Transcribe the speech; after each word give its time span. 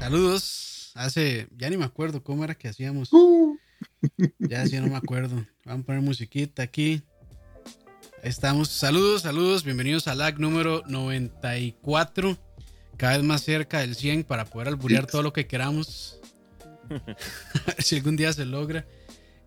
Saludos. 0.00 0.90
Hace, 0.96 1.46
ya 1.56 1.70
ni 1.70 1.76
me 1.76 1.84
acuerdo 1.84 2.20
cómo 2.20 2.42
era 2.42 2.56
que 2.56 2.66
hacíamos. 2.66 3.12
Uh. 3.12 3.56
Ya, 4.40 4.66
sí, 4.66 4.76
no 4.80 4.88
me 4.88 4.96
acuerdo. 4.96 5.46
Vamos 5.64 5.84
a 5.84 5.86
poner 5.86 6.02
musiquita 6.02 6.64
aquí. 6.64 7.02
Ahí 8.24 8.28
estamos. 8.28 8.70
Saludos, 8.70 9.22
saludos. 9.22 9.62
Bienvenidos 9.62 10.08
a 10.08 10.16
LAG 10.16 10.40
número 10.40 10.82
94. 10.88 12.36
Cada 12.96 13.18
vez 13.18 13.24
más 13.24 13.42
cerca 13.42 13.78
del 13.78 13.94
100 13.94 14.24
para 14.24 14.46
poder 14.46 14.66
alburear 14.66 15.06
todo 15.06 15.22
lo 15.22 15.32
que 15.32 15.46
queramos. 15.46 16.18
A 16.90 17.66
ver 17.66 17.82
si 17.82 17.96
algún 17.96 18.16
día 18.16 18.32
se 18.32 18.44
logra. 18.44 18.84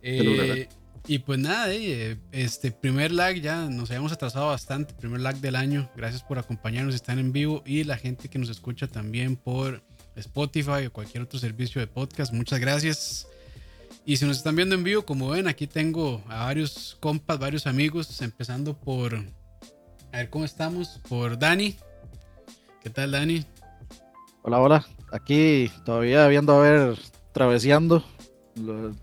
Eh, 0.01 0.69
y 1.05 1.19
pues 1.19 1.37
nada, 1.39 1.73
eh, 1.73 2.17
este 2.31 2.71
primer 2.71 3.11
lag 3.11 3.35
ya 3.35 3.67
nos 3.69 3.89
habíamos 3.89 4.11
atrasado 4.11 4.47
bastante. 4.47 4.93
Primer 4.93 5.19
lag 5.21 5.35
del 5.37 5.55
año. 5.55 5.89
Gracias 5.95 6.23
por 6.23 6.39
acompañarnos, 6.39 6.95
están 6.95 7.19
en 7.19 7.31
vivo. 7.33 7.61
Y 7.65 7.83
la 7.83 7.97
gente 7.97 8.29
que 8.29 8.39
nos 8.39 8.49
escucha 8.49 8.87
también 8.87 9.35
por 9.35 9.83
Spotify 10.15 10.85
o 10.87 10.93
cualquier 10.93 11.23
otro 11.23 11.39
servicio 11.39 11.81
de 11.81 11.87
podcast. 11.87 12.31
Muchas 12.33 12.59
gracias. 12.59 13.27
Y 14.05 14.17
si 14.17 14.25
nos 14.25 14.37
están 14.37 14.55
viendo 14.55 14.75
en 14.75 14.83
vivo, 14.83 15.05
como 15.05 15.29
ven, 15.29 15.47
aquí 15.47 15.67
tengo 15.67 16.23
a 16.27 16.45
varios 16.45 16.97
compas, 16.99 17.39
varios 17.39 17.67
amigos, 17.67 18.21
empezando 18.21 18.73
por, 18.77 19.15
a 20.11 20.17
ver 20.17 20.29
cómo 20.29 20.45
estamos, 20.45 20.99
por 21.09 21.37
Dani. 21.37 21.75
¿Qué 22.81 22.89
tal, 22.89 23.11
Dani? 23.11 23.45
Hola, 24.41 24.59
hola. 24.59 24.87
Aquí 25.11 25.71
todavía 25.85 26.27
viendo 26.27 26.53
a 26.53 26.61
ver, 26.61 26.97
traveseando 27.33 28.03
lo- 28.55 28.93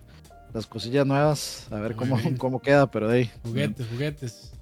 las 0.53 0.67
cosillas 0.67 1.07
nuevas, 1.07 1.67
a 1.71 1.77
ver 1.77 1.95
cómo, 1.97 2.19
cómo 2.39 2.61
queda, 2.61 2.91
pero 2.91 3.09
de 3.09 3.19
ahí. 3.19 3.31
Juguetes, 3.43 3.87
juguetes. 3.89 4.53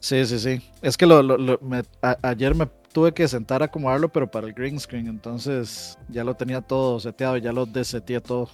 Sí, 0.00 0.24
sí, 0.26 0.38
sí. 0.38 0.62
Es 0.82 0.96
que 0.96 1.06
lo, 1.06 1.22
lo- 1.22 1.36
lo- 1.38 1.58
me- 1.60 1.82
a- 2.02 2.16
ayer 2.22 2.54
me 2.54 2.66
tuve 2.92 3.12
que 3.12 3.28
sentar 3.28 3.62
a 3.62 3.66
acomodarlo, 3.66 4.08
pero 4.10 4.30
para 4.30 4.46
el 4.46 4.54
green 4.54 4.80
screen, 4.80 5.06
entonces 5.06 5.98
ya 6.08 6.24
lo 6.24 6.34
tenía 6.34 6.60
todo 6.62 6.98
seteado, 7.00 7.36
ya 7.36 7.52
lo 7.52 7.66
deseteé 7.66 8.20
todo. 8.20 8.48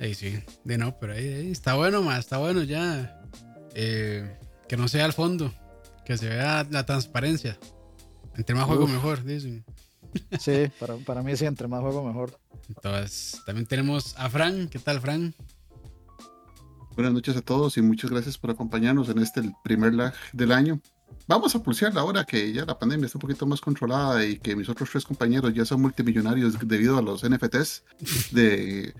Ahí 0.00 0.14
sí, 0.14 0.42
de 0.64 0.78
no, 0.78 0.98
pero 0.98 1.12
ahí, 1.12 1.28
ahí 1.32 1.50
está 1.50 1.74
bueno, 1.74 2.02
más, 2.02 2.20
está 2.20 2.38
bueno 2.38 2.62
ya. 2.62 3.20
Eh, 3.74 4.36
que 4.66 4.76
no 4.76 4.88
sea 4.88 5.04
al 5.04 5.12
fondo, 5.12 5.52
que 6.04 6.16
se 6.16 6.28
vea 6.28 6.66
la 6.70 6.86
transparencia. 6.86 7.58
Entre 8.36 8.54
más 8.54 8.64
juego, 8.64 8.86
mejor, 8.86 9.22
dicen. 9.22 9.64
Sí, 10.40 10.68
para, 10.80 10.96
para 10.96 11.22
mí 11.22 11.36
sí, 11.36 11.44
entre 11.44 11.68
más 11.68 11.80
juego 11.82 12.02
mejor. 12.02 12.38
Entonces, 12.68 13.40
también 13.44 13.66
tenemos 13.66 14.14
a 14.16 14.30
Fran. 14.30 14.68
¿Qué 14.68 14.78
tal, 14.78 15.00
Fran? 15.00 15.34
Buenas 16.94 17.12
noches 17.12 17.36
a 17.36 17.40
todos 17.40 17.76
y 17.76 17.82
muchas 17.82 18.10
gracias 18.10 18.36
por 18.36 18.50
acompañarnos 18.50 19.08
en 19.08 19.18
este 19.18 19.40
el 19.40 19.52
primer 19.62 19.94
lag 19.94 20.12
del 20.32 20.52
año. 20.52 20.80
Vamos 21.26 21.54
a 21.54 21.62
pulsear 21.62 21.96
ahora 21.96 22.24
que 22.24 22.52
ya 22.52 22.64
la 22.64 22.78
pandemia 22.78 23.06
está 23.06 23.18
un 23.18 23.22
poquito 23.22 23.46
más 23.46 23.60
controlada 23.60 24.24
y 24.24 24.38
que 24.38 24.56
mis 24.56 24.68
otros 24.68 24.90
tres 24.90 25.04
compañeros 25.04 25.54
ya 25.54 25.64
son 25.64 25.80
multimillonarios 25.80 26.56
debido 26.66 26.98
a 26.98 27.02
los 27.02 27.28
NFTs 27.28 27.84
de, 28.32 28.94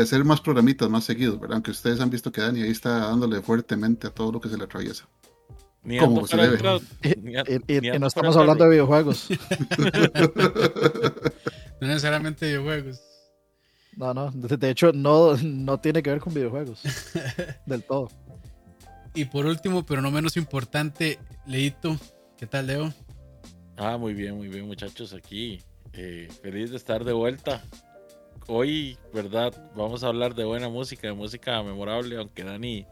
hacer 0.00 0.24
más 0.24 0.40
programitas 0.40 0.88
más 0.90 1.04
seguidos, 1.04 1.40
¿verdad? 1.40 1.56
Aunque 1.56 1.70
ustedes 1.70 2.00
han 2.00 2.10
visto 2.10 2.30
que 2.30 2.42
Dani 2.42 2.62
ahí 2.62 2.70
está 2.70 3.06
dándole 3.06 3.40
fuertemente 3.40 4.06
a 4.06 4.10
todo 4.10 4.32
lo 4.32 4.40
que 4.40 4.48
se 4.48 4.58
le 4.58 4.64
atraviesa. 4.64 5.08
Ni 5.82 5.98
Como 5.98 6.16
ando 6.16 6.26
se 6.26 6.36
debe. 6.36 6.58
ni 7.22 7.32
y 7.32 7.88
ando 7.88 8.00
no 8.00 8.06
estamos 8.06 8.36
hablando 8.36 8.64
de 8.64 8.70
videojuegos. 8.70 9.28
No 11.80 11.88
necesariamente 11.88 12.46
videojuegos. 12.46 13.00
No, 14.00 14.14
no. 14.14 14.30
De, 14.30 14.56
de 14.56 14.70
hecho, 14.70 14.92
no, 14.94 15.36
no 15.36 15.78
tiene 15.78 16.02
que 16.02 16.08
ver 16.08 16.20
con 16.20 16.32
videojuegos. 16.32 16.80
Del 17.66 17.84
todo. 17.84 18.08
Y 19.12 19.26
por 19.26 19.44
último, 19.44 19.84
pero 19.84 20.00
no 20.00 20.10
menos 20.10 20.38
importante, 20.38 21.18
Leito. 21.46 21.98
¿Qué 22.38 22.46
tal, 22.46 22.68
Leo? 22.68 22.94
Ah, 23.76 23.98
muy 23.98 24.14
bien, 24.14 24.36
muy 24.36 24.48
bien, 24.48 24.66
muchachos. 24.66 25.12
Aquí, 25.12 25.60
eh, 25.92 26.28
feliz 26.40 26.70
de 26.70 26.78
estar 26.78 27.04
de 27.04 27.12
vuelta. 27.12 27.62
Hoy, 28.46 28.96
¿verdad? 29.12 29.52
Vamos 29.76 30.02
a 30.02 30.06
hablar 30.06 30.34
de 30.34 30.44
buena 30.44 30.70
música, 30.70 31.08
de 31.08 31.12
música 31.12 31.62
memorable, 31.62 32.16
aunque 32.16 32.42
Dani 32.42 32.86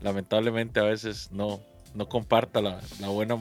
lamentablemente 0.00 0.78
a 0.78 0.84
veces 0.84 1.32
no, 1.32 1.60
no 1.92 2.08
comparta 2.08 2.62
la, 2.62 2.80
la 3.00 3.08
buena 3.08 3.34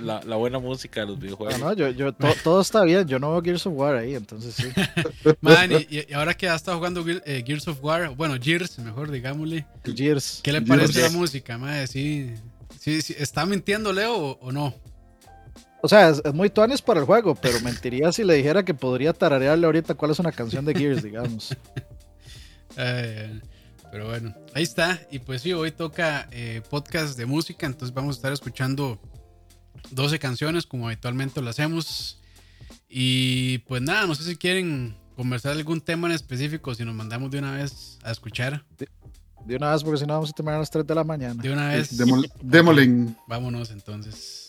la, 0.00 0.20
la 0.24 0.36
buena 0.36 0.58
música 0.58 1.00
de 1.00 1.06
los 1.06 1.16
No, 1.16 1.22
videojuegos. 1.22 1.58
no, 1.60 1.72
yo, 1.74 1.88
yo, 1.90 2.12
to- 2.12 2.34
todo 2.44 2.60
está 2.60 2.82
bien. 2.84 3.06
Yo 3.08 3.18
no 3.18 3.32
veo 3.32 3.42
Gears 3.42 3.66
of 3.66 3.74
War 3.76 3.96
ahí, 3.96 4.14
entonces 4.14 4.54
sí. 4.54 4.68
Man, 5.40 5.70
y, 5.72 5.86
y 6.08 6.12
ahora 6.12 6.34
que 6.34 6.48
ha 6.48 6.54
estado 6.54 6.76
jugando 6.78 7.04
Gear- 7.04 7.22
eh, 7.26 7.42
Gears 7.46 7.68
of 7.68 7.82
War, 7.82 8.14
bueno, 8.16 8.34
Gears, 8.40 8.78
mejor 8.78 9.10
digámosle. 9.10 9.66
Gears. 9.84 10.40
¿Qué 10.42 10.52
le 10.52 10.58
Gears. 10.60 10.68
parece 10.68 11.02
la 11.02 11.10
música, 11.10 11.58
madre? 11.58 11.86
¿Sí, 11.86 12.34
sí, 12.80 13.02
sí, 13.02 13.14
¿Está 13.18 13.44
mintiendo 13.46 13.92
Leo 13.92 14.14
o, 14.16 14.38
o 14.40 14.52
no? 14.52 14.74
O 15.84 15.88
sea, 15.88 16.10
es, 16.10 16.22
es 16.24 16.32
muy 16.32 16.48
tuanes 16.48 16.80
para 16.80 17.00
el 17.00 17.06
juego, 17.06 17.34
pero 17.34 17.58
mentiría 17.60 18.12
si 18.12 18.22
le 18.22 18.34
dijera 18.34 18.64
que 18.64 18.72
podría 18.74 19.12
tararearle 19.12 19.66
ahorita 19.66 19.94
cuál 19.94 20.12
es 20.12 20.18
una 20.20 20.30
canción 20.30 20.64
de 20.64 20.74
Gears, 20.74 21.02
digamos. 21.02 21.56
Eh, 22.76 23.40
pero 23.90 24.06
bueno, 24.08 24.34
ahí 24.54 24.62
está. 24.62 24.98
Y 25.10 25.18
pues 25.18 25.42
sí, 25.42 25.52
hoy 25.52 25.70
toca 25.72 26.26
eh, 26.30 26.62
podcast 26.70 27.18
de 27.18 27.26
música, 27.26 27.66
entonces 27.66 27.92
vamos 27.94 28.16
a 28.16 28.18
estar 28.18 28.32
escuchando 28.32 28.98
12 29.90 30.18
canciones 30.18 30.66
como 30.66 30.86
habitualmente 30.86 31.40
lo 31.42 31.50
hacemos. 31.50 32.18
Y 32.88 33.58
pues 33.58 33.82
nada, 33.82 34.06
no 34.06 34.14
sé 34.14 34.24
si 34.24 34.36
quieren 34.36 34.96
conversar 35.16 35.52
algún 35.52 35.80
tema 35.80 36.08
en 36.08 36.14
específico, 36.14 36.74
si 36.74 36.84
nos 36.84 36.94
mandamos 36.94 37.30
de 37.30 37.38
una 37.38 37.52
vez 37.52 37.98
a 38.02 38.10
escuchar. 38.10 38.64
De 39.46 39.56
una 39.56 39.72
vez, 39.72 39.82
porque 39.82 39.98
si 39.98 40.06
no 40.06 40.14
vamos 40.14 40.30
a 40.30 40.32
terminar 40.32 40.56
a 40.56 40.58
las 40.60 40.70
3 40.70 40.86
de 40.86 40.94
la 40.94 41.04
mañana. 41.04 41.42
De 41.42 41.50
una 41.52 41.68
vez. 41.68 41.98
Démol- 41.98 42.30
Démosle. 42.42 43.14
Vámonos 43.26 43.70
entonces. 43.70 44.41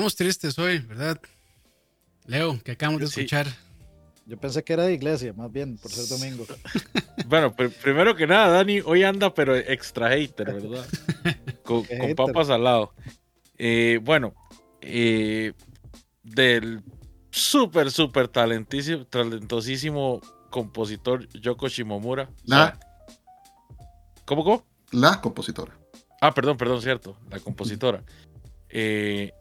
Empezamos 0.00 0.16
tristes 0.16 0.58
hoy, 0.58 0.78
¿verdad? 0.78 1.20
Leo, 2.24 2.58
que 2.64 2.72
acabamos 2.72 3.02
de 3.02 3.06
Sí. 3.08 3.20
escuchar. 3.20 3.46
Yo 4.24 4.38
pensé 4.38 4.64
que 4.64 4.72
era 4.72 4.84
de 4.84 4.94
iglesia, 4.94 5.34
más 5.34 5.52
bien, 5.52 5.76
por 5.76 5.90
ser 5.90 6.06
domingo. 6.08 6.46
Bueno, 7.26 7.54
pr- 7.54 7.70
primero 7.70 8.16
que 8.16 8.26
nada, 8.26 8.48
Dani 8.48 8.80
hoy 8.80 9.04
anda, 9.04 9.34
pero 9.34 9.54
extra 9.54 10.08
hater, 10.08 10.54
¿verdad? 10.54 10.86
Con, 11.64 11.84
papas 12.16 12.48
al 12.48 12.64
lado. 12.64 12.94
Eh, 13.58 14.00
bueno, 14.02 14.34
eh, 14.80 15.52
del 16.22 16.80
súper, 17.30 17.90
súper 17.90 18.26
talentísimo, 18.28 19.04
talentosísimo 19.04 20.22
compositor 20.48 21.28
Yoko 21.38 21.68
Shimomura. 21.68 22.22
O 22.44 22.48
sea, 22.48 22.58
La, 22.58 22.78
¿Cómo, 24.24 24.44
cómo? 24.44 24.64
la 24.92 25.20
compositora. 25.20 25.76
Ah, 26.22 26.32
perdón, 26.32 26.56
perdón, 26.56 26.80
cierto. 26.80 27.18
La 27.28 27.38
compositora. 27.38 28.02
Eh, 28.70 29.32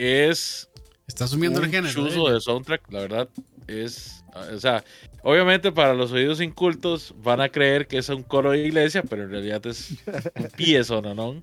es 0.00 0.68
Está 1.06 1.24
asumiendo 1.24 1.60
el 1.60 1.70
género. 1.70 1.92
chuzo 1.92 2.30
¿eh? 2.30 2.34
de 2.34 2.40
soundtrack, 2.40 2.90
la 2.92 3.00
verdad. 3.00 3.28
Es, 3.66 4.24
o 4.52 4.58
sea, 4.58 4.82
obviamente 5.22 5.70
para 5.72 5.94
los 5.94 6.10
oídos 6.12 6.40
incultos 6.40 7.14
van 7.22 7.40
a 7.40 7.48
creer 7.48 7.86
que 7.86 7.98
es 7.98 8.08
un 8.08 8.22
coro 8.22 8.50
de 8.52 8.58
iglesia, 8.66 9.02
pero 9.02 9.24
en 9.24 9.30
realidad 9.30 9.64
es 9.66 9.90
un 10.36 10.48
piezo, 10.56 11.02
¿no? 11.02 11.42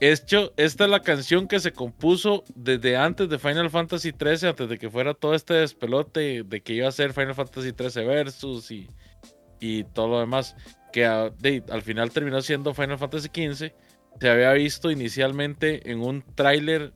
Hecho, 0.00 0.52
esta 0.56 0.84
es 0.84 0.90
la 0.90 1.00
canción 1.02 1.46
que 1.48 1.60
se 1.60 1.72
compuso 1.72 2.44
desde 2.54 2.96
antes 2.96 3.28
de 3.28 3.38
Final 3.38 3.70
Fantasy 3.70 4.10
XIII, 4.12 4.48
antes 4.50 4.68
de 4.68 4.78
que 4.78 4.90
fuera 4.90 5.14
todo 5.14 5.34
este 5.34 5.54
despelote 5.54 6.42
de 6.44 6.60
que 6.60 6.74
iba 6.74 6.88
a 6.88 6.92
ser 6.92 7.12
Final 7.12 7.34
Fantasy 7.34 7.70
XIII 7.76 8.04
Versus 8.04 8.70
y, 8.70 8.88
y 9.60 9.84
todo 9.84 10.08
lo 10.08 10.20
demás, 10.20 10.56
que 10.92 11.04
a- 11.06 11.30
de- 11.30 11.62
al 11.70 11.82
final 11.82 12.10
terminó 12.10 12.42
siendo 12.42 12.74
Final 12.74 12.98
Fantasy 12.98 13.28
XV. 13.28 13.72
Se 14.20 14.28
había 14.28 14.52
visto 14.52 14.90
inicialmente 14.90 15.88
en 15.90 16.00
un 16.00 16.24
tráiler 16.34 16.92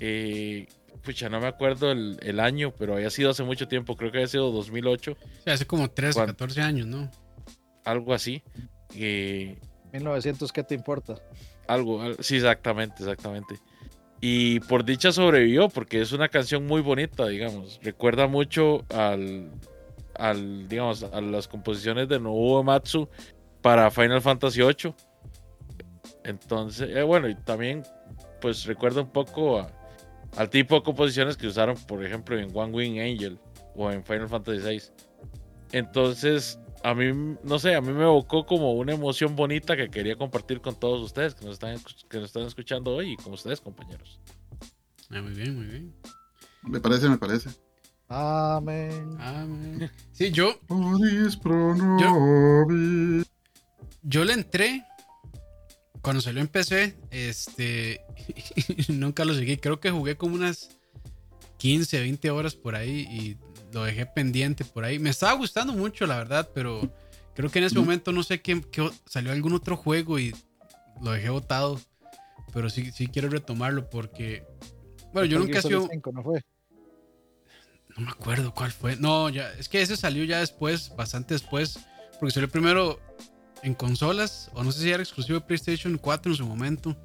eh, 0.00 0.66
pucha, 1.04 1.28
no 1.28 1.40
me 1.40 1.46
acuerdo 1.46 1.92
el, 1.92 2.18
el 2.22 2.40
año, 2.40 2.72
pero 2.78 2.94
había 2.94 3.10
sido 3.10 3.30
hace 3.30 3.42
mucho 3.44 3.68
tiempo, 3.68 3.96
creo 3.96 4.10
que 4.10 4.18
había 4.18 4.28
sido 4.28 4.50
2008, 4.50 5.16
Sí, 5.44 5.50
hace 5.50 5.66
como 5.66 5.88
13, 5.90 6.14
¿Cuándo? 6.14 6.32
14 6.34 6.60
años, 6.62 6.86
¿no? 6.86 7.10
algo 7.84 8.12
así. 8.12 8.42
Eh, 8.94 9.58
1900, 9.92 10.52
¿qué 10.52 10.62
te 10.64 10.74
importa? 10.74 11.14
algo, 11.66 12.02
al- 12.02 12.16
sí, 12.20 12.36
exactamente, 12.36 12.96
exactamente. 13.02 13.54
Y 14.20 14.60
por 14.60 14.84
dicha 14.84 15.12
sobrevivió, 15.12 15.68
porque 15.68 16.00
es 16.02 16.12
una 16.12 16.28
canción 16.28 16.66
muy 16.66 16.80
bonita, 16.82 17.26
digamos. 17.28 17.78
Recuerda 17.82 18.26
mucho 18.26 18.84
al, 18.90 19.50
al 20.14 20.68
digamos, 20.68 21.04
a 21.04 21.20
las 21.20 21.46
composiciones 21.48 22.08
de 22.08 22.18
Nobuo 22.20 22.62
Matsu 22.64 23.08
para 23.62 23.90
Final 23.90 24.20
Fantasy 24.20 24.60
VIII. 24.62 24.94
Entonces, 26.24 26.90
eh, 26.94 27.02
bueno, 27.02 27.28
y 27.28 27.34
también, 27.34 27.82
pues 28.40 28.64
recuerda 28.66 29.00
un 29.02 29.10
poco 29.10 29.60
a- 29.60 29.70
al 30.36 30.50
tipo 30.50 30.76
de 30.76 30.82
composiciones 30.82 31.36
que 31.36 31.46
usaron, 31.46 31.76
por 31.86 32.04
ejemplo, 32.04 32.38
en 32.38 32.50
One 32.54 32.72
Wing 32.72 33.00
Angel 33.00 33.38
o 33.74 33.90
en 33.90 34.04
Final 34.04 34.28
Fantasy 34.28 34.60
VI. 34.60 34.82
Entonces, 35.72 36.58
a 36.82 36.94
mí, 36.94 37.36
no 37.42 37.58
sé, 37.58 37.74
a 37.74 37.80
mí 37.80 37.92
me 37.92 38.04
evocó 38.04 38.46
como 38.46 38.72
una 38.72 38.92
emoción 38.92 39.36
bonita 39.36 39.76
que 39.76 39.90
quería 39.90 40.16
compartir 40.16 40.60
con 40.60 40.78
todos 40.78 41.00
ustedes 41.02 41.34
que 41.34 41.44
nos 41.44 41.54
están, 41.54 41.78
que 42.08 42.18
nos 42.18 42.26
están 42.26 42.44
escuchando 42.44 42.94
hoy 42.94 43.12
y 43.12 43.16
con 43.16 43.32
ustedes, 43.32 43.60
compañeros. 43.60 44.20
Ah, 45.10 45.20
muy 45.20 45.32
bien, 45.32 45.56
muy 45.56 45.66
bien. 45.66 45.94
Me 46.62 46.80
parece, 46.80 47.08
me 47.08 47.18
parece. 47.18 47.50
Amén. 48.08 49.16
Man. 49.16 49.90
Sí, 50.12 50.30
yo, 50.32 50.58
yo 54.02 54.24
le 54.24 54.32
entré 54.32 54.84
cuando 56.02 56.20
salió 56.22 56.40
en 56.40 56.48
PC, 56.48 56.96
este, 57.10 58.00
nunca 58.88 59.24
lo 59.24 59.34
seguí. 59.34 59.56
Creo 59.56 59.80
que 59.80 59.90
jugué 59.90 60.16
como 60.16 60.34
unas 60.34 60.78
15, 61.58 62.00
20 62.00 62.30
horas 62.30 62.54
por 62.54 62.74
ahí 62.74 63.00
y 63.10 63.36
lo 63.72 63.84
dejé 63.84 64.06
pendiente 64.06 64.64
por 64.64 64.84
ahí. 64.84 64.98
Me 64.98 65.10
estaba 65.10 65.32
gustando 65.34 65.72
mucho, 65.72 66.06
la 66.06 66.16
verdad, 66.18 66.48
pero 66.54 66.90
creo 67.34 67.50
que 67.50 67.58
en 67.58 67.66
ese 67.66 67.78
momento 67.78 68.12
no 68.12 68.22
sé 68.22 68.40
qué, 68.40 68.60
qué- 68.72 68.90
salió 69.06 69.30
algún 69.32 69.52
otro 69.52 69.76
juego 69.76 70.18
y 70.18 70.34
lo 71.02 71.12
dejé 71.12 71.30
botado. 71.30 71.80
Pero 72.52 72.68
sí, 72.68 72.90
sí 72.92 73.06
quiero 73.06 73.28
retomarlo 73.28 73.88
porque, 73.90 74.42
bueno, 75.12 75.26
yo 75.26 75.38
nunca 75.38 75.60
he 75.60 75.62
sido... 75.62 75.86
5, 75.88 76.10
¿no 76.12 76.22
fue? 76.24 76.42
No 77.96 78.04
me 78.06 78.10
acuerdo 78.10 78.52
cuál 78.54 78.72
fue. 78.72 78.96
No, 78.96 79.28
ya, 79.28 79.52
es 79.52 79.68
que 79.68 79.82
ese 79.82 79.96
salió 79.96 80.24
ya 80.24 80.40
después, 80.40 80.94
bastante 80.96 81.34
después, 81.34 81.78
porque 82.18 82.32
salió 82.32 82.48
primero 82.48 82.98
en 83.62 83.74
consolas, 83.74 84.50
o 84.54 84.62
no 84.64 84.72
sé 84.72 84.82
si 84.82 84.90
era 84.90 85.02
exclusivo 85.02 85.38
de 85.40 85.44
PlayStation 85.46 85.96
4 85.98 86.32
en 86.32 86.36
su 86.38 86.46
momento. 86.46 86.96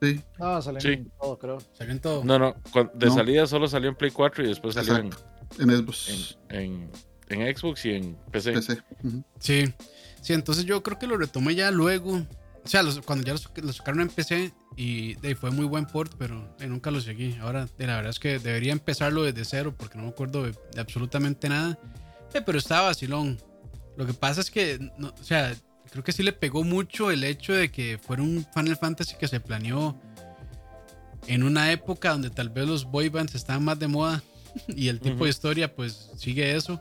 Sí, 0.00 0.20
No, 0.38 0.60
salió 0.62 0.80
Sí. 0.80 0.88
en 0.88 1.10
todo, 1.20 1.38
creo. 1.38 1.58
Salió 1.72 1.92
en 1.92 2.00
todo. 2.00 2.24
No, 2.24 2.38
no, 2.38 2.54
de 2.94 3.06
No. 3.06 3.14
salida 3.14 3.46
solo 3.46 3.66
salió 3.68 3.88
en 3.90 3.96
Play 3.96 4.10
4 4.10 4.44
y 4.44 4.48
después 4.48 4.74
salió 4.74 4.96
en. 4.96 5.10
En 5.58 5.70
Xbox. 5.70 6.36
en, 6.48 6.60
en- 6.60 6.90
en 7.28 7.56
Xbox 7.56 7.84
y 7.86 7.90
en 7.92 8.14
PC. 8.30 8.52
PC. 8.52 8.82
Sí, 9.38 9.64
sí, 10.20 10.32
entonces 10.34 10.64
yo 10.64 10.82
creo 10.82 10.98
que 10.98 11.06
lo 11.06 11.16
retomé 11.16 11.54
ya 11.54 11.70
luego. 11.70 12.22
O 12.64 12.68
sea, 12.68 12.82
los- 12.82 13.00
cuando 13.00 13.24
ya 13.26 13.32
los 13.62 13.76
sacaron 13.76 14.02
en 14.02 14.08
PC 14.08 14.52
y 14.76 15.14
de, 15.16 15.34
fue 15.34 15.50
muy 15.50 15.64
buen 15.66 15.86
port, 15.86 16.12
pero 16.18 16.54
nunca 16.60 16.90
lo 16.90 17.00
seguí. 17.00 17.36
Ahora, 17.40 17.66
de, 17.76 17.86
la 17.86 17.96
verdad 17.96 18.10
es 18.10 18.18
que 18.20 18.38
debería 18.38 18.72
empezarlo 18.72 19.24
desde 19.24 19.44
cero 19.44 19.74
porque 19.76 19.96
no 19.98 20.04
me 20.04 20.10
acuerdo 20.10 20.44
de, 20.44 20.52
de 20.74 20.80
absolutamente 20.80 21.48
nada. 21.48 21.78
Eh, 22.34 22.40
pero 22.44 22.58
estaba 22.58 22.88
vacilón. 22.88 23.38
Lo 23.96 24.06
que 24.06 24.14
pasa 24.14 24.40
es 24.40 24.50
que, 24.50 24.78
no- 24.96 25.12
o 25.20 25.24
sea, 25.24 25.54
creo 25.92 26.02
que 26.02 26.10
sí 26.12 26.22
le 26.24 26.32
pegó 26.32 26.64
mucho 26.64 27.10
el 27.12 27.22
hecho 27.22 27.52
de 27.52 27.70
que 27.70 27.98
fuera 27.98 28.22
un 28.22 28.44
Final 28.54 28.76
Fantasy 28.76 29.14
que 29.16 29.28
se 29.28 29.38
planeó 29.40 29.96
en 31.28 31.42
una 31.44 31.70
época 31.70 32.10
donde 32.10 32.30
tal 32.30 32.48
vez 32.50 32.66
los 32.66 32.84
boy 32.84 33.08
bands 33.08 33.34
estaban 33.36 33.64
más 33.64 33.78
de 33.78 33.86
moda 33.88 34.22
y 34.68 34.88
el 34.88 34.98
tipo 35.00 35.24
de 35.24 35.30
historia 35.30 35.74
pues 35.74 36.10
sigue 36.16 36.56
eso. 36.56 36.80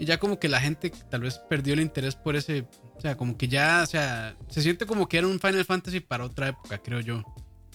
Y 0.00 0.04
ya 0.04 0.18
como 0.18 0.38
que 0.38 0.48
la 0.48 0.60
gente 0.60 0.90
tal 1.10 1.22
vez 1.22 1.38
perdió 1.48 1.74
el 1.74 1.80
interés 1.80 2.14
por 2.14 2.36
ese, 2.36 2.66
o 2.96 3.00
sea, 3.00 3.16
como 3.16 3.36
que 3.36 3.48
ya, 3.48 3.80
o 3.82 3.86
sea, 3.86 4.36
se 4.48 4.62
siente 4.62 4.86
como 4.86 5.08
que 5.08 5.18
era 5.18 5.26
un 5.26 5.40
Final 5.40 5.64
Fantasy 5.64 5.98
para 6.00 6.24
otra 6.24 6.48
época, 6.48 6.78
creo 6.78 7.00
yo. 7.00 7.22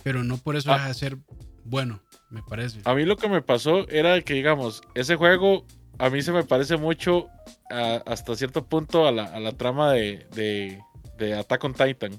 Pero 0.04 0.24
no 0.24 0.38
por 0.38 0.56
eso 0.56 0.72
Ah. 0.72 0.76
deja 0.76 0.88
de 0.90 0.94
ser 0.94 1.18
bueno, 1.66 2.02
me 2.30 2.42
parece. 2.44 2.80
A 2.86 2.94
mí 2.94 3.04
lo 3.06 3.18
que 3.18 3.28
me 3.30 3.42
pasó 3.42 3.88
era 3.90 4.22
que, 4.22 4.34
digamos, 4.34 4.82
ese 4.96 5.16
juego 5.18 5.66
a 6.00 6.10
mí 6.10 6.22
se 6.22 6.32
me 6.32 6.44
parece 6.44 6.78
mucho 6.78 7.28
a- 7.72 8.02
hasta 8.06 8.36
cierto 8.36 8.66
punto 8.66 9.08
a 9.08 9.12
la, 9.12 9.26
a 9.26 9.40
la 9.40 9.52
trama 9.54 9.94
de, 9.94 10.26
de, 10.36 10.80
de 11.18 11.34
Attack 11.36 11.64
on 11.64 11.74
Titan. 11.74 12.12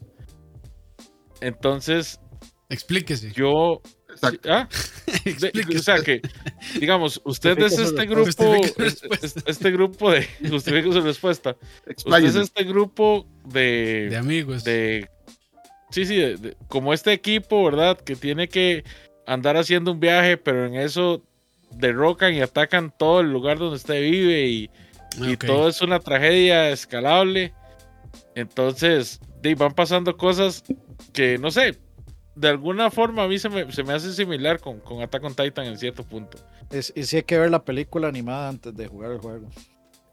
Entonces, 1.41 2.21
Explíquese. 2.69 3.33
yo. 3.33 3.81
Exacto. 4.11 4.49
¿Ah? 4.53 4.69
De- 5.25 5.31
Explíquese. 5.31 5.79
o 5.79 5.83
sea 5.83 5.97
que, 6.03 6.21
digamos, 6.81 7.21
usted 7.25 7.59
es 7.59 7.79
este 7.79 8.07
grupo, 8.07 8.31
es- 8.79 9.03
este 9.47 9.71
grupo 9.71 10.11
de, 10.11 10.27
justifique 10.49 10.93
su 10.93 11.01
respuesta. 11.01 11.57
Usted 12.07 12.25
es 12.25 12.37
este 12.37 12.65
grupo 12.65 13.27
de, 13.45 14.09
de 14.11 14.17
amigos. 14.17 14.65
de 14.65 15.09
sí, 15.91 16.07
sí, 16.07 16.17
de- 16.17 16.37
de- 16.37 16.57
como 16.69 16.95
este 16.95 17.13
equipo, 17.13 17.65
¿verdad? 17.65 17.99
Que 17.99 18.15
tiene 18.17 18.49
que 18.49 18.85
andar 19.27 19.57
haciendo 19.57 19.91
un 19.93 20.01
viaje, 20.01 20.37
pero 20.37 20.67
en 20.67 20.75
eso 20.75 21.23
derrocan 21.77 22.35
y 22.35 22.41
atacan 22.41 22.93
todo 22.97 23.21
el 23.21 23.31
lugar 23.31 23.59
donde 23.59 23.77
usted 23.77 24.01
vive 24.01 24.47
y, 24.47 24.71
todo 25.47 25.69
es 25.69 25.81
una 25.81 26.01
tragedia 26.01 26.71
escalable. 26.71 27.55
Entonces, 28.35 29.21
de, 29.41 29.55
van 29.55 29.73
pasando 29.73 30.17
cosas 30.17 30.65
que, 31.13 31.39
no 31.39 31.51
sé, 31.51 31.79
de 32.35 32.49
alguna 32.49 32.91
forma 32.91 33.25
a 33.25 33.29
mí 33.29 33.39
se 33.39 33.49
me, 33.49 33.71
se 33.71 33.85
me 33.85 33.93
hace 33.93 34.13
similar 34.13 34.61
con, 34.61 34.81
con 34.81 35.03
Attack 35.03 35.25
on 35.25 35.35
Titan 35.35 35.67
en 35.67 35.79
cierto 35.79 36.05
punto. 36.05 36.39
Es- 36.71 36.93
y 36.97 37.05
sí 37.05 37.17
hay 37.17 37.23
que 37.23 37.39
ver 37.39 37.51
la 37.51 37.65
película 37.65 38.09
animada 38.09 38.49
antes 38.49 38.75
de 38.75 38.89
jugar 38.89 39.13
el 39.13 39.19
juego. 39.19 39.49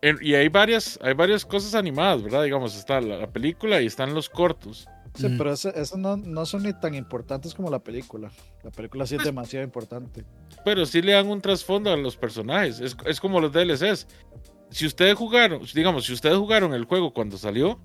En- 0.01 0.19
y 0.21 0.35
hay 0.35 0.49
varias, 0.49 0.99
hay 1.01 1.13
varias 1.13 1.45
cosas 1.45 1.73
animadas, 1.73 2.21
¿verdad? 2.21 2.43
Digamos, 2.43 2.75
está 2.75 3.01
la, 3.01 3.17
la 3.17 3.27
película 3.27 3.81
y 3.81 3.87
están 3.87 4.13
los 4.13 4.29
cortos. 4.29 4.87
Sí, 5.13 5.27
Mm. 5.27 5.37
pero 5.37 5.51
esas 5.51 5.75
eso 5.75 5.97
no, 5.97 6.15
no 6.17 6.45
son 6.45 6.63
ni 6.63 6.71
tan 6.73 6.95
importantes 6.95 7.53
como 7.53 7.69
la 7.69 7.79
película. 7.79 8.31
La 8.63 8.71
película 8.71 9.05
sí 9.05 9.15
es 9.15 9.23
demasiado 9.23 9.63
importante. 9.65 10.23
pero 10.63 10.85
sí 10.85 11.01
le 11.01 11.11
dan 11.13 11.27
un 11.27 11.41
trasfondo 11.41 11.91
a 11.91 11.97
los 11.97 12.15
personajes. 12.17 12.79
Es, 12.79 12.95
es 13.05 13.19
como 13.19 13.39
los 13.41 13.51
DLCs. 13.51 14.07
Si 14.69 14.85
ustedes 14.85 15.15
jugaron, 15.15 15.61
digamos, 15.73 16.05
si 16.05 16.13
ustedes 16.13 16.37
jugaron 16.37 16.73
el 16.73 16.85
juego 16.85 17.13
cuando 17.13 17.37
salió, 17.37 17.79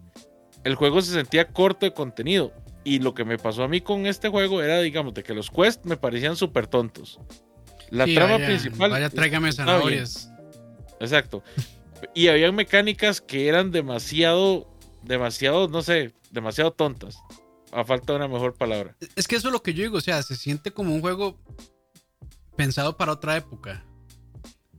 el 0.63 0.75
juego 0.77 1.01
se 1.03 1.13
sentía 1.13 1.49
corto 1.49 1.85
de 1.87 1.93
contenido. 1.93 2.53
Y 2.85 3.01
lo 3.01 3.15
que 3.15 3.25
me 3.25 3.39
pasó 3.39 3.65
a 3.65 3.69
mí 3.69 3.81
con 3.81 4.07
este 4.07 4.29
juego 4.29 4.63
era, 4.63 4.81
digamos, 4.81 5.13
de 5.15 5.25
que 5.25 5.35
los 5.35 5.51
quests 5.51 5.85
me 5.85 5.97
parecían 5.97 6.37
súper 6.37 6.69
tontos. 6.69 7.19
La 7.91 8.05
Sí, 8.05 8.15
trama 8.15 8.35
vaya- 8.35 8.47
principal. 8.47 8.91
Vaya, 8.91 9.11
tráigame 9.11 9.51
zanahorias. 9.53 10.31
Exacto. 11.01 11.43
Y 12.15 12.29
había 12.29 12.53
mecánicas 12.53 13.21
que 13.21 13.49
eran 13.49 13.71
demasiado, 13.73 14.69
demasiado, 15.07 15.69
no 15.69 15.83
sé, 15.83 16.13
demasiado 16.31 16.73
tontas. 16.73 17.17
A 17.73 17.85
falta 17.85 18.13
de 18.13 18.19
una 18.19 18.29
mejor 18.29 18.55
palabra. 18.55 18.97
Es 19.17 19.27
que 19.29 19.37
eso 19.37 19.49
es 19.49 19.53
lo 19.53 19.63
que 19.63 19.75
yo 19.75 19.83
digo, 19.83 19.99
o 19.99 20.01
sea, 20.01 20.23
se 20.23 20.37
siente 20.37 20.71
como 20.73 20.95
un 20.95 21.01
juego 21.01 21.37
pensado 22.57 22.97
para 22.97 23.13
otra 23.13 23.37
época. 23.37 23.85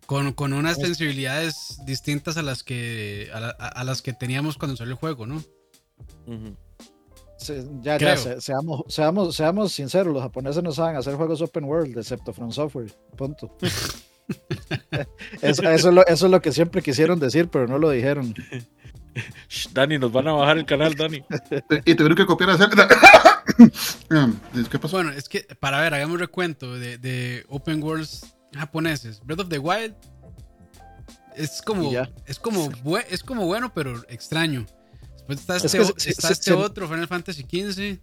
Con, 0.05 0.31
con 0.31 0.53
unas 0.53 0.77
sensibilidades 0.77 1.79
distintas 1.86 2.38
a 2.38 2.41
las 2.41 2.63
que 2.63 3.29
a, 3.34 3.41
la- 3.41 3.55
a- 3.60 3.67
a 3.67 3.84
las 3.84 4.01
que 4.01 4.13
teníamos 4.13 4.57
cuando 4.57 4.77
salió 4.77 4.93
el 4.93 4.98
juego, 5.00 5.27
¿no? 5.27 5.43
Se- 7.38 7.65
ya, 7.81 7.98
ya, 7.98 8.15
se- 8.17 8.39
seamos, 8.41 8.84
seamos, 8.88 9.36
seamos 9.36 9.74
sinceros, 9.74 10.13
los 10.13 10.24
japoneses 10.24 10.63
no 10.63 10.72
saben 10.72 10.96
hacer 10.96 11.15
juegos 11.15 11.41
open 11.41 11.65
world, 11.65 11.98
excepto 11.98 12.31
From 12.34 12.51
Software. 12.51 12.91
Punto. 13.17 13.55
eso, 15.41 15.62
eso, 15.63 15.89
es 15.89 15.93
lo, 15.93 16.05
eso 16.07 16.25
es 16.25 16.31
lo 16.31 16.41
que 16.41 16.51
siempre 16.51 16.81
quisieron 16.81 17.19
decir, 17.19 17.50
pero 17.50 17.67
no 17.67 17.77
lo 17.77 17.89
dijeron. 17.91 18.34
Shh, 19.50 19.67
Dani, 19.74 19.97
nos 20.00 20.12
van 20.12 20.27
a 20.27 20.31
bajar 20.33 20.57
el 20.57 20.65
canal, 20.65 20.95
Dani. 20.95 21.24
Y 21.86 21.95
tuvieron 21.95 22.15
que 22.15 22.25
copiar 22.25 22.50
a 22.51 22.57
Zelda. 22.57 22.88
Ah, 24.12 24.29
¿Qué 24.69 24.77
pasó? 24.79 24.97
Bueno, 24.97 25.12
es 25.12 25.27
que 25.29 25.47
para 25.59 25.79
ver, 25.81 25.93
hagamos 25.93 26.19
recuento 26.19 26.75
de, 26.77 26.97
de 26.97 27.45
open 27.50 27.81
worlds 27.81 28.25
japoneses. 28.53 29.21
Breath 29.24 29.39
of 29.41 29.50
the 29.50 29.59
Wild 29.59 29.95
es 31.36 31.62
como 31.62 31.91
es 32.25 32.39
como 32.39 32.69
es 33.09 33.24
como 33.24 33.45
bueno, 33.45 33.74
pero 33.74 34.03
extraño. 34.09 34.65
Después 35.13 35.39
está 35.39 35.57
Es 35.57 35.65
este, 35.65 35.77
que 35.77 36.09
está 36.09 36.29
este 36.31 36.53
otro, 36.53 36.88
Final 36.88 37.07
Fantasy 37.07 37.41
XV, 37.43 38.00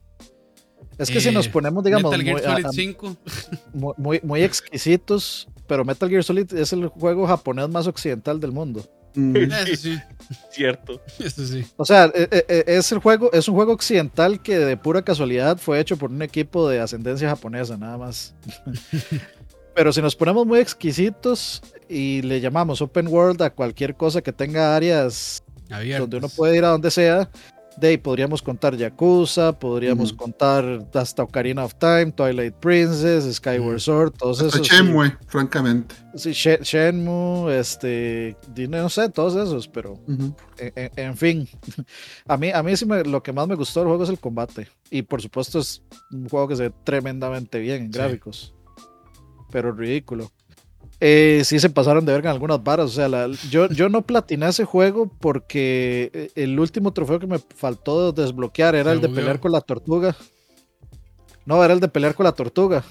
Es 0.99 1.11
que 1.11 1.21
si 1.21 1.30
nos 1.30 1.47
Eh, 1.47 1.50
ponemos, 1.50 1.83
digamos, 1.83 2.11
Metal 2.11 2.25
Gear 2.25 2.42
Solid 2.42 2.66
a- 2.66 2.73
5. 2.73 3.16
muy, 3.73 3.94
muy- 3.97 4.21
muy 4.23 4.42
exquisitos, 4.42 5.49
pero 5.66 5.85
Metal 5.85 6.09
Gear 6.09 6.23
Solid 6.23 6.52
es 6.54 6.73
el 6.73 6.88
juego 6.88 7.26
japonés 7.26 7.68
más 7.68 7.87
occidental 7.87 8.38
del 8.40 8.52
mundo. 8.52 8.85
Mm, 9.14 9.37
Eso 9.37 9.76
sí, 9.76 9.99
Cierto. 10.50 11.00
eso 11.18 11.47
sí. 11.47 11.64
O 11.76 11.85
sea, 11.85 12.06
e- 12.14 12.28
e- 12.30 12.44
e- 12.49 12.64
es 12.78 12.90
el 12.92 12.99
juego, 12.99 13.30
es 13.33 13.47
un 13.49 13.54
juego 13.54 13.73
occidental 13.73 14.42
que 14.42 14.59
de 14.59 14.76
pura 14.76 15.02
casualidad 15.02 15.59
fue 15.59 15.78
hecho 15.80 15.97
por 15.97 16.11
un 16.11 16.23
equipo 16.23 16.68
de 16.68 16.80
ascendencia 16.80 17.28
japonesa, 17.28 17.76
nada 17.76 17.97
más. 17.99 18.35
Pero 19.75 19.92
si 19.92 20.00
nos 20.00 20.14
ponemos 20.16 20.47
muy 20.47 20.61
exquisitos 20.61 21.61
y 21.88 22.23
le 22.23 22.40
llamamos 22.40 22.80
open 22.80 23.09
world 23.09 23.42
a 23.42 23.50
cualquier 23.50 23.97
cosa 23.97 24.23
que 24.23 24.33
tenga 24.33 24.76
áreas 24.76 25.42
Abiertos. 25.71 26.09
donde 26.11 26.16
uno 26.18 26.28
puede 26.35 26.56
ir 26.56 26.64
a 26.64 26.68
donde 26.68 26.90
sea, 26.90 27.28
de 27.76 27.88
ahí 27.88 27.97
podríamos 27.99 28.40
contar 28.43 28.76
Yakuza, 28.76 29.59
podríamos 29.59 30.12
contar 30.12 30.87
hasta 30.95 31.23
Ocarina 31.25 31.64
of 31.64 31.75
Time, 31.75 32.12
Twilight 32.12 32.54
Princess, 32.54 33.25
Skyward 33.37 33.69
Ujú. 33.76 33.78
Sword, 33.81 34.12
todos 34.12 34.40
hasta 34.43 34.59
esos. 34.59 34.69
Shenmue, 34.69 35.16
francamente. 35.26 35.95
Sí, 36.14 36.33
She- 36.33 36.59
Shenmue, 36.62 37.59
este, 37.59 38.37
no 38.69 38.88
sé, 38.88 39.09
todos 39.09 39.35
esos, 39.35 39.66
pero 39.69 39.95
Ujú. 40.07 40.35
en, 40.59 40.73
en- 40.76 40.90
en 40.97 41.16
fin, 41.16 41.49
a 42.26 42.37
mí, 42.37 42.50
a 42.50 42.62
mí 42.62 42.76
sí 42.76 42.87
me- 42.87 43.04
lo 43.04 43.23
que 43.23 43.33
más 43.33 43.49
me 43.49 43.54
gustó 43.57 43.81
del 43.81 43.88
juego 43.88 44.04
es 44.04 44.11
el 44.11 44.19
combate. 44.21 44.69
Y 44.90 45.02
por 45.02 45.21
supuesto 45.21 45.59
es 45.59 45.83
un 46.12 46.28
juego 46.28 46.47
que 46.49 46.57
se 46.57 46.69
ve 46.69 46.75
tremendamente 46.85 47.59
bien 47.59 47.83
en 47.85 47.93
Sí. 47.93 47.99
gráficos. 47.99 48.54
Pero 49.50 49.73
ridículo. 49.73 50.31
Eh, 51.06 51.42
sí 51.44 51.61
se 51.61 51.68
pasaron 51.68 52.06
de 52.06 52.12
verga 52.12 52.30
en 52.30 52.34
algunas 52.34 52.64
varas. 52.64 52.87
O 52.87 52.88
sea, 52.94 53.08
la- 53.08 53.28
yo, 53.50 53.68
yo 53.68 53.90
no 53.90 54.00
platiné 54.02 54.49
ese 54.49 54.64
juego 54.64 55.06
porque 55.20 56.11
eh, 56.14 56.30
el 56.34 56.58
último 56.58 56.94
trofeo 56.94 57.18
que 57.18 57.26
me 57.26 57.38
faltó 57.38 58.11
desbloquear 58.12 58.75
era 58.75 58.92
el 58.92 59.00
de 59.02 59.08
pelear 59.14 59.38
con 59.40 59.52
la 59.52 59.61
tortuga. 59.61 60.16
No, 61.44 61.62
era 61.62 61.75
el 61.75 61.80
de 61.80 61.88
pelear 61.88 62.14
con 62.14 62.25
la 62.25 62.32
tortuga. 62.32 62.82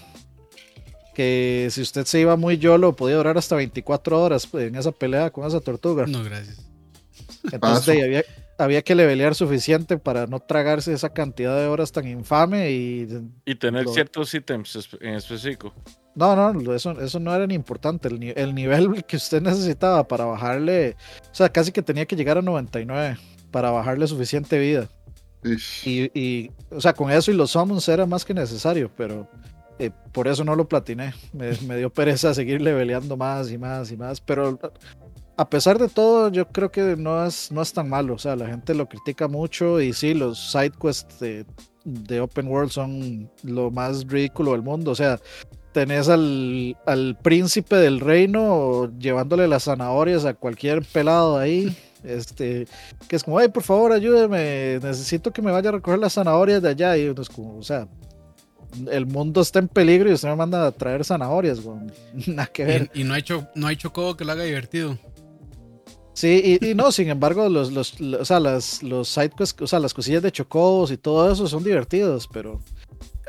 Que 1.15 1.69
si 1.71 1.81
usted 1.81 2.05
se 2.05 2.19
iba 2.19 2.35
muy 2.35 2.57
yolo, 2.59 2.95
podía 2.95 3.15
durar 3.17 3.35
hasta 3.37 3.55
24 3.55 4.21
horas 4.21 4.47
en 4.53 4.75
esa 4.75 4.91
pelea 4.91 5.31
con 5.31 5.47
esa 5.47 5.59
tortuga. 5.59 6.05
No, 6.07 6.23
gracias. 6.23 6.59
Entonces 7.51 7.85
de 7.87 7.91
ahí 7.93 8.01
había, 8.01 8.23
había 8.57 8.81
que 8.81 8.95
levelear 8.95 9.35
suficiente 9.35 9.97
para 9.97 10.27
no 10.27 10.39
tragarse 10.39 10.93
esa 10.93 11.09
cantidad 11.09 11.57
de 11.57 11.67
horas 11.67 11.91
tan 11.91 12.07
infame 12.07 12.71
y 12.71 13.07
Y 13.45 13.55
tener 13.55 13.85
Lo- 13.85 13.93
ciertos 13.93 14.33
ítems 14.33 14.89
en 15.01 15.15
específico. 15.15 15.73
no, 16.15 16.53
no, 16.53 16.73
eso, 16.73 16.91
eso 17.01 17.19
no 17.19 17.33
era 17.33 17.47
ni 17.47 17.55
importante. 17.55 18.07
El, 18.07 18.21
el 18.37 18.53
nivel 18.55 19.03
que 19.07 19.17
usted 19.17 19.41
necesitaba 19.41 20.07
para 20.07 20.25
bajarle, 20.25 20.95
o 21.31 21.35
sea, 21.35 21.49
casi 21.49 21.71
que 21.71 21.81
tenía 21.81 22.05
que 22.05 22.15
llegar 22.15 22.37
a 22.37 22.41
99 22.41 23.17
para 23.51 23.71
bajarle 23.71 24.07
suficiente 24.07 24.57
vida. 24.59 24.87
Y, 25.83 26.09
y, 26.17 26.51
o 26.69 26.79
sea, 26.79 26.93
con 26.93 27.11
eso 27.11 27.29
y 27.29 27.33
los 27.33 27.51
summons 27.51 27.89
era 27.89 28.05
más 28.05 28.23
que 28.23 28.33
necesario, 28.33 28.89
pero 28.95 29.27
eh, 29.77 29.91
por 30.13 30.29
eso 30.29 30.45
no 30.45 30.55
lo 30.55 30.69
platiné. 30.69 31.13
Me, 31.33 31.51
me 31.67 31.75
dio 31.77 31.89
pereza 31.91 32.33
seguir 32.33 32.61
leveleando 32.61 33.17
más 33.17 33.51
y 33.51 33.57
más 33.57 33.91
y 33.91 33.97
más, 33.97 34.21
pero 34.21 34.57
a 35.37 35.49
pesar 35.49 35.79
de 35.79 35.89
todo, 35.89 36.29
yo 36.29 36.47
creo 36.49 36.71
que 36.71 36.95
no 36.97 37.25
es, 37.25 37.51
no 37.51 37.61
es 37.61 37.73
tan 37.73 37.89
malo. 37.89 38.13
O 38.15 38.19
sea, 38.19 38.35
la 38.35 38.47
gente 38.47 38.73
lo 38.73 38.87
critica 38.87 39.27
mucho 39.27 39.81
y 39.81 39.93
sí, 39.93 40.13
los 40.13 40.51
side 40.51 40.71
quests 40.79 41.19
de, 41.19 41.45
de 41.83 42.19
Open 42.21 42.47
World 42.47 42.71
son 42.71 43.29
lo 43.43 43.71
más 43.71 44.07
ridículo 44.07 44.51
del 44.51 44.61
mundo. 44.61 44.91
O 44.91 44.95
sea, 44.95 45.19
tenés 45.71 46.07
al, 46.09 46.77
al 46.85 47.17
príncipe 47.21 47.75
del 47.77 47.99
reino 47.99 48.91
llevándole 48.99 49.47
las 49.47 49.63
zanahorias 49.63 50.23
a 50.25 50.33
cualquier 50.33 50.83
pelado 50.83 51.37
ahí. 51.37 51.75
Este, 52.03 52.67
que 53.07 53.15
es 53.15 53.23
como, 53.23 53.39
ay, 53.39 53.47
por 53.47 53.63
favor, 53.63 53.93
ayúdeme, 53.93 54.77
necesito 54.83 55.31
que 55.31 55.41
me 55.41 55.53
vaya 55.53 55.69
a 55.69 55.71
recoger 55.71 55.99
las 55.99 56.11
zanahorias 56.15 56.61
de 56.61 56.67
allá. 56.67 56.97
Y 56.97 57.07
uno 57.07 57.21
es 57.21 57.29
como, 57.29 57.57
o 57.57 57.63
sea, 57.63 57.87
el 58.91 59.05
mundo 59.05 59.39
está 59.39 59.59
en 59.59 59.69
peligro 59.69 60.09
y 60.09 60.13
usted 60.13 60.27
me 60.27 60.35
manda 60.35 60.67
a 60.67 60.71
traer 60.73 61.05
zanahorias, 61.05 61.63
weón. 61.63 61.93
Nada 62.27 62.47
que 62.47 62.65
ver. 62.65 62.91
Y, 62.93 63.01
y 63.01 63.03
no 63.05 63.13
hay 63.13 63.21
cho- 63.21 63.47
no 63.55 63.67
hay 63.67 63.77
chocobo 63.77 64.17
que 64.17 64.25
lo 64.25 64.33
haga 64.33 64.43
divertido. 64.43 64.97
Sí, 66.13 66.59
y, 66.61 66.69
y 66.71 66.75
no, 66.75 66.91
sin 66.91 67.09
embargo, 67.09 67.49
los, 67.49 67.71
los, 67.71 67.99
los- 67.99 68.21
o 68.21 68.25
sea, 68.25 68.39
las, 68.39 68.83
los 68.83 69.07
sidequests, 69.09 69.61
o 69.61 69.67
sea, 69.67 69.79
las 69.79 69.93
cosillas 69.93 70.21
de 70.21 70.31
chocobos 70.31 70.91
y 70.91 70.97
todo 70.97 71.31
eso 71.31 71.47
son 71.47 71.63
divertidos, 71.63 72.27
pero... 72.31 72.61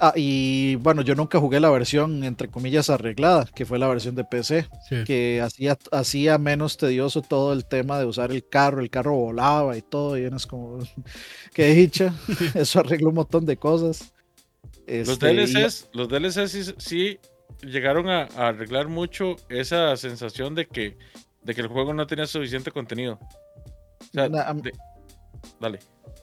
Ah, 0.00 0.12
y 0.16 0.74
bueno, 0.76 1.02
yo 1.02 1.14
nunca 1.14 1.38
jugué 1.38 1.60
la 1.60 1.70
versión, 1.70 2.24
entre 2.24 2.48
comillas, 2.48 2.90
arreglada, 2.90 3.46
que 3.54 3.64
fue 3.64 3.78
la 3.78 3.86
versión 3.86 4.16
de 4.16 4.24
PC, 4.24 4.66
Sí. 4.88 5.04
que 5.06 5.40
hacía, 5.40 5.78
hacía 5.92 6.36
menos 6.36 6.76
tedioso 6.76 7.22
todo 7.22 7.52
el 7.52 7.64
tema 7.64 8.00
de 8.00 8.04
usar 8.04 8.32
el 8.32 8.44
carro, 8.46 8.80
el 8.80 8.90
carro 8.90 9.14
volaba 9.14 9.76
y 9.76 9.82
todo, 9.82 10.18
y 10.18 10.24
uno 10.24 10.36
es 10.36 10.46
como, 10.46 10.78
qué 11.54 11.66
dicha, 11.74 12.12
eso 12.54 12.80
arregla 12.80 13.08
un 13.08 13.14
montón 13.14 13.46
de 13.46 13.56
cosas. 13.56 14.12
Los 14.86 15.08
Este, 15.10 15.32
y- 15.32 15.36
DLCs, 15.36 15.88
los 15.92 16.08
DLCs 16.08 16.50
sí, 16.50 16.74
sí 16.76 17.18
llegaron 17.62 18.08
a, 18.10 18.22
a 18.36 18.48
arreglar 18.48 18.88
mucho 18.88 19.36
esa 19.48 19.96
sensación 19.96 20.56
de 20.56 20.66
que, 20.66 20.98
de 21.44 21.54
que 21.54 21.60
el 21.60 21.68
juego 21.68 21.94
no 21.94 22.06
tenía 22.06 22.26
suficiente 22.26 22.70
contenido. 22.70 23.18
O 23.20 24.04
sea, 24.12 24.28
Na- 24.28 24.42
am- 24.48 24.60
de- 24.60 24.72
dale. 25.60 25.78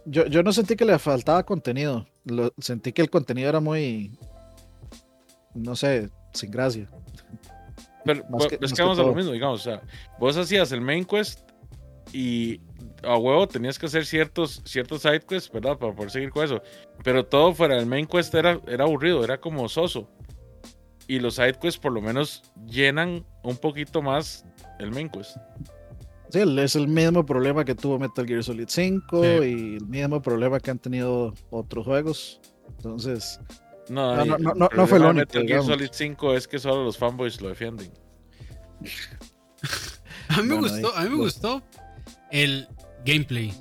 Yo, 0.05 0.25
yo 0.25 0.41
no 0.43 0.51
sentí 0.51 0.75
que 0.75 0.85
le 0.85 0.97
faltaba 0.99 1.43
contenido. 1.45 2.07
Lo, 2.25 2.53
sentí 2.57 2.91
que 2.91 3.01
el 3.01 3.09
contenido 3.09 3.49
era 3.49 3.59
muy. 3.59 4.17
No 5.53 5.75
sé, 5.75 6.09
sin 6.33 6.49
gracia. 6.51 6.89
Pero 8.05 8.23
Más 8.29 8.47
que- 8.47 8.55
es 8.61 8.71
que 8.71 8.75
que 8.77 8.81
vamos 8.81 8.97
a 8.99 9.03
lo 9.03 9.13
mismo, 9.13 9.31
digamos. 9.31 9.59
O 9.61 9.63
sea, 9.63 9.81
vos 10.19 10.35
hacías 10.37 10.71
el 10.71 10.81
main 10.81 11.05
quest 11.05 11.39
y 12.13 12.59
a 13.03 13.15
huevo 13.17 13.47
tenías 13.47 13.77
que 13.77 13.85
hacer 13.85 14.05
ciertos, 14.05 14.61
ciertos 14.65 15.01
side 15.03 15.21
quests, 15.21 15.51
¿verdad? 15.51 15.77
Para 15.77 15.93
poder 15.93 16.09
seguir 16.11 16.31
con 16.31 16.43
eso. 16.45 16.61
Pero 17.03 17.25
todo 17.25 17.53
fuera 17.53 17.75
del 17.75 17.85
main 17.85 18.07
quest 18.07 18.33
era, 18.33 18.59
era 18.67 18.85
aburrido, 18.85 19.23
era 19.23 19.39
como 19.39 19.67
soso. 19.69 20.09
Y 21.07 21.19
los 21.19 21.35
side 21.35 21.55
quests 21.61 21.79
por 21.79 21.91
lo 21.91 22.01
menos 22.01 22.41
llenan 22.65 23.25
un 23.43 23.57
poquito 23.57 24.01
más 24.01 24.45
el 24.81 24.91
main 24.91 25.09
quest. 25.09 25.37
Sí, 26.29 26.39
es 26.59 26.75
el 26.75 26.87
mismo 26.87 27.25
problema 27.25 27.65
que 27.65 27.75
tuvo 27.75 27.99
Metal 27.99 28.25
Gear 28.25 28.43
Solid 28.43 28.67
5 28.69 29.21
Sí. 29.21 29.27
y 29.27 29.75
el 29.77 29.85
mismo 29.87 30.21
problema 30.21 30.59
que 30.59 30.71
han 30.71 30.79
tenido 30.79 31.33
otros 31.49 31.85
juegos. 31.85 32.39
Entonces, 32.77 33.39
No, 33.89 34.15
No, 34.15 34.37
no, 34.37 34.53
no, 34.55 34.69
no, 34.73 34.87
fue 34.87 34.99
de 34.99 35.05
único, 35.05 35.13
Metal 35.13 35.33
Gear 35.33 35.45
digamos. 35.45 35.65
Solid 35.65 35.89
5 35.91 36.33
es 36.35 36.47
que 36.47 36.59
solo 36.59 36.85
los 36.85 36.97
fanboys 36.97 37.41
lo 37.41 37.49
defienden. 37.49 37.91
A 40.29 40.37
mí 40.41 40.47
me 40.47 40.55
Bueno, 40.55 40.61
gustó, 40.69 40.87
ahí- 40.95 40.95
a 40.95 41.03
mí 41.03 41.09
me 41.09 41.17
lo- 41.17 41.23
gustó 41.23 41.61
el 42.31 42.67
gameplay. 43.05 43.53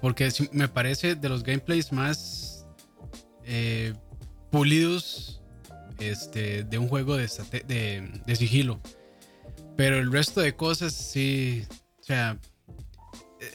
Porque 0.00 0.30
me 0.52 0.68
parece 0.68 1.16
de 1.16 1.28
los 1.28 1.42
gameplays 1.42 1.90
más 1.92 2.66
eh, 3.44 3.94
pulidos 4.50 5.42
este, 5.98 6.62
de 6.64 6.78
un 6.78 6.86
juego 6.88 7.16
de, 7.16 7.24
estate- 7.24 7.64
de, 7.66 8.20
de 8.24 8.36
sigilo. 8.36 8.80
Pero 9.76 9.98
el 9.98 10.10
resto 10.12 10.40
de 10.40 10.54
cosas 10.54 10.92
sí. 10.94 11.64
O 12.00 12.02
sea. 12.02 12.38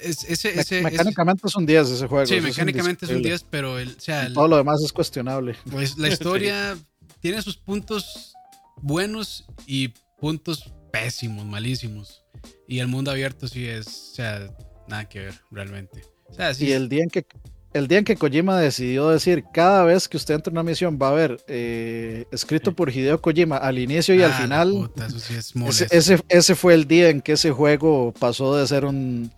Es, 0.02 0.24
ese, 0.24 0.54
me- 0.54 0.62
ese, 0.62 0.78
ese- 0.80 0.82
mecánicamente 0.84 1.48
es 1.48 1.56
un 1.56 1.66
10 1.66 1.90
ese 1.90 2.08
juego. 2.08 2.26
sí, 2.26 2.40
mecánicamente 2.40 3.06
es 3.06 3.12
un 3.12 3.18
indiscutible. 3.18 3.30
10, 3.30 3.46
pero 3.50 3.80
el, 3.80 3.90
o 3.90 4.00
sea, 4.00 4.26
el- 4.28 4.34
todo 4.34 4.48
lo 4.48 4.58
demás 4.58 4.82
es 4.84 4.94
cuestionable. 4.94 5.56
pues 5.72 5.98
la 5.98 6.08
historia 6.14 6.78
tiene 7.20 7.42
sus 7.42 7.58
puntos 7.58 8.34
buenos 8.78 9.46
y 9.66 9.90
puntos 10.20 10.72
pésimos, 10.92 11.46
malísimos. 11.46 12.24
Y 12.68 12.80
el 12.80 12.88
mundo 12.88 13.12
abierto 13.12 13.48
sí 13.48 13.68
es, 13.68 13.88
o 13.88 14.16
sea, 14.16 14.56
nada 14.88 15.10
que 15.10 15.20
ver 15.20 15.34
realmente. 15.52 16.04
O 16.30 16.34
sea, 16.34 16.54
sí 16.54 16.68
Y 16.68 16.72
el 16.72 16.88
día 16.88 17.04
en 17.04 17.10
que 17.10 17.26
el 17.74 17.88
día 17.88 18.00
en 18.00 18.04
que 18.06 18.16
Kojima 18.18 18.60
decidió 18.60 19.10
decir 19.10 19.44
cada 19.54 19.84
vez 19.86 20.08
que 20.10 20.18
usted 20.18 20.34
entra 20.36 20.52
en 20.52 20.58
una 20.58 20.64
misión 20.64 20.98
va 21.02 21.08
a 21.08 21.12
haber 21.12 21.38
eh, 21.48 22.26
escrito 22.32 22.74
por 22.76 22.90
Hideo 22.90 23.22
Kojima 23.22 23.58
al 23.58 23.80
inicio 23.80 24.14
y 24.16 24.24
al 24.24 24.32
Ah, 24.32 24.42
final 24.42 24.72
puta, 24.72 25.06
eso 25.06 25.20
sí 25.20 25.34
es 25.36 25.40
ese, 25.50 25.60
molesto. 25.60 25.86
ese, 25.92 26.20
ese 26.30 26.56
fue 26.56 26.74
el 26.74 26.86
día 26.88 27.10
en 27.10 27.22
que 27.22 27.34
ese 27.34 27.52
juego 27.52 28.14
pasó 28.20 28.56
de 28.58 28.68
ser 28.68 28.86
un 28.86 29.32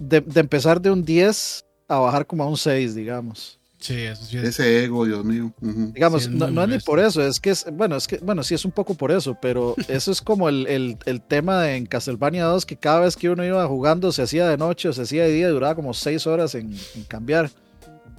de, 0.00 0.20
de 0.20 0.40
empezar 0.40 0.80
de 0.80 0.90
un 0.90 1.04
10 1.04 1.64
a 1.88 1.98
bajar 1.98 2.26
como 2.26 2.42
a 2.42 2.48
un 2.48 2.56
6 2.56 2.94
digamos 2.94 3.59
Sí, 3.80 3.94
eso 3.94 4.24
sí 4.24 4.36
es. 4.36 4.44
Ese 4.44 4.84
ego, 4.84 5.06
Dios 5.06 5.24
mío. 5.24 5.52
Digamos 5.60 6.24
Sí, 6.24 6.30
no, 6.30 6.50
no 6.50 6.62
es 6.64 6.68
ni 6.68 6.78
por 6.78 7.00
eso 7.00 7.22
es 7.26 7.40
que 7.40 7.50
es 7.50 7.64
bueno 7.72 7.96
es 7.96 8.06
que 8.06 8.18
bueno 8.18 8.42
sí 8.42 8.54
es 8.54 8.66
un 8.66 8.72
poco 8.72 8.94
por 8.94 9.10
eso 9.10 9.38
pero 9.40 9.74
eso 9.88 10.12
es 10.12 10.20
como 10.20 10.50
el, 10.50 10.66
el, 10.66 10.98
el 11.06 11.22
tema 11.22 11.62
de 11.62 11.76
en 11.76 11.86
Castlevania 11.86 12.44
2 12.44 12.66
que 12.66 12.76
cada 12.76 13.00
vez 13.00 13.16
que 13.16 13.30
uno 13.30 13.42
iba 13.44 13.66
jugando 13.66 14.12
se 14.12 14.22
hacía 14.22 14.46
de 14.46 14.58
noche 14.58 14.88
o 14.90 14.92
se 14.92 15.02
hacía 15.02 15.24
de 15.24 15.32
día 15.32 15.48
duraba 15.48 15.74
como 15.74 15.94
6 15.94 16.26
horas 16.26 16.54
en, 16.54 16.74
en 16.94 17.04
cambiar 17.04 17.50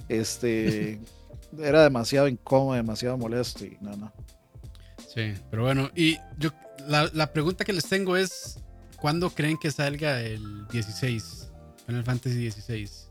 Este 0.08 1.00
era 1.58 1.82
demasiado 1.84 2.26
incómodo, 2.26 2.74
demasiado 2.74 3.16
molesto 3.16 3.64
y 3.64 3.76
no, 3.80 3.96
no. 3.96 4.12
Sí, 5.14 5.34
pero 5.50 5.62
bueno, 5.62 5.90
y 5.94 6.16
yo 6.38 6.50
la, 6.88 7.08
la 7.12 7.32
pregunta 7.32 7.64
que 7.64 7.72
les 7.72 7.86
tengo 7.86 8.16
es 8.16 8.58
¿cuándo 8.96 9.30
creen 9.30 9.58
que 9.58 9.70
salga 9.70 10.20
el 10.22 10.66
16? 10.68 11.50
Final 11.86 12.04
Fantasy 12.04 12.36
16. 12.36 13.08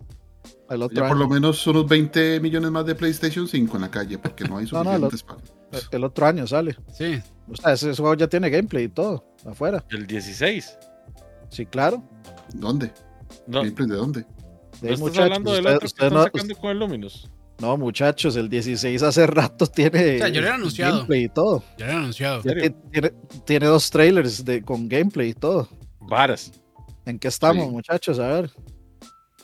El 0.74 0.82
otro 0.84 0.96
Ya 0.96 1.02
por 1.04 1.12
año, 1.18 1.20
lo 1.20 1.30
menos 1.30 1.68
unos 1.68 1.88
20 1.88 2.40
millones 2.40 2.72
más 2.72 2.86
de 2.86 2.96
PlayStation 2.96 3.48
5 3.48 3.76
en 3.76 3.82
la 3.82 3.92
calle, 3.92 4.18
porque 4.18 4.46
no 4.46 4.58
hay 4.58 4.66
No, 4.72 4.84
no, 4.84 5.10
suficientes 5.10 5.24
para- 5.70 5.82
el 5.92 6.04
otro 6.04 6.26
año 6.26 6.48
sale. 6.48 6.76
Sí, 6.94 7.22
O 7.50 7.56
sea, 7.56 7.74
ese 7.74 7.94
juego 7.96 8.14
ya 8.16 8.28
tiene 8.28 8.50
gameplay 8.50 8.86
y 8.86 8.90
todo 8.90 9.24
afuera. 9.46 9.84
El 9.90 10.08
16. 10.08 10.78
Sí, 11.50 11.66
claro. 11.66 12.04
¿Dónde? 12.54 12.92
No, 13.48 13.60
¿Gameplay 13.60 13.88
de 13.90 13.96
dónde? 13.96 14.20
De 14.22 14.28
¿no 14.82 14.88
estás 14.88 15.00
muchachos, 15.00 15.24
hablando 15.24 15.52
del 15.54 15.60
usted- 15.66 15.70
otro 15.76 15.80
que 15.80 15.86
usted 15.86 16.04
están 16.06 16.18
no, 16.18 16.24
sacando 16.24 16.56
con 16.56 16.70
el 16.72 16.80
Luminous. 16.80 17.30
no, 17.60 17.78
muchachos, 17.78 18.36
el 18.38 18.50
16 18.50 19.04
hace 19.04 19.28
rato 19.28 19.68
tiene 19.68 20.16
O 20.16 20.18
sea, 20.20 20.30
yo 20.30 20.42
lo 20.42 20.48
he 20.48 20.52
anunciado. 20.52 20.94
gameplay 20.96 21.24
y 21.26 21.30
todo. 21.30 21.64
ya 21.78 21.86
lo 21.88 21.92
han 21.92 21.98
anunciado. 22.00 22.42
Tiene, 22.42 22.76
tiene 23.46 23.66
dos 23.68 23.90
trailers 23.90 24.44
de, 24.46 24.62
con 24.62 24.88
gameplay 24.90 25.30
y 25.30 25.34
todo. 25.34 25.68
Varas. 26.00 26.52
¿En 27.06 27.18
qué 27.20 27.28
estamos, 27.28 27.66
Sí. 27.66 27.72
muchachos? 27.72 28.20
A 28.20 28.28
ver. 28.28 28.52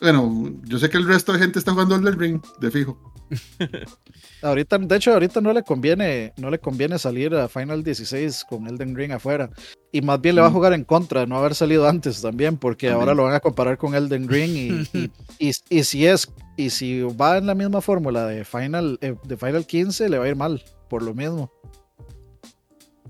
Bueno, 0.01 0.53
yo 0.65 0.77
sé 0.79 0.89
que 0.89 0.97
el 0.97 1.07
resto 1.07 1.33
de 1.33 1.39
gente 1.39 1.57
está 1.59 1.71
jugando 1.71 1.95
el 1.95 2.17
Ring, 2.17 2.41
de 2.59 2.71
fijo. 2.71 3.13
Ahorita, 4.41 4.77
de 4.77 4.95
hecho, 4.95 5.11
ahorita 5.13 5.41
no 5.41 5.51
le 5.51 5.63
conviene, 5.63 6.33
no 6.37 6.49
le 6.51 6.59
conviene 6.59 6.99
salir 6.99 7.33
a 7.35 7.47
Final 7.49 7.83
16 7.83 8.45
con 8.47 8.67
Elden 8.67 8.95
Ring 8.95 9.11
afuera. 9.11 9.49
Y 9.91 10.01
más 10.01 10.21
bien 10.21 10.35
le 10.35 10.41
va 10.41 10.47
a 10.47 10.49
Mm. 10.49 10.53
jugar 10.53 10.73
en 10.73 10.83
contra 10.83 11.21
de 11.21 11.27
no 11.27 11.37
haber 11.37 11.55
salido 11.55 11.87
antes 11.87 12.21
también, 12.21 12.57
porque 12.57 12.87
También. 12.87 13.01
ahora 13.01 13.15
lo 13.15 13.23
van 13.23 13.33
a 13.33 13.39
comparar 13.39 13.77
con 13.77 13.95
Elden 13.95 14.27
Ring 14.29 14.51
y, 14.55 14.97
y, 14.97 15.11
y- 15.39 15.51
y 15.79 15.83
si 15.83 16.05
es, 16.05 16.31
y 16.55 16.69
si 16.69 17.01
va 17.01 17.37
en 17.37 17.47
la 17.47 17.55
misma 17.55 17.81
fórmula 17.81 18.25
de 18.27 18.45
Final, 18.45 18.99
eh, 19.01 19.15
de 19.23 19.37
Final 19.37 19.65
15, 19.65 20.07
le 20.09 20.19
va 20.19 20.25
a 20.25 20.29
ir 20.29 20.35
mal, 20.35 20.63
por 20.89 21.01
lo 21.01 21.13
mismo. 21.15 21.51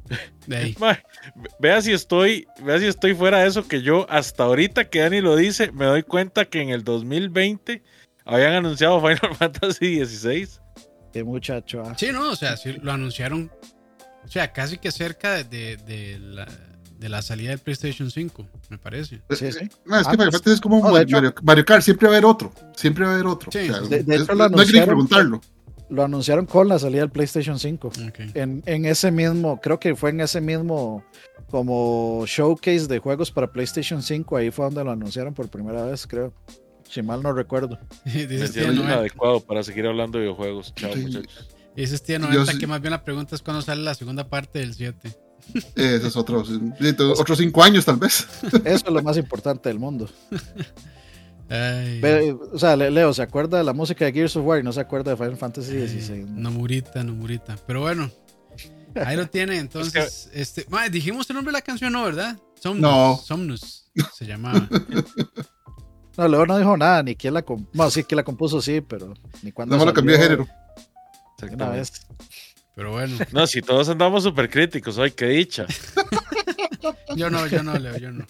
Ma, 0.80 0.98
vea 1.60 1.82
si 1.82 1.92
estoy, 1.94 2.48
vea 2.64 2.80
si 2.80 2.86
estoy 2.86 3.14
fuera 3.14 3.40
de 3.40 3.48
eso 3.48 3.68
que 3.68 3.82
yo 3.82 4.06
hasta 4.10 4.44
ahorita 4.44 4.90
que 4.90 5.00
Dani 5.00 5.22
lo 5.22 5.36
dice, 5.36 5.72
me 5.72 5.86
doy 5.86 6.04
cuenta 6.04 6.46
que 6.46 6.62
en 6.62 6.70
el 6.70 6.84
2020 6.84 7.84
habían 8.26 8.54
anunciado 8.54 9.00
Final 9.06 9.36
Fantasy 9.36 9.88
16. 9.96 10.62
Qué 11.14 11.24
muchacho. 11.24 11.84
ah. 11.86 11.96
Sí, 11.98 12.10
no, 12.12 12.32
o 12.32 12.36
sea, 12.36 12.58
sí 12.58 12.74
lo 12.82 12.92
anunciaron. 12.92 13.52
O 14.26 14.28
sea, 14.30 14.52
casi 14.52 14.78
que 14.78 14.92
cerca 14.92 15.32
de, 15.36 15.44
de- 15.46 15.78
de 15.78 16.20
la, 16.20 16.48
de 17.00 17.10
la 17.10 17.22
salida 17.22 17.52
del 17.52 17.60
PlayStation 17.60 18.12
5, 18.12 18.46
me 18.70 18.78
parece. 18.78 19.22
Sí, 19.32 19.52
sí. 19.52 19.70
No, 19.86 20.00
es 20.00 20.08
que 20.08 20.14
Ah, 20.14 20.18
Mario 20.18 20.32
pues, 20.44 20.48
es 20.48 20.60
como 20.62 20.78
no, 20.86 21.32
Mario, 21.44 21.66
Kart, 21.66 21.82
siempre 21.82 22.08
va 22.08 22.14
a 22.14 22.18
haber 22.18 22.26
otro. 22.26 22.52
Siempre 22.76 23.06
va 23.06 23.12
a 23.12 23.14
haber 23.16 23.28
otro. 23.28 23.52
Sí, 23.52 23.70
O 23.70 23.74
sea, 23.74 23.82
de- 23.88 24.04
de 24.04 24.16
es- 24.16 24.22
hecho, 24.24 24.34
lo 24.34 24.50
no 24.50 24.60
hay 24.60 24.68
que 24.68 24.80
ni 24.80 24.86
preguntarlo. 24.86 25.42
Lo 25.90 26.04
anunciaron 26.04 26.46
con 26.46 26.68
la 26.68 26.78
salida 26.80 27.02
del 27.02 27.10
PlayStation 27.12 27.58
5. 27.60 27.88
Ok. 27.88 28.20
En, 28.34 28.62
en 28.66 28.86
ese 28.86 29.10
mismo, 29.12 29.60
creo 29.62 29.80
que 29.80 29.96
fue 29.96 30.10
en 30.10 30.20
ese 30.22 30.42
mismo 30.42 31.04
como 31.50 32.26
showcase 32.28 32.88
de 32.88 33.00
juegos 33.00 33.32
para 33.32 33.48
PlayStation 33.52 34.04
5, 34.04 34.36
ahí 34.38 34.52
fue 34.52 34.66
donde 34.66 34.84
lo 34.84 34.92
anunciaron 34.92 35.34
por 35.34 35.48
primera 35.50 35.84
vez, 35.86 36.06
creo. 36.06 36.34
Si 36.90 37.02
mal 37.02 37.22
no 37.24 37.32
recuerdo. 37.34 37.80
Dice 38.06 38.28
Me 38.28 38.28
Tía 38.28 38.48
siento 38.48 38.74
90, 38.74 38.94
inadecuado 38.94 39.40
para 39.42 39.64
seguir 39.64 39.88
hablando 39.88 40.18
de 40.18 40.26
videojuegos. 40.26 40.74
Chao, 40.76 40.92
Sí. 40.94 41.00
muchachos. 41.02 41.48
dice 41.76 42.00
Tía 42.00 42.18
Yo 42.20 42.28
90 42.28 42.52
sí- 42.54 42.58
que 42.60 42.68
más 42.68 42.82
bien 42.82 42.92
la 42.92 43.04
pregunta 43.04 43.36
es 43.36 43.42
cuándo 43.42 43.62
sale 43.62 43.82
la 43.84 43.94
segunda 43.96 44.28
parte 44.30 44.60
del 44.60 44.74
7. 44.74 45.16
Ese 45.76 46.08
es 46.08 46.16
otro. 46.18 46.44
sí, 46.44 46.60
Otros 47.18 47.38
cinco 47.38 47.64
años, 47.64 47.86
tal 47.86 47.96
vez. 47.98 48.28
Eso 48.66 48.88
es 48.88 48.92
lo 48.92 49.02
más 49.02 49.16
importante 49.18 49.70
del 49.70 49.80
mundo. 49.80 50.10
Ay, 51.50 52.36
o 52.52 52.60
sea, 52.60 52.76
Le- 52.76 52.92
Leo 52.92 53.14
se 53.14 53.22
acuerda 53.22 53.58
de 53.58 53.64
la 53.64 53.74
música 53.74 54.06
de 54.06 54.12
Gears 54.14 54.36
of 54.36 54.46
War 54.46 54.60
y 54.60 54.64
no 54.64 54.74
se 54.74 54.82
acuerda 54.82 55.12
de 55.12 55.18
Final 55.18 55.38
Fantasy 55.38 55.88
XVI. 55.88 56.26
Nomurita, 56.26 57.04
Nomurita. 57.04 57.56
Pero 57.66 57.82
bueno, 57.82 58.10
ahí 58.96 59.16
lo 59.16 59.28
tiene. 59.28 59.58
Entonces, 59.60 60.30
este, 60.34 60.66
dijimos 60.92 61.30
el 61.30 61.36
nombre 61.36 61.52
de 61.52 61.58
la 61.58 61.62
canción, 61.62 61.94
¿no? 61.94 62.04
¿Verdad? 62.04 62.38
Somnus. 62.60 62.82
No. 62.82 63.18
Somnus 63.24 63.86
se 64.14 64.26
llamaba. 64.26 64.68
No, 66.18 66.28
Leo 66.28 66.48
no 66.48 66.58
dijo 66.58 66.76
nada, 66.76 67.04
ni 67.04 67.16
quién 67.16 67.36
la 67.36 67.44
compuso. 67.44 67.70
Bueno, 67.76 67.92
sí, 67.92 68.04
que 68.04 68.16
la 68.16 68.24
compuso, 68.24 68.60
sí, 68.60 68.82
pero 68.82 69.14
ni 69.44 69.52
cuándo. 69.52 69.76
No 69.76 69.80
me 69.82 69.86
lo 69.86 69.94
cambié 69.94 70.18
de 70.18 70.24
género. 70.24 70.48
Una 71.54 71.70
vez. 71.70 72.08
Pero 72.74 72.92
bueno, 72.92 73.16
No, 73.32 73.46
si 73.46 73.62
todos 73.62 73.88
andamos 73.90 74.24
súper 74.24 74.50
críticos 74.50 74.98
hoy, 74.98 75.12
qué 75.12 75.28
dicha. 75.28 75.68
yo 77.16 77.30
no, 77.30 77.46
yo 77.46 77.62
no, 77.62 77.78
Leo, 77.78 77.98
yo 77.98 78.12
no. 78.12 78.26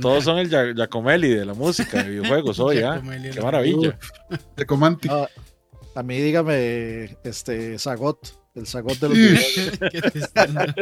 Todos 0.00 0.24
son 0.24 0.38
el 0.38 0.48
Gia- 0.50 0.74
Giacomelli 0.74 1.28
de 1.28 1.44
la 1.44 1.54
música, 1.54 2.02
de 2.02 2.10
videojuegos 2.10 2.58
hoy, 2.60 2.78
¿ah? 2.78 3.00
Qué 3.22 3.32
la- 3.34 3.42
maravilla. 3.42 3.98
De 4.56 4.66
Comantic. 4.66 5.10
No, 5.10 5.26
a 5.94 6.02
mí 6.02 6.18
dígame, 6.20 7.16
este, 7.24 7.78
Zagot, 7.78 8.18
el 8.54 8.66
Zagot 8.66 8.98
de 8.98 9.08
los 9.08 9.18
videojuegos. 9.18 9.78
¿Qué 9.92 10.00
te 10.02 10.18
están- 10.18 10.74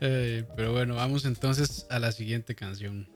Eh, 0.00 0.44
pero 0.56 0.72
bueno, 0.72 0.94
vamos 0.94 1.24
entonces 1.24 1.86
a 1.90 1.98
la 1.98 2.12
siguiente 2.12 2.54
canción. 2.54 3.08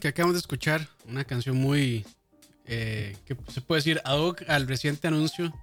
Que 0.00 0.08
acabamos 0.08 0.34
de 0.34 0.40
escuchar, 0.40 0.88
una 1.08 1.24
canción 1.24 1.56
muy, 1.56 2.04
eh, 2.66 3.16
que 3.24 3.36
se 3.52 3.60
puede 3.60 3.78
decir 3.78 4.00
ad 4.04 4.18
hoc 4.18 4.42
al 4.48 4.66
reciente 4.66 5.06
anuncio 5.06 5.54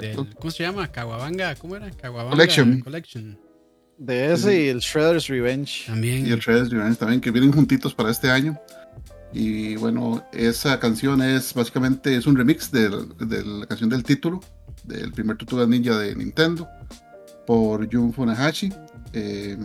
del, 0.00 0.16
¿cómo 0.38 0.50
se 0.50 0.62
llama? 0.62 0.90
Caguabanga, 0.90 1.54
¿cómo 1.56 1.76
era? 1.76 1.90
Caguabanga 1.90 2.36
Collection. 2.36 2.80
Collection. 2.80 3.38
De 3.98 4.32
ese 4.32 4.64
y 4.64 4.68
el 4.68 4.78
Shredder's 4.78 5.28
Revenge. 5.28 5.84
También. 5.86 6.26
Y 6.26 6.30
el 6.30 6.40
Shredder's 6.40 6.70
Revenge 6.70 6.96
también, 6.96 7.20
que 7.20 7.30
vienen 7.30 7.52
juntitos 7.52 7.94
para 7.94 8.10
este 8.10 8.30
año. 8.30 8.58
Y 9.34 9.76
bueno, 9.76 10.26
esa 10.32 10.80
canción 10.80 11.22
es 11.22 11.52
básicamente 11.52 12.16
es 12.16 12.26
un 12.26 12.36
remix 12.36 12.70
de, 12.72 12.88
de 12.88 13.44
la 13.44 13.66
canción 13.66 13.90
del 13.90 14.02
título 14.02 14.40
del 14.84 15.12
primer 15.12 15.36
Tortuga 15.36 15.66
Ninja 15.66 15.98
de 15.98 16.14
Nintendo 16.16 16.66
por 17.46 17.86
Jun 17.92 18.12
Funahashi. 18.12 18.72
Eh, 19.12 19.56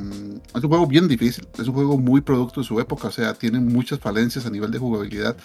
es 0.56 0.64
un 0.64 0.70
juego 0.70 0.88
bien 0.88 1.08
difícil, 1.08 1.48
es 1.60 1.68
un 1.68 1.74
juego 1.74 1.98
muy 1.98 2.22
producto 2.22 2.62
de 2.62 2.66
su 2.68 2.80
época, 2.80 3.10
o 3.10 3.12
sea, 3.12 3.34
tiene 3.34 3.60
muchas 3.60 4.00
falencias 4.00 4.46
a 4.46 4.50
nivel 4.50 4.72
de 4.72 4.80
jugabilidad, 4.80 5.36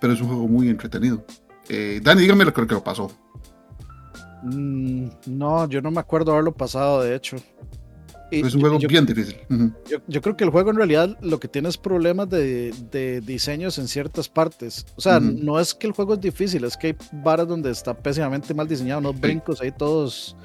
pero 0.00 0.12
es 0.12 0.20
un 0.20 0.28
juego 0.28 0.46
muy 0.48 0.68
entretenido. 0.68 1.24
Eh, 1.68 2.00
Dani, 2.02 2.20
dígame 2.22 2.44
lo 2.44 2.52
que 2.52 2.62
lo 2.62 2.84
pasó. 2.84 3.10
Mm, 4.42 5.06
no, 5.26 5.68
yo 5.68 5.80
no 5.80 5.90
me 5.90 6.00
acuerdo 6.00 6.32
haberlo 6.32 6.52
pasado, 6.54 7.02
de 7.02 7.14
hecho. 7.14 7.36
Y 8.30 8.40
Es 8.46 8.54
un 8.54 8.60
juego 8.60 8.78
yo, 8.78 8.88
bien 8.88 9.06
difícil. 9.06 9.36
Yo- 9.90 9.98
yo 10.06 10.20
creo 10.20 10.36
que 10.36 10.44
el 10.44 10.50
juego 10.50 10.70
en 10.70 10.76
realidad 10.76 11.16
lo 11.22 11.40
que 11.40 11.48
tiene 11.48 11.70
es 11.70 11.78
problemas 11.78 12.28
de, 12.28 12.74
de 12.90 13.22
diseños 13.22 13.78
en 13.78 13.88
ciertas 13.88 14.28
partes. 14.28 14.84
O 14.96 15.00
sea, 15.00 15.18
no 15.18 15.58
es 15.58 15.72
que 15.74 15.86
el 15.86 15.94
juego 15.94 16.12
es 16.12 16.20
difícil, 16.20 16.64
es 16.64 16.76
que 16.76 16.88
hay 16.88 16.96
varas 17.10 17.48
donde 17.48 17.70
está 17.70 17.94
pésimamente 17.96 18.52
mal 18.52 18.68
diseñado, 18.68 19.00
unos 19.00 19.18
brincos 19.18 19.62
ahí 19.62 19.72
todos, 19.72 20.36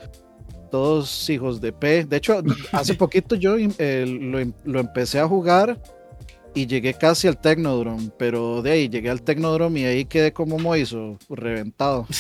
todos 0.74 1.30
hijos 1.30 1.62
de 1.62 1.72
P. 1.72 2.04
De 2.06 2.18
hecho, 2.18 2.42
hace 2.72 2.96
poquito 2.96 3.36
yo 3.36 3.56
eh, 3.60 4.06
lo, 4.08 4.40
lo 4.66 4.80
empecé 4.80 5.20
a 5.20 5.28
jugar 5.28 5.80
y 6.56 6.66
llegué 6.66 6.96
casi 6.96 7.28
al 7.28 7.40
Technodrome, 7.40 8.10
pero 8.18 8.64
de 8.64 8.72
ahí 8.72 8.90
llegué 8.90 9.12
al 9.12 9.22
Technodrome 9.22 9.82
y 9.82 9.86
ahí 9.86 10.06
quedé 10.06 10.34
como 10.34 10.58
Moiso, 10.58 11.20
reventado. 11.30 12.08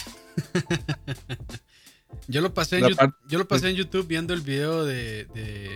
Yo 2.27 2.41
lo 2.41 2.53
pasé 2.53 2.77
en, 2.77 2.95
par- 2.95 3.15
yo 3.27 3.39
lo 3.39 3.47
pasé 3.47 3.69
en 3.71 3.75
YouTube 3.75 4.05
viendo 4.07 4.35
el 4.35 4.41
video 4.41 4.85
de. 4.85 5.25
de 5.33 5.67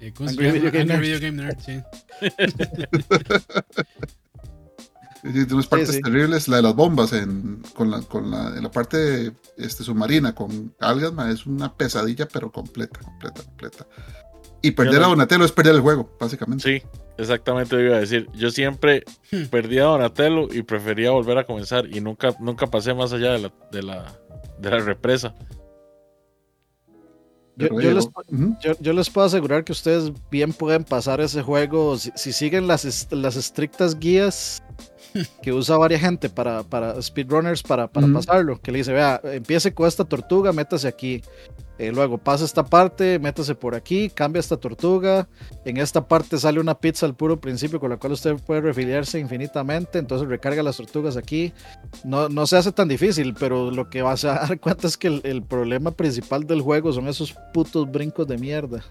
eh, 0.00 0.12
¿Cómo 0.14 0.30
Angry 0.30 0.50
se 0.50 0.52
llama? 0.52 0.58
Video 0.60 0.70
Game 0.70 0.84
Nerd. 0.84 1.00
Video 1.00 1.18
Game 1.20 1.42
Nerd, 1.42 1.58
sí. 1.60 1.82
Sí, 5.22 5.32
Tiene 5.32 5.54
unas 5.54 5.66
partes 5.68 5.90
sí. 5.94 6.00
terribles, 6.02 6.48
la 6.48 6.56
de 6.56 6.62
las 6.62 6.74
bombas 6.74 7.12
en, 7.12 7.62
con, 7.74 7.90
la, 7.90 8.00
con 8.02 8.30
la, 8.30 8.56
en 8.56 8.62
la 8.62 8.70
parte 8.70 9.32
este, 9.56 9.84
submarina 9.84 10.34
con 10.34 10.74
algas, 10.80 11.12
ma, 11.12 11.30
es 11.30 11.46
una 11.46 11.72
pesadilla, 11.76 12.26
pero 12.26 12.50
completa, 12.50 12.98
completa, 13.00 13.42
completa. 13.44 13.86
Y 14.62 14.72
perder 14.72 15.00
no- 15.00 15.06
a 15.06 15.08
Donatello 15.10 15.44
es 15.44 15.52
perder 15.52 15.74
el 15.76 15.80
juego, 15.80 16.10
básicamente. 16.20 16.62
Sí, 16.80 16.86
exactamente 17.18 17.76
lo 17.76 17.82
iba 17.82 17.96
a 17.96 18.00
decir. 18.00 18.28
Yo 18.34 18.50
siempre 18.50 19.04
Hmm. 19.30 19.44
perdía 19.44 19.82
a 19.82 19.86
Donatello 19.86 20.48
y 20.52 20.62
prefería 20.62 21.10
volver 21.12 21.38
a 21.38 21.44
comenzar 21.44 21.86
y 21.86 22.00
nunca, 22.00 22.34
nunca 22.40 22.66
pasé 22.66 22.92
más 22.94 23.12
allá 23.12 23.32
de 23.32 23.38
la, 23.40 23.52
de 23.70 23.82
la, 23.82 24.12
de 24.58 24.70
la 24.70 24.78
represa. 24.80 25.34
Yo, 27.56 27.68
les, 27.78 28.08
yo, 28.62 28.72
yo 28.80 28.92
les 28.94 29.10
puedo 29.10 29.26
asegurar 29.26 29.62
que 29.62 29.72
ustedes 29.72 30.10
bien 30.30 30.52
pueden 30.54 30.84
pasar 30.84 31.20
ese 31.20 31.42
juego 31.42 31.98
si, 31.98 32.10
si 32.16 32.32
siguen 32.32 32.66
las, 32.66 33.06
las 33.12 33.36
estrictas 33.36 33.98
guías 33.98 34.62
que 35.42 35.52
usa 35.52 35.76
varias 35.76 36.00
gente 36.00 36.28
para, 36.28 36.62
para 36.62 37.00
speedrunners 37.00 37.62
para, 37.62 37.88
para 37.88 38.06
pasarlo. 38.08 38.60
Que 38.60 38.72
le 38.72 38.78
dice, 38.78 38.92
vea, 38.92 39.20
empiece 39.24 39.72
con 39.72 39.86
esta 39.86 40.04
tortuga, 40.04 40.52
métase 40.52 40.88
aquí. 40.88 41.22
Eh, 41.78 41.90
luego 41.90 42.18
pasa 42.18 42.44
esta 42.44 42.64
parte, 42.64 43.18
métase 43.18 43.54
por 43.54 43.74
aquí, 43.74 44.08
cambia 44.08 44.40
esta 44.40 44.56
tortuga. 44.56 45.28
En 45.64 45.78
esta 45.78 46.06
parte 46.06 46.38
sale 46.38 46.60
una 46.60 46.78
pizza 46.78 47.06
al 47.06 47.14
puro 47.14 47.40
principio 47.40 47.80
con 47.80 47.90
la 47.90 47.96
cual 47.96 48.12
usted 48.12 48.36
puede 48.36 48.60
refiliarse 48.60 49.18
infinitamente. 49.18 49.98
Entonces 49.98 50.28
recarga 50.28 50.62
las 50.62 50.76
tortugas 50.76 51.16
aquí. 51.16 51.52
No, 52.04 52.28
no 52.28 52.46
se 52.46 52.56
hace 52.56 52.72
tan 52.72 52.88
difícil, 52.88 53.34
pero 53.34 53.70
lo 53.70 53.88
que 53.90 54.02
vas 54.02 54.24
a 54.24 54.34
dar 54.48 54.60
cuenta 54.60 54.86
es 54.86 54.96
que 54.96 55.08
el, 55.08 55.20
el 55.24 55.42
problema 55.42 55.90
principal 55.90 56.46
del 56.46 56.60
juego 56.60 56.92
son 56.92 57.08
esos 57.08 57.34
putos 57.52 57.90
brincos 57.90 58.28
de 58.28 58.38
mierda. 58.38 58.84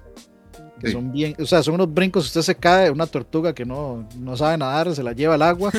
Que 0.82 0.88
Sí. 0.88 0.94
son 0.94 1.12
bien, 1.12 1.36
o 1.39 1.46
sea, 1.46 1.62
son 1.62 1.76
unos 1.76 1.94
brincos, 1.94 2.26
usted 2.26 2.41
se 2.41 2.56
cae, 2.56 2.89
una 2.89 3.06
tortuga 3.06 3.54
que 3.54 3.65
no, 3.65 4.08
no 4.17 4.36
sabe 4.36 4.58
nadar, 4.58 4.94
se 4.96 5.04
la 5.04 5.13
lleva 5.13 5.36
al 5.36 5.41
agua 5.44 5.72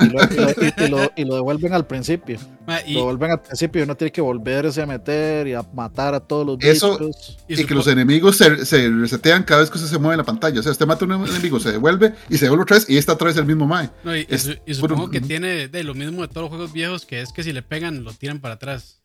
y 0.00 0.04
lo, 0.04 0.22
y 0.22 0.36
lo- 0.36 0.50
y- 0.50 0.84
y 0.84 0.88
lo- 0.88 1.12
y 1.16 1.24
lo 1.24 1.34
devuelven 1.36 1.72
al 1.72 1.86
principio. 1.86 2.38
Ma, 2.66 2.78
Lo 2.88 3.04
vuelven 3.04 3.30
al 3.30 3.40
principio 3.42 3.80
y 3.80 3.84
uno 3.84 3.96
tiene 3.96 4.12
que 4.12 4.20
volverse 4.20 4.82
a 4.82 4.86
meter 4.86 5.46
y 5.46 5.54
a 5.54 5.62
matar 5.74 6.14
a 6.14 6.20
todos 6.20 6.46
los 6.46 6.58
Eso- 6.60 6.98
bichos. 6.98 7.38
y 7.48 7.60
Y, 7.60 7.64
que 7.64 7.74
los 7.74 7.86
enemigos 7.86 8.36
se, 8.36 8.64
se 8.66 8.88
resetean 8.90 9.42
cada 9.44 9.60
vez 9.62 9.70
que 9.70 9.76
usted 9.78 9.88
se 9.90 9.98
mueve 9.98 10.14
en 10.14 10.18
la 10.18 10.24
pantalla. 10.24 10.60
O 10.60 10.62
sea, 10.62 10.72
usted 10.72 10.86
mata 10.86 11.04
a 11.04 11.08
un 11.08 11.26
enemigo, 11.28 11.58
se 11.60 11.72
devuelve 11.72 12.14
y 12.28 12.36
se 12.36 12.44
devuelve 12.46 12.62
otra 12.64 12.76
vez 12.76 12.88
y 12.90 12.96
está 12.98 13.12
otra 13.14 13.28
vez 13.28 13.36
el 13.36 13.46
mismo 13.46 13.66
Mae. 13.66 13.90
no, 14.04 14.16
y- 14.16 14.26
es 14.28 14.46
puro- 14.76 14.94
supongo 14.96 15.10
que 15.10 15.20
tiene 15.20 15.68
de 15.68 15.84
lo 15.84 15.94
mismo 15.94 16.22
de 16.22 16.28
todos 16.28 16.42
los 16.42 16.48
juegos 16.50 16.72
viejos, 16.72 17.06
que 17.06 17.20
es 17.20 17.32
que 17.32 17.42
si 17.42 17.52
le 17.52 17.62
pegan, 17.62 18.04
lo 18.04 18.12
tiran 18.12 18.40
para 18.40 18.54
atrás. 18.54 19.00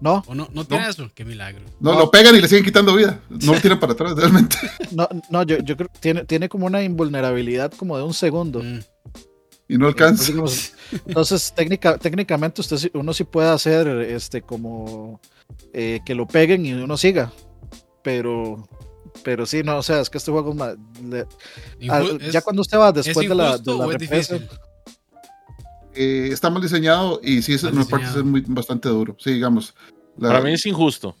No, 0.00 0.22
¿O 0.26 0.34
no? 0.34 0.48
¿No 0.52 0.64
tiene 0.64 0.88
eso? 0.88 1.10
Qué 1.14 1.24
milagro. 1.24 1.64
No, 1.80 1.92
No. 1.94 1.98
lo 1.98 2.10
pegan 2.10 2.34
y 2.36 2.40
le 2.40 2.46
siguen 2.48 2.64
quitando 2.64 2.94
vida. 2.94 3.20
No 3.28 3.54
lo 3.54 3.60
tiran 3.60 3.80
para 3.80 3.94
atrás, 3.94 4.14
realmente. 4.14 4.56
no, 4.92 5.08
no, 5.30 5.42
yo, 5.42 5.58
yo 5.58 5.76
creo 5.76 5.88
que 5.88 5.98
tiene, 5.98 6.24
tiene 6.24 6.48
como 6.48 6.66
una 6.66 6.82
invulnerabilidad 6.82 7.72
como 7.72 7.96
de 7.96 8.04
un 8.04 8.14
segundo. 8.14 8.62
Mm. 8.62 8.80
Y 9.70 9.76
no 9.76 9.86
alcanza. 9.88 10.30
Entonces, 10.30 10.72
digamos, 10.88 11.02
entonces, 11.08 11.52
técnica, 11.54 11.98
técnicamente 11.98 12.60
usted, 12.60 12.76
sí- 12.76 12.90
uno 12.94 13.12
sí 13.12 13.24
puede 13.24 13.48
hacer 13.48 13.86
este 13.88 14.40
como 14.40 15.20
eh, 15.72 16.00
que 16.06 16.14
lo 16.14 16.26
peguen 16.26 16.64
y 16.64 16.72
uno 16.74 16.96
siga. 16.96 17.32
Pero, 18.02 18.66
pero 19.24 19.44
sí, 19.46 19.62
no, 19.64 19.78
o 19.78 19.82
sea, 19.82 20.00
es 20.00 20.08
que 20.08 20.18
este 20.18 20.30
juego 20.30 20.50
es 20.50 20.56
ma- 20.56 20.74
le- 21.10 21.26
Inju- 21.80 21.90
al- 21.90 22.22
es- 22.22 22.32
ya 22.32 22.40
cuando 22.40 22.62
usted 22.62 22.78
va 22.78 22.92
después 22.92 23.24
¿es 23.24 23.28
de 23.28 23.34
la, 23.34 23.44
de 23.44 23.50
injusto 23.50 23.78
la 23.78 23.86
o 23.86 23.92
es 23.92 23.98
represa, 24.00 24.34
difícil? 24.38 24.58
Eh, 26.00 26.28
está 26.32 26.48
mal 26.48 26.62
diseñado 26.62 27.20
y 27.24 27.42
sí, 27.42 27.54
es, 27.54 27.62
diseñado. 27.62 28.18
es 28.20 28.24
muy, 28.24 28.42
bastante 28.46 28.88
duro. 28.88 29.16
Sí, 29.18 29.32
digamos. 29.32 29.74
la- 30.16 30.28
Para 30.28 30.40
mí 30.42 30.52
es 30.52 30.64
injusto. 30.64 31.16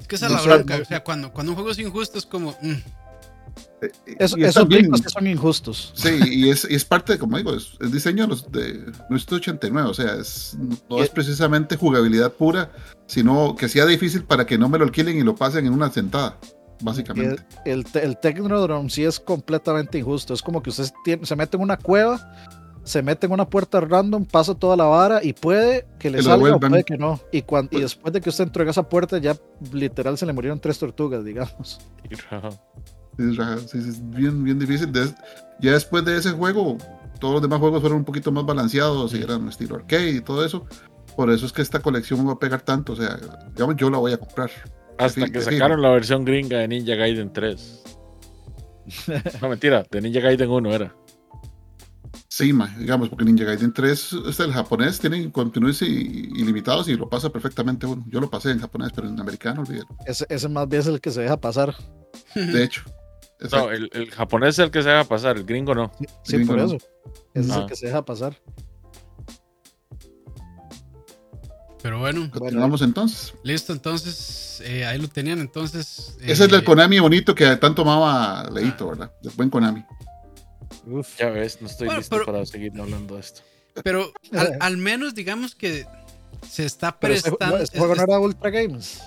Es 0.00 0.06
que 0.06 0.16
esa 0.16 0.26
es 0.26 0.32
no 0.32 0.38
la 0.38 0.44
bronca. 0.56 0.76
no- 0.76 0.82
O 0.82 0.86
sea, 0.86 1.02
cuando, 1.02 1.32
cuando 1.32 1.52
un 1.52 1.56
juego 1.56 1.70
es 1.70 1.78
injusto 1.78 2.18
es 2.18 2.26
como. 2.26 2.52
mm, 2.62 2.72
Eh, 3.82 3.90
es 4.20 4.32
esos 4.38 4.68
brincos 4.68 5.00
sí 5.00 5.06
son 5.12 5.26
injustos. 5.26 5.92
Sí, 5.96 6.10
y 6.24 6.50
es, 6.50 6.66
y 6.70 6.74
es 6.76 6.84
parte, 6.84 7.18
como 7.18 7.36
digo, 7.36 7.52
es, 7.52 7.72
es 7.80 7.90
diseño 7.90 8.22
de 8.24 8.28
los 8.28 8.50
de 8.52 8.74
1989, 9.10 9.88
o 9.90 9.94
sea, 9.94 10.14
es, 10.14 10.56
no 10.88 11.02
es 11.02 11.08
precisamente 11.10 11.76
jugabilidad 11.76 12.32
pura, 12.32 12.70
sino 13.08 13.56
que 13.56 13.68
sea 13.68 13.84
difícil 13.84 14.22
para 14.22 14.46
que 14.46 14.56
no 14.56 14.68
me 14.68 14.78
lo 14.78 14.84
alquilen 14.84 15.18
y 15.18 15.22
lo 15.22 15.34
pasen 15.34 15.66
en 15.66 15.72
una 15.72 15.90
sentada, 15.90 16.38
básicamente. 16.82 17.42
El, 17.64 17.86
el 17.94 18.18
Technodrome 18.18 18.90
sí 18.90 19.04
es 19.04 19.18
completamente 19.20 19.98
injusto. 19.98 20.34
Es 20.34 20.42
como 20.42 20.62
que 20.62 20.70
usted 20.70 20.86
tiene- 21.04 21.24
se 21.26 21.36
mete 21.36 21.56
en 21.56 21.62
una 21.62 21.76
cueva, 21.76 22.20
se 22.84 23.00
mete 23.02 23.26
en 23.26 23.32
una 23.32 23.48
puerta 23.48 23.80
random, 23.80 24.24
pasa 24.24 24.54
toda 24.54 24.76
la 24.76 24.84
vara 24.84 25.22
y 25.22 25.32
puede 25.32 25.86
que 25.98 26.10
le 26.10 26.18
Que 26.18 26.24
salga 26.24 26.56
o 26.56 26.60
puede 26.60 26.84
que 26.84 26.98
no. 26.98 27.20
Y, 27.30 27.42
cuan- 27.42 27.66
y 27.66 27.68
Pues- 27.68 27.82
después 27.82 28.12
de 28.12 28.20
que 28.20 28.28
usted 28.28 28.44
entró 28.44 28.62
en 28.64 28.68
esa 28.70 28.88
puerta, 28.88 29.18
ya 29.18 29.36
literal 29.72 30.18
se 30.18 30.26
le 30.26 30.32
murieron 30.32 30.58
tres 30.60 30.78
tortugas, 30.78 31.24
digamos. 31.24 31.80
Sí, 33.18 33.24
es 33.28 33.36
raja, 33.36 33.58
sí, 33.58 33.82
sí, 33.82 33.88
es 33.90 34.10
bien, 34.10 34.42
bien 34.42 34.58
difícil. 34.58 34.90
Ya 35.60 35.72
después 35.72 36.02
de 36.02 36.16
ese 36.16 36.30
juego, 36.30 36.78
todos 37.20 37.34
los 37.34 37.42
demás 37.42 37.58
juegos 37.60 37.82
fueron 37.82 37.98
un 37.98 38.04
poquito 38.06 38.32
más 38.32 38.46
balanceados 38.46 39.12
y 39.12 39.22
eran 39.22 39.46
estilo 39.48 39.76
arcade 39.76 40.10
y 40.12 40.20
todo 40.22 40.42
eso. 40.44 40.64
Por 41.14 41.30
eso 41.30 41.44
es 41.44 41.52
que 41.52 41.60
esta 41.60 41.80
colección 41.80 42.26
va 42.26 42.32
a 42.32 42.38
pegar 42.38 42.62
tanto, 42.62 42.94
o 42.94 42.96
sea, 42.96 43.18
digamos, 43.54 43.76
yo 43.76 43.90
la 43.90 43.98
voy 43.98 44.12
a 44.14 44.16
comprar. 44.16 44.50
Hasta 45.04 45.28
que 45.30 45.40
sacaron 45.40 45.82
la 45.82 45.90
versión 45.90 46.24
gringa 46.24 46.58
de 46.58 46.68
Ninja 46.68 46.94
Gaiden 46.94 47.32
3. 47.32 47.82
No, 49.40 49.48
mentira, 49.48 49.84
de 49.90 50.00
Ninja 50.00 50.20
Gaiden 50.20 50.50
1 50.50 50.74
era. 50.74 50.94
Sí, 52.28 52.52
ma, 52.52 52.74
digamos, 52.78 53.08
porque 53.10 53.24
Ninja 53.24 53.44
Gaiden 53.44 53.72
3, 53.72 54.12
este, 54.28 54.42
el 54.44 54.52
japonés, 54.52 54.98
tiene 54.98 55.30
continuos 55.30 55.82
y- 55.82 56.30
ilimitados 56.34 56.88
y 56.88 56.96
lo 56.96 57.08
pasa 57.08 57.30
perfectamente 57.30 57.86
uno. 57.86 58.04
Yo 58.08 58.20
lo 58.20 58.30
pasé 58.30 58.50
en 58.50 58.58
japonés, 58.60 58.90
pero 58.94 59.08
en 59.08 59.20
americano, 59.20 59.60
olvídalo. 59.62 59.88
Ese, 60.06 60.24
ese 60.28 60.48
más 60.48 60.66
bien 60.68 60.80
es 60.80 60.86
el 60.88 61.00
que 61.00 61.10
se 61.10 61.20
deja 61.22 61.36
pasar. 61.38 61.74
De 62.34 62.62
hecho. 62.64 62.82
No, 63.50 63.72
el, 63.72 63.90
el 63.92 64.08
japonés 64.12 64.50
es 64.50 64.58
el 64.60 64.70
que 64.70 64.84
se 64.84 64.88
va 64.88 65.00
a 65.00 65.04
pasar, 65.04 65.36
el 65.36 65.42
gringo 65.44 65.74
no. 65.74 65.90
Sí, 66.22 66.36
Gringo, 66.36 66.52
por 66.52 66.58
¿no? 66.60 66.66
eso. 66.66 66.76
Ese 67.34 67.48
es 67.48 67.50
Ah. 67.50 67.60
el 67.62 67.66
que 67.66 67.74
se 67.74 67.86
deja 67.86 68.04
pasar. 68.04 68.36
Pero 71.82 71.98
bueno, 71.98 72.30
Continuamos 72.30 72.80
entonces. 72.82 73.34
listo. 73.42 73.72
Entonces, 73.72 74.62
eh, 74.64 74.84
ahí 74.86 74.98
lo 74.98 75.08
tenían. 75.08 75.40
Entonces. 75.40 76.16
Ese 76.20 76.32
es 76.32 76.40
el 76.40 76.54
eh, 76.54 76.64
Konami 76.64 77.00
bonito 77.00 77.34
que 77.34 77.56
tanto 77.56 77.82
amaba 77.82 78.48
Leito, 78.50 78.88
¿verdad? 78.88 79.10
El 79.22 79.30
buen 79.30 79.50
Konami. 79.50 79.84
Uf. 80.86 81.18
Ya 81.18 81.30
ves, 81.30 81.58
no 81.60 81.66
estoy 81.66 81.86
Bueno, 81.86 82.00
listo 82.00 82.16
pero- 82.16 82.26
para 82.26 82.46
seguir 82.46 82.72
hablando 82.80 83.14
de 83.14 83.20
esto. 83.20 83.42
Pero 83.82 84.12
al, 84.32 84.56
al 84.60 84.76
menos 84.76 85.14
digamos 85.14 85.54
que 85.54 85.86
se 86.48 86.66
está 86.66 86.98
Pero 86.98 87.14
ese, 87.14 87.30
prestando. 87.30 87.56
ese 87.58 87.78
juego 87.78 87.94
es- 87.94 87.98
no 87.98 88.04
era 88.04 88.18
Ultra 88.20 88.50
Games. 88.50 89.00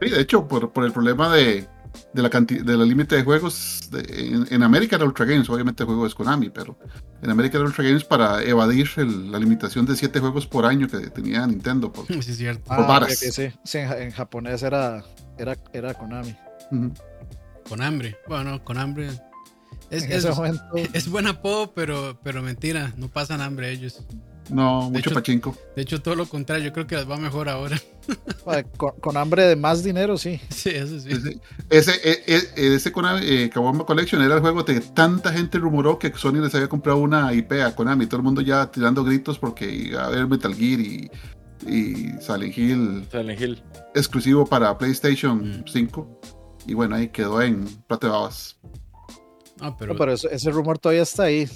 Sí, 0.00 0.08
de 0.10 0.20
hecho, 0.20 0.48
por, 0.48 0.72
por 0.72 0.84
el 0.84 0.92
problema 0.92 1.32
de, 1.34 1.68
de 2.14 2.22
la 2.22 2.28
cantidad 2.30 2.62
de 2.64 2.76
la 2.76 2.84
límite 2.84 3.16
de 3.16 3.22
juegos, 3.24 3.88
de- 3.90 4.00
en, 4.34 4.46
en 4.50 4.62
América 4.62 4.96
era 4.96 5.04
Ultra 5.06 5.24
Games, 5.24 5.48
obviamente 5.48 5.82
el 5.82 5.86
juego 5.86 6.06
es 6.06 6.14
Konami, 6.14 6.50
pero 6.50 6.78
en 7.22 7.30
América 7.30 7.56
era 7.58 7.66
Ultra 7.66 7.84
Games 7.84 8.04
para 8.04 8.42
evadir 8.42 8.88
el- 8.96 9.30
la 9.32 9.38
limitación 9.38 9.86
de 9.86 9.96
7 9.96 10.20
juegos 10.20 10.46
por 10.46 10.66
año 10.66 10.88
que 10.88 10.98
tenía 11.10 11.46
Nintendo. 11.46 11.90
por- 11.92 12.06
Sí, 12.06 12.18
es 12.18 12.36
cierto. 12.36 12.64
Por 12.64 12.80
Ah, 12.80 12.86
varas. 12.86 13.12
ok, 13.12 13.30
sí. 13.32 13.50
Sí, 13.64 13.78
en, 13.78 13.90
en 13.92 14.10
japonés 14.10 14.62
era, 14.62 15.02
era, 15.38 15.56
era 15.72 15.94
Konami. 15.94 16.36
Ujú. 16.70 16.92
con 17.68 17.80
hambre. 17.80 18.16
Bueno, 18.28 18.62
con 18.64 18.76
hambre. 18.78 19.08
Es, 19.88 20.04
En 20.04 20.12
es, 20.12 20.24
ese 20.24 20.30
momento, 20.32 20.62
es 20.92 21.08
buen 21.08 21.26
apodo, 21.26 21.72
pero, 21.74 22.18
pero 22.22 22.42
mentira, 22.42 22.92
no 22.96 23.08
pasan 23.08 23.40
hambre 23.40 23.70
ellos. 23.70 24.02
No, 24.50 24.84
De 24.86 24.90
mucho 24.90 24.98
hecho- 25.10 25.14
pachinko. 25.14 25.56
De 25.76 25.82
hecho, 25.82 26.02
todo 26.02 26.16
lo 26.16 26.26
contrario, 26.26 26.64
yo 26.66 26.72
creo 26.72 26.86
que 26.86 26.96
les 26.96 27.08
va 27.08 27.16
mejor 27.16 27.48
ahora. 27.48 27.80
con, 28.76 28.90
con 29.00 29.16
hambre 29.16 29.44
de 29.44 29.56
más 29.56 29.84
dinero, 29.84 30.18
sí. 30.18 30.40
Sí, 30.50 30.70
eso 30.70 30.98
sí. 31.00 31.08
Ese, 31.10 31.40
ese, 31.70 31.92
e- 32.04 32.42
e- 32.56 32.74
ese 32.74 32.90
Konami, 32.92 33.20
eh, 33.24 33.50
Kawama 33.50 33.84
Collection 33.86 34.20
era 34.22 34.34
el 34.34 34.40
juego 34.40 34.64
que 34.64 34.80
tanta 34.80 35.32
gente 35.32 35.58
rumoró 35.58 35.98
que 35.98 36.12
Sony 36.12 36.40
les 36.42 36.54
había 36.54 36.68
comprado 36.68 36.98
una 36.98 37.32
IP 37.32 37.52
a 37.62 37.74
Konami. 37.74 38.06
Todo 38.06 38.16
el 38.18 38.24
mundo 38.24 38.40
ya 38.40 38.70
tirando 38.70 39.04
gritos 39.04 39.38
porque 39.38 39.70
iba 39.72 40.02
a 40.02 40.06
haber 40.06 40.26
Metal 40.26 40.54
Gear 40.54 40.80
y, 40.80 41.10
y 41.66 41.94
Silent 42.20 42.58
Hill 42.58 43.06
Silent 43.10 43.40
Hill. 43.40 43.62
exclusivo 43.94 44.44
para 44.44 44.76
PlayStation 44.76 45.60
Mm. 45.60 45.64
5. 45.66 46.20
Y 46.66 46.74
bueno, 46.74 46.96
ahí 46.96 47.08
quedó 47.08 47.40
en 47.40 47.64
plato 47.86 48.06
de 48.08 48.12
babas. 48.12 48.56
No, 49.60 49.76
pero, 49.76 49.92
No, 49.92 49.98
pero 49.98 50.12
eso- 50.12 50.28
ese 50.30 50.50
rumor 50.50 50.78
todavía 50.78 51.02
está 51.02 51.24
ahí. 51.24 51.48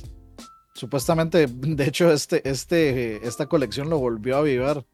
Supuestamente, 0.77 1.47
de 1.49 1.85
hecho, 1.87 2.12
este, 2.12 2.47
este, 2.49 3.27
esta 3.27 3.47
colección 3.47 3.89
lo 3.89 3.99
volvió 3.99 4.37
a 4.37 4.41
avivar. 4.41 4.85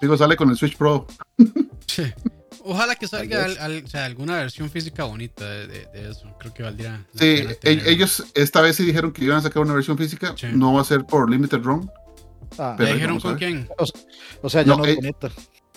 Digo, 0.00 0.16
sale 0.16 0.36
con 0.36 0.48
el 0.50 0.56
Switch 0.56 0.76
Pro. 0.76 1.06
sí. 1.86 2.04
Ojalá 2.64 2.94
que 2.94 3.08
salga 3.08 3.46
vez. 3.46 3.58
al- 3.58 3.72
al- 3.72 3.84
o 3.84 3.88
sea, 3.88 4.04
alguna 4.04 4.36
versión 4.36 4.70
física 4.70 5.04
bonita 5.04 5.48
de, 5.48 5.66
de- 5.66 5.86
de 5.86 6.10
eso. 6.10 6.32
Creo 6.38 6.54
que 6.54 6.62
valdría. 6.62 7.04
Sí, 7.14 7.44
e- 7.62 7.82
ellos 7.86 8.24
esta 8.34 8.60
vez 8.60 8.76
sí 8.76 8.84
dijeron 8.84 9.12
que 9.12 9.24
iban 9.24 9.38
a 9.38 9.42
sacar 9.42 9.62
una 9.62 9.74
versión 9.74 9.98
física. 9.98 10.34
Sí. 10.36 10.46
No 10.54 10.72
va 10.74 10.80
a 10.82 10.84
ser 10.84 11.04
por 11.04 11.28
Limited 11.28 11.58
Run. 11.62 11.90
Ah, 12.58 12.74
Pero 12.76 12.86
¿Ya 12.88 12.92
ahí 12.92 12.94
dijeron 12.94 13.20
con 13.20 13.36
quién? 13.36 13.68
o 14.42 14.48
sea, 14.48 14.62
ya 14.62 14.68
no, 14.68 14.78
no, 14.78 14.84
es 14.84 14.92
eh, 14.92 14.96
bonita. 14.96 15.30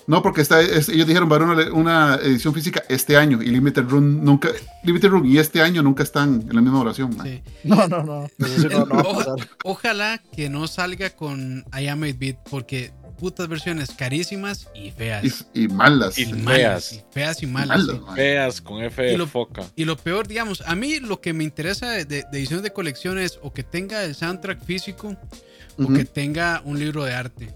No, 0.08 0.22
porque 0.22 0.42
esta 0.42 0.62
es- 0.62 0.88
ellos 0.90 1.08
dijeron 1.08 1.30
va 1.32 1.38
a 1.38 1.40
haber 1.52 1.72
una, 1.72 2.16
edición 2.16 2.54
física 2.54 2.84
este 2.90 3.18
año 3.18 3.42
y 3.42 3.48
Limited 3.48 3.84
Run 3.90 4.24
nunca, 4.24 4.50
Limited 4.84 5.10
Run 5.10 5.26
y 5.26 5.38
este 5.40 5.62
año 5.62 5.82
nunca 5.82 6.04
están 6.04 6.44
en 6.48 6.56
la 6.56 6.62
misma 6.62 6.80
oración. 6.82 7.18
Sí. 7.24 7.42
No, 7.64 7.88
no, 7.88 8.04
no. 8.04 8.28
No. 8.38 9.36
Ojalá 9.64 10.22
que 10.36 10.50
no 10.50 10.68
salga 10.68 11.10
con 11.10 11.66
I 11.78 11.88
Am 11.88 12.02
8-Bit 12.02 12.38
porque 12.50 12.92
putas 13.18 13.48
versiones 13.48 13.92
carísimas 13.92 14.68
y 14.76 14.92
feas. 14.92 15.46
Y, 15.54 15.64
y 15.64 15.68
malas. 15.70 16.18
Y 16.20 16.24
Y 16.24 16.26
feas. 16.26 16.44
malas, 16.44 16.94
y 16.94 17.02
feas 17.12 17.44
y 17.44 17.48
malas. 17.48 17.68
malas, 17.88 17.96
sí. 17.96 18.16
Feas 18.16 18.62
con 18.62 18.84
F 18.84 19.14
Y 19.14 19.18
lo- 19.18 19.26
foca. 19.28 19.64
Y 19.76 19.86
lo 19.86 19.96
peor, 19.98 20.28
digamos, 20.28 20.62
a 20.68 20.76
mí 20.76 21.00
lo 21.00 21.22
que 21.22 21.34
me 21.34 21.44
interesa 21.44 21.90
de, 21.92 22.06
de 22.06 22.26
ediciones 22.34 22.62
de 22.64 22.74
colecciones 22.74 23.40
o 23.42 23.54
que 23.54 23.64
tenga 23.64 24.04
el 24.04 24.14
soundtrack 24.16 24.64
físico 24.64 25.16
o 25.78 25.88
que 25.94 26.06
tenga 26.06 26.62
un 26.66 26.78
libro 26.78 27.04
de 27.06 27.14
arte. 27.14 27.56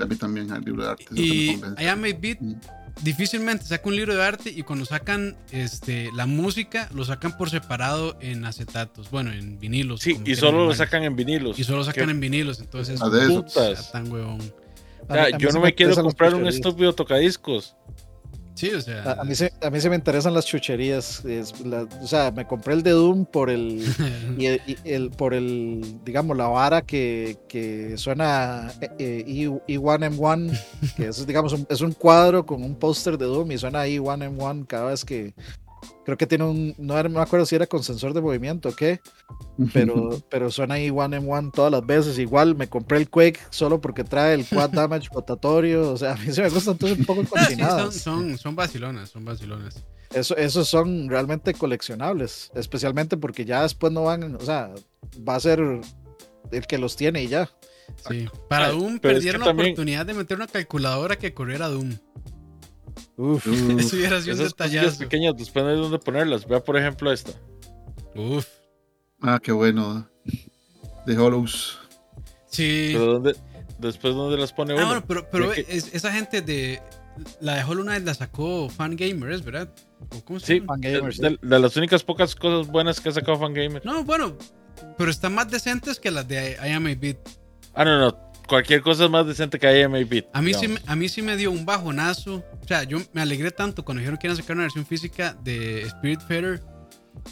A 0.00 0.06
mí 0.06 0.16
también 0.16 0.50
el 0.50 0.62
libro 0.62 0.84
de 0.84 0.90
arte. 0.90 1.04
Y. 1.14 1.50
I 1.78 1.86
Am 1.86 2.02
8-Bit 2.02 2.40
Mm. 2.40 2.54
difícilmente 3.02 3.64
saca 3.64 3.88
un 3.88 3.94
libro 3.96 4.14
de 4.14 4.22
arte 4.22 4.50
y 4.50 4.62
cuando 4.62 4.84
sacan 4.84 5.36
este, 5.52 6.10
la 6.14 6.26
música 6.26 6.88
lo 6.94 7.04
sacan 7.04 7.36
por 7.36 7.48
separado 7.50 8.16
en 8.20 8.44
acetatos, 8.44 9.10
bueno, 9.10 9.32
en 9.32 9.58
vinilos. 9.58 10.00
Sí, 10.00 10.18
y 10.24 10.34
solo 10.34 10.66
lo 10.66 10.74
sacan 10.74 11.04
en 11.04 11.14
vinilos. 11.16 11.58
Y 11.58 11.64
solo 11.64 11.84
sacan 11.84 12.06
Qué 12.06 12.10
en 12.10 12.20
vinilos, 12.20 12.58
entonces 12.60 13.00
Ah, 13.00 13.08
putas. 13.28 13.92
tan 13.92 14.10
huevón. 14.10 14.40
O 14.40 15.14
sea, 15.14 15.22
A 15.24 15.26
mí- 15.28 15.32
a 15.34 15.36
mí 15.38 15.42
yo 15.42 15.50
no 15.50 15.60
me 15.60 15.74
quiero 15.74 15.94
comprar 15.94 16.34
un 16.34 16.46
estúpido 16.46 16.92
tocadiscos. 16.92 17.76
Sí, 18.58 18.70
o 18.70 18.80
sea, 18.80 19.04
A, 19.04 19.20
a 19.20 19.24
mí 19.24 19.36
se, 19.36 19.52
a 19.62 19.70
mí 19.70 19.80
se 19.80 19.88
me 19.88 19.94
interesan 19.94 20.34
las 20.34 20.44
chucherías. 20.44 21.24
es 21.24 21.60
la- 21.64 21.86
o 22.02 22.06
sea, 22.08 22.32
me 22.32 22.44
compré 22.44 22.74
el 22.74 22.82
de 22.82 22.90
Doom 22.90 23.24
por 23.24 23.50
el, 23.50 23.84
y 24.36 24.46
el, 24.46 24.60
y 24.66 24.76
el- 24.90 25.10
por 25.10 25.32
el, 25.32 25.80
digamos, 26.04 26.36
la 26.36 26.48
vara 26.48 26.82
que, 26.82 27.38
que 27.48 27.96
suena 27.96 28.72
eh, 28.80 28.90
eh, 28.98 29.24
E- 29.68 29.76
E1M1, 29.78 30.58
que 30.96 31.06
es, 31.06 31.24
digamos, 31.24 31.52
un, 31.52 31.66
es 31.70 31.80
un 31.82 31.92
cuadro 31.92 32.44
con 32.44 32.64
un 32.64 32.74
póster 32.74 33.16
de 33.16 33.26
Doom 33.26 33.52
y 33.52 33.58
suena 33.58 33.86
E1M1 33.86 34.66
cada 34.66 34.86
vez 34.90 35.04
que, 35.04 35.34
creo 36.04 36.16
que 36.16 36.26
tiene 36.26 36.44
un, 36.44 36.74
no 36.78 36.94
me 37.08 37.20
acuerdo 37.20 37.46
si 37.46 37.54
era 37.56 37.66
con 37.66 37.82
sensor 37.82 38.14
de 38.14 38.20
movimiento 38.20 38.68
o 38.70 38.74
qué, 38.76 39.00
pero, 39.72 40.22
pero 40.30 40.50
suena 40.50 40.78
E1M1 40.78 41.52
todas 41.52 41.72
las 41.72 41.84
veces. 41.86 42.18
Igual 42.18 42.54
me 42.56 42.68
compré 42.68 42.98
el 42.98 43.08
Quake 43.10 43.38
solo 43.50 43.80
porque 43.80 44.04
trae 44.04 44.34
el 44.34 44.46
quad 44.46 44.70
damage 44.70 45.08
rotatorio, 45.14 45.90
o 45.92 45.96
sea, 45.96 46.12
a 46.12 46.16
mí 46.16 46.32
se 46.32 46.42
me 46.42 46.48
gustan 46.50 46.72
entonces 46.72 46.98
un 46.98 47.04
poco 47.04 47.22
Ah, 47.22 47.24
sí, 47.26 47.34
son, 47.34 47.46
combinadas. 47.56 47.94
son, 47.96 48.38
son 48.38 48.56
vacilonas, 48.56 49.10
son 49.10 49.24
vacilonas. 49.24 49.84
Eso, 50.14 50.36
esos 50.36 50.66
son 50.68 51.08
realmente 51.10 51.52
coleccionables, 51.52 52.50
especialmente 52.54 53.16
porque 53.18 53.44
ya 53.44 53.62
después 53.62 53.92
no 53.92 54.04
van, 54.04 54.36
o 54.36 54.40
sea, 54.40 54.70
va 55.28 55.34
a 55.34 55.40
ser 55.40 55.60
el 56.50 56.66
que 56.66 56.78
los 56.78 56.96
tiene 56.96 57.22
y 57.24 57.28
ya. 57.28 57.50
Sí. 58.08 58.26
Para 58.48 58.66
Ay, 58.68 58.72
Doom 58.78 58.98
pero 59.00 59.12
es 59.12 59.18
perdieron 59.18 59.40
que 59.42 59.44
la 59.46 59.50
también- 59.50 59.68
oportunidad 59.72 60.06
de 60.06 60.14
meter 60.14 60.36
una 60.38 60.46
calculadora 60.46 61.16
que 61.16 61.34
corriera 61.34 61.68
Doom. 61.68 61.94
Uf, 63.16 63.46
Uf, 63.46 63.92
Esas 63.94 64.54
cosillas 64.54 64.96
pequeñas, 64.98 65.36
después 65.36 65.64
no 65.64 65.70
hay 65.70 65.76
dónde 65.76 65.98
ponerlas. 65.98 66.46
Vea, 66.46 66.60
por 66.60 66.76
ejemplo, 66.76 67.12
esta. 67.12 67.32
Uf. 68.14 68.46
ah, 69.22 69.38
qué 69.42 69.52
bueno. 69.52 70.08
De 71.06 71.16
Hollows. 71.18 71.78
Sí. 72.50 72.90
Pero 72.92 73.06
¿dónde, 73.14 73.36
después, 73.78 74.14
¿dónde 74.14 74.36
las 74.36 74.52
pone 74.52 74.72
Ah, 74.74 74.76
uno? 74.76 75.02
bueno, 75.06 75.26
pero, 75.30 75.50
que- 75.52 75.66
esa 75.68 76.12
gente 76.12 76.42
de. 76.42 76.80
La 77.40 77.56
de 77.56 77.64
Hollow 77.64 77.82
Knight 77.82 78.04
la 78.04 78.14
sacó 78.14 78.68
Fangamers, 78.68 79.42
¿verdad? 79.44 79.74
¿O 80.10 80.24
¿Cómo 80.24 80.38
se 80.38 80.46
Sí, 80.46 80.60
llama? 80.60 80.76
de, 80.76 80.88
Fangamers, 80.92 81.18
de- 81.18 81.38
de 81.42 81.58
las 81.58 81.76
únicas 81.76 82.04
pocas 82.04 82.34
cosas 82.36 82.70
buenas 82.70 83.00
que 83.00 83.08
ha 83.08 83.12
sacado 83.12 83.38
Fangamer. 83.38 83.84
No, 83.84 84.04
bueno. 84.04 84.36
Pero 84.96 85.10
están 85.10 85.34
más 85.34 85.50
decentes 85.50 85.98
que 85.98 86.12
las 86.12 86.28
de 86.28 86.56
I 86.64 86.70
Am 86.70 86.86
a 86.86 86.94
Beat. 86.94 87.16
Ah, 87.74 87.84
no, 87.84 87.98
no. 87.98 88.27
Cualquier 88.48 88.80
cosa 88.82 89.04
es 89.04 89.10
más 89.10 89.26
decente 89.26 89.58
que 89.58 89.80
IMA 89.80 89.98
Beat. 90.08 90.26
A 90.32 90.40
mí, 90.40 90.54
sí, 90.54 90.62
digamos. 90.62 90.82
a 90.88 90.96
mí 90.96 91.08
sí 91.08 91.22
me 91.22 91.36
dio 91.36 91.50
un 91.50 91.66
bajonazo. 91.66 92.36
O 92.62 92.66
sea, 92.66 92.82
yo 92.84 92.98
me 93.12 93.20
alegré 93.20 93.50
tanto 93.50 93.84
cuando 93.84 94.00
dijeron 94.00 94.18
que 94.18 94.26
iban 94.26 94.38
a 94.38 94.40
sacar 94.40 94.56
una 94.56 94.64
versión 94.64 94.86
física 94.86 95.36
de 95.44 95.82
Spirit 95.82 96.20
Feather. 96.26 96.62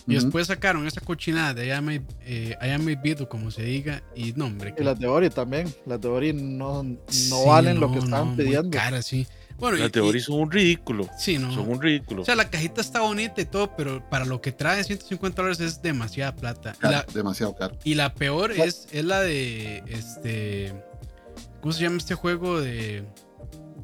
Y 0.07 0.15
después 0.15 0.49
sacaron 0.49 0.87
esa 0.87 1.01
cochinada 1.01 1.55
de 1.55 1.69
I 1.69 1.71
Am, 1.71 1.89
a, 1.89 1.95
eh, 1.95 2.57
I 2.61 2.69
Am 2.71 2.87
a 2.89 3.01
Beat 3.01 3.23
o 3.23 3.29
como 3.29 3.51
se 3.51 3.63
diga. 3.63 4.03
Y 4.15 4.33
no, 4.35 4.47
hombre. 4.47 4.75
y 4.77 4.85
las 4.85 4.99
de 4.99 5.07
Ori 5.07 5.31
también. 5.31 5.73
Las 5.87 6.01
de 6.01 6.09
Ori 6.09 6.33
no, 6.33 6.83
no 6.83 6.99
Sí, 7.09 7.31
valen 7.47 7.81
lo 7.81 7.91
que 7.91 7.99
estaban 7.99 8.31
no, 8.31 8.37
pidiendo. 8.37 8.71
caras, 8.71 9.07
sí. 9.07 9.27
Bueno, 9.59 9.91
teorías 9.91 10.25
son 10.25 10.41
un 10.41 10.51
ridículo. 10.51 11.09
sí, 11.19 11.39
no. 11.39 11.51
Son 11.53 11.69
un 11.69 11.81
ridículo. 11.81 12.23
O 12.23 12.25
sea, 12.25 12.37
la 12.37 12.51
cajita 12.51 12.81
está 12.81 13.01
bonita 13.01 13.41
y 13.41 13.47
todo, 13.47 13.75
pero 13.75 14.07
para 14.11 14.25
lo 14.27 14.41
que 14.41 14.53
trae 14.53 14.85
150 14.85 15.41
dólares 15.41 15.61
es 15.61 15.81
demasiada 15.81 16.37
plata. 16.37 16.75
La, 16.83 17.07
demasiado 17.15 17.55
caro. 17.57 17.79
y 17.85 17.95
la 17.95 18.13
peor 18.15 18.53
es, 18.53 18.87
es 18.93 19.05
la 19.05 19.21
de 19.21 19.83
este. 19.87 20.75
¿Cómo 21.67 21.73
se 21.75 21.83
llama 21.83 21.97
este 21.97 22.15
juego 22.15 22.61
de. 22.61 23.05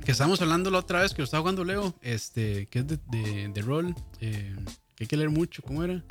Que 0.05 0.13
estábamos 0.13 0.41
hablando 0.41 0.71
la 0.71 0.79
otra 0.79 1.01
vez 1.01 1.13
que 1.15 1.19
lo 1.21 1.25
estaba 1.25 1.41
jugando 1.41 1.65
Leo? 1.65 1.93
Este, 2.01 2.67
que 2.69 2.79
es 2.79 2.87
de, 2.87 2.97
de, 3.11 3.49
de 3.49 3.61
rol. 3.61 3.93
eh, 4.21 4.55
que 4.95 5.03
hay 5.03 5.07
que 5.09 5.17
leer 5.17 5.31
mucho, 5.31 5.65
¿cómo 5.65 5.83
era? 5.83 6.05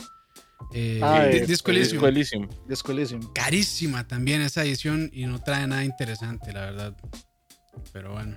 Eh, 0.73 0.99
Ah, 1.01 1.27
Di- 1.27 1.38
eh, 1.38 1.45
Disco 1.45 1.71
Disco 1.71 1.71
Elysium. 1.71 2.03
Elysium. 2.03 2.49
Disco 2.67 2.91
Elysium. 2.91 3.21
Carísima 3.34 4.05
también 4.05 4.41
esa 4.41 4.65
edición 4.65 5.10
y 5.13 5.25
no 5.27 5.41
trae 5.41 5.65
nada 5.65 5.86
interesante, 5.86 6.51
la 6.51 6.60
verdad. 6.60 6.97
Pero 7.93 8.12
bueno. 8.12 8.36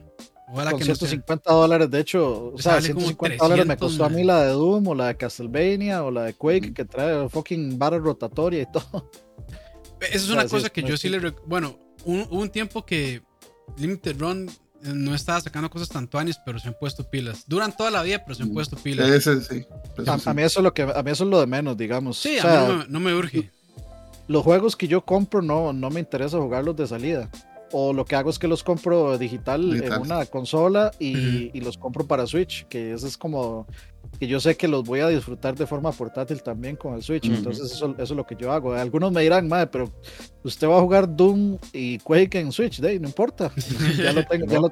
Ojalá 0.52 0.70
Con 0.70 0.78
que 0.78 0.84
no 0.86 0.94
sea. 0.94 1.08
150 1.08 1.52
dólares, 1.52 1.90
de 1.90 1.98
hecho, 1.98 2.52
o 2.54 2.58
sea, 2.58 2.74
Sale 2.74 2.90
como 2.94 3.00
150 3.06 3.42
dólares 3.42 3.66
me 3.66 3.74
300, 3.76 3.88
costó 3.98 4.04
a 4.04 4.08
mí 4.16 4.22
la 4.22 4.44
de 4.44 4.52
Doom 4.52 4.86
o 4.86 4.94
la 4.94 5.08
de 5.08 5.16
Castlevania 5.16 6.04
o 6.04 6.12
la 6.12 6.22
de 6.22 6.34
Quake 6.34 6.72
que 6.72 6.84
trae 6.84 7.28
fucking 7.28 7.80
barra 7.80 7.98
rotatoria 7.98 8.62
y 8.62 8.70
todo. 8.70 9.10
Esa 10.02 10.14
es 10.18 10.30
O 10.30 10.34
una 10.34 10.42
sea, 10.42 10.50
cosa 10.50 10.66
es 10.68 10.72
que 10.72 10.84
yo 10.84 10.96
sí 10.96 11.08
le. 11.08 11.18
Bueno, 11.48 11.80
un- 12.04 12.26
hubo 12.30 12.40
un 12.42 12.50
tiempo 12.50 12.84
que 12.84 13.22
Limited 13.76 14.18
Run 14.20 14.48
eh, 14.48 14.90
no 14.94 15.14
estaba 15.14 15.40
sacando 15.40 15.70
cosas 15.70 15.88
tan 15.88 16.06
tuanis, 16.08 16.38
pero 16.44 16.58
se 16.58 16.68
han 16.68 16.74
puesto 16.78 17.08
pilas. 17.08 17.44
Duran 17.46 17.74
toda 17.76 17.90
la 17.90 18.02
vida, 18.02 18.22
pero 18.24 18.34
se 18.34 18.42
han 18.42 18.50
Mm. 18.50 18.54
puesto 18.54 18.76
pilas. 18.76 19.08
Ese 19.08 19.40
sí. 19.42 19.64
Eso 19.98 20.12
A, 20.12 20.18
sí. 20.18 20.28
a 20.28 20.34
mí 20.34 20.42
eso 20.42 20.60
es 20.60 20.64
lo 20.64 20.74
que 20.74 20.82
a 20.82 21.02
mí 21.02 21.10
eso 21.10 21.24
es 21.24 21.30
lo 21.30 21.40
de 21.40 21.46
menos, 21.46 21.76
digamos. 21.76 22.18
Sí, 22.18 22.36
O 22.38 22.40
a 22.40 22.42
sea, 22.42 22.60
mí 22.62 22.68
no 22.68 22.76
me, 22.78 22.86
no 22.88 23.00
me 23.00 23.14
urge. 23.14 23.50
los 24.28 24.42
juegos 24.42 24.76
que 24.76 24.88
yo 24.88 25.04
compro 25.04 25.42
no, 25.42 25.72
no 25.72 25.90
me 25.90 26.00
interesa 26.00 26.38
jugarlos 26.38 26.76
de 26.76 26.86
salida. 26.86 27.28
O 27.76 27.92
lo 27.92 28.04
que 28.04 28.14
hago 28.14 28.30
es 28.30 28.38
que 28.38 28.46
los 28.46 28.62
compro 28.62 29.18
digital, 29.18 29.68
Digital. 29.72 29.94
en 29.94 30.02
una 30.02 30.26
consola 30.26 30.92
y, 31.00 31.50
y 31.56 31.60
los 31.60 31.76
compro 31.76 32.06
para 32.06 32.24
Switch, 32.26 32.66
que 32.68 32.92
eso 32.92 33.04
es 33.06 33.16
como 33.18 33.66
que 34.20 34.28
yo 34.28 34.38
sé 34.38 34.56
que 34.56 34.68
los 34.68 34.84
voy 34.84 35.00
a 35.00 35.08
disfrutar 35.08 35.56
de 35.56 35.66
forma 35.66 35.90
portátil 35.90 36.40
también 36.40 36.76
con 36.76 36.94
el 36.94 37.02
Switch. 37.02 37.24
Ujú. 37.26 37.34
Entonces 37.34 37.72
eso, 37.72 37.92
eso 37.98 38.02
es 38.02 38.10
lo 38.10 38.24
que 38.26 38.36
yo 38.36 38.52
hago. 38.52 38.74
Algunos 38.74 39.10
me 39.10 39.22
dirán, 39.22 39.48
madre, 39.48 39.66
pero 39.66 39.90
usted 40.44 40.68
va 40.68 40.78
a 40.78 40.80
jugar 40.80 41.16
Doom 41.16 41.58
y 41.72 41.98
Quake 41.98 42.38
en 42.38 42.52
Switch, 42.52 42.80
de 42.80 43.00
no 43.00 43.08
importa. 43.08 43.50
ya 43.96 44.12
lo 44.12 44.24
tengo, 44.24 44.46
ya 44.46 44.60
lo, 44.60 44.68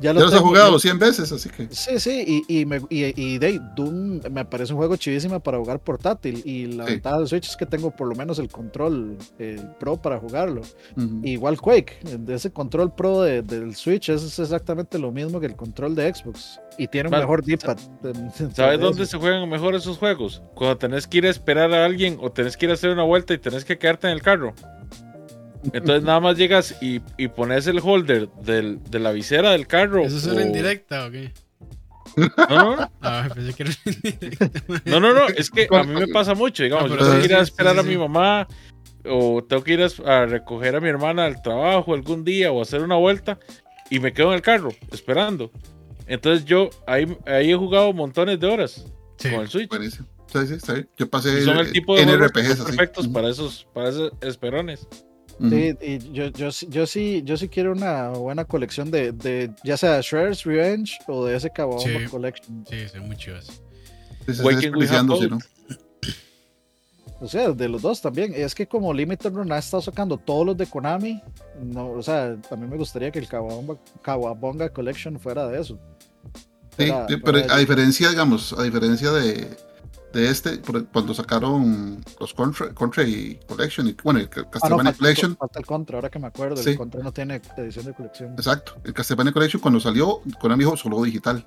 ya 0.00 0.12
lo 0.12 0.20
Ya 0.20 0.24
los 0.26 0.32
he 0.32 0.36
tengo, 0.36 0.48
jugado 0.48 0.72
ya- 0.74 0.78
100 0.78 0.98
veces, 0.98 1.32
así 1.32 1.48
que. 1.48 1.68
Sí, 1.70 1.98
sí, 1.98 2.44
y, 2.48 2.60
y, 2.60 2.66
me, 2.66 2.78
y, 2.90 3.12
y 3.20 3.38
de 3.38 3.60
Doom 3.74 4.20
me 4.30 4.44
parece 4.44 4.72
un 4.72 4.78
juego 4.78 4.96
chivísima 4.96 5.40
para 5.40 5.58
jugar 5.58 5.80
portátil. 5.80 6.42
Y 6.44 6.66
la 6.66 6.84
Sí. 6.86 6.92
ventaja 6.92 7.18
del 7.18 7.26
Switch 7.28 7.48
es 7.48 7.56
que 7.56 7.66
tengo 7.66 7.90
por 7.90 8.06
lo 8.08 8.14
menos 8.14 8.38
el 8.38 8.48
control 8.48 9.16
el 9.38 9.60
Pro 9.80 9.96
para 10.00 10.18
jugarlo. 10.18 10.62
Igual 11.22 11.60
Quake, 11.60 11.98
de 12.18 12.34
ese 12.34 12.50
control 12.52 12.94
Pro 12.94 13.22
de- 13.22 13.42
del 13.42 13.74
Switch 13.74 14.08
es 14.10 14.38
exactamente 14.38 14.98
lo 14.98 15.10
mismo 15.12 15.40
que 15.40 15.46
el 15.46 15.56
control 15.56 15.94
de 15.94 16.14
Xbox. 16.14 16.60
Y 16.78 16.88
tiene 16.88 17.08
un 17.08 17.18
mejor 17.18 17.42
D-pad. 17.42 17.78
¿Sabes 18.54 18.78
dónde 18.80 19.06
se 19.06 19.16
juegan 19.16 19.48
mejor 19.48 19.74
esos 19.74 19.96
juegos? 19.98 20.42
Cuando 20.54 20.76
tenés 20.76 21.06
que 21.06 21.18
ir 21.18 21.26
a 21.26 21.30
esperar 21.30 21.72
a 21.72 21.84
alguien 21.86 22.18
o 22.20 22.30
tenés 22.30 22.56
que 22.56 22.66
ir 22.66 22.70
a 22.70 22.74
hacer 22.74 22.90
una 22.90 23.02
vuelta 23.02 23.32
y 23.32 23.38
tenés 23.38 23.64
que 23.64 23.78
quedarte 23.78 24.06
en 24.08 24.12
el 24.12 24.20
carro. 24.22 24.54
Entonces 25.72 26.02
nada 26.04 26.20
más 26.20 26.36
llegas 26.36 26.76
y, 26.80 27.00
y 27.16 27.28
pones 27.28 27.66
el 27.66 27.80
holder 27.82 28.28
del- 28.42 28.82
de 28.84 28.98
la 28.98 29.12
visera 29.12 29.50
del 29.52 29.66
carro. 29.66 30.04
¿Eso 30.04 30.20
suena 30.20 30.40
o- 30.40 30.44
en 30.44 30.52
directa 30.52 31.06
o 31.06 31.10
qué? 31.10 31.32
No, 32.48 32.76
no, 32.76 32.90
Ah, 33.02 33.28
pensé 33.34 33.52
que 33.52 33.62
era 33.64 33.72
no, 34.86 35.00
no, 35.00 35.12
no, 35.12 35.26
es 35.28 35.50
que 35.50 35.68
a 35.70 35.82
mí 35.82 35.94
me 35.94 36.06
pasa 36.12 36.34
mucho, 36.34 36.62
digamos, 36.62 36.86
Ah, 36.86 36.94
yo 36.94 36.96
tengo 36.98 37.12
sí, 37.14 37.18
que 37.20 37.24
ir 37.26 37.34
a 37.34 37.38
sí, 37.38 37.50
esperar 37.50 37.74
sí, 37.74 37.80
a 37.80 37.82
mi 37.82 37.96
mamá 37.98 38.46
o 39.04 39.44
tengo 39.44 39.62
que 39.62 39.74
ir 39.74 39.82
a, 39.82 39.88
a 40.22 40.26
recoger 40.26 40.76
a 40.76 40.80
mi 40.80 40.88
hermana 40.88 41.26
al 41.26 41.42
trabajo 41.42 41.94
algún 41.94 42.24
día 42.24 42.52
o 42.52 42.62
hacer 42.62 42.82
una 42.82 42.96
vuelta 42.96 43.38
y 43.90 44.00
me 44.00 44.12
quedo 44.12 44.28
en 44.28 44.34
el 44.34 44.42
carro 44.42 44.70
esperando. 44.92 45.50
Entonces 46.06 46.44
yo 46.44 46.70
ahí, 46.86 47.06
ahí 47.26 47.50
he 47.50 47.56
jugado 47.56 47.92
montones 47.92 48.38
de 48.40 48.46
horas 48.46 48.86
Sí. 49.18 49.30
con 49.30 49.40
el 49.40 49.48
Switch. 49.48 49.68
Buenísimo. 49.68 50.06
Sí, 50.32 50.38
sí. 50.46 50.72
Yo 50.96 51.08
pasé 51.08 51.40
Y 51.40 51.42
son 51.44 51.58
el 51.58 51.72
tipo 51.72 51.96
de 51.96 52.04
RPGs 52.04 52.56
perfectos 52.64 53.08
para 53.08 53.28
esos, 53.30 53.66
para 53.72 53.88
esos 53.90 54.12
esperones. 54.20 54.86
Sí, 55.38 55.76
y 55.82 56.12
yo, 56.12 56.28
yo, 56.28 56.50
sí- 56.50 56.66
yo 56.70 56.86
sí, 56.86 57.22
yo 57.24 57.36
sí 57.36 57.48
quiero 57.48 57.72
una 57.72 58.08
buena 58.10 58.44
colección 58.46 58.90
de, 58.90 59.12
de 59.12 59.50
ya 59.64 59.76
sea 59.76 60.00
Shredder's 60.00 60.44
Revenge 60.44 60.98
o 61.06 61.26
de 61.26 61.36
ese 61.36 61.50
Sí. 61.78 62.06
Collection. 62.10 62.64
Sí, 62.68 62.88
son 62.88 63.06
muy 63.06 63.16
chivas. 63.16 63.60
¿no? 65.30 65.38
O 67.20 67.26
sea, 67.28 67.50
de 67.50 67.68
los 67.68 67.82
dos 67.82 68.00
también. 68.02 68.32
Es 68.36 68.54
que 68.54 68.66
como 68.66 68.92
Limited 68.92 69.32
Run 69.32 69.50
ha 69.52 69.58
estado 69.58 69.82
sacando 69.82 70.18
todos 70.18 70.44
los 70.46 70.56
de 70.56 70.66
Konami, 70.66 71.22
no, 71.62 71.90
o 71.90 72.02
sea, 72.02 72.36
mí 72.56 72.66
me 72.66 72.76
gustaría 72.76 73.10
que 73.10 73.18
el 73.18 73.28
Kawabonga, 73.28 73.76
Kawabonga 74.02 74.68
Collection 74.70 75.18
fuera 75.18 75.46
de 75.48 75.60
eso. 75.60 75.78
Sí, 76.78 76.86
Fuera- 76.88 77.06
sí, 77.08 77.16
fuera 77.18 77.38
pero 77.42 77.54
a 77.54 77.58
diferencia, 77.58 78.10
digamos, 78.10 78.52
a 78.52 78.62
diferencia 78.62 79.10
de, 79.12 79.48
de 80.12 80.30
este, 80.30 80.60
cuando 80.92 81.12
sacaron 81.14 82.02
los 82.20 82.32
Contra, 82.32 82.72
Contra 82.72 83.02
y 83.04 83.38
Collection, 83.46 83.86
y, 83.88 83.96
bueno, 84.02 84.20
el 84.20 84.26
Ah, 84.34 84.40
no, 84.44 84.50
Castlevania 84.50 84.76
falta, 84.76 84.90
el, 84.90 84.96
Collection, 84.98 85.34
co- 85.34 85.38
falta 85.40 85.58
el 85.58 85.66
Contra, 85.66 85.96
ahora 85.98 86.10
que 86.10 86.18
me 86.18 86.26
acuerdo. 86.28 86.56
Sí. 86.56 86.70
El 86.70 86.76
Contra 86.78 87.02
no 87.02 87.12
tiene 87.12 87.40
edición 87.56 87.84
de 87.86 87.92
colección. 87.94 88.32
exacto, 88.32 88.76
el 88.84 88.92
Castlevania 88.94 89.32
Collection 89.32 89.60
cuando 89.60 89.80
salió, 89.80 90.20
Konami 90.40 90.64
dijo 90.64 90.76
solo 90.76 91.02
digital. 91.02 91.46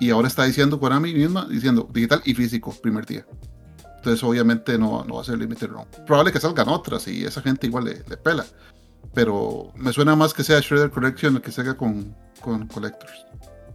Y 0.00 0.10
ahora 0.10 0.28
está 0.28 0.44
diciendo 0.44 0.80
Konami 0.80 1.12
misma, 1.14 1.46
diciendo 1.48 1.88
digital 1.92 2.20
y 2.24 2.34
físico, 2.34 2.74
primer 2.82 3.06
día. 3.06 3.24
Entonces, 3.98 4.22
obviamente, 4.24 4.76
no, 4.78 5.04
no 5.04 5.14
va 5.16 5.20
a 5.22 5.24
ser 5.24 5.38
Limited 5.38 5.68
Run. 5.68 5.84
Probable 6.06 6.32
que 6.32 6.40
salgan 6.40 6.68
otras 6.68 7.06
y 7.06 7.24
esa 7.24 7.40
gente 7.42 7.66
igual 7.66 7.84
le, 7.84 8.02
le 8.08 8.16
pela. 8.16 8.44
Pero 9.14 9.72
me 9.76 9.92
suena 9.92 10.16
más 10.16 10.34
que 10.34 10.42
sea 10.42 10.58
Shredder 10.60 10.90
Collection 10.90 11.36
el 11.36 11.42
que 11.42 11.52
salga 11.52 11.74
con, 11.76 12.14
con 12.40 12.66
Collectors. 12.66 13.12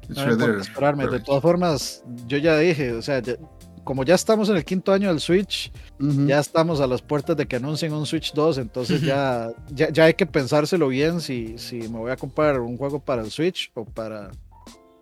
No 0.09 0.23
esperarme. 0.59 1.07
De 1.07 1.19
todas 1.19 1.41
formas, 1.41 2.03
yo 2.25 2.37
ya 2.37 2.57
dije, 2.57 2.91
o 2.93 3.01
sea, 3.01 3.19
ya- 3.19 3.35
como 3.89 4.03
ya 4.03 4.13
estamos 4.13 4.47
en 4.49 4.55
el 4.55 4.63
quinto 4.63 4.93
año 4.93 5.07
del 5.07 5.19
Switch, 5.19 5.71
ya 6.27 6.37
estamos 6.39 6.79
a 6.79 6.85
las 6.85 7.01
puertas 7.01 7.35
de 7.35 7.47
que 7.47 7.55
anuncien 7.55 7.91
un 7.91 8.05
Switch 8.05 8.33
2, 8.35 8.59
entonces 8.59 9.01
ya, 9.01 9.49
ya, 9.73 9.89
ya 9.89 10.03
hay 10.03 10.13
que 10.13 10.27
pensárselo 10.27 10.89
bien 10.89 11.21
si, 11.21 11.57
si 11.57 11.77
me 11.89 11.97
voy 11.97 12.11
a 12.11 12.15
comprar 12.15 12.59
un 12.59 12.77
juego 12.77 12.99
para 12.99 13.23
el 13.23 13.31
Switch 13.31 13.71
o 13.73 13.85
para, 13.85 14.29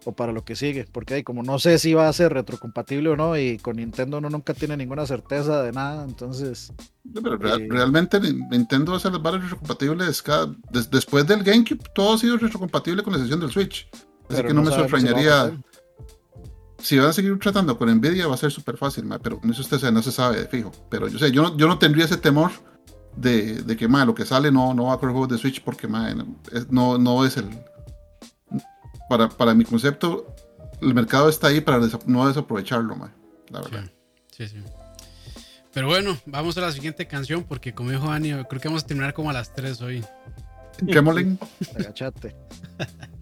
o 0.05 0.13
para 0.13 0.31
lo 0.31 0.45
que 0.45 0.55
sigue, 0.55 0.85
porque 0.89 1.15
ahí 1.15 1.23
como 1.23 1.43
no 1.43 1.59
sé 1.59 1.79
si 1.79 1.93
va 1.93 2.07
a 2.07 2.13
ser 2.13 2.31
retrocompatible 2.31 3.09
o 3.09 3.17
no, 3.17 3.37
y 3.37 3.57
con 3.57 3.75
Nintendo 3.75 4.19
uno 4.19 4.29
nunca 4.29 4.53
tiene 4.53 4.77
ninguna 4.77 5.05
certeza 5.05 5.61
de 5.63 5.73
nada, 5.73 6.05
entonces 6.05 6.71
pero 7.13 7.35
real- 7.37 7.61
Eh, 7.63 7.67
realmente 7.69 8.21
Nin- 8.21 8.47
Nintendo 8.49 8.95
hace 8.95 9.11
las 9.11 9.21
barras 9.21 9.41
retrocompatibles 9.43 10.21
cada, 10.21 10.55
des- 10.71 10.89
después 10.89 11.27
del 11.27 11.43
GameCube 11.43 11.83
todo 11.93 12.13
ha 12.13 12.17
sido 12.17 12.37
retrocompatible 12.37 13.03
con 13.03 13.11
la 13.11 13.17
excepción 13.19 13.41
del 13.41 13.51
Switch. 13.51 13.85
Así 14.29 14.37
que 14.47 14.53
no, 14.53 14.61
me 14.61 14.69
sabemos 14.71 14.91
si 15.01 15.07
si 16.81 16.97
van 16.97 17.09
a 17.09 17.13
seguir 17.13 17.37
tratando 17.39 17.77
con 17.77 17.89
Nvidia 17.89 18.27
va 18.27 18.35
a 18.35 18.37
ser 18.37 18.51
súper 18.51 18.77
fácil 18.77 19.05
ma, 19.05 19.19
pero 19.19 19.39
eso 19.49 19.61
usted 19.61 19.77
se- 19.79 19.91
no 19.91 20.01
se 20.01 20.11
sabe 20.11 20.41
de 20.41 20.47
fijo 20.47 20.71
pero 20.89 21.07
yo 21.07 21.17
sé 21.19 21.31
yo 21.31 21.41
no, 21.43 21.57
yo 21.57 21.67
no 21.67 21.77
tendría 21.79 22.05
ese 22.05 22.17
temor 22.17 22.51
de, 23.15 23.63
de 23.63 23.75
que 23.77 23.87
ma, 23.87 24.05
lo 24.05 24.13
que 24.13 24.25
sale 24.25 24.51
no, 24.51 24.73
no 24.73 24.85
va 24.85 24.93
a 24.93 24.97
correr 24.97 25.13
juegos 25.13 25.29
de 25.29 25.37
Switch 25.37 25.63
porque 25.63 25.87
ma, 25.87 26.13
no, 26.13 26.35
es, 26.51 26.69
no, 26.71 27.25
es 27.25 27.37
el 27.37 27.49
para, 29.09 29.29
para 29.29 29.53
mi 29.53 29.63
concepto 29.65 30.35
el 30.81 30.93
mercado 30.93 31.29
está 31.29 31.47
ahí 31.47 31.61
para 31.61 31.79
desa- 31.79 32.03
no 32.05 32.27
desaprovecharlo 32.27 32.95
ma, 32.95 33.11
la 33.49 33.61
verdad 33.61 33.83
Sí, 34.31 34.47
sí. 34.47 34.57
Pero 35.73 35.87
bueno, 35.87 36.15
vamos 36.27 36.55
a 36.59 36.61
la 36.61 36.71
siguiente 36.71 37.07
canción 37.07 37.43
porque 37.43 37.73
como 37.73 37.89
dijo 37.89 38.07
Dani, 38.07 38.29
creo 38.47 38.61
que 38.61 38.67
vamos 38.67 38.83
a 38.83 38.87
terminar 38.87 39.13
como 39.15 39.31
a 39.31 39.33
las 39.33 39.51
3 39.53 39.81
hoy. 39.81 40.03
Gremlin 40.81 41.39
agachate. 41.75 42.35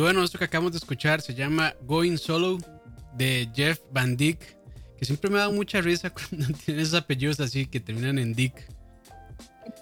bueno, 0.00 0.22
esto 0.22 0.38
que 0.38 0.44
acabamos 0.44 0.72
de 0.72 0.78
escuchar 0.78 1.20
se 1.20 1.34
llama 1.34 1.74
Going 1.82 2.16
Solo 2.16 2.58
de 3.16 3.48
Jeff 3.54 3.80
Van 3.92 4.16
Dyck, 4.16 4.38
que 4.96 5.04
siempre 5.04 5.30
me 5.30 5.36
ha 5.36 5.40
dado 5.40 5.52
mucha 5.52 5.80
risa 5.80 6.10
cuando 6.30 6.46
tiene 6.64 6.82
esos 6.82 6.94
apellidos 6.94 7.40
así 7.40 7.66
que 7.66 7.80
terminan 7.80 8.18
en 8.18 8.34
Dick. 8.34 8.66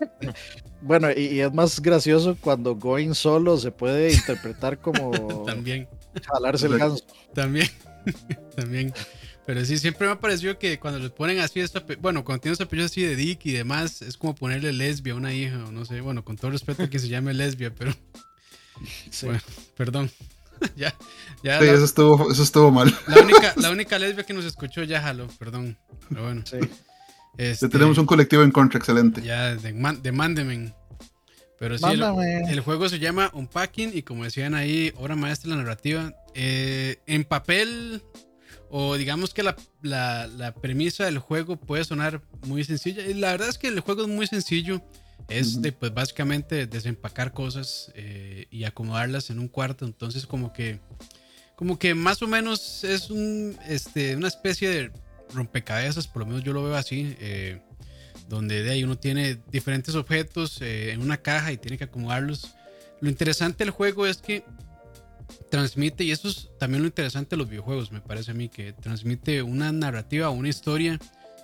Bueno, 0.80 1.08
y, 1.10 1.40
es 1.40 1.52
más 1.52 1.80
gracioso 1.80 2.36
cuando 2.40 2.76
Going 2.76 3.12
Solo 3.12 3.56
se 3.56 3.72
puede 3.72 4.12
interpretar 4.12 4.78
como 4.78 5.10
también 5.46 5.88
jalarse 6.24 6.66
el 6.66 6.78
ganso. 6.78 7.04
También, 7.34 7.68
también. 8.54 8.94
Pero 9.44 9.64
sí, 9.64 9.78
siempre 9.78 10.06
me 10.06 10.12
ha 10.12 10.20
parecido 10.20 10.56
que 10.58 10.78
cuando 10.78 11.00
le 11.00 11.10
ponen 11.10 11.40
así, 11.40 11.60
bueno, 12.00 12.24
cuando 12.24 12.42
tiene 12.42 12.56
apellido 12.60 12.86
así 12.86 13.02
de 13.02 13.16
Dick 13.16 13.46
y 13.46 13.52
demás, 13.52 14.02
es 14.02 14.16
como 14.16 14.34
ponerle 14.34 14.72
lesbia 14.72 15.14
a 15.14 15.16
una 15.16 15.32
hija, 15.34 15.64
o 15.66 15.72
no 15.72 15.84
sé, 15.84 16.00
bueno, 16.00 16.24
con 16.24 16.36
todo 16.36 16.50
respeto 16.50 16.84
a 16.84 16.90
que 16.90 16.98
se 16.98 17.08
llame 17.08 17.34
lesbia, 17.34 17.74
pero. 17.74 17.92
Bueno, 19.22 19.41
perdón. 19.76 20.11
ya, 20.76 20.95
ya. 21.43 21.61
Sí, 21.61 21.66
eso, 21.66 21.85
estuvo, 21.85 22.31
eso 22.31 22.43
estuvo 22.43 22.70
mal. 22.70 22.97
La 23.07 23.20
única, 23.20 23.55
la 23.57 23.70
única 23.70 23.99
lesbia 23.99 24.24
que 24.24 24.35
nos 24.35 24.45
escuchó 24.45 24.83
ya 24.83 25.01
jaló, 25.01 25.29
perdón. 25.39 25.79
Pero 26.09 26.24
bueno. 26.24 26.43
Sí. 26.45 26.59
Este, 27.37 27.68
tenemos 27.68 27.97
un 27.99 28.07
colectivo 28.07 28.43
en 28.43 28.51
contra, 28.51 28.79
excelente. 28.79 29.22
Ya, 29.22 29.55
demándenme. 29.55 30.74
Pero 31.59 31.76
sí, 31.76 31.85
el, 32.49 32.61
juego 32.61 32.89
se 32.89 33.01
llama 33.01 33.31
Unpacking 33.33 33.91
y 33.93 34.03
como 34.03 34.24
decían 34.24 34.55
ahí, 34.55 34.93
obra 34.97 35.16
maestra 35.16 35.51
de 35.51 35.57
la 35.57 35.62
narrativa. 35.62 36.12
Eh, 36.35 37.01
en 37.07 37.24
papel, 37.24 38.03
o 38.70 38.97
digamos 38.97 39.35
que 39.35 39.43
la, 39.43 39.57
la, 39.83 40.55
premisa 40.55 41.05
del 41.05 41.18
juego 41.18 41.57
puede 41.57 41.85
sonar 41.85 42.22
muy 42.47 42.62
sencilla. 42.62 43.05
Y 43.05 43.14
la 43.14 43.33
verdad 43.33 43.49
es 43.49 43.59
que 43.59 43.68
el 43.68 43.81
juego 43.81 44.03
es 44.03 44.09
muy 44.09 44.26
sencillo. 44.29 44.83
Es 45.29 45.61
de, 45.61 45.72
pues 45.72 45.93
básicamente 45.93 46.66
desempacar 46.66 47.33
cosas 47.33 47.93
eh, 47.95 48.47
y 48.51 48.64
acomodarlas 48.64 49.31
en 49.31 49.39
un 49.39 49.49
cuarto. 49.49 49.85
Entonces 49.85 50.26
como 50.26 50.53
que, 50.53 50.81
como 51.55 51.79
que 51.79 51.95
más 51.95 52.22
o 52.22 52.26
menos 52.26 52.83
es 52.85 53.11
un, 53.11 53.59
este, 53.66 54.16
una 54.16 54.29
especie 54.29 54.70
de 54.70 54.93
rompecabezas, 55.35 56.07
por 56.09 56.20
lo 56.20 56.26
menos 56.26 56.45
yo 56.45 56.53
lo 56.53 56.64
veo 56.64 56.76
así, 56.76 57.14
eh, 57.20 57.61
donde 58.29 58.62
de 58.62 58.70
ahí 58.70 58.85
uno 58.85 58.97
tiene 58.97 59.39
diferentes 59.51 59.95
objetos 59.95 60.61
eh, 60.62 60.93
en 60.93 61.03
una 61.03 61.18
caja 61.18 61.53
y 61.53 61.59
tiene 61.59 61.79
que 61.79 61.85
acomodarlos. 61.85 62.55
Lo 63.01 63.09
interesante 63.09 63.64
del 63.64 63.70
juego 63.70 64.07
es 64.07 64.18
que 64.18 64.45
transmite, 65.51 66.05
y 66.05 66.11
eso 66.11 66.29
es 66.29 66.49
también 66.59 66.83
lo 66.83 66.89
interesante 66.89 67.31
de 67.31 67.37
los 67.37 67.49
videojuegos, 67.49 67.93
me 67.93 68.01
parece 68.01 68.31
a 68.31 68.35
mí, 68.35 68.49
que 68.49 68.72
transmite 68.72 69.43
una 69.43 69.72
narrativa, 69.72 70.31
una 70.31 70.49
historia 70.49 70.99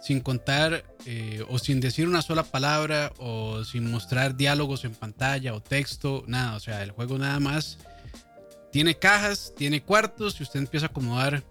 sin 0.05 0.21
contar 0.21 0.85
eh, 1.07 1.43
o 1.49 1.59
sin 1.59 1.81
decir 1.81 2.07
una 2.07 2.21
sola 2.21 2.43
palabra 2.43 3.15
o 3.17 3.65
sin 3.65 3.91
mostrar 3.91 4.37
diálogos 4.37 4.85
en 4.85 4.95
pantalla 4.95 5.55
o 5.55 5.63
texto, 5.63 6.25
nada, 6.27 6.57
o 6.57 6.61
sea, 6.61 6.83
el 6.83 6.91
juego 6.91 7.17
nada 7.17 7.41
más 7.41 7.79
tiene 8.71 8.99
cajas, 8.99 9.55
tiene 9.57 9.83
cuartos 9.83 10.39
y 10.39 10.43
usted 10.43 10.61
empieza 10.61 10.87
a 10.87 10.89
acomodar 10.91 11.43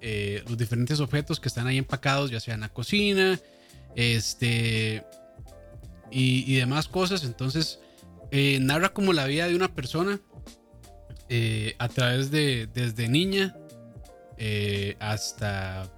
eh, 0.00 0.42
los 0.48 0.56
diferentes 0.56 1.00
objetos 1.00 1.38
que 1.38 1.48
están 1.48 1.66
ahí 1.66 1.76
empacados, 1.76 2.30
ya 2.30 2.40
sea 2.40 2.54
en 2.54 2.60
la 2.60 2.70
cocina, 2.70 3.38
este, 3.94 5.04
y, 6.10 6.54
demás 6.54 6.88
cosas. 6.88 7.24
Entonces, 7.24 7.78
eh, 8.30 8.58
narra 8.58 8.88
como 8.88 9.12
la 9.12 9.26
vida 9.26 9.48
de 9.48 9.54
una 9.54 9.74
persona 9.74 10.18
a 11.78 11.88
través 11.88 12.30
de, 12.30 12.70
desde 12.72 13.06
niña 13.06 13.54
hasta 14.98 15.90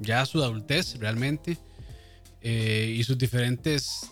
ya 0.00 0.24
su 0.26 0.42
adultez 0.42 0.98
realmente, 0.98 1.58
y 2.42 3.02
sus 3.04 3.16
diferentes 3.16 4.10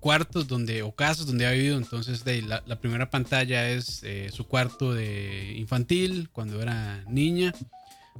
cuartos 0.00 0.48
donde 0.48 0.82
o 0.82 0.92
casas 0.92 1.26
donde 1.26 1.46
ha 1.46 1.52
vivido. 1.52 1.78
Entonces, 1.78 2.24
de, 2.24 2.42
la, 2.42 2.62
la, 2.66 2.80
primera 2.80 3.10
pantalla 3.10 3.68
es 3.70 4.02
su 4.32 4.46
cuarto 4.46 4.92
de 4.92 5.54
infantil 5.56 6.30
cuando 6.32 6.60
era 6.60 7.04
niña. 7.06 7.54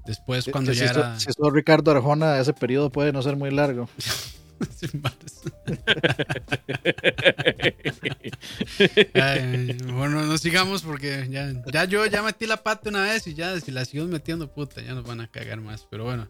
Después, 0.06 0.46
cuando 0.50 0.72
ya 0.72 0.86
era. 0.86 1.20
Si 1.20 1.32
sos 1.32 1.52
Ricardo 1.52 1.90
Arjona, 1.90 2.38
ese 2.38 2.52
periodo 2.52 2.90
puede 2.90 3.12
no 3.12 3.22
ser 3.22 3.36
muy 3.36 3.50
largo. 3.50 3.88
bueno, 9.92 10.24
no 10.24 10.38
sigamos 10.38 10.82
porque 10.82 11.28
ya, 11.30 11.52
ya 11.72 11.84
yo 11.84 12.06
ya 12.06 12.22
metí 12.22 12.46
la 12.46 12.62
pata 12.62 12.88
una 12.88 13.02
vez 13.02 13.26
y 13.26 13.34
ya 13.34 13.60
si 13.60 13.70
la 13.70 13.84
sigo 13.84 14.06
metiendo, 14.06 14.52
puta, 14.52 14.80
ya 14.80 14.94
nos 14.94 15.04
van 15.04 15.20
a 15.20 15.28
cagar 15.28 15.60
más. 15.60 15.86
Pero 15.90 16.04
bueno. 16.04 16.28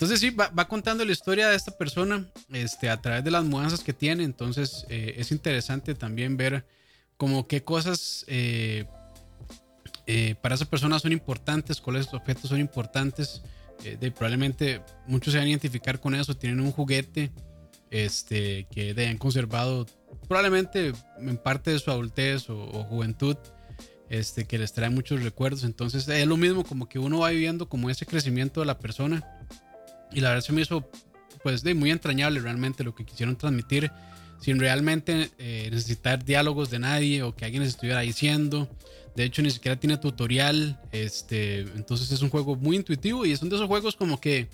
Entonces 0.00 0.20
sí, 0.20 0.30
va, 0.30 0.50
contando 0.66 1.04
la 1.04 1.12
historia 1.12 1.50
de 1.50 1.56
esta 1.56 1.72
persona 1.72 2.26
este, 2.50 2.88
a 2.88 3.02
través 3.02 3.22
de 3.22 3.30
las 3.30 3.44
mudanzas 3.44 3.84
que 3.84 3.92
tiene. 3.92 4.24
Entonces 4.24 4.86
eh, 4.88 5.14
es 5.18 5.30
interesante 5.30 5.94
también 5.94 6.38
ver 6.38 6.64
como 7.18 7.46
qué 7.46 7.62
cosas 7.62 8.24
eh, 8.26 8.86
eh, 10.06 10.36
para 10.40 10.54
esa 10.54 10.64
persona 10.64 10.98
son 10.98 11.12
importantes, 11.12 11.82
cuáles 11.82 12.12
objetos 12.14 12.48
son 12.48 12.60
importantes. 12.60 13.42
De, 13.82 14.10
probablemente 14.10 14.82
muchos 15.06 15.32
se 15.32 15.38
van 15.38 15.46
a 15.46 15.50
identificar 15.50 16.00
con 16.00 16.14
eso, 16.14 16.36
tienen 16.36 16.60
un 16.60 16.70
juguete 16.70 17.30
este, 17.90 18.66
que 18.70 18.94
han 19.08 19.18
conservado 19.18 19.86
probablemente 20.28 20.92
en 21.18 21.36
parte 21.36 21.72
de 21.72 21.78
su 21.78 21.90
adultez 21.90 22.48
o, 22.48 22.84
juventud, 22.84 23.36
este, 24.08 24.44
que 24.44 24.58
les 24.58 24.72
trae 24.72 24.90
muchos 24.90 25.22
recuerdos. 25.22 25.64
Entonces 25.64 26.08
es 26.08 26.26
lo 26.26 26.36
mismo 26.36 26.64
como 26.64 26.88
que 26.88 26.98
uno 26.98 27.20
va 27.20 27.30
viviendo 27.30 27.68
como 27.68 27.90
ese 27.90 28.06
crecimiento 28.06 28.60
de 28.60 28.66
la 28.66 28.78
persona. 28.78 29.24
Y 30.12 30.20
la 30.20 30.30
verdad 30.30 30.44
se 30.44 30.52
me 30.52 30.62
hizo 30.62 30.88
pues 31.42 31.62
de 31.62 31.74
muy 31.74 31.90
entrañable 31.90 32.40
realmente 32.40 32.84
lo 32.84 32.94
que 32.94 33.04
quisieron 33.04 33.36
transmitir 33.36 33.90
sin 34.40 34.58
realmente 34.58 35.30
eh, 35.38 35.68
necesitar 35.70 36.24
diálogos 36.24 36.70
de 36.70 36.78
nadie 36.78 37.22
o 37.22 37.34
que 37.34 37.44
alguien 37.44 37.62
les 37.62 37.70
estuviera 37.70 38.00
diciendo. 38.00 38.68
De 39.14 39.24
hecho, 39.24 39.42
ni 39.42 39.50
siquiera 39.50 39.78
tiene 39.78 39.98
tutorial. 39.98 40.80
Este, 40.92 41.60
entonces 41.60 42.10
es 42.10 42.22
un 42.22 42.30
juego 42.30 42.56
muy 42.56 42.76
intuitivo 42.76 43.26
y 43.26 43.36
son 43.36 43.48
de 43.48 43.56
esos 43.56 43.68
juegos 43.68 43.96
como 43.96 44.20
que 44.20 44.48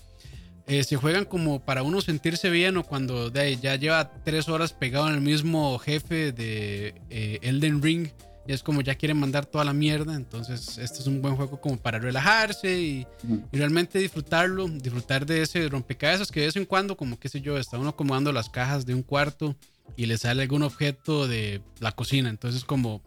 eh, 0.67 0.83
se 0.85 0.97
juegan 0.97 1.25
como 1.25 1.65
para 1.65 1.83
uno 1.83 2.01
sentirse 2.01 2.51
bien 2.51 2.77
o 2.77 2.85
cuando 2.85 3.33
ya 3.33 3.77
lleva 3.77 4.11
tres 4.25 4.49
horas 4.49 4.73
pegado 4.73 5.09
en 5.09 5.15
el 5.15 5.21
mismo 5.21 5.79
jefe 5.79 6.33
de 6.33 6.95
eh, 7.11 7.39
Elden 7.43 7.83
Ring. 7.83 8.09
Y 8.49 8.53
es 8.53 8.63
como 8.63 8.81
ya 8.81 8.95
quieren 8.95 9.19
mandar 9.19 9.47
toda 9.47 9.65
la 9.65 9.73
mierda. 9.73 10.15
Entonces, 10.15 10.79
este 10.79 11.01
es 11.01 11.07
un 11.09 11.21
buen 11.21 11.35
juego 11.35 11.61
como 11.61 11.79
para 11.79 11.99
relajarse 11.99 12.81
y, 12.81 13.07
realmente 13.53 13.99
disfrutarlo. 13.99 14.69
Disfrutar 14.69 15.27
de 15.27 15.43
ese 15.43 15.69
rompecabezas 15.69 16.31
que 16.31 16.41
de 16.41 16.47
vez 16.47 16.57
en 16.57 16.65
cuando, 16.65 16.97
como 16.97 17.19
qué 17.19 17.29
sé 17.29 17.41
yo, 17.41 17.59
está 17.59 17.79
uno 17.79 17.91
acomodando 17.91 18.33
las 18.33 18.49
cajas 18.49 18.87
de 18.87 18.95
un 18.95 19.03
cuarto 19.03 19.57
y 19.97 20.07
le 20.07 20.17
sale 20.17 20.43
algún 20.43 20.63
objeto 20.63 21.27
de 21.27 21.61
la 21.81 21.91
cocina. 21.93 22.29
Entonces, 22.29 22.65
como 22.65 23.03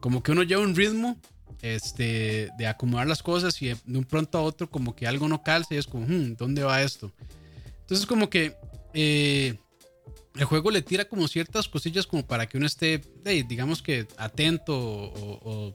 como 0.00 0.22
que 0.22 0.32
uno 0.32 0.42
lleva 0.42 0.62
un 0.62 0.76
ritmo 0.76 1.16
este, 1.62 2.50
de 2.58 2.66
acomodar 2.66 3.06
las 3.06 3.22
cosas 3.22 3.60
y 3.62 3.68
de 3.68 3.98
un 3.98 4.04
pronto 4.04 4.38
a 4.38 4.42
otro 4.42 4.70
como 4.70 4.94
que 4.94 5.06
algo 5.06 5.28
no 5.28 5.42
calza 5.42 5.74
y 5.74 5.78
es 5.78 5.86
como, 5.86 6.06
hmm, 6.06 6.36
¿dónde 6.36 6.62
va 6.62 6.82
esto? 6.82 7.12
Entonces 7.80 8.06
como 8.06 8.28
que 8.28 8.56
eh, 8.94 9.58
el 10.36 10.44
juego 10.44 10.70
le 10.70 10.82
tira 10.82 11.06
como 11.06 11.28
ciertas 11.28 11.68
cosillas 11.68 12.06
como 12.06 12.26
para 12.26 12.46
que 12.46 12.58
uno 12.58 12.66
esté, 12.66 13.00
digamos 13.48 13.82
que 13.82 14.06
atento 14.16 14.74
o, 14.76 15.74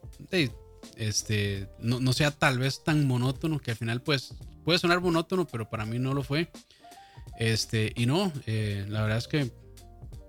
este, 0.98 1.68
no, 1.80 2.14
sea 2.14 2.32
tal 2.32 2.60
vez 2.60 2.84
tan 2.84 3.06
monótono, 3.08 3.60
que 3.60 3.72
al 3.72 3.78
final 3.78 4.02
pues 4.02 4.34
puede 4.64 4.80
sonar 4.80 5.02
monótono, 5.02 5.48
pero 5.48 5.70
para 5.70 5.86
mí 5.86 6.00
no 6.00 6.14
lo 6.14 6.24
fue. 6.24 6.52
Este, 7.40 7.92
y 7.96 8.06
no, 8.06 8.32
eh, 8.46 8.86
la 8.88 9.02
verdad 9.02 9.18
es 9.18 9.28
que 9.28 9.52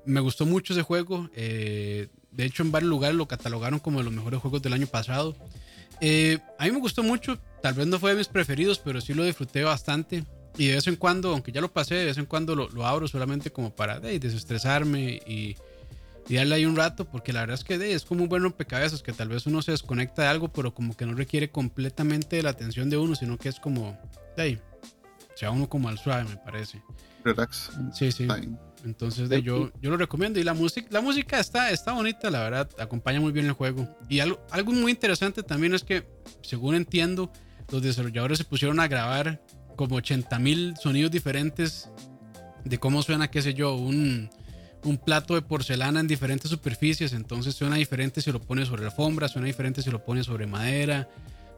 me 0.06 0.20
gustó 0.20 0.46
mucho 0.46 0.72
ese 0.72 0.82
juego. 0.82 1.28
Eh, 1.34 2.08
de 2.32 2.44
hecho, 2.44 2.62
en 2.62 2.72
varios 2.72 2.88
lugares 2.88 3.16
lo 3.16 3.28
catalogaron 3.28 3.78
como 3.78 3.98
de 3.98 4.04
los 4.04 4.12
mejores 4.12 4.40
juegos 4.40 4.62
del 4.62 4.72
año 4.72 4.86
pasado. 4.86 5.36
Eh, 6.00 6.38
a 6.58 6.64
mí 6.64 6.72
me 6.72 6.80
gustó 6.80 7.02
mucho, 7.02 7.38
tal 7.62 7.74
vez 7.74 7.86
no 7.86 7.98
fue 7.98 8.12
de 8.12 8.16
mis 8.16 8.28
preferidos, 8.28 8.78
pero 8.78 9.00
sí 9.00 9.14
lo 9.14 9.24
disfruté 9.24 9.62
bastante. 9.62 10.24
Y 10.56 10.68
de 10.68 10.74
vez 10.74 10.86
en 10.86 10.96
cuando, 10.96 11.30
aunque 11.30 11.52
ya 11.52 11.60
lo 11.60 11.72
pasé, 11.72 11.94
de 11.94 12.06
vez 12.06 12.18
en 12.18 12.26
cuando 12.26 12.54
lo, 12.54 12.86
abro 12.86 13.06
solamente 13.06 13.50
como 13.50 13.74
para 13.74 14.00
desestresarme 14.00 15.20
y, 15.26 15.56
darle 16.28 16.54
ahí 16.54 16.64
un 16.64 16.76
rato, 16.76 17.04
porque 17.04 17.32
la 17.32 17.40
verdad 17.40 17.54
es 17.54 17.64
que 17.64 17.92
es 17.92 18.04
como 18.04 18.22
un 18.22 18.28
buen 18.28 18.42
rompecabezas 18.42 19.02
que 19.02 19.12
tal 19.12 19.28
vez 19.28 19.46
uno 19.46 19.60
se 19.60 19.72
desconecta 19.72 20.22
de 20.22 20.28
algo, 20.28 20.48
pero 20.48 20.72
como 20.72 20.96
que 20.96 21.04
no 21.04 21.14
requiere 21.14 21.50
completamente 21.50 22.42
la 22.42 22.50
atención 22.50 22.88
de 22.88 22.96
uno, 22.96 23.14
sino 23.14 23.36
que 23.36 23.50
es 23.50 23.60
como, 23.60 23.98
hey, 24.36 24.58
se 25.34 25.46
va 25.46 25.52
uno 25.52 25.68
como 25.68 25.88
al 25.88 25.98
suave, 25.98 26.24
me 26.24 26.36
parece. 26.36 26.82
Relax. 27.24 27.70
Sí, 27.92 28.12
sí. 28.12 28.26
Entonces 28.84 29.28
yo, 29.42 29.72
yo 29.80 29.90
lo 29.90 29.96
recomiendo. 29.96 30.40
Y 30.40 30.44
la 30.44 30.54
música, 30.54 30.88
la 30.90 31.00
música 31.00 31.38
está, 31.38 31.70
está 31.70 31.92
bonita, 31.92 32.30
la 32.30 32.40
verdad. 32.40 32.70
Acompaña 32.78 33.20
muy 33.20 33.32
bien 33.32 33.46
el 33.46 33.52
juego. 33.52 33.88
Y 34.08 34.20
algo, 34.20 34.44
algo 34.50 34.72
muy 34.72 34.90
interesante 34.90 35.42
también 35.42 35.74
es 35.74 35.84
que, 35.84 36.06
según 36.42 36.74
entiendo, 36.74 37.32
los 37.70 37.82
desarrolladores 37.82 38.38
se 38.38 38.44
pusieron 38.44 38.80
a 38.80 38.88
grabar 38.88 39.42
como 39.76 39.96
80 39.96 40.38
mil 40.38 40.74
sonidos 40.80 41.10
diferentes 41.10 41.88
de 42.64 42.78
cómo 42.78 43.02
suena, 43.02 43.30
qué 43.30 43.42
sé 43.42 43.54
yo, 43.54 43.74
un, 43.74 44.30
un 44.84 44.98
plato 44.98 45.34
de 45.34 45.42
porcelana 45.42 46.00
en 46.00 46.08
diferentes 46.08 46.50
superficies. 46.50 47.12
Entonces 47.12 47.54
suena 47.54 47.76
diferente 47.76 48.20
si 48.20 48.32
lo 48.32 48.40
pones 48.40 48.68
sobre 48.68 48.84
alfombra, 48.84 49.28
suena 49.28 49.46
diferente 49.46 49.82
si 49.82 49.90
lo 49.90 50.04
pones 50.04 50.26
sobre 50.26 50.46
madera, 50.46 51.08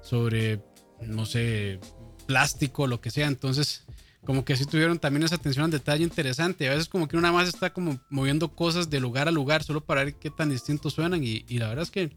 sobre, 0.03 0.63
no 1.01 1.27
sé, 1.27 1.81
plástico, 2.27 2.87
lo 2.87 3.01
que 3.01 3.11
sea. 3.11 3.27
Entonces 3.27 3.84
como 4.25 4.45
que 4.45 4.57
sí 4.57 4.65
tuvieron 4.65 4.99
también 4.99 5.23
esa 5.25 5.37
atención 5.37 5.67
al 5.67 5.71
detalle 5.71 6.03
interesante. 6.03 6.67
A 6.69 6.71
veces 6.71 6.89
como 6.89 7.07
que 7.07 7.17
nada 7.17 7.33
más 7.33 7.49
está 7.49 7.73
como 7.73 7.99
moviendo 8.09 8.55
cosas 8.55 8.89
de 8.89 9.01
lugar 9.01 9.29
a 9.29 9.31
lugar 9.31 9.63
solo 9.63 9.85
para 9.85 10.05
ver 10.05 10.15
qué 10.15 10.31
tan 10.31 10.51
distintos 10.51 10.95
suenan 10.95 11.23
y, 11.23 11.45
la 11.59 11.69
verdad 11.69 11.83
es 11.83 11.91
que 11.91 12.11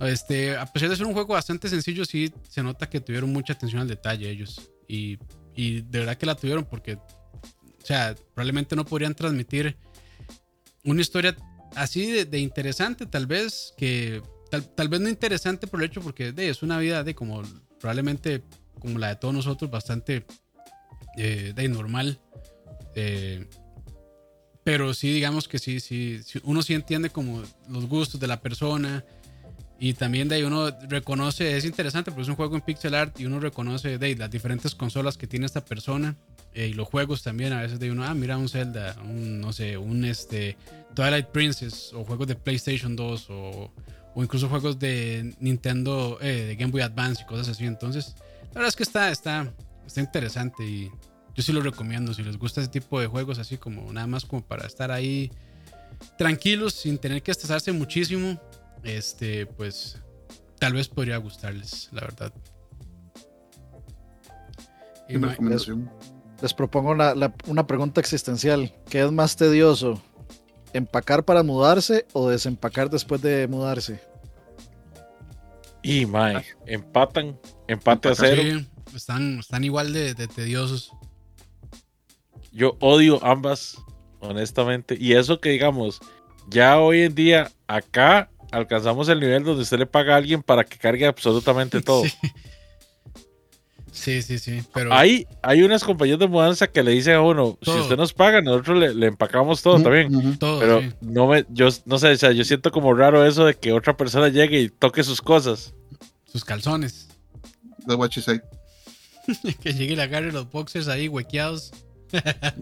Este, 0.00 0.56
a 0.56 0.64
pesar 0.66 0.88
de 0.88 0.96
ser 0.96 1.06
un 1.06 1.12
juego 1.12 1.34
bastante 1.34 1.68
sencillo, 1.68 2.04
sí 2.04 2.32
se 2.48 2.62
nota 2.62 2.88
que 2.88 3.00
tuvieron 3.00 3.32
mucha 3.32 3.52
atención 3.52 3.82
al 3.82 3.88
detalle 3.88 4.30
ellos. 4.30 4.70
Y, 4.86 5.18
y 5.54 5.82
de 5.82 5.98
verdad 6.00 6.16
que 6.16 6.26
la 6.26 6.34
tuvieron 6.34 6.64
porque, 6.64 6.94
o 6.94 7.84
sea, 7.84 8.14
probablemente 8.34 8.76
no 8.76 8.84
podrían 8.84 9.14
transmitir 9.14 9.76
una 10.84 11.00
historia 11.00 11.36
así 11.74 12.10
de, 12.10 12.24
de 12.24 12.38
interesante, 12.38 13.06
tal 13.06 13.26
vez, 13.26 13.74
que 13.76 14.22
tal, 14.50 14.66
tal, 14.74 14.88
vez 14.88 15.00
no 15.00 15.08
interesante 15.08 15.66
por 15.66 15.80
el 15.80 15.86
hecho 15.90 16.00
porque 16.00 16.32
de, 16.32 16.48
es 16.48 16.62
una 16.62 16.78
vida 16.78 17.02
de 17.02 17.14
como 17.14 17.42
probablemente 17.80 18.42
como 18.78 18.98
la 18.98 19.08
de 19.08 19.16
todos 19.16 19.34
nosotros, 19.34 19.70
bastante 19.70 20.24
eh, 21.18 21.52
de 21.54 21.68
normal. 21.68 22.18
Eh, 22.94 23.46
pero 24.64 24.92
sí, 24.92 25.12
digamos 25.12 25.48
que 25.48 25.58
sí, 25.58 25.80
sí, 25.80 26.20
uno 26.42 26.62
sí 26.62 26.74
entiende 26.74 27.10
como 27.10 27.42
los 27.68 27.86
gustos 27.86 28.20
de 28.20 28.26
la 28.26 28.40
persona 28.40 29.04
y 29.80 29.94
también 29.94 30.28
de 30.28 30.34
ahí 30.34 30.42
uno 30.42 30.70
reconoce, 30.88 31.56
es 31.56 31.64
interesante 31.64 32.10
porque 32.10 32.22
es 32.22 32.28
un 32.28 32.34
juego 32.34 32.56
en 32.56 32.60
pixel 32.62 32.94
art 32.94 33.18
y 33.18 33.26
uno 33.26 33.40
reconoce 33.40 33.96
de 33.96 34.06
ahí, 34.06 34.14
las 34.14 34.30
diferentes 34.30 34.74
consolas 34.74 35.16
que 35.16 35.26
tiene 35.26 35.46
esta 35.46 35.64
persona 35.64 36.16
eh, 36.52 36.66
y 36.66 36.72
los 36.74 36.88
juegos 36.88 37.22
también, 37.22 37.52
a 37.52 37.62
veces 37.62 37.78
de 37.78 37.90
uno, 37.90 38.04
ah, 38.04 38.14
mira 38.14 38.36
un 38.36 38.48
Zelda, 38.48 38.96
un, 39.04 39.40
no 39.40 39.52
sé, 39.52 39.78
un 39.78 40.04
este, 40.04 40.56
Twilight 40.94 41.28
Princess 41.28 41.92
o 41.94 42.04
juegos 42.04 42.26
de 42.26 42.34
PlayStation 42.34 42.96
2 42.96 43.30
o, 43.30 43.72
o 44.14 44.22
incluso 44.22 44.48
juegos 44.48 44.78
de 44.78 45.34
Nintendo, 45.38 46.18
eh, 46.20 46.46
de 46.48 46.56
Game 46.56 46.72
Boy 46.72 46.82
Advance 46.82 47.22
y 47.22 47.26
cosas 47.26 47.48
así. 47.48 47.64
Entonces, 47.64 48.16
la 48.48 48.54
verdad 48.54 48.68
es 48.68 48.76
que 48.76 48.82
está, 48.82 49.10
está, 49.10 49.52
está 49.86 50.00
interesante 50.00 50.64
y 50.64 50.90
yo 51.38 51.42
sí 51.42 51.52
lo 51.52 51.60
recomiendo. 51.60 52.12
Si 52.12 52.24
les 52.24 52.36
gusta 52.36 52.60
ese 52.60 52.68
tipo 52.68 52.98
de 52.98 53.06
juegos, 53.06 53.38
así 53.38 53.58
como 53.58 53.92
nada 53.92 54.08
más 54.08 54.24
como 54.24 54.42
para 54.42 54.66
estar 54.66 54.90
ahí 54.90 55.30
tranquilos, 56.16 56.74
sin 56.74 56.98
tener 56.98 57.22
que 57.22 57.30
estresarse 57.30 57.70
muchísimo, 57.70 58.40
este, 58.82 59.46
pues 59.46 60.02
tal 60.58 60.72
vez 60.72 60.88
podría 60.88 61.16
gustarles, 61.18 61.90
la 61.92 62.00
verdad. 62.00 62.32
Y 65.08 65.16
les, 65.16 65.68
les, 66.42 66.54
propongo 66.54 66.90
una, 66.90 67.14
la, 67.14 67.32
una 67.46 67.68
pregunta 67.68 68.00
existencial. 68.00 68.74
¿Qué 68.90 69.04
es 69.04 69.12
más 69.12 69.36
tedioso? 69.36 70.02
¿Empacar 70.72 71.24
para 71.24 71.44
mudarse 71.44 72.04
o 72.14 72.28
desempacar 72.28 72.90
después 72.90 73.22
de 73.22 73.46
mudarse? 73.46 74.00
Y, 75.84 76.04
mae, 76.04 76.44
empatan, 76.66 77.38
empate 77.68 78.08
a 78.08 78.14
cero. 78.16 78.42
Sí, 78.42 78.96
están, 78.96 79.38
están 79.38 79.62
igual 79.62 79.92
de, 79.92 80.14
de 80.14 80.26
tediosos. 80.26 80.90
Yo 82.58 82.76
odio 82.80 83.24
ambas, 83.24 83.78
honestamente. 84.18 84.96
Y 84.98 85.12
eso 85.12 85.40
que 85.40 85.50
digamos, 85.50 86.00
ya 86.48 86.80
hoy 86.80 87.02
en 87.02 87.14
día 87.14 87.52
acá 87.68 88.30
alcanzamos 88.50 89.08
el 89.08 89.20
nivel 89.20 89.44
donde 89.44 89.62
usted 89.62 89.78
le 89.78 89.86
paga 89.86 90.14
a 90.14 90.16
alguien 90.16 90.42
para 90.42 90.64
que 90.64 90.76
cargue 90.76 91.06
absolutamente 91.06 91.80
todo. 91.82 92.02
Sí, 93.92 94.22
sí, 94.22 94.22
sí. 94.22 94.38
sí 94.40 94.62
pero... 94.74 94.92
Hay, 94.92 95.28
hay 95.40 95.62
unas 95.62 95.84
compañías 95.84 96.18
de 96.18 96.26
mudanza 96.26 96.66
que 96.66 96.82
le 96.82 96.90
dicen 96.90 97.14
a 97.14 97.20
uno, 97.20 97.56
todo. 97.62 97.76
si 97.76 97.80
usted 97.82 97.96
nos 97.96 98.12
paga, 98.12 98.40
nosotros 98.40 98.76
le, 98.76 98.92
le 98.92 99.06
empacamos 99.06 99.62
todo 99.62 99.74
uh 99.74 99.78
-huh, 99.78 99.82
también. 99.84 100.12
Uh 100.16 100.20
-huh. 100.20 100.38
todo, 100.38 100.58
pero 100.58 100.80
sí. 100.80 100.92
no 101.00 101.28
me, 101.28 101.46
yo 101.50 101.68
no 101.84 101.98
sé, 102.00 102.10
o 102.10 102.16
sea, 102.16 102.32
yo 102.32 102.42
siento 102.42 102.72
como 102.72 102.92
raro 102.92 103.24
eso 103.24 103.44
de 103.44 103.54
que 103.54 103.72
otra 103.72 103.96
persona 103.96 104.30
llegue 104.30 104.60
y 104.60 104.68
toque 104.68 105.04
sus 105.04 105.22
cosas. 105.22 105.74
Sus 106.26 106.44
calzones. 106.44 107.06
The 107.86 107.94
what 107.94 108.10
you 108.10 108.22
say. 108.22 108.40
que 109.62 109.74
llegue 109.74 109.92
y 109.92 109.96
le 109.96 110.02
agarre 110.02 110.32
los 110.32 110.50
boxers 110.50 110.88
ahí 110.88 111.06
huequeados. 111.06 111.72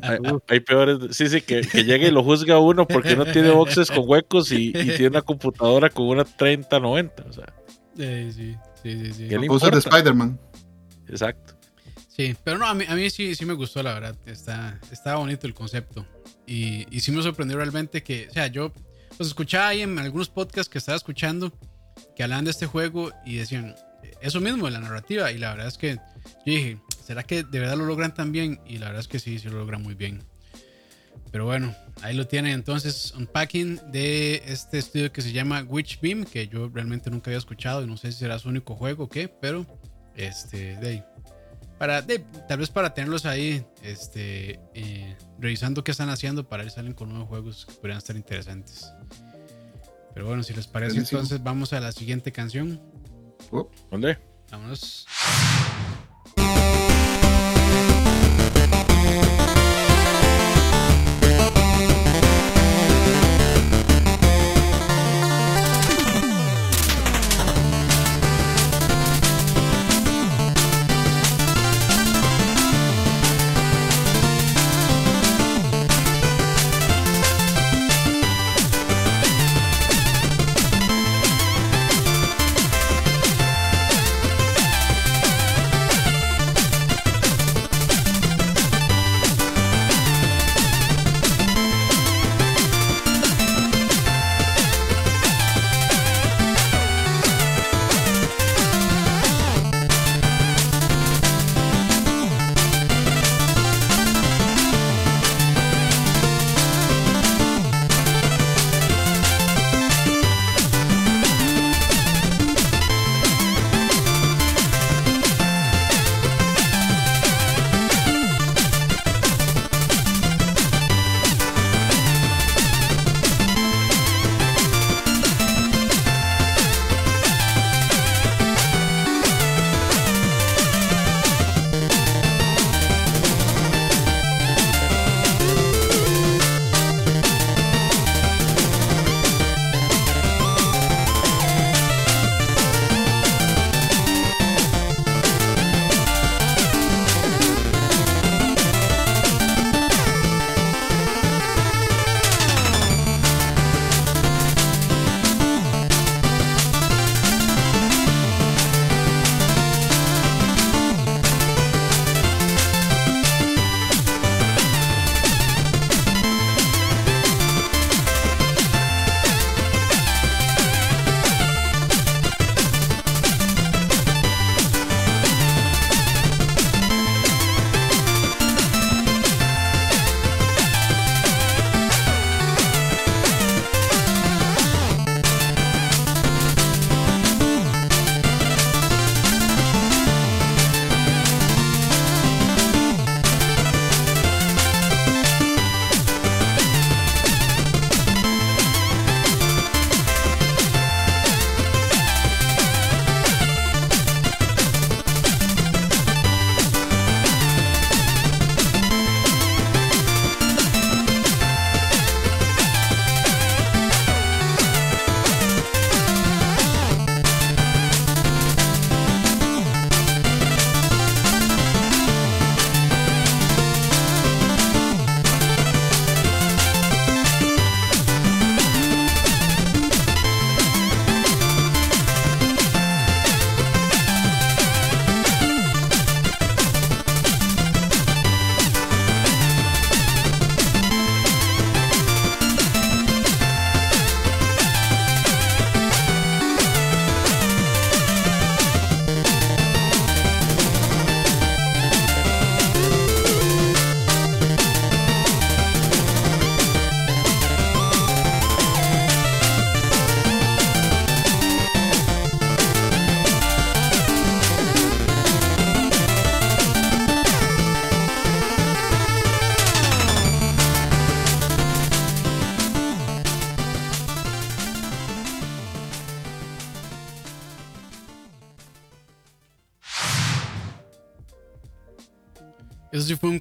Hay, 0.03 0.19
hay, 0.49 0.61
peores. 0.61 1.17
Sí, 1.17 1.29
sí, 1.29 1.41
que, 1.41 1.63
que, 1.63 1.85
llegue 1.85 2.09
y 2.09 2.11
lo 2.11 2.23
juzga 2.23 2.59
uno 2.59 2.87
porque 2.87 3.17
no 3.17 3.25
tiene 3.27 3.51
boxes 3.51 3.91
con 3.91 4.05
huecos 4.07 4.51
y, 4.53 4.69
y 4.69 4.73
tiene 4.73 5.09
una 5.09 5.23
computadora 5.23 5.91
con 5.91 6.07
una 6.09 6.25
3090. 6.25 7.25
O 7.29 7.33
sea. 7.33 7.55
Sí, 7.97 8.33
sí, 8.33 8.57
sí. 8.83 9.13
sí. 9.13 9.29
¿Qué 9.29 9.39
le 9.39 9.49
de 9.49 9.79
Spider-Man. 9.79 10.39
Exacto. 11.09 11.55
Sí, 12.09 12.35
pero 12.43 12.59
no, 12.59 12.67
a 12.67 12.75
mí, 12.75 12.85
a 12.89 12.95
mí 12.95 13.11
sí, 13.11 13.35
sí 13.35 13.45
me 13.45 13.55
gustó, 13.55 13.83
la 13.83 13.95
verdad. 13.95 14.17
Está, 14.27 14.81
está 14.91 15.17
bonito 15.17 15.47
el 15.47 15.55
concepto. 15.55 16.07
Y, 16.47 16.87
y 16.91 17.01
sí 17.01 17.13
me 17.13 17.23
sorprendió 17.23 17.57
realmente 17.57 18.03
que, 18.03 18.29
o 18.31 18.33
sea, 18.33 18.47
yo 18.47 18.73
pues 19.17 19.29
escuchaba 19.29 19.69
ahí 19.69 19.83
en 19.83 19.99
algunos 19.99 20.29
podcasts 20.29 20.69
que 20.69 20.79
estaba 20.79 20.97
escuchando 20.97 21.53
que 22.15 22.23
hablaban 22.23 22.45
de 22.45 22.51
este 22.51 22.67
juego 22.67 23.13
y 23.25 23.37
decían 23.37 23.75
eso 24.21 24.41
mismo, 24.41 24.67
de 24.67 24.73
la 24.73 24.81
narrativa. 24.81 25.31
Y 25.33 25.39
la 25.39 25.51
verdad 25.51 25.69
es 25.69 25.79
que 25.79 25.95
yo 25.95 26.01
dije, 26.45 26.79
¿será 27.07 27.23
que 27.23 27.45
de 27.45 27.61
verdad 27.61 27.77
lo 27.77 27.87
logran 27.87 28.13
tan 28.13 28.33
bien? 28.33 28.61
Y 28.67 28.79
la 28.79 28.87
verdad 28.87 29.01
es 29.01 29.09
que 29.09 29.21
sí, 29.21 29.39
sí 29.39 29.49
lo 29.49 29.59
logran 29.59 29.83
muy 29.83 29.95
bien. 29.95 30.23
Pero 31.31 31.45
bueno, 31.45 31.75
ahí 32.03 32.15
lo 32.15 32.27
tienen 32.27 32.53
entonces, 32.53 33.13
unpacking 33.17 33.81
de 33.93 34.43
este 34.47 34.79
estudio 34.79 35.13
que 35.13 35.23
se 35.23 35.33
llama 35.33 35.63
Witch 35.63 36.01
Beam, 36.01 36.25
que 36.25 36.49
yo 36.49 36.69
realmente 36.69 37.11
nunca 37.11 37.31
había 37.31 37.39
escuchado 37.39 37.83
y 37.83 37.87
no 37.87 37.97
sé 37.97 38.11
si 38.11 38.19
será 38.19 38.39
su 38.39 38.49
único 38.49 38.75
juego 38.75 39.05
o 39.05 39.09
qué, 39.09 39.29
pero 39.29 39.67
este, 40.17 40.77
de 40.77 40.89
ahí. 40.89 41.05
Para, 41.79 42.01
de, 42.01 42.21
tal 42.49 42.59
vez 42.59 42.71
para 42.71 42.95
tenerlos 42.95 43.27
ahí, 43.27 43.65
este, 43.83 44.59
eh, 44.75 45.17
revisando 45.39 45.85
qué 45.85 45.91
están 45.91 46.09
haciendo 46.09 46.49
para 46.49 46.65
ir 46.65 46.71
salen 46.71 46.95
con 46.95 47.11
nuevos 47.11 47.29
juegos 47.29 47.67
que 47.67 47.75
podrían 47.75 47.99
estar 47.99 48.17
interesantes. 48.17 48.91
Pero 50.15 50.27
bueno, 50.27 50.43
si 50.43 50.55
les 50.55 50.67
parece, 50.67 50.95
Buenísimo. 50.95 51.21
entonces 51.21 51.43
vamos 51.45 51.73
a 51.73 51.81
la 51.81 51.93
siguiente 51.93 52.33
canción. 52.33 52.81
Uh, 53.51 53.65
¿Dónde? 53.91 54.19
Vámonos. 54.51 55.07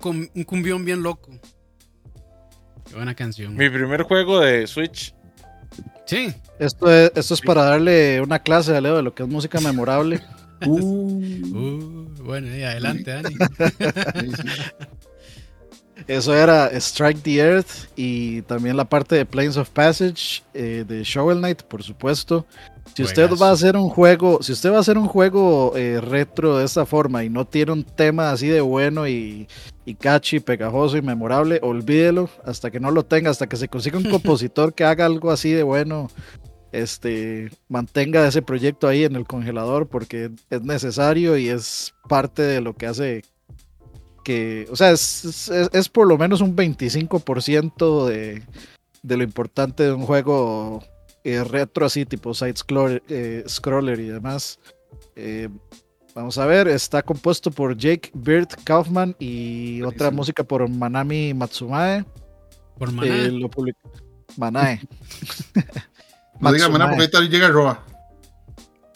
Cum- 0.06 0.30
un 0.36 0.43
cumbión 0.43 0.86
bien 0.86 1.01
loco. 1.01 1.32
Qué 2.88 2.95
buena 2.95 3.16
canción. 3.16 3.56
Mi 3.56 3.70
primer 3.70 4.03
juego 4.03 4.39
de 4.39 4.68
Switch. 4.68 5.16
Sí, 6.06 6.32
Esto 6.60 6.91
es, 6.91 7.12
esto 7.16 7.34
es 7.34 7.41
para 7.41 7.64
darle 7.64 8.22
una 8.22 8.38
clase 8.38 8.76
a 8.76 8.82
Leo 8.82 8.97
de 8.97 9.01
lo 9.01 9.16
que 9.16 9.24
es 9.24 9.30
música 9.30 9.60
memorable. 9.60 10.22
Uh, 10.66 11.22
Uh, 11.53 12.24
bueno, 12.24 12.56
y 12.56 12.64
adelante, 12.64 13.12
Dani. 13.12 13.36
Eso 16.08 16.36
era 16.36 16.68
Strike 16.80 17.22
the 17.24 17.38
Earth 17.39 17.89
y 17.95 18.41
también 18.43 18.78
la 18.78 18.86
parte 18.86 19.16
de 19.16 19.26
Planes 19.26 19.58
of 19.58 19.70
Passage 19.70 20.43
eh, 20.53 20.86
de 20.88 21.03
Shovel 21.03 21.39
Knight, 21.39 21.64
por 21.64 21.84
supuesto. 21.84 22.45
Si 22.96 23.04
usted 23.04 23.30
va 23.41 23.50
a 23.50 23.52
hacer 23.52 23.76
un 23.76 23.89
juego, 23.89 24.41
si 24.41 24.54
usted 24.54 24.72
va 24.72 24.78
a 24.78 24.80
hacer 24.80 24.98
un 24.98 25.08
juego 25.08 25.74
eh, 25.76 26.00
retro 26.02 26.58
de 26.58 26.66
esta 26.66 26.86
forma 26.86 27.24
y 27.26 27.30
no 27.30 27.46
tiene 27.46 27.74
un 27.74 27.84
tema 27.84 28.32
así 28.32 28.48
de 28.48 28.62
bueno 28.62 29.08
y, 29.08 29.48
y 29.86 29.96
catchy, 29.96 30.39
pegajoso 30.39 30.96
y 30.98 31.02
memorable, 31.02 31.60
olvídelo 31.62 32.30
hasta 32.46 32.72
que 32.72 32.80
no 32.80 32.91
lo 32.91 33.04
tenga, 33.04 33.30
hasta 33.30 33.48
que 33.48 33.58
se 33.58 33.68
consiga 33.68 33.98
un 33.98 34.06
compositor 34.10 34.74
que 34.74 34.86
haga 34.86 35.06
algo 35.06 35.32
así 35.32 35.52
de 35.52 35.64
bueno. 35.64 36.08
Este 36.72 37.50
mantenga 37.70 38.28
ese 38.28 38.41
proyecto 38.41 38.88
ahí 38.89 39.06
en 39.06 39.16
el 39.16 39.26
congelador 39.26 39.88
porque 39.88 40.32
es 40.50 40.62
necesario 40.62 41.38
y 41.38 41.48
es 41.48 41.93
parte 42.10 42.41
de 42.41 42.60
lo 42.60 42.76
que 42.76 42.88
hace 42.88 43.24
que, 44.26 44.68
o 44.72 44.76
sea, 44.76 44.91
es, 44.91 45.24
es- 45.50 45.70
es 45.72 45.88
por 45.89 46.06
lo 46.08 46.18
menos 46.18 46.41
un 46.41 46.56
25% 46.56 48.08
de, 48.08 48.41
de 49.04 49.18
lo 49.18 49.24
importante 49.24 49.84
de 49.84 49.93
un 49.93 50.02
juego 50.06 50.84
eh, 51.26 51.43
retro 51.43 51.86
así, 51.86 52.05
tipo 52.05 52.34
side 52.34 52.55
scroller, 52.55 53.03
eh, 53.09 53.43
scroller 53.47 53.99
y 53.99 54.07
demás. 54.07 54.59
Eh, 55.17 55.49
vamos 56.13 56.38
a 56.38 56.45
ver, 56.45 56.67
está 56.69 57.01
compuesto 57.01 57.51
por 57.51 57.76
Jake 57.76 58.11
Bird 58.13 58.47
Kaufman 58.63 59.15
y 59.19 59.82
otra 59.82 60.11
música 60.11 60.43
por 60.43 60.67
Manami 60.69 61.34
Matsumae. 61.34 62.05
Por 62.78 62.91
maná. 62.91 63.15
Eh, 63.17 63.32
lo 63.32 63.49
public- 63.49 63.76
Manae. 64.38 64.80
No 66.39 66.51
diga 66.51 66.67
Matsumae. 66.69 66.88
porque 66.97 67.17
ahorita 67.17 67.21
llega 67.21 67.47
Roa. 67.49 67.84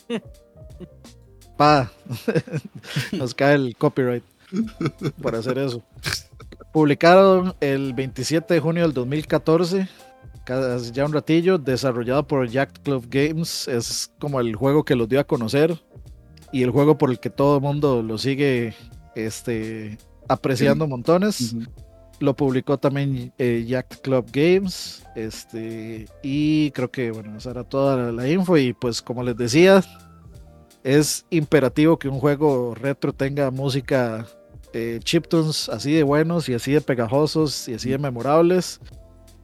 Pa. 1.58 1.92
Nos 3.12 3.34
cae 3.34 3.56
el 3.56 3.76
copyright 3.78 4.24
por 5.22 5.36
hacer 5.36 5.58
eso. 5.58 5.84
Publicaron 6.72 7.54
el 7.60 7.94
27 7.94 8.54
de 8.54 8.60
junio 8.60 8.84
del 8.84 8.94
2014, 8.94 9.88
cada- 9.88 9.90
hace 10.52 10.92
ya 10.92 11.06
un 11.06 11.14
ratillo, 11.14 11.58
desarrollado 11.58 12.26
por 12.26 12.48
Jack 12.48 12.82
Club 12.84 13.06
Games. 13.10 13.68
Es 13.68 14.12
como 14.20 14.40
el 14.40 14.56
juego 14.56 14.84
que 14.84 14.96
los 14.96 15.08
dio 15.10 15.20
a 15.20 15.24
conocer 15.24 15.80
y 16.52 16.64
el 16.64 16.72
juego 16.72 16.98
por 16.98 17.10
el 17.10 17.20
que 17.20 17.30
todo 17.30 17.58
el 17.58 17.62
mundo 17.62 18.02
lo 18.02 18.18
sigue 18.18 18.74
este, 19.16 19.98
apreciando 20.28 20.88
montones. 20.88 21.54
Ujú. 21.54 21.66
Lo 22.20 22.36
publicó 22.36 22.78
también 22.78 23.32
eh, 23.38 23.66
Jack 23.68 24.02
Club 24.02 24.26
Games. 24.32 25.04
Este, 25.16 26.08
y 26.22 26.72
creo 26.72 26.92
que, 26.92 27.12
bueno, 27.12 27.38
esa 27.38 27.52
era 27.52 27.64
toda 27.64 27.96
la, 27.96 28.12
la 28.12 28.30
info. 28.30 28.58
Y 28.58 28.74
pues, 28.74 29.02
como 29.02 29.24
les 29.24 29.38
decía, 29.38 29.82
es 30.84 31.26
imperativo 31.30 31.98
que 31.98 32.10
un 32.10 32.20
juego 32.20 32.76
retro 32.76 33.14
tenga 33.14 33.52
música 33.52 34.26
eh, 34.74 35.00
chiptunes 35.04 35.68
así 35.70 35.94
de 35.94 36.04
buenos 36.04 36.48
y 36.48 36.54
así 36.54 36.72
de 36.72 36.82
pegajosos 36.82 37.68
y 37.68 37.74
así 37.74 37.90
de 37.90 37.98
memorables. 37.98 38.80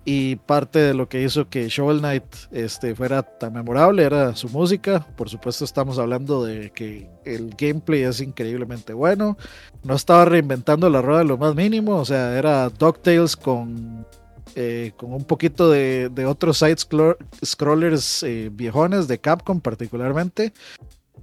Y 0.07 0.35
parte 0.35 0.77
de 0.77 0.93
lo 0.93 1.09
que 1.09 1.23
hizo 1.23 1.49
que 1.49 1.67
Shovel 1.67 1.97
Knight 1.97 2.23
este, 2.51 2.93
fuera 2.93 3.23
tan 3.23 3.53
memorable 3.53 4.03
era 4.03 4.35
su 4.35 4.47
música. 4.49 4.99
Por 5.17 5.29
supuesto, 5.29 5.65
estamos 5.65 5.97
hablando 5.97 6.43
de 6.45 6.69
que 6.71 7.09
el 7.25 7.55
gameplay 7.57 8.03
es 8.03 8.21
increíblemente 8.21 8.93
bueno. 8.93 9.35
No 9.83 9.95
estaba 9.95 10.25
reinventando 10.25 10.89
la 10.91 11.01
rueda 11.01 11.21
en 11.23 11.27
lo 11.29 11.37
más 11.39 11.55
mínimo. 11.55 11.95
O 11.95 12.05
sea, 12.05 12.37
era 12.37 12.69
DuckTales 12.69 13.35
con, 13.35 14.05
eh, 14.53 14.91
con 14.95 15.11
un 15.11 15.23
poquito 15.23 15.71
de, 15.71 16.09
de 16.13 16.25
otros 16.27 16.59
side 16.59 16.75
scro- 16.75 17.17
scrollers 17.43 18.21
eh, 18.21 18.51
viejones 18.53 19.07
de 19.07 19.17
Capcom, 19.19 19.59
particularmente. 19.59 20.53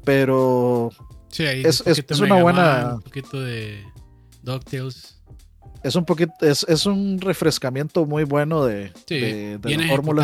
Pero 0.04 0.90
Sí, 1.28 1.44
es- 1.44 1.82
un 1.82 1.92
es- 1.92 2.04
de 2.06 2.24
una 2.24 2.42
buena- 2.42 2.62
Man, 2.84 2.94
Un 2.96 3.02
poquito 3.02 3.40
de 3.40 3.84
DuckTales. 4.42 5.21
Es 5.82 5.94
un 5.96 6.04
poquito, 6.04 6.32
es, 6.40 6.64
es 6.68 6.86
un 6.86 7.20
refrescamiento 7.20 8.04
muy 8.06 8.24
bueno 8.24 8.64
de, 8.64 8.92
Sí, 9.06 9.18
de- 9.20 9.58
la 9.76 9.88
fórmula. 9.88 10.22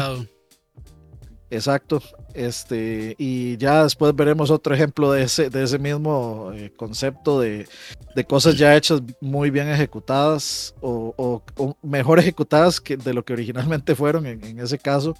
Exacto. 1.50 2.02
Este, 2.34 3.14
y 3.18 3.56
ya 3.56 3.84
después 3.84 4.14
veremos 4.14 4.50
otro 4.50 4.74
ejemplo 4.74 5.10
de 5.12 5.22
ese, 5.22 5.48
de 5.48 5.62
ese 5.64 5.78
mismo 5.78 6.52
eh, 6.54 6.70
concepto 6.76 7.40
de, 7.40 7.66
de 8.14 8.24
cosas 8.24 8.56
ya 8.58 8.76
hechas 8.76 9.00
muy 9.22 9.48
bien 9.50 9.68
ejecutadas 9.68 10.74
o, 10.82 11.14
o- 11.16 11.42
o 11.56 11.76
mejor 11.82 12.18
ejecutadas 12.18 12.80
que 12.80 12.96
de 12.98 13.14
lo 13.14 13.24
que 13.24 13.32
originalmente 13.32 13.94
fueron 13.94 14.26
en, 14.26 14.44
en 14.44 14.60
ese 14.60 14.78
caso. 14.78 15.14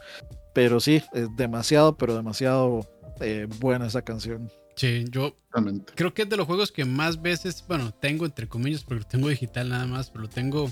Pero 0.53 0.81
sí, 0.81 1.03
es 1.15 1.29
demasiado, 1.37 1.97
pero 1.97 2.15
demasiado 2.15 2.81
eh, 3.21 3.47
buena 3.59 3.87
esa 3.87 4.03
canción. 4.03 4.51
Sí, 4.79 5.05
yo 5.11 5.33
Totalmente. 5.51 5.93
creo 5.97 6.15
que 6.15 6.23
es 6.23 6.29
de 6.29 6.37
los 6.37 6.47
juegos 6.47 6.71
que 6.71 6.85
más 6.85 7.21
veces, 7.21 7.65
bueno, 7.67 7.93
tengo 7.93 8.25
entre 8.25 8.47
comillas, 8.49 8.85
porque 8.85 9.01
lo 9.03 9.09
tengo 9.09 9.29
digital 9.29 9.69
nada 9.71 9.87
más, 9.87 10.09
pero 10.11 10.23
lo 10.23 10.29
tengo 10.29 10.71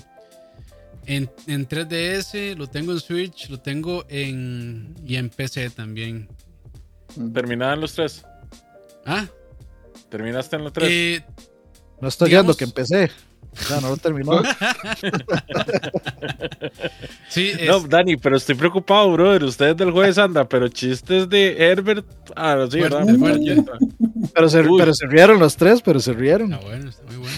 en, 1.05 1.29
en 1.47 1.67
3DS, 1.67 2.55
lo 2.55 2.67
tengo 2.67 2.93
en 2.93 2.99
Switch, 3.01 3.49
lo 3.49 3.59
tengo 3.59 4.05
en 4.09 4.95
y 5.05 5.17
en 5.17 5.29
PC 5.29 5.69
también. 5.71 6.29
Ujú. 7.17 7.31
¿Terminaban 7.31 7.81
los 7.81 7.93
tres? 7.93 8.23
Ah, 9.05 9.27
¿Terminaste 10.09 10.55
en 10.55 10.63
los 10.63 10.71
tres? 10.73 10.89
eh, 10.89 11.25
No 11.99 12.07
estoy 12.07 12.29
Digamos- 12.29 12.55
viendo 12.55 12.57
que 12.57 12.63
empecé. 12.63 13.11
Ya 13.69 13.81
no 13.81 13.89
lo 13.89 13.97
terminó. 13.97 14.41
sí, 17.29 17.51
es- 17.57 17.67
No, 17.67 17.79
Dani, 17.81 18.17
pero 18.17 18.37
estoy 18.37 18.55
preocupado, 18.55 19.11
brother. 19.11 19.43
Ustedes 19.43 19.77
del 19.77 19.91
jueves 19.91 20.17
anda, 20.17 20.47
pero 20.47 20.67
chistes 20.69 21.29
de 21.29 21.55
Herbert. 21.57 22.05
Ah, 22.35 22.65
sí, 22.69 22.79
Fuerte, 22.79 22.95
¿verdad? 22.97 23.17
fuerte. 23.17 23.63
Pero 24.33 24.49
se, 24.49 24.63
pero 24.77 24.93
se 24.93 25.07
rieron 25.07 25.39
los 25.39 25.55
tres, 25.55 25.81
pero 25.81 25.99
se 25.99 26.13
rieron. 26.13 26.53
Está 26.53 26.65
bueno, 26.65 26.89
está 26.89 27.03
muy 27.03 27.15
bueno. 27.17 27.35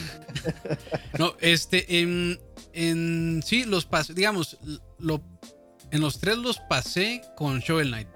No, 1.18 1.34
este, 1.40 2.00
en, 2.02 2.40
en 2.74 3.42
sí, 3.46 3.64
los 3.66 3.86
pasé, 3.86 4.14
digamos, 4.14 4.58
lo, 5.00 5.22
en 5.92 6.02
los 6.02 6.20
tres 6.20 6.38
los 6.38 6.60
pasé 6.70 7.22
con 7.36 7.60
Shovel 7.60 7.90
Knight. 7.90 8.08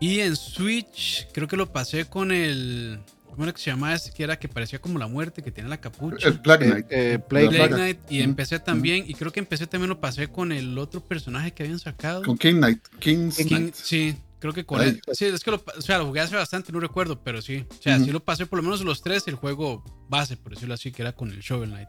Y 0.00 0.20
en 0.20 0.36
Switch, 0.36 1.28
creo 1.32 1.48
que 1.48 1.56
lo 1.56 1.72
pasé 1.72 2.04
con 2.06 2.32
el. 2.32 3.00
¿Cómo 3.34 3.44
era 3.44 3.52
que 3.52 3.60
se 3.60 3.70
llama 3.70 3.92
este? 3.94 4.12
Que 4.12 4.22
era 4.22 4.38
que 4.38 4.48
parecía 4.48 4.78
como 4.80 4.98
la 4.98 5.06
muerte, 5.08 5.42
que 5.42 5.50
tiene 5.50 5.68
la 5.68 5.80
capucha. 5.80 6.28
El 6.28 6.38
Black 6.38 6.62
Eh, 6.62 6.64
Knight. 6.66 6.86
eh, 6.90 7.18
Plague 7.18 7.44
La 7.46 7.50
Plague 7.50 7.68
plaga. 7.68 7.76
Knight. 7.76 7.98
Y 8.10 8.20
Ujú, 8.20 8.30
empecé 8.30 8.58
también. 8.60 9.04
Y 9.08 9.14
creo 9.14 9.32
que 9.32 9.40
empecé 9.40 9.66
también 9.66 9.88
lo 9.88 10.00
pasé 10.00 10.28
con 10.28 10.52
el 10.52 10.78
otro 10.78 11.00
personaje 11.00 11.52
que 11.52 11.64
habían 11.64 11.78
sacado. 11.78 12.22
Con 12.22 12.38
King 12.38 12.54
Knight. 12.56 12.80
King's 13.00 13.36
King- 13.36 13.46
Knight. 13.48 13.74
sí, 13.74 14.16
creo 14.38 14.52
que 14.52 14.64
con 14.64 14.80
Ay. 14.80 14.88
él. 14.88 15.02
Sí, 15.12 15.24
es 15.26 15.42
que 15.42 15.50
lo, 15.50 15.62
o 15.76 15.80
sea, 15.82 15.98
lo 15.98 16.06
jugué 16.06 16.20
hace 16.20 16.36
bastante, 16.36 16.70
no 16.72 16.80
recuerdo, 16.80 17.22
pero 17.22 17.42
sí. 17.42 17.66
O 17.68 17.82
sea, 17.82 17.96
Ujú. 17.96 18.04
sí 18.06 18.10
lo 18.12 18.20
pasé 18.24 18.46
por 18.46 18.58
lo 18.58 18.62
menos 18.62 18.80
los 18.82 19.02
tres, 19.02 19.26
el 19.26 19.34
juego 19.34 19.82
base, 20.08 20.36
por 20.36 20.52
decirlo 20.54 20.74
así, 20.74 20.92
que 20.92 21.02
era 21.02 21.12
con 21.12 21.30
el 21.30 21.40
Shovel 21.40 21.70
Knight. 21.70 21.88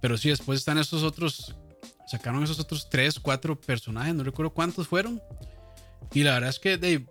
Pero 0.00 0.16
sí, 0.16 0.30
después 0.30 0.58
están 0.58 0.78
esos 0.78 1.02
otros. 1.02 1.54
Sacaron 2.10 2.42
esos 2.42 2.58
otros 2.58 2.88
tres, 2.90 3.20
cuatro 3.20 3.58
personajes, 3.60 4.14
no 4.14 4.24
recuerdo 4.24 4.50
cuántos 4.52 4.88
fueron. 4.88 5.20
Y 6.14 6.22
la 6.24 6.32
verdad 6.34 6.50
es 6.50 6.58
que 6.58 6.76
Dave, 6.76 7.06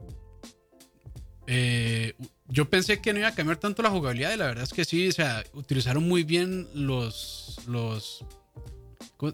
eh, 1.47 2.13
yo 2.52 2.70
pensé 2.70 3.02
que 3.02 3.14
no 3.14 3.20
iba 3.20 3.30
a 3.30 3.34
cambiar 3.36 3.58
tanto 3.58 3.82
la 3.82 3.89
jugabilidad 3.89 4.34
y 4.34 4.38
la 4.38 4.45
verdad 4.47 4.64
es 4.66 4.74
que 4.74 4.84
sí, 4.86 5.08
o 5.08 5.12
sea, 5.12 5.43
utilizaron 5.54 6.08
muy 6.08 6.24
bien 6.24 6.68
los, 6.74 7.60
los 7.68 8.26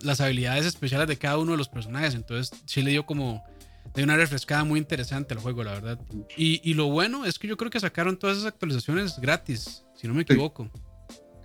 las 0.01 0.19
habilidades 0.21 0.65
especiales 0.65 1.07
de 1.07 1.17
cada 1.17 1.37
uno 1.37 1.51
de 1.53 1.57
los 1.57 1.69
personajes. 1.69 2.13
Entonces 2.13 2.51
sí 2.65 2.81
le 2.81 2.91
dio 2.91 3.05
como 3.05 3.43
de 3.95 4.03
una 4.03 4.15
refrescada 4.17 4.63
muy 4.65 4.79
interesante 4.79 5.33
al 5.33 5.39
juego, 5.39 5.63
la 5.63 5.71
verdad. 5.71 5.99
Y, 6.35 6.61
y 6.69 6.73
lo 6.73 6.87
bueno 6.87 7.25
es 7.25 7.39
que 7.39 7.47
yo 7.47 7.55
creo 7.57 7.71
que 7.71 7.79
sacaron 7.79 8.17
todas 8.17 8.37
esas 8.37 8.49
actualizaciones 8.49 9.17
gratis, 9.19 9.83
si 9.95 10.07
no 10.07 10.13
me 10.13 10.23
equivoco. 10.23 10.69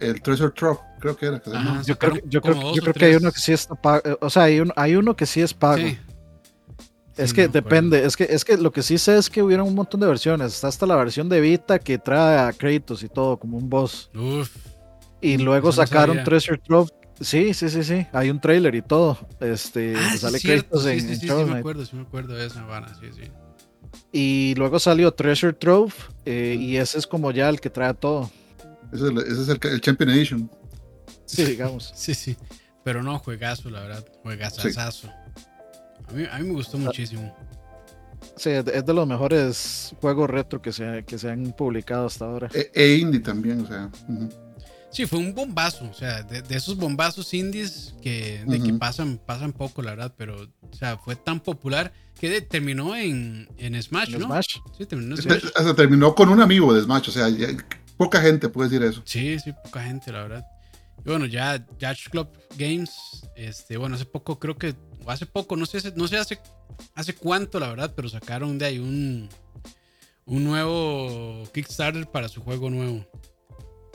El 0.01 0.21
Treasure 0.21 0.53
Trove, 0.53 0.81
creo 0.99 1.17
que 1.17 1.27
era. 1.27 1.41
que 1.41 1.51
Ajá. 1.51 1.83
Yo 1.87 1.97
creo, 1.97 2.15
yo 2.27 2.41
creo, 2.43 2.75
yo 2.75 2.83
creo 2.83 2.95
que 2.95 3.05
hay 3.05 3.15
uno 3.15 3.31
que 3.31 3.39
sí 3.39 3.53
está 3.53 3.77
pago. 3.77 4.03
O 4.21 4.29
sea, 4.29 4.43
hay, 4.45 4.59
un- 4.59 4.73
hay 4.75 4.97
uno 4.97 5.15
que 5.15 5.25
sí 5.27 5.41
es 5.41 5.55
pago. 5.55 5.77
Sí. 5.79 5.97
Es 7.17 7.31
Sí, 7.31 7.37
que 7.37 7.47
no 7.47 7.53
depende, 7.53 8.05
es 8.05 8.17
que, 8.17 8.25
es 8.25 8.45
que 8.45 8.57
lo 8.57 8.73
que 8.73 8.83
sí 8.83 8.97
sé 8.97 9.17
es 9.19 9.29
que 9.29 9.43
hubieron 9.43 9.69
un 9.69 9.75
montón 9.75 10.01
de 10.01 10.07
versiones. 10.07 10.55
Está 10.55 10.69
hasta 10.69 10.87
la 10.87 10.97
versión 10.97 11.29
de 11.29 11.41
Vita 11.41 11.79
que 11.79 11.99
trae 11.99 12.39
a 12.39 12.53
créditos 12.53 13.03
y 13.03 13.09
todo, 13.09 13.39
como 13.39 13.59
un 13.59 13.69
boss. 13.69 14.11
Uf. 14.15 14.51
Y 15.21 15.37
luego 15.39 15.69
no 15.69 15.73
sacaron 15.73 16.17
sabía. 16.17 16.25
Treasure 16.25 16.59
Trove. 16.59 16.91
Sí, 17.21 17.55
sí, 17.55 17.69
sí, 17.69 17.85
sí. 17.85 18.07
Hay 18.13 18.31
un 18.31 18.41
trailer 18.41 18.75
y 18.75 18.83
todo. 18.83 19.19
Este, 19.41 19.95
Ah, 19.97 20.17
sale 20.17 20.39
es 20.39 20.43
cierto. 20.43 20.71
créditos 20.71 20.83
Sí, 20.85 20.89
en, 20.91 21.01
sí, 21.01 21.07
en 21.13 21.21
sí, 21.21 21.29
sí, 21.29 21.45
me 21.53 21.59
acuerdo, 21.59 21.85
sí 21.85 21.97
me 21.97 22.03
acuerdo 22.03 22.35
de 22.35 22.47
esa 22.47 22.65
vara, 22.65 22.89
sí, 22.99 23.07
sí. 23.15 23.31
Y 24.11 24.55
luego 24.57 24.79
salió 24.79 25.13
Treasure 25.13 25.53
Trove. 25.53 25.93
eh, 26.25 26.57
y 26.59 26.77
ese 26.79 26.99
es 26.99 27.07
como 27.07 27.31
ya 27.31 27.49
el 27.49 27.61
que 27.61 27.69
trae 27.71 27.93
todo. 27.95 28.31
Ese 28.93 29.05
es 29.05 29.11
el, 29.11 29.19
ese 29.19 29.43
es 29.43 29.49
el, 29.49 29.59
el 29.71 29.81
Champion 29.81 30.11
Edition. 30.11 30.51
Sí, 31.27 31.45
digamos. 31.45 31.93
Sí, 31.97 32.15
sí. 32.15 32.37
Pero 32.85 33.03
no, 33.03 33.19
juegazo, 33.21 33.71
la 33.71 33.81
verdad. 33.83 34.05
Juegazazazo. 34.25 35.09
A, 36.13 36.15
mí, 36.15 36.25
a 36.31 36.39
mí 36.39 36.45
me 36.49 36.53
gustó 36.55 36.79
muchísimo. 36.79 37.35
Sí, 38.37 38.51
es 38.51 38.65
de 38.87 38.95
los 38.95 39.07
mejores 39.07 39.95
juegos 40.01 40.31
retro 40.31 40.63
que 40.63 40.73
se, 40.73 41.05
que 41.07 41.19
se 41.19 41.31
han 41.31 41.53
publicado 41.53 42.07
hasta 42.07 42.25
ahora. 42.25 42.49
E, 42.55 42.71
e 42.75 42.97
indie 42.97 43.21
también, 43.21 43.63
o 43.63 43.67
sea. 43.67 43.91
Sí, 44.91 45.07
fue 45.07 45.19
un 45.19 45.35
bombazo, 45.35 45.89
o 45.91 45.95
sea, 45.95 46.23
de, 46.23 46.43
de 46.43 46.57
esos 46.57 46.77
bombazos 46.77 47.33
indies 47.33 47.95
que, 48.03 48.45
de 48.47 48.63
que 48.63 48.75
pasan, 48.75 49.19
pasan 49.25 49.53
poco, 49.53 49.81
la 49.83 49.93
verdad, 49.93 50.15
pero, 50.19 50.37
o 50.71 50.77
sea, 50.77 50.99
fue 50.99 51.17
tan 51.17 51.41
popular 51.41 51.93
que 52.21 52.29
de- 52.29 52.43
terminó 52.43 52.95
en, 52.95 53.49
en 53.57 53.83
Smash, 53.83 54.13
En 54.13 54.21
¿no? 54.21 54.27
Smash. 54.27 54.59
Sí, 54.77 54.85
terminó 54.87 55.15
en 55.15 55.19
Este- 55.21 55.41
Smash. 55.41 55.53
hasta 55.57 55.75
terminó 55.75 56.15
con 56.15 56.29
un 56.29 56.43
amigo 56.43 56.75
de 56.75 56.83
Smash, 56.83 57.09
o 57.09 57.13
sea, 57.13 57.29
ya- 57.31 57.49
poca 57.97 58.21
gente 58.21 58.49
puede 58.51 58.69
decir 58.69 58.87
eso. 58.87 59.03
Sí, 59.07 59.39
sí, 59.41 59.53
poca 59.65 59.83
gente, 59.83 60.13
la 60.13 60.23
verdad. 60.23 60.45
Y 61.05 61.09
bueno, 61.09 61.25
ya 61.27 61.67
Yacht 61.79 62.11
Club 62.11 62.29
Games, 62.59 62.93
este, 63.35 63.79
bueno, 63.79 63.97
hace 63.97 64.05
poco, 64.05 64.39
creo 64.39 64.57
que, 64.59 64.75
o 65.05 65.11
hace 65.11 65.27
poco, 65.27 65.57
no 65.57 65.67
sé, 65.67 65.79
hace- 65.79 65.93
no 65.97 66.07
sé 66.09 66.17
hace, 66.19 66.39
hace 66.95 67.15
cuánto, 67.15 67.59
la 67.61 67.69
verdad, 67.69 67.93
pero 67.95 68.09
sacaron 68.09 68.59
de 68.59 68.67
ahí 68.67 68.79
un, 68.79 69.29
un 70.27 70.45
nuevo 70.45 71.45
Kickstarter 71.53 72.07
para 72.07 72.29
su 72.29 72.43
juego 72.43 72.71
nuevo. 72.71 73.07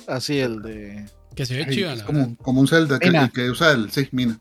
Así, 0.07 0.39
el 0.39 0.61
de. 0.61 1.05
Que 1.35 1.45
se 1.45 1.55
ve 1.55 1.65
Ay, 1.67 1.73
es 1.75 1.81
la 1.81 1.87
verdad. 1.89 2.05
como, 2.05 2.37
como 2.37 2.61
un 2.61 2.67
Zelda, 2.67 2.97
que, 2.99 3.09
el 3.09 3.31
que 3.31 3.49
usa 3.49 3.71
el, 3.71 3.91
sí, 3.91 4.07
Mina. 4.11 4.39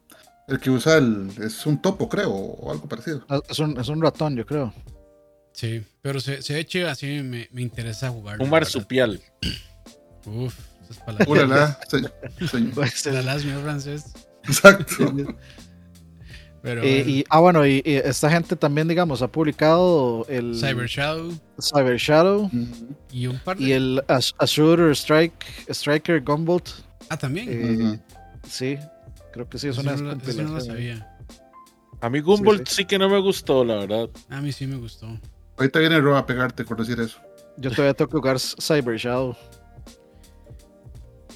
El 0.49 0.61
que 0.61 0.71
usa 0.71 0.97
el, 0.99 1.31
es 1.43 1.67
un 1.67 1.83
topo, 1.83 2.09
creo, 2.09 2.31
o 2.33 2.71
algo 2.71 2.89
parecido. 2.89 3.25
ah, 3.29 3.41
Es 3.49 3.59
un, 3.59 3.79
es 3.81 3.89
un 3.89 4.01
ratón, 4.01 4.37
yo 4.37 4.47
creo. 4.47 4.73
Sí, 5.53 5.83
pero 6.03 6.21
se, 6.21 6.41
se 6.43 6.55
ve 6.55 6.65
chiva, 6.67 6.91
así 6.93 7.07
me, 7.23 7.49
me 7.51 7.63
interesa 7.63 8.11
jugar. 8.11 8.41
Un 8.41 8.49
marsupial. 8.51 9.21
Uf, 10.25 10.55
esas 10.85 10.99
palabras. 11.05 11.29
Ulala, 11.29 11.81
se- 11.89 12.47
señor. 12.49 12.73
Pues, 12.75 12.93
señor 13.01 13.63
francés. 13.63 14.05
Exacto. 14.45 15.13
Pero 16.67 16.85
Y, 16.85 16.89
bueno, 16.97 17.11
y- 17.11 17.25
ah, 17.31 17.39
bueno, 17.39 17.65
y, 17.65 17.81
y 17.85 17.95
esta 17.95 18.29
gente 18.29 18.57
también, 18.57 18.89
digamos, 18.89 19.23
ha 19.23 19.29
publicado 19.29 20.27
el 20.29 20.53
Cyber 20.59 20.89
Shadow 20.89 21.33
Cyber 21.61 21.97
Shadow 21.97 22.51
y 23.13 23.29
un 23.29 23.39
par 23.39 23.57
de. 23.57 23.65
y 23.65 23.71
el 23.73 24.03
Ashooter 24.09 24.91
Strike, 24.91 25.45
Striker 25.69 26.21
Gunbolt. 26.25 26.69
ah, 27.09 27.17
también. 27.17 27.47
Eh. 27.95 28.01
Sí, 28.49 28.77
creo 29.33 29.49
que 29.49 29.59
sí, 29.59 29.69
es 29.69 29.79
Eso 29.79 29.83
una 29.83 29.95
no, 29.95 30.03
la- 30.09 30.13
eso 30.15 30.43
no 30.43 30.43
lo 30.43 30.49
compilación. 30.55 30.67
sabía. 30.77 31.17
A 32.01 32.11
mí 32.11 32.19
Gumball 32.19 32.59
Sí, 32.67 32.75
sí, 32.79 32.85
que 32.85 32.99
no 32.99 33.09
me 33.09 33.21
gustó, 33.21 33.65
la 33.65 33.77
verdad. 33.77 34.09
A 34.29 34.41
mí 34.41 34.51
sí 34.51 34.67
me 34.67 34.77
gustó. 34.77 35.07
Ahorita 35.59 35.79
viene 35.79 36.01
Rob 36.01 36.17
a 36.17 36.27
pegarte 36.27 36.65
por 36.65 36.79
decir 36.81 36.99
eso. 37.01 37.19
Yo 37.59 37.71
todavía 37.71 37.95
tengo 37.95 38.11
que 38.11 38.17
jugar 38.19 38.39
Cyber 38.41 38.97
Shadow. 38.99 39.37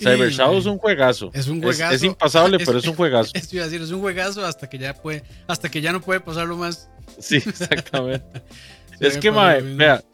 Cyber 0.02 0.30
Shadow 0.30 0.58
es 0.58 0.66
un 0.66 0.78
juegazo. 0.78 1.30
Es 1.34 1.46
un 1.48 1.60
juegazo. 1.62 1.94
es 1.94 2.02
impasable, 2.02 2.56
Es- 2.58 2.66
pero 2.66 2.78
es 2.78 2.86
un 2.86 2.94
juegazo. 2.94 3.30
Esto 3.34 3.56
iba 3.56 3.64
a 3.64 3.68
decir, 3.68 3.82
es 3.82 3.90
un 3.90 4.00
juegazo 4.00 4.44
hasta 4.44 4.68
que 4.68 4.78
ya 4.78 4.94
puede, 4.94 5.22
hasta 5.46 5.70
que 5.70 5.80
ya 5.80 5.92
no 5.92 6.00
puede 6.00 6.20
pasarlo 6.20 6.56
más. 6.56 6.88
Sí, 7.18 7.36
exactamente. 7.46 8.42
Es 9.00 9.16
que, 9.16 9.30
mae, 9.30 9.62
vea, 9.62 10.04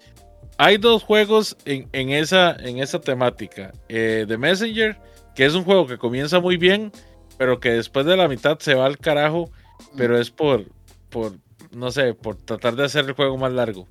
hay 0.58 0.76
dos 0.78 1.02
juegos 1.02 1.56
en, 1.64 1.88
en 1.92 2.10
esa, 2.10 2.52
en 2.54 2.78
esa 2.78 3.00
temática. 3.00 3.72
Eh, 3.88 4.24
The 4.28 4.38
Messenger, 4.38 4.96
que 5.34 5.44
es 5.44 5.54
un 5.54 5.64
juego 5.64 5.88
que 5.88 5.98
comienza 5.98 6.38
muy 6.38 6.56
bien, 6.56 6.92
pero 7.36 7.58
que 7.58 7.70
después 7.72 8.06
de 8.06 8.16
la 8.16 8.28
mitad 8.28 8.60
se 8.60 8.74
va 8.74 8.86
al 8.86 8.96
carajo, 8.98 9.50
pero 9.96 10.16
es 10.20 10.30
por, 10.30 10.66
por 11.10 11.32
no 11.72 11.90
sé, 11.90 12.14
por 12.14 12.36
tratar 12.36 12.76
de 12.76 12.84
hacer 12.84 13.04
el 13.06 13.12
juego 13.14 13.36
más 13.36 13.50
largo. 13.52 13.88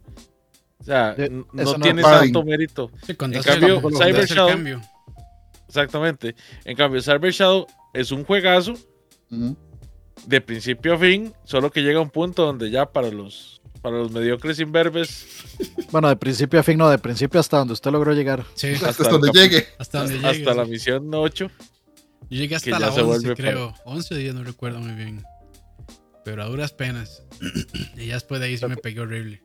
O 0.79 0.83
sea, 0.85 1.13
no 1.29 1.45
no 1.51 1.75
tiene 1.75 2.01
tanto 2.01 2.43
mérito. 2.43 2.89
Sí, 3.05 3.11
en 3.11 3.15
cambio, 3.17 3.81
Cyber 3.91 4.25
Shadow- 4.27 4.47
cambio. 4.47 4.81
Exactamente. 5.75 6.35
En 6.63 6.77
cambio, 6.77 7.01
Cyber 7.01 7.31
Shadow 7.33 7.67
es 7.93 8.11
un 8.11 8.23
juegazo 8.23 8.75
de 10.25 10.41
principio 10.41 10.93
a 10.93 10.97
fin, 10.97 11.33
solo 11.43 11.69
que 11.69 11.81
llega 11.81 11.99
a 11.99 12.01
un 12.01 12.09
punto 12.09 12.45
donde 12.45 12.69
ya 12.71 12.85
para 12.85 13.09
los, 13.11 13.61
para 13.81 13.97
los 13.97 14.11
mediocres 14.11 14.59
imberbes, 14.59 15.27
Bueno, 15.91 16.07
de 16.07 16.15
principio 16.15 16.59
a 16.61 16.63
fin, 16.63 16.77
no, 16.77 16.89
de 16.89 16.97
principio 16.97 17.39
hasta 17.39 17.57
donde 17.57 17.73
usted 17.73 17.91
logró 17.91 18.13
llegar. 18.13 18.45
Sí, 18.55 18.69
Hasta, 18.69 18.89
Hasta 18.89 19.09
donde 19.09 19.31
llegue. 19.33 19.67
hasta 19.77 19.99
donde 19.99 20.15
hasta 20.15 20.31
llegue. 20.31 20.55
la 20.55 20.65
sí. 20.65 20.71
misión 20.71 21.13
8. 21.13 21.51
Yo 22.29 22.37
llegué 22.37 22.55
hasta 22.55 22.79
la 22.79 22.91
se 22.91 23.01
11, 23.01 23.03
vuelve 23.03 23.35
creo. 23.35 23.73
11 23.83 24.15
días, 24.15 24.33
no 24.33 24.43
recuerdo 24.43 24.79
muy 24.79 24.93
bien. 24.93 25.23
Pero 26.23 26.41
a 26.41 26.45
duras 26.47 26.71
penas. 26.71 27.23
y 27.97 28.07
ya 28.07 28.13
después 28.15 28.39
de 28.39 28.47
ahí 28.47 28.57
sí 28.57 28.65
me 28.65 28.77
pegué 28.77 29.01
horrible. 29.01 29.43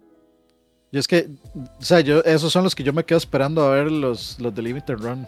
Yo 0.92 0.98
es 0.98 1.06
que, 1.06 1.28
o 1.54 1.82
sea, 1.84 2.00
yo, 2.00 2.22
esos 2.24 2.52
son 2.52 2.64
los 2.64 2.74
que 2.74 2.82
yo 2.82 2.92
me 2.92 3.04
quedo 3.04 3.18
esperando 3.18 3.62
a 3.64 3.70
ver 3.74 3.92
los, 3.92 4.38
los 4.40 4.54
de 4.54 4.62
Limited 4.62 4.94
Run. 4.94 5.26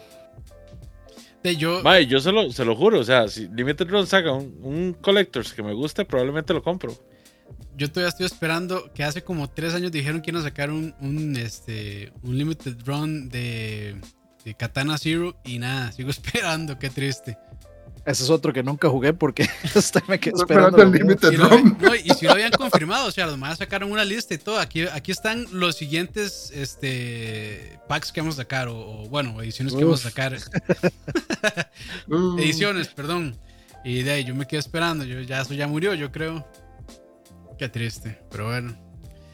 De 1.43 1.55
yo, 1.57 1.81
yo 2.01 2.19
se 2.21 2.31
lo, 2.31 2.51
se 2.51 2.63
lo 2.63 2.75
juro, 2.75 2.99
o 2.99 3.03
sea, 3.03 3.27
si 3.27 3.47
Limited 3.49 3.89
Run 3.89 4.07
saca 4.07 4.31
un, 4.31 4.57
un 4.61 4.93
Collectors 4.93 5.53
que 5.53 5.61
me 5.61 5.73
guste, 5.73 6.05
probablemente 6.05 6.53
lo 6.53 6.63
compro. 6.63 6.93
yo 7.75 7.89
todavía 7.89 8.09
estoy 8.09 8.25
esperando 8.25 8.91
que 8.93 9.03
hace 9.03 9.23
como 9.23 9.49
3 9.49 9.73
años 9.75 9.91
dijeron 9.91 10.21
que 10.21 10.31
iban 10.31 10.41
a 10.41 10.45
sacar 10.45 10.71
un, 10.71 10.95
un, 11.01 11.35
este, 11.35 12.13
un 12.23 12.37
limited 12.37 12.75
run 12.85 13.29
de, 13.29 13.95
de 14.45 14.53
Katana 14.55 14.97
Zero 14.97 15.35
y 15.43 15.59
nada, 15.59 15.91
sigo 15.91 16.09
esperando, 16.17 16.79
qué 16.79 16.89
triste. 16.89 17.37
Ese 18.05 18.23
es 18.23 18.29
otro 18.29 18.51
que 18.51 18.63
nunca 18.63 18.89
jugué 18.89 19.13
porque 19.13 19.43
me 20.09 20.19
quedo 20.19 20.35
Estoy 20.35 20.55
esperando. 20.57 20.81
el. 20.81 20.91
Limited 20.91 21.31
Y, 21.31 21.37
lo, 21.37 21.47
Run. 21.47 21.77
no, 21.79 21.95
y 21.95 22.09
si 22.09 22.25
lo 22.25 22.33
habían 22.33 22.51
confirmado, 22.51 23.07
o 23.07 23.11
sea, 23.11 23.27
los 23.27 23.37
más 23.37 23.59
sacaron 23.59 23.91
una 23.91 24.03
lista 24.03 24.33
y 24.33 24.37
todo. 24.37 24.59
Aquí, 24.59 24.85
aquí 24.87 25.11
están 25.13 25.47
los 25.51 25.77
siguientes 25.77 26.51
este, 26.53 27.79
packs 27.87 28.11
que 28.11 28.19
vamos 28.19 28.35
a 28.35 28.43
sacar, 28.43 28.67
o, 28.67 28.75
o, 28.77 29.09
bueno, 29.09 29.41
ediciones 29.41 29.73
que 29.73 29.83
vamos 29.85 30.05
a 30.05 30.09
sacar. 30.09 30.37
Ediciones, 32.37 32.89
perdón. 32.89 33.37
Y 33.85 34.03
de 34.03 34.11
ahí 34.11 34.23
yo 34.25 34.35
me 34.35 34.47
quedé 34.47 34.59
esperando, 34.59 35.05
yo, 35.05 35.21
ya 35.21 35.41
eso 35.41 35.53
ya 35.53 35.67
murió, 35.67 35.93
yo 35.93 36.11
creo. 36.11 36.45
Qué 37.57 37.69
triste, 37.69 38.19
pero 38.29 38.47
bueno, 38.47 38.75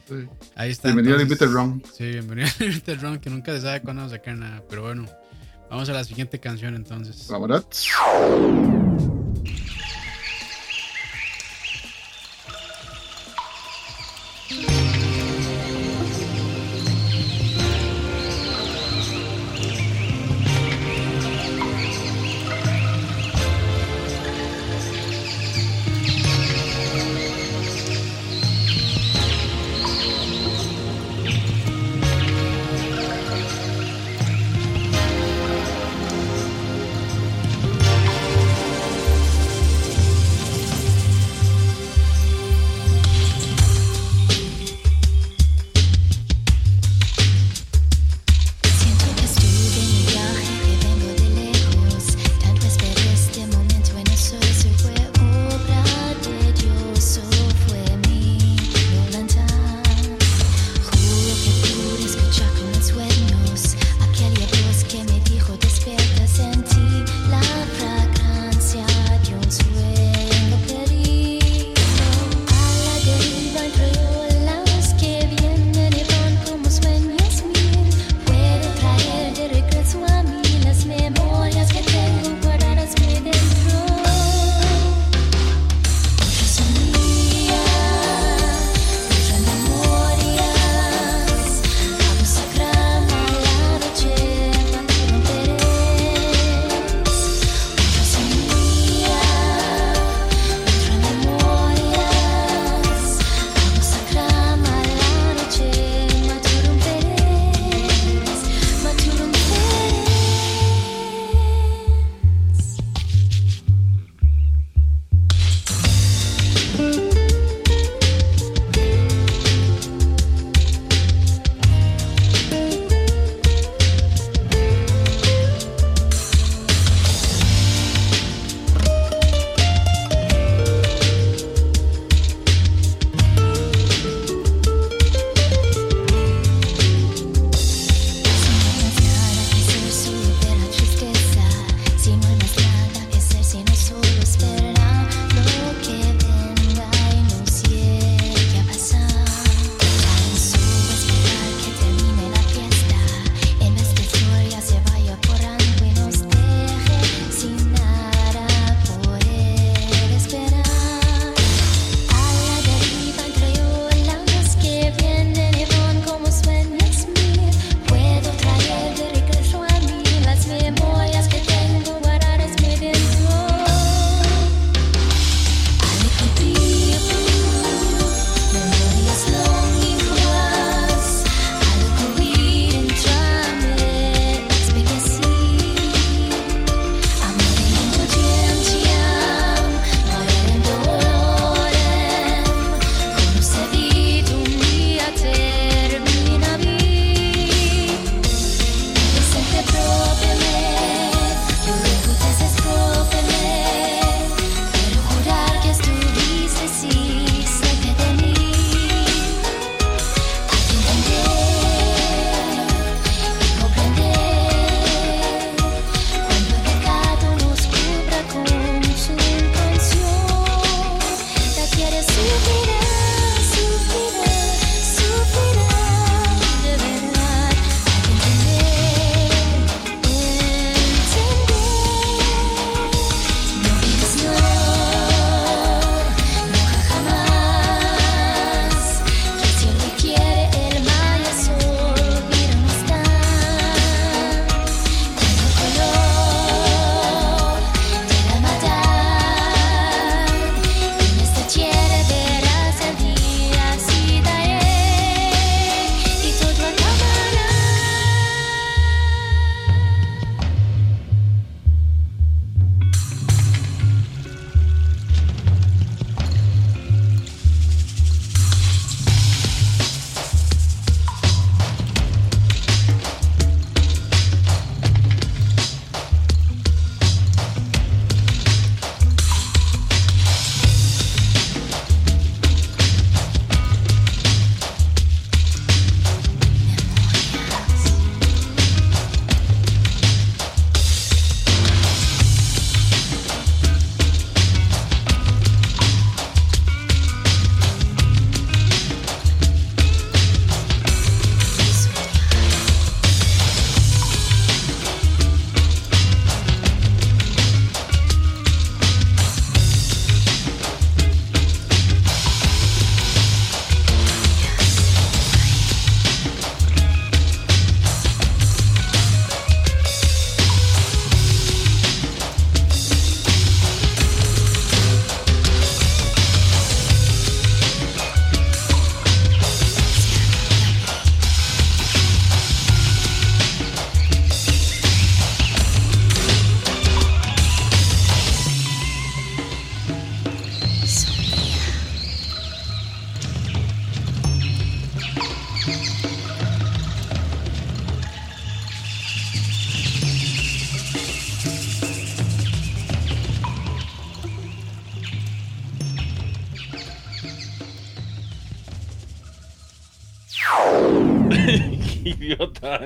sí. 0.08 0.28
ahí 0.54 0.70
está. 0.70 0.88
Bienvenido 0.88 1.16
a 1.16 1.22
entonces. 1.22 1.48
Limited 1.48 1.60
Run. 1.60 1.82
Sí, 1.92 2.04
bienvenido 2.04 2.48
a 2.48 2.62
Limited 2.62 3.00
Run, 3.00 3.18
que 3.18 3.30
nunca 3.30 3.52
se 3.52 3.62
sabe 3.62 3.80
cuándo 3.80 4.02
vamos 4.02 4.12
a 4.12 4.16
sacar 4.16 4.36
nada, 4.36 4.62
pero 4.68 4.82
bueno. 4.82 5.08
Vamos 5.70 5.88
a 5.88 5.92
la 5.92 6.02
siguiente 6.02 6.40
canción 6.40 6.74
entonces. 6.74 7.28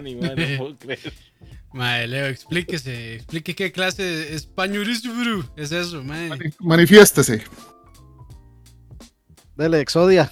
Man, 0.03 0.35
no 0.37 0.57
puedo 0.59 0.79
creer. 0.79 1.13
Mae, 1.73 2.07
Leo, 2.07 2.27
explíquese. 2.27 3.17
Explique 3.17 3.55
qué 3.57 3.73
clase 3.73 4.03
de 4.03 4.35
españolismo 4.37 5.45
es 5.57 5.73
eso, 5.73 6.03
mae. 6.05 6.31
Manifiéstese. 6.61 7.43
Dele, 9.57 9.81
Exodia. 9.81 10.31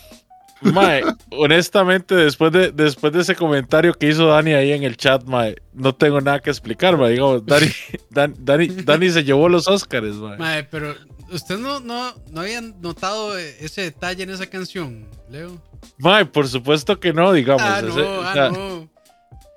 Mae, 0.60 1.02
honestamente, 1.32 2.14
después 2.14 2.52
de, 2.52 2.70
después 2.70 3.12
de 3.12 3.22
ese 3.22 3.34
comentario 3.34 3.92
que 3.94 4.08
hizo 4.08 4.26
Dani 4.28 4.52
ahí 4.52 4.70
en 4.72 4.84
el 4.84 4.96
chat, 4.96 5.24
mae, 5.24 5.56
no 5.72 5.92
tengo 5.92 6.20
nada 6.20 6.38
que 6.40 6.50
explicar, 6.50 6.96
mae. 6.96 7.10
Digamos, 7.12 7.44
Dani, 7.44 7.66
Dan- 8.10 8.34
Dani, 8.38 8.68
Dani 8.68 9.10
se 9.10 9.24
llevó 9.24 9.48
los 9.48 9.66
Oscars, 9.66 10.14
mae. 10.14 10.38
Mae, 10.38 10.64
pero 10.64 10.94
¿usted 11.32 11.58
no, 11.58 11.80
no, 11.80 12.14
no 12.30 12.40
habían 12.40 12.80
notado 12.80 13.36
ese 13.36 13.82
detalle 13.82 14.22
en 14.22 14.30
esa 14.30 14.46
canción, 14.46 15.08
Leo? 15.28 15.60
Mae, 15.98 16.24
por 16.26 16.46
supuesto 16.46 17.00
que 17.00 17.12
no, 17.12 17.32
digamos. 17.32 17.62
ah, 17.64 17.80
ese- 17.80 17.88
no, 18.00 18.10
o 18.18 18.22
ah, 18.22 18.32
sea, 18.32 18.50
no. 18.50 18.91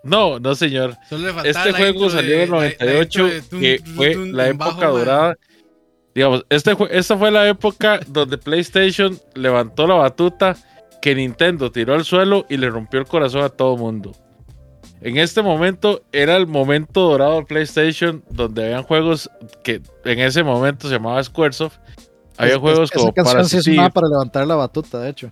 No, 0.05 0.39
no, 0.39 0.55
señor. 0.55 0.95
Este 1.43 1.73
juego 1.73 2.09
salió 2.09 2.35
en 2.35 2.51
la 2.51 2.55
98, 2.57 3.01
intro 3.21 3.27
de 3.27 3.41
tun, 3.41 3.59
que 3.59 3.81
fue 3.95 4.15
la 4.31 4.53
bajo, 4.53 4.71
época 4.71 4.87
dorada. 4.87 5.35
Digamos, 6.13 6.45
este, 6.49 6.77
esta 6.91 7.17
fue 7.17 7.29
la 7.31 7.47
época 7.49 7.99
donde 8.07 8.37
PlayStation 8.37 9.19
levantó 9.33 9.85
la 9.85 9.95
batuta 9.95 10.55
que 11.01 11.13
Nintendo 11.13 11.71
tiró 11.71 11.93
al 11.93 12.05
suelo 12.05 12.45
y 12.49 12.55
le 12.57 12.69
rompió 12.69 12.99
el 13.01 13.05
corazón 13.05 13.43
a 13.43 13.49
todo 13.49 13.75
mundo. 13.75 14.13
En 15.01 15.17
este 15.17 15.41
momento 15.41 16.03
era 16.13 16.35
el 16.37 16.47
momento 16.47 17.01
dorado 17.01 17.35
de 17.35 17.43
PlayStation 17.45 18.23
donde 18.29 18.63
habían 18.65 18.83
juegos 18.83 19.29
que 19.63 19.81
en 20.05 20.19
ese 20.19 20.41
momento 20.41 20.87
se 20.87 20.93
llamaba 20.95 21.21
Squaresoft. 21.23 21.77
Había 22.37 22.53
Es- 22.53 22.59
juegos 22.59 22.89
es- 22.91 22.91
como 22.91 23.13
Esa 23.15 23.23
canción 23.33 23.61
sí 23.63 23.71
es 23.73 23.77
una 23.77 23.89
para 23.89 24.07
levantar 24.07 24.47
la 24.47 24.55
batuta, 24.55 24.99
de 24.99 25.09
hecho. 25.09 25.29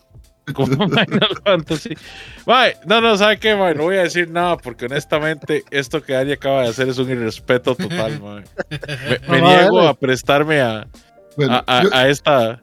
Como 0.53 0.67
Final 0.89 1.37
Fantasy. 1.45 1.95
Mae, 2.45 2.75
no, 2.85 2.99
no, 3.01 3.15
¿sabe 3.17 3.39
qué, 3.39 3.55
mae? 3.55 3.75
No 3.75 3.83
voy 3.83 3.97
a 3.97 4.03
decir 4.03 4.29
nada 4.29 4.57
porque 4.57 4.85
honestamente 4.87 5.63
esto 5.71 6.01
que 6.03 6.13
Dani 6.13 6.33
acaba 6.33 6.63
de 6.63 6.69
hacer 6.69 6.89
es 6.89 6.97
un 6.97 7.09
irrespeto 7.09 7.75
total, 7.75 8.19
mae. 8.21 8.43
Me, 8.69 9.19
me 9.29 9.41
No, 9.41 9.47
niego 9.47 9.81
a 9.87 9.93
prestarme 9.93 10.59
a, 10.61 10.87
Bueno, 11.37 11.53
a, 11.53 11.63
a- 11.79 11.83
yo, 11.83 11.89
a 11.93 12.09
esta... 12.09 12.61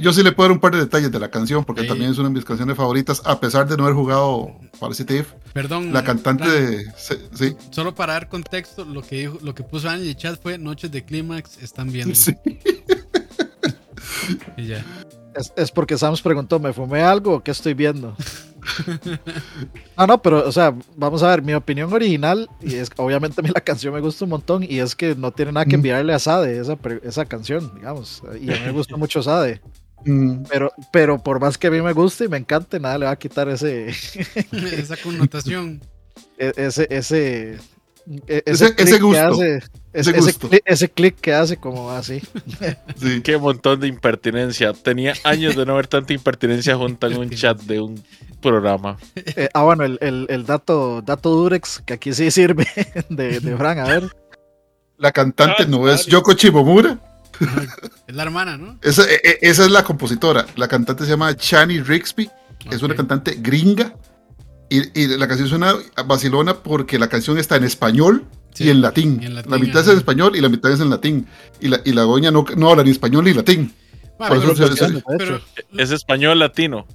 yo 0.00 0.12
sí 0.12 0.22
le 0.22 0.32
puedo 0.32 0.48
dar 0.48 0.52
un 0.56 0.60
par 0.60 0.72
de 0.72 0.80
detalles 0.80 1.10
de 1.10 1.18
la 1.18 1.30
canción, 1.30 1.64
porque 1.64 1.82
Sí. 1.82 1.88
también 1.88 2.10
es 2.10 2.18
una 2.18 2.28
de 2.28 2.34
mis 2.34 2.44
canciones 2.44 2.76
favoritas, 2.76 3.22
a 3.24 3.40
pesar 3.40 3.66
de 3.68 3.76
no 3.76 3.84
haber 3.84 3.94
jugado 3.94 4.48
Parasitive. 4.78 5.24
Perdón. 5.54 5.92
La 5.92 6.04
cantante 6.04 6.48
de. 6.48 6.84
Sí, 6.96 7.56
Solo 7.70 7.94
para 7.94 8.12
dar 8.12 8.28
contexto, 8.28 8.84
lo 8.84 9.02
que 9.02 9.16
dijo, 9.16 9.38
lo 9.42 9.54
que 9.54 9.62
puso 9.64 9.86
Dani 9.88 10.02
en 10.02 10.08
el 10.10 10.16
chat 10.16 10.40
fue 10.40 10.58
Noches 10.58 10.90
de 10.92 11.04
Clímax 11.04 11.62
están 11.62 11.90
viendo. 11.90 12.14
sí. 12.14 12.34
Y 14.56 14.66
ya. 14.66 14.84
Es, 15.38 15.52
es 15.56 15.70
porque 15.70 15.96
Sams 15.96 16.20
preguntó, 16.22 16.58
¿me 16.58 16.72
fumé 16.72 17.00
algo 17.02 17.34
o 17.36 17.40
qué 17.42 17.50
estoy 17.52 17.74
viendo? 17.74 18.16
no, 19.96 20.06
no, 20.06 20.22
pero, 20.22 20.46
o 20.48 20.52
sea, 20.52 20.74
vamos 20.96 21.22
a 21.22 21.28
ver, 21.28 21.42
mi 21.42 21.54
opinión 21.54 21.92
original, 21.92 22.48
y 22.60 22.74
es 22.74 22.90
obviamente 22.96 23.40
a 23.40 23.44
mí 23.44 23.50
la 23.54 23.60
canción 23.60 23.94
me 23.94 24.00
gusta 24.00 24.24
un 24.24 24.30
montón, 24.30 24.64
y 24.64 24.78
es 24.80 24.94
que 24.96 25.14
no 25.14 25.30
tiene 25.30 25.52
nada 25.52 25.64
que 25.66 25.76
Mm. 25.76 25.80
enviarle 25.80 26.12
a 26.14 26.18
Sade, 26.18 26.58
esa, 26.60 26.76
esa 27.02 27.24
canción, 27.24 27.70
digamos, 27.74 28.22
y 28.40 28.50
a 28.52 28.56
mí 28.56 28.64
me 28.64 28.72
gusta 28.72 28.96
mucho 28.96 29.22
Sade, 29.22 29.60
Mm, 30.04 30.44
pero, 30.48 30.72
pero 30.92 31.18
por 31.18 31.40
más 31.40 31.58
que 31.58 31.66
a 31.66 31.70
mí 31.72 31.82
me 31.82 31.92
guste 31.92 32.26
y 32.26 32.28
me 32.28 32.36
encante, 32.36 32.78
nada 32.78 32.96
le 32.98 33.06
va 33.06 33.10
a 33.10 33.16
quitar 33.18 33.48
ese, 33.48 33.88
Esa 34.52 34.96
connotación. 34.96 35.80
e- 36.38 36.52
ese, 36.56 37.58
ese, 38.26 38.36
e- 38.36 38.42
Ese- 38.46 38.74
click 38.74 38.80
ese 38.88 38.96
que 38.96 39.02
gusto, 39.02 39.20
hace- 39.32 39.56
ese 39.56 39.70
ese, 39.92 40.10
ese 40.10 40.20
gusto. 40.20 40.48
click, 40.48 40.62
ese 40.64 40.88
click 40.88 41.16
que 41.20 41.34
hace 41.34 41.56
como 41.56 41.90
así. 41.90 42.20
sí. 43.00 43.20
Qué 43.22 43.36
montón 43.38 43.80
de 43.80 43.88
impertinencia. 43.88 44.72
Tenía 44.72 45.14
años 45.24 45.56
de 45.56 45.66
no 45.66 45.74
ver 45.76 45.86
tanta 45.86 46.12
impertinencia 46.12 46.76
junta 46.76 47.06
en 47.08 47.18
un 47.18 47.30
chat 47.30 47.60
de 47.62 47.80
un 47.80 48.02
programa. 48.40 48.96
Eh, 49.16 49.48
ah, 49.52 49.62
bueno, 49.62 49.84
el, 49.84 49.98
el, 50.00 50.26
el 50.30 50.46
dato, 50.46 51.02
dato 51.02 51.30
Durex, 51.30 51.82
que 51.84 51.94
aquí 51.94 52.12
sí 52.14 52.30
sirve, 52.30 52.66
de, 53.08 53.40
de 53.40 53.56
Fran, 53.56 53.78
a 53.80 53.84
ver. 53.84 54.08
La 54.96 55.12
cantante 55.12 55.62
Ah, 55.64 55.66
no 55.68 55.88
es. 55.90 56.06
Yoko 56.06 56.32
Shimomura. 56.32 56.98
Es 58.06 58.14
la 58.14 58.22
hermana, 58.24 58.56
¿no? 58.56 58.78
Esa, 58.82 59.04
e- 59.04 59.20
e- 59.22 59.38
esa 59.42 59.64
es 59.64 59.70
la 59.70 59.84
compositora. 59.84 60.44
La 60.56 60.66
cantante 60.66 61.04
se 61.04 61.10
llama 61.10 61.36
Chani 61.36 61.80
Rixby. 61.80 62.28
Es 62.70 62.82
una 62.82 62.94
cantante 62.96 63.36
gringa. 63.40 63.94
Y, 64.70 65.00
y 65.00 65.06
la 65.16 65.26
canción 65.28 65.48
suena 65.48 65.74
a 65.96 66.02
Barcelona 66.02 66.54
porque 66.62 66.98
la 66.98 67.08
canción 67.08 67.38
está 67.38 67.56
en 67.56 67.64
español 67.64 68.26
Sí, 68.54 68.64
y 68.64 68.70
en 68.70 68.80
latín. 68.80 69.18
y 69.22 69.26
en 69.26 69.34
latín, 69.34 69.52
la 69.52 69.58
mitad 69.58 69.80
es 69.82 69.88
en 69.88 69.96
español 69.98 70.34
y 70.36 70.40
la 70.40 70.48
mitad 70.48 70.70
es 70.72 70.80
en 70.80 70.90
latín. 70.90 71.26
Y 71.60 71.68
la, 71.68 71.80
y 71.84 71.92
la 71.92 72.02
doña 72.02 72.30
no, 72.30 72.44
no 72.56 72.70
habla 72.70 72.82
ni 72.82 72.90
español 72.90 73.24
ni 73.24 73.32
latín. 73.32 73.72
Bueno, 74.18 74.34
Por 74.34 74.44
eso 74.44 74.54
pero, 74.54 74.76
se- 74.76 74.84
se- 74.86 74.92
de 74.92 75.02
pero- 75.18 75.36
hecho. 75.36 75.44
Es 75.78 75.90
español 75.92 76.38
latino. 76.38 76.86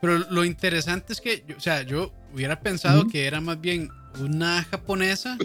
pero 0.00 0.18
lo 0.30 0.44
interesante 0.44 1.14
es 1.14 1.20
que, 1.22 1.44
yo- 1.48 1.56
o 1.56 1.60
sea, 1.60 1.82
yo 1.82 2.12
hubiera 2.34 2.60
pensado 2.60 3.06
que 3.08 3.26
era 3.26 3.40
más 3.40 3.58
bien 3.60 3.88
una 4.20 4.62
japonesa 4.64 5.38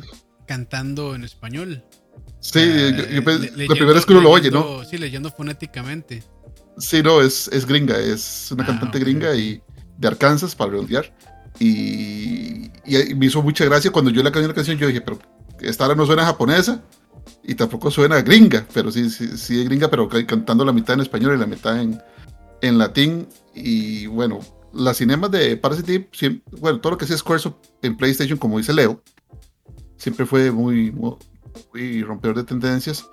cantando 0.45 1.15
en 1.15 1.23
español. 1.23 1.83
Sí, 2.41 2.59
Eh, 2.61 2.93
yo- 2.97 3.03
yo 3.05 3.21
le- 3.21 3.21
la 3.21 3.55
leyendo- 3.55 3.73
primera 3.75 3.93
vez 3.93 4.05
que 4.05 4.13
uno 4.13 4.21
lo 4.21 4.31
oye, 4.31 4.51
¿no? 4.51 4.83
Sí, 4.83 4.97
leyendo 4.97 5.29
fonéticamente. 5.31 6.23
Sí, 6.77 7.01
no, 7.01 7.21
es, 7.21 7.47
es 7.49 7.65
gringa, 7.65 7.97
es 7.97 8.49
una 8.51 8.63
Ah, 8.63 8.67
cantante 8.67 8.99
gringa 8.99 9.35
y 9.35 9.61
de 9.97 10.07
Arkansas, 10.07 10.55
para 10.55 10.71
redondear. 10.71 11.13
Y, 11.59 12.71
me 13.15 13.25
hizo 13.25 13.41
mucha 13.43 13.65
gracia 13.65 13.91
cuando 13.91 14.11
yo 14.11 14.23
le 14.23 14.31
cambié 14.31 14.47
la 14.47 14.53
canción, 14.53 14.77
yo 14.77 14.87
dije, 14.87 15.01
pero 15.01 15.19
esta 15.61 15.83
ahora 15.83 15.95
no 15.95 16.05
suena 16.05 16.25
japonesa 16.25 16.81
y 17.43 17.55
tampoco 17.55 17.91
suena 17.91 18.21
gringa, 18.21 18.65
pero 18.73 18.91
sí, 18.91 19.09
sí, 19.09 19.37
sí 19.37 19.59
es 19.59 19.65
gringa, 19.65 19.89
pero 19.89 20.07
ca- 20.07 20.25
cantando 20.25 20.63
la 20.65 20.71
mitad 20.73 20.95
en 20.95 21.01
español 21.01 21.35
y 21.35 21.39
la 21.39 21.45
mitad 21.45 21.79
en, 21.79 22.01
en 22.61 22.77
latín. 22.77 23.27
Y 23.53 24.07
bueno, 24.07 24.39
las 24.73 24.97
cinemas 24.97 25.31
de 25.31 25.57
Parasite, 25.57 26.09
bueno, 26.59 26.79
todo 26.79 26.91
lo 26.91 26.97
que 26.97 27.05
sea 27.05 27.17
Squaresoft 27.17 27.55
en 27.81 27.97
PlayStation, 27.97 28.39
como 28.39 28.57
dice 28.57 28.73
Leo, 28.73 29.01
siempre 29.97 30.25
fue 30.25 30.51
muy, 30.51 30.91
muy 30.91 32.03
rompedor 32.03 32.37
de 32.37 32.43
tendencias. 32.45 33.09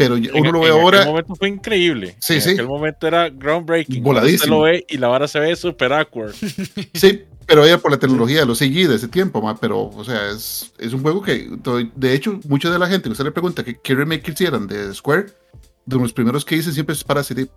Pero 0.00 0.16
En- 0.16 0.30
uno 0.34 0.50
lo 0.52 0.60
ve 0.60 0.66
en 0.68 0.72
aquel 0.72 0.82
ahora. 0.82 1.04
momento 1.04 1.34
fue 1.36 1.48
increíble. 1.48 2.16
Sí, 2.20 2.34
en 2.34 2.40
sí. 2.42 2.50
aquel 2.52 2.66
momento 2.66 3.06
era 3.06 3.28
groundbreaking. 3.28 4.02
Voladísimo. 4.02 4.36
Usted 4.36 4.48
lo 4.48 4.60
ve 4.62 4.86
y 4.88 4.96
la 4.96 5.08
vara 5.08 5.28
se 5.28 5.38
ve 5.40 5.54
super 5.56 5.92
awkward. 5.92 6.32
Sí, 6.94 7.24
pero 7.46 7.64
era 7.64 7.76
por 7.78 7.90
la 7.90 7.98
tecnología 7.98 8.40
de 8.40 8.46
los 8.46 8.58
CG 8.58 8.88
de 8.88 8.94
ese 8.94 9.08
tiempo, 9.08 9.42
ma, 9.42 9.56
pero, 9.60 9.82
o 9.90 10.04
sea, 10.04 10.30
es, 10.30 10.72
es 10.78 10.92
un 10.94 11.02
juego 11.02 11.20
que, 11.20 11.50
de 11.96 12.14
hecho, 12.14 12.40
mucha 12.48 12.70
de 12.70 12.78
la 12.78 12.86
gente 12.86 13.04
que 13.08 13.12
usted 13.12 13.24
le 13.24 13.32
pregunta 13.32 13.62
qué, 13.62 13.78
qué 13.82 13.94
remake 13.94 14.30
hicieran 14.30 14.66
de 14.66 14.94
Square, 14.94 15.26
de 15.84 15.96
los 15.98 16.12
primeros 16.14 16.44
que 16.44 16.54
dicen 16.54 16.72
siempre 16.72 16.94
es 16.94 17.04
Parasite. 17.04 17.48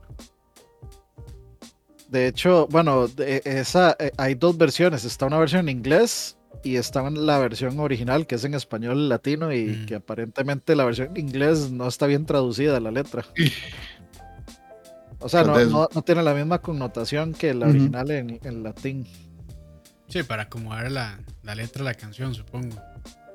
De 2.09 2.27
hecho, 2.27 2.67
bueno, 2.69 3.07
de- 3.07 3.41
esa, 3.45 3.95
eh, 3.99 4.11
hay 4.17 4.35
dos 4.35 4.57
versiones. 4.57 5.03
Está 5.05 5.25
una 5.25 5.39
versión 5.39 5.61
en 5.69 5.77
inglés 5.77 6.37
y 6.63 6.77
está 6.77 7.05
en 7.07 7.25
la 7.25 7.37
versión 7.39 7.79
original, 7.79 8.25
que 8.25 8.35
es 8.35 8.43
en 8.45 8.53
español 8.53 9.09
latino, 9.09 9.51
y 9.53 9.65
Mm. 9.65 9.85
que 9.85 9.95
aparentemente 9.95 10.75
la 10.75 10.85
versión 10.85 11.09
en 11.15 11.17
inglés 11.27 11.71
no 11.71 11.87
está 11.87 12.07
bien 12.07 12.25
traducida 12.25 12.79
la 12.79 12.91
letra. 12.91 13.25
O 15.19 15.29
sea, 15.29 15.43
no, 15.43 15.57
no, 15.65 15.87
no 15.93 16.01
tiene 16.01 16.21
la 16.23 16.33
misma 16.33 16.59
connotación 16.59 17.33
que 17.33 17.53
la 17.53 17.67
original 17.67 18.11
en, 18.11 18.39
en 18.43 18.63
latín. 18.63 19.07
Sí, 20.09 20.21
para 20.23 20.43
acomodar 20.43 20.91
la, 20.91 21.17
la 21.43 21.55
letra 21.55 21.79
de 21.79 21.85
la 21.91 21.93
canción, 21.93 22.33
supongo. 22.35 22.75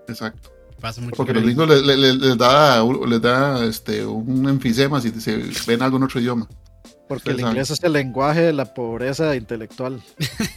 Exacto. 0.07 0.51
Pasa 0.81 1.01
mucho. 1.01 1.17
Porque 1.17 1.33
por 1.33 1.43
los 1.43 1.45
gringos 1.45 1.69
les, 1.69 1.97
les- 1.99 2.17
les 2.17 2.39
da, 2.39 2.85
les 2.85 3.21
da 3.23 3.65
este, 3.65 4.05
un 4.07 4.49
enfisema 4.49 5.01
si 5.01 5.11
se 5.21 5.39
ven 5.67 5.83
algo 5.83 5.97
en 5.97 6.03
otro 6.05 6.21
idioma. 6.21 6.47
Porque 7.09 7.31
el 7.31 7.41
inglés 7.41 7.71
es 7.71 7.83
el 7.83 7.93
lenguaje 7.95 8.43
de 8.43 8.53
la 8.53 8.67
pobreza 8.75 9.35
intelectual. 9.35 10.01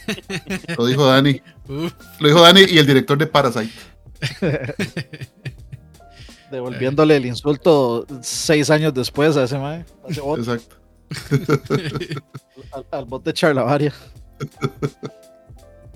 Lo 0.78 0.86
dijo 0.86 1.06
Dani. 1.06 1.40
Uf, 1.68 1.92
Lo 2.20 2.28
dijo 2.28 2.40
Dani 2.42 2.62
y 2.68 2.78
el 2.78 2.86
director 2.86 3.16
de 3.18 3.26
Parasite. 3.26 3.72
Devolviéndole 6.50 7.16
el 7.16 7.24
insulto 7.26 8.06
seis 8.20 8.68
años 8.70 8.92
después 8.92 9.36
a 9.36 9.44
ese 9.44 9.58
mae. 9.58 9.84
a 10.04 10.08
ese 10.10 10.20
bot, 10.20 10.38
Exacto. 10.38 10.76
al, 12.72 12.86
al 12.90 13.04
bot 13.06 13.24
de 13.24 13.32
Charlavaria. 13.32 13.92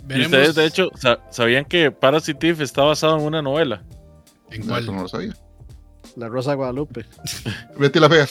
Y 0.09 0.21
ustedes, 0.23 0.55
de 0.55 0.67
hecho, 0.67 0.89
sa- 0.95 1.19
sabían 1.33 1.65
que 1.65 1.91
Parasitive 1.91 2.63
está 2.63 2.85
basado 2.85 3.19
en 3.19 3.25
una 3.25 3.43
novela. 3.43 3.83
en 4.53 4.61
No, 4.61 4.67
cuál. 4.69 4.83
eso 4.85 4.93
no 4.93 5.03
lo 5.03 5.09
sabía. 5.09 5.35
La 6.17 6.29
Rosa 6.29 6.51
de 6.51 6.57
Guadalupe. 6.57 7.05
Betty 7.79 8.01
la 8.01 8.09
fea. 8.09 8.27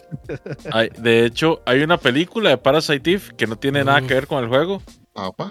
Hay- 0.71 0.89
de 0.97 1.25
hecho, 1.25 1.61
hay 1.65 1.81
una 1.81 1.97
película 1.97 2.49
de 2.49 2.57
Parasitive 2.57 3.21
que 3.37 3.47
no 3.47 3.57
tiene 3.57 3.83
nada 3.83 4.01
Uf. 4.01 4.07
que 4.07 4.13
ver 4.15 4.27
con 4.27 4.43
el 4.43 4.49
juego, 4.49 4.81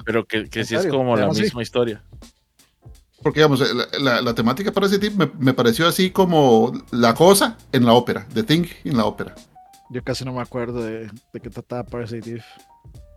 pero 0.05 0.24
que, 0.26 0.49
que 0.51 0.61
¿En 0.61 0.66
sí 0.66 0.74
es 0.74 0.82
serio? 0.82 0.99
como 0.99 1.16
la 1.16 1.28
misma 1.28 1.62
historia. 1.62 2.03
Porque, 3.22 3.41
digamos, 3.41 3.61
la, 3.61 3.87
la- 4.01 4.20
la 4.20 4.35
temática 4.35 4.70
para 4.72 4.87
ese 4.87 4.99
tipo 4.99 5.16
me, 5.16 5.30
me 5.39 5.55
pareció 5.55 5.87
así 5.89 6.11
como 6.11 6.72
la 6.91 7.14
cosa 7.14 7.57
en 7.72 7.87
la 7.87 7.95
ópera, 7.95 8.26
The 8.35 8.43
Thing 8.43 8.66
en 8.85 8.97
la 8.99 9.07
ópera. 9.07 9.35
Yo 9.91 10.03
casi 10.03 10.24
no 10.24 10.32
me 10.32 10.43
acuerdo 10.43 10.82
de, 10.82 11.11
de 11.32 11.41
qué 11.41 11.49
trataba 11.51 11.85
Parasitive. 11.85 12.43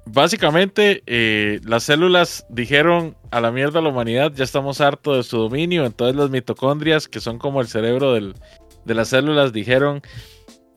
Básicamente, 0.05 1.03
eh, 1.05 1.59
las 1.65 1.84
células 1.84 2.45
dijeron 2.49 3.18
a 3.32 3.41
la 3.41 3.51
mierda 3.51 3.80
a 3.80 3.82
la 3.82 3.89
humanidad, 3.89 4.32
ya 4.34 4.45
estamos 4.45 4.80
hartos 4.80 5.18
de 5.18 5.24
su 5.24 5.38
dominio. 5.38 5.86
Entonces, 5.86 6.15
las 6.15 6.30
mitocondrias, 6.30 7.09
que 7.09 7.20
son 7.20 7.38
como 7.39 7.59
el 7.59 7.68
cerebro 7.68 8.13
del- 8.13 8.36
de 8.88 8.95
las 8.95 9.09
células, 9.09 9.53
dijeron: 9.53 10.01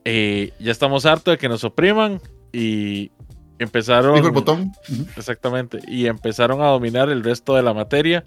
eh, 0.05 0.51
Ya 0.59 0.71
estamos 0.71 1.05
hartos 1.05 1.33
de 1.33 1.37
que 1.37 1.49
nos 1.49 1.63
opriman. 1.63 2.21
Y 2.53 3.11
empezaron. 3.59 4.15
Dijo 4.15 4.27
el 4.27 4.33
botón. 4.33 4.71
Exactamente. 5.17 5.79
Y 5.87 6.07
empezaron 6.07 6.61
a 6.61 6.67
dominar 6.67 7.09
el 7.09 7.23
resto 7.23 7.55
de 7.55 7.63
la 7.63 7.73
materia. 7.73 8.23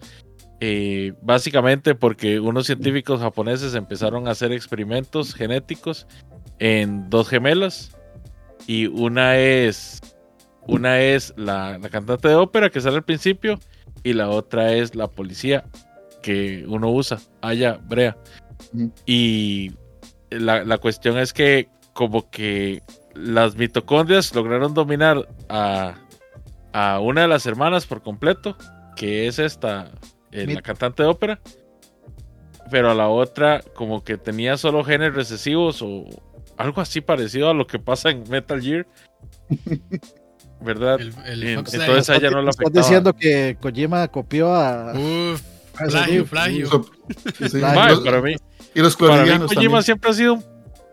eh, 0.60 1.12
básicamente 1.20 1.94
porque 1.94 2.40
unos 2.40 2.66
científicos 2.66 3.20
japoneses 3.20 3.74
empezaron 3.74 4.26
a 4.28 4.30
hacer 4.30 4.50
experimentos 4.52 5.34
genéticos 5.34 6.06
en 6.58 7.10
dos 7.10 7.28
gemelas. 7.28 7.90
Y 8.66 8.86
una 8.86 9.36
es. 9.36 10.00
Una 10.66 11.02
es 11.02 11.34
la, 11.36 11.76
la 11.78 11.90
cantante 11.90 12.28
de 12.28 12.36
ópera 12.36 12.70
que 12.70 12.80
sale 12.80 12.96
al 12.96 13.04
principio. 13.04 13.58
Y 14.02 14.14
la 14.14 14.30
otra 14.30 14.72
es 14.72 14.94
la 14.94 15.08
policía 15.08 15.64
que 16.22 16.64
uno 16.66 16.90
usa. 16.90 17.18
Aya 17.42 17.78
Brea. 17.86 18.16
Y 19.06 19.72
la, 20.30 20.64
la 20.64 20.78
cuestión 20.78 21.18
es 21.18 21.32
que 21.32 21.68
como 21.92 22.30
que 22.30 22.82
las 23.14 23.56
mitocondrias 23.56 24.34
lograron 24.34 24.74
dominar 24.74 25.28
a, 25.48 25.94
a 26.72 27.00
una 27.00 27.22
de 27.22 27.28
las 27.28 27.46
hermanas 27.46 27.86
por 27.86 28.02
completo, 28.02 28.56
que 28.96 29.26
es 29.28 29.38
esta, 29.38 29.90
eh, 30.32 30.46
la 30.46 30.60
cantante 30.62 31.02
de 31.04 31.08
ópera, 31.08 31.40
pero 32.70 32.90
a 32.90 32.94
la 32.94 33.08
otra 33.08 33.60
como 33.74 34.02
que 34.02 34.16
tenía 34.16 34.56
solo 34.56 34.82
genes 34.82 35.14
recesivos 35.14 35.80
o 35.82 36.04
algo 36.56 36.80
así 36.80 37.00
parecido 37.00 37.50
a 37.50 37.54
lo 37.54 37.66
que 37.66 37.78
pasa 37.78 38.10
en 38.10 38.24
Metal 38.28 38.60
Gear. 38.60 38.86
¿Verdad? 40.60 40.98
El, 41.00 41.12
el 41.26 41.42
En- 41.42 41.48
entonces 41.58 42.08
a 42.10 42.16
ella 42.16 42.30
no 42.30 42.40
la 42.42 42.50
Estás 42.50 42.64
afectaba. 42.66 42.86
diciendo 42.86 43.12
que 43.14 43.56
Kojima 43.60 44.08
copió 44.08 44.54
a. 44.54 44.94
Uf, 44.94 45.42
plagio, 46.30 46.84
sí, 47.38 47.48
sí. 47.50 47.60
Para 47.60 48.22
mí, 48.22 48.34
y 48.74 48.80
los 48.80 48.96
para 48.96 49.22
mí 49.22 49.30
Kojima 49.30 49.48
también. 49.54 49.82
siempre 49.82 50.10
ha 50.10 50.14
sido 50.14 50.34
un 50.34 50.44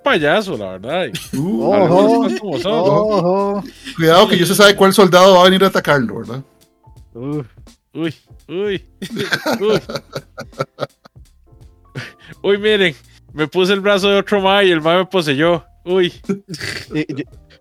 payaso, 0.04 0.58
la 0.58 0.72
verdad. 0.78 1.06
y 1.34 1.38
Uh, 1.38 1.64
Ojo. 1.74 2.28
como 2.40 2.58
son. 2.60 2.72
Ojo. 2.74 3.64
Cuidado 3.96 4.28
que 4.28 4.38
yo 4.38 4.46
se 4.46 4.56
sabe 4.56 4.76
cuál 4.76 4.94
soldado 4.94 5.36
va 5.36 5.42
a 5.42 5.46
venir 5.46 5.64
a 5.64 5.68
atacarlo, 5.68 6.20
¿verdad? 6.20 6.42
Uf. 7.14 7.48
Uy, 7.94 8.14
uy, 8.48 8.86
uy. 9.60 9.82
Uy, 12.44 12.58
miren, 12.58 12.96
me 13.34 13.48
puse 13.48 13.74
el 13.74 13.82
brazo 13.82 14.10
de 14.10 14.18
otro 14.20 14.42
ma 14.42 14.64
y 14.64 14.72
el 14.72 14.82
ma 14.82 14.98
me 14.98 15.06
poseyó. 15.06 15.64
Uy, 15.86 16.14
yo, 16.28 17.04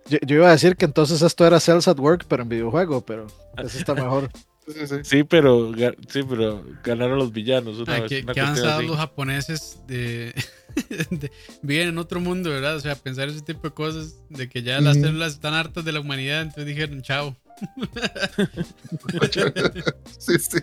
yo- 0.09 0.18
yo 0.26 0.36
iba 0.36 0.48
a 0.48 0.52
decir 0.52 0.76
que 0.76 0.84
entonces 0.84 1.20
esto 1.22 1.47
era 1.47 1.60
Cells 1.60 1.88
at 1.88 1.98
Work, 1.98 2.24
pero 2.28 2.42
en 2.44 2.48
videojuego, 2.48 3.01
pero 3.02 3.26
eso 3.59 3.78
está 3.78 3.94
mejor. 3.94 4.30
Sí, 4.66 4.72
sí, 4.74 4.86
sí. 4.86 4.94
sí, 5.02 5.24
pero, 5.24 5.72
sí, 6.08 6.20
pero 6.28 6.64
ganaron 6.84 7.18
los 7.18 7.32
villanos 7.32 7.78
una 7.78 7.94
Ay, 7.94 8.00
vez. 8.02 8.08
qué, 8.10 8.22
una 8.22 8.32
avanzados 8.32 8.72
así. 8.78 8.86
los 8.86 8.96
japoneses 8.98 9.78
de, 9.86 10.34
de- 11.10 11.32
viven 11.62 11.88
en 11.88 11.98
otro 11.98 12.20
mundo, 12.20 12.50
¿verdad? 12.50 12.76
O 12.76 12.80
sea, 12.80 12.94
pensar 12.94 13.28
ese 13.28 13.40
tipo 13.42 13.62
de 13.68 13.74
cosas, 13.74 14.16
de 14.28 14.48
que 14.48 14.62
ya 14.62 14.80
las 14.80 14.96
células 14.98 15.32
están 15.32 15.54
hartas 15.54 15.84
de 15.84 15.92
la 15.92 16.00
humanidad, 16.00 16.42
entonces 16.42 16.66
dijeron, 16.66 17.02
chao. 17.02 17.36
Sí, 20.18 20.32
sí. 20.38 20.58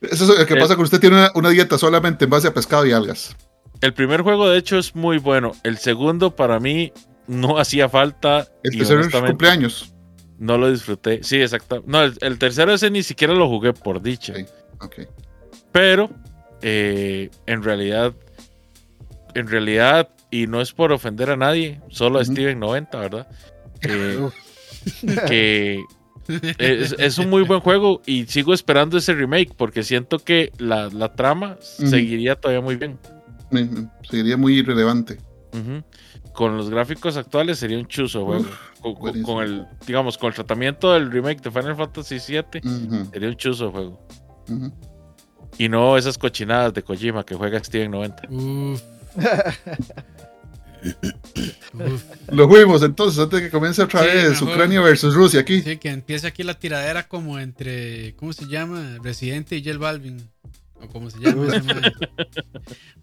Eso 0.00 0.24
es 0.32 0.38
lo 0.38 0.46
que 0.46 0.54
Eh. 0.54 0.56
pasa 0.56 0.68
cuando 0.74 0.84
usted 0.84 1.00
tiene 1.00 1.16
una, 1.16 1.30
una 1.34 1.50
dieta 1.50 1.78
solamente 1.78 2.24
en 2.24 2.30
base 2.30 2.48
a 2.48 2.54
pescado 2.54 2.84
y 2.86 2.92
algas. 2.92 3.36
El 3.80 3.94
primer 3.94 4.22
juego, 4.22 4.48
de 4.48 4.58
hecho, 4.58 4.78
es 4.78 4.94
muy 4.94 5.18
bueno. 5.18 5.52
El 5.64 5.78
segundo, 5.78 6.34
para 6.36 6.60
mí, 6.60 6.92
no 7.26 7.58
hacía 7.58 7.88
falta. 7.88 8.48
El 8.62 8.74
y 8.74 8.78
tercer 8.78 8.96
honestamente, 8.98 9.32
cumpleaños. 9.32 9.91
No 10.42 10.58
lo 10.58 10.68
disfruté. 10.72 11.22
Sí, 11.22 11.40
exacto. 11.40 11.84
No, 11.86 12.02
el, 12.02 12.14
el 12.20 12.36
tercero 12.36 12.74
ese 12.74 12.90
ni 12.90 13.04
siquiera 13.04 13.32
lo 13.32 13.48
jugué 13.48 13.72
por 13.72 14.02
dicha. 14.02 14.34
Pero, 15.70 16.10
eh, 16.62 17.30
en 17.46 17.62
realidad, 17.62 18.12
en 19.34 19.46
realidad, 19.46 20.08
y 20.32 20.48
no 20.48 20.60
es 20.60 20.72
por 20.72 20.90
ofender 20.90 21.30
a 21.30 21.36
nadie, 21.36 21.80
solo 21.90 22.18
a. 22.18 22.24
Steven 22.24 22.58
90, 22.58 22.98
¿verdad? 22.98 23.28
Eh, 23.84 24.28
que 25.28 25.80
es, 26.58 26.96
es 26.98 27.18
un 27.18 27.30
muy 27.30 27.42
buen 27.42 27.60
juego 27.60 28.02
y 28.04 28.26
sigo 28.26 28.52
esperando 28.52 28.98
ese 28.98 29.14
remake 29.14 29.54
porque 29.56 29.84
siento 29.84 30.18
que 30.18 30.52
la, 30.58 30.88
la 30.88 31.12
trama 31.12 31.56
seguiría 31.60 32.34
todavía 32.34 32.60
muy 32.62 32.74
bien. 32.74 32.98
Sería 34.08 34.36
muy 34.36 34.58
irrelevante. 34.58 35.18
Con 36.34 36.56
los 36.56 36.70
gráficos 36.70 37.16
actuales 37.16 37.58
sería 37.58 37.78
un 37.78 37.86
chuzo 37.86 38.24
juego. 38.24 38.44
Con, 38.80 38.94
con- 38.94 39.00
buenísimo. 39.02 39.26
con 39.34 39.44
el, 39.44 39.66
digamos, 39.86 40.16
con 40.18 40.28
el 40.28 40.34
tratamiento 40.34 40.92
del 40.94 41.10
remake 41.12 41.40
de 41.42 41.50
Final 41.50 41.76
Fantasy 41.76 42.16
VII, 42.16 43.06
sería 43.12 43.28
un 43.28 43.36
chuzo 43.36 43.70
juego. 43.70 44.06
Y 45.58 45.68
no 45.68 45.96
esas 45.98 46.16
cochinadas 46.16 46.72
de 46.72 46.82
Kojima 46.82 47.24
que 47.24 47.34
juega 47.34 47.62
Steven 47.62 47.90
90. 47.90 48.22
Uf. 48.30 48.82
Uf. 51.74 52.04
Lo 52.32 52.48
fuimos 52.48 52.82
entonces 52.82 53.18
antes 53.22 53.38
de 53.40 53.46
que 53.46 53.50
comience 53.50 53.82
otra 53.82 54.00
Sí, 54.00 54.06
vez 54.06 54.30
mejor. 54.30 54.48
Ucrania 54.48 54.80
versus 54.80 55.14
Rusia 55.14 55.40
aquí. 55.40 55.60
Sí, 55.62 55.76
que 55.76 55.90
empieza 55.90 56.28
aquí 56.28 56.42
la 56.42 56.54
tiradera 56.54 57.06
como 57.08 57.38
entre, 57.38 58.14
¿cómo 58.16 58.32
se 58.32 58.46
llama? 58.46 58.98
Residente 59.02 59.56
y 59.56 59.64
J 59.64 59.78
Balvin. 59.78 60.28
O 60.82 60.88
como 60.88 61.08
se 61.10 61.18
llama 61.20 61.46
ese 61.48 61.62
man. 61.62 61.82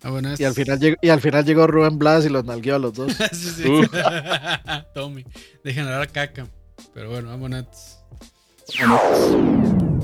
Ah, 0.02 0.12
bueno, 0.12 0.30
Y 0.38 0.44
al, 0.46 0.52
es- 0.52 0.56
final 0.56 0.80
llegó, 0.80 0.96
y 1.02 1.10
al 1.10 1.20
final 1.20 1.44
llegó 1.46 1.68
Rubén 1.68 2.00
Blas 2.00 2.26
y 2.26 2.30
los 2.30 2.46
nalgueó 2.46 2.76
a 2.76 2.80
los 2.80 2.94
dos. 2.94 3.12
Sí, 3.34 3.50
sí. 3.64 3.68
Uh. 3.70 3.86
Tommy, 4.94 5.26
de 5.64 5.74
generar 5.74 6.10
caca. 6.10 6.48
Pero 6.94 7.10
bueno, 7.10 7.28
vámonos. 7.30 7.98
Thank 8.72 10.04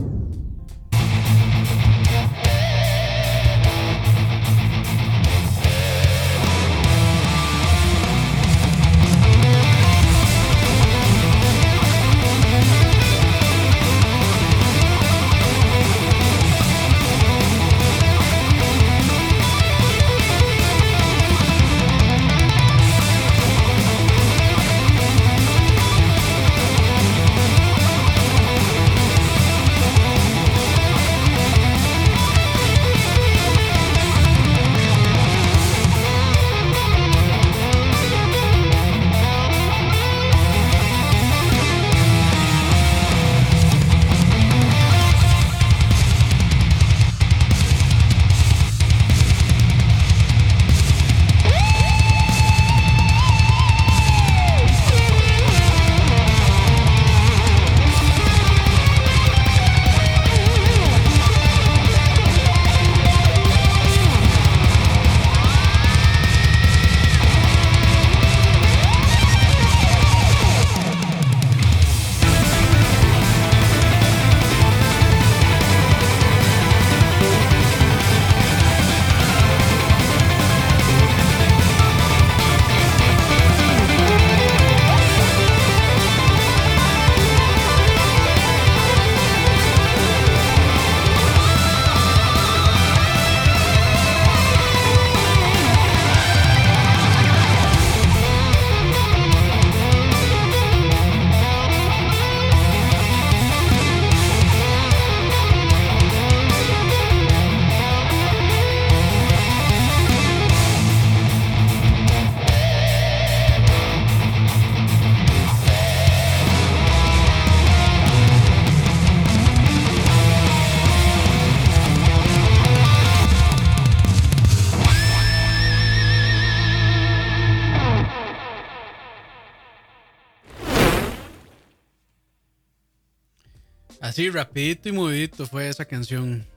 Así, 134.16 134.30
rapidito 134.30 134.88
y 134.88 134.94
movidito 134.94 135.46
fue 135.46 135.68
esa 135.68 135.84
canción. 135.84 136.48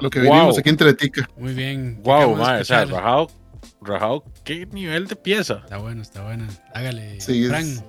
Lo 0.00 0.10
que 0.10 0.18
Wow. 0.22 0.32
venimos 0.32 0.58
aquí 0.58 0.70
en 0.70 0.76
Teletica. 0.76 1.30
Muy 1.38 1.54
bien. 1.54 2.00
¿Qué 2.02 2.10
Wow, 2.10 2.34
mae, 2.34 2.62
o 2.62 2.64
sea, 2.64 2.82
escuchar? 2.82 2.88
rajado, 2.88 3.30
rajado, 3.80 4.24
qué 4.42 4.66
nivel 4.66 5.06
de 5.06 5.14
pieza. 5.14 5.60
Está 5.62 5.76
bueno, 5.76 6.02
está 6.02 6.24
buena. 6.24 6.48
Hágale, 6.74 7.20
Sí, 7.20 7.44
es-. 7.44 7.84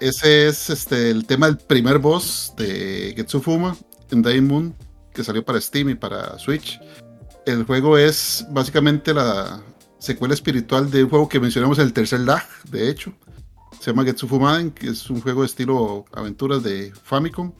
Ese 0.00 0.48
es 0.48 0.70
este, 0.70 1.10
el 1.10 1.24
tema 1.24 1.46
del 1.46 1.56
primer 1.56 2.00
boss 2.00 2.52
de 2.56 3.12
Getsu 3.16 3.40
Fuma 3.40 3.76
en 4.10 4.22
Dying 4.22 4.48
Moon, 4.48 4.74
que 5.14 5.22
salió 5.22 5.44
para 5.44 5.60
Steam 5.60 5.90
y 5.90 5.94
para 5.94 6.36
Switch. 6.40 6.80
El 7.46 7.62
juego 7.62 7.96
es 7.96 8.44
básicamente 8.50 9.14
la 9.14 9.62
secuela 10.00 10.34
espiritual 10.34 10.90
de 10.90 11.04
un 11.04 11.10
juego 11.10 11.28
que 11.28 11.38
mencionamos 11.38 11.78
en 11.78 11.84
el 11.84 11.92
tercer 11.92 12.18
lag, 12.18 12.42
de 12.72 12.90
hecho. 12.90 13.12
Se 13.78 13.92
llama 13.92 14.02
Getsu 14.02 14.26
Fumaden, 14.26 14.72
que 14.72 14.88
es 14.88 15.08
un 15.10 15.20
juego 15.20 15.42
de 15.42 15.46
estilo 15.46 16.06
aventuras 16.12 16.64
de 16.64 16.92
Famicom. 17.04 17.52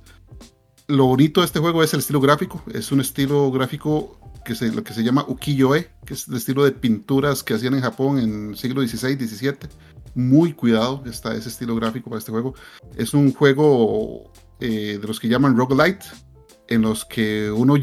Lo 0.89 1.07
bonito 1.07 1.41
de 1.41 1.47
este 1.47 1.59
juego 1.59 1.83
es 1.83 1.93
el 1.95 2.01
estilo 2.01 2.21
gráfico. 2.21 2.63
Es 2.73 2.93
un 2.93 3.01
estilo 3.01 3.51
gráfico 3.51 4.19
que 4.45 4.55
se, 4.55 4.71
lo 4.71 4.85
que 4.85 4.95
se 4.95 5.03
llama 5.03 5.25
ukiyo-e, 5.27 5.91
que 6.05 6.15
es 6.15 6.29
el 6.29 6.37
estilo 6.37 6.65
de 6.65 6.73
pinturas 6.73 7.43
que 7.43 7.55
hacían 7.55 7.75
en 7.75 7.81
Japón 7.81 8.19
en 8.19 8.51
el 8.51 8.57
siglo 8.57 8.87
XVI, 8.87 9.15
XVII 9.15 9.57
muy 10.17 10.55
cuidado 10.55 11.03
está 11.05 11.35
ese 11.35 11.51
estilo 11.51 11.77
gráfico 11.77 12.09
para 12.09 12.19
este 12.19 12.33
juego. 12.33 12.55
Es 12.97 13.13
un 13.15 13.33
juego 13.33 14.33
eh, 14.61 14.99
de 15.01 15.07
los 15.07 15.21
que 15.21 15.29
llaman 15.29 15.57
roguelite, 15.57 16.07
en 16.69 16.83
los 16.83 17.05
que 17.05 17.51
uno 17.51 17.75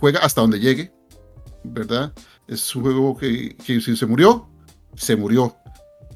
juega 0.00 0.20
hasta 0.20 0.40
donde 0.40 0.58
llegue, 0.58 0.92
¿verdad? 1.62 2.12
Es 2.48 2.74
un 2.74 2.82
juego 2.82 3.16
que 3.16 3.54
si 3.62 3.80
se 3.80 4.06
murió, 4.06 4.48
se 4.96 5.16
murió. 5.16 5.54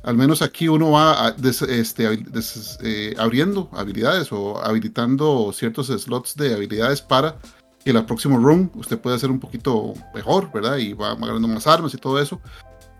Al 0.06 0.16
menos 0.16 0.40
aquí 0.40 0.68
uno 0.68 0.92
va 0.92 1.26
a 1.26 1.32
des- 1.32 1.62
este, 1.62 2.16
des- 2.16 2.78
eh, 2.82 3.14
abriendo 3.18 3.68
habilidades 3.72 4.30
o 4.32 4.64
habilitando 4.64 5.52
ciertos 5.52 5.88
slots 5.88 6.34
de 6.36 6.54
habilidades 6.54 7.02
para 7.02 7.36
que 7.84 7.92
la 7.92 8.06
próxima 8.06 8.36
run 8.36 8.70
usted 8.76 8.98
pueda 8.98 9.16
hacer 9.16 9.30
un 9.30 9.38
poquito 9.40 9.92
mejor, 10.14 10.50
¿verdad? 10.52 10.76
Y 10.78 10.92
va 10.94 11.14
ganando 11.14 11.48
más 11.48 11.66
armas 11.66 11.92
y 11.94 11.98
todo 11.98 12.18
eso. 12.20 12.40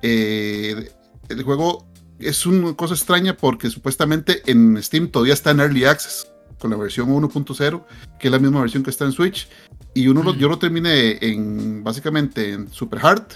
Eh, 0.03 0.91
el 1.29 1.43
juego 1.43 1.87
es 2.19 2.45
una 2.47 2.75
cosa 2.75 2.95
extraña 2.95 3.37
porque 3.37 3.71
supuestamente 3.71 4.43
en 4.47 4.81
Steam 4.83 5.09
todavía 5.09 5.35
está 5.35 5.51
en 5.53 5.61
Early 5.61 5.85
Access 5.85 6.29
con 6.59 6.71
la 6.71 6.77
versión 6.77 7.09
1.0, 7.11 7.85
que 8.19 8.29
es 8.29 8.33
la 8.33 8.39
misma 8.39 8.61
versión 8.61 8.83
que 8.83 8.91
está 8.91 9.05
en 9.05 9.13
Switch. 9.13 9.49
Y 9.95 10.09
uno 10.09 10.23
lo- 10.23 10.35
yo 10.35 10.49
lo 10.49 10.59
terminé 10.59 11.19
en 11.21 11.83
básicamente 11.85 12.53
en 12.53 12.71
Super 12.71 13.01
Hard, 13.05 13.27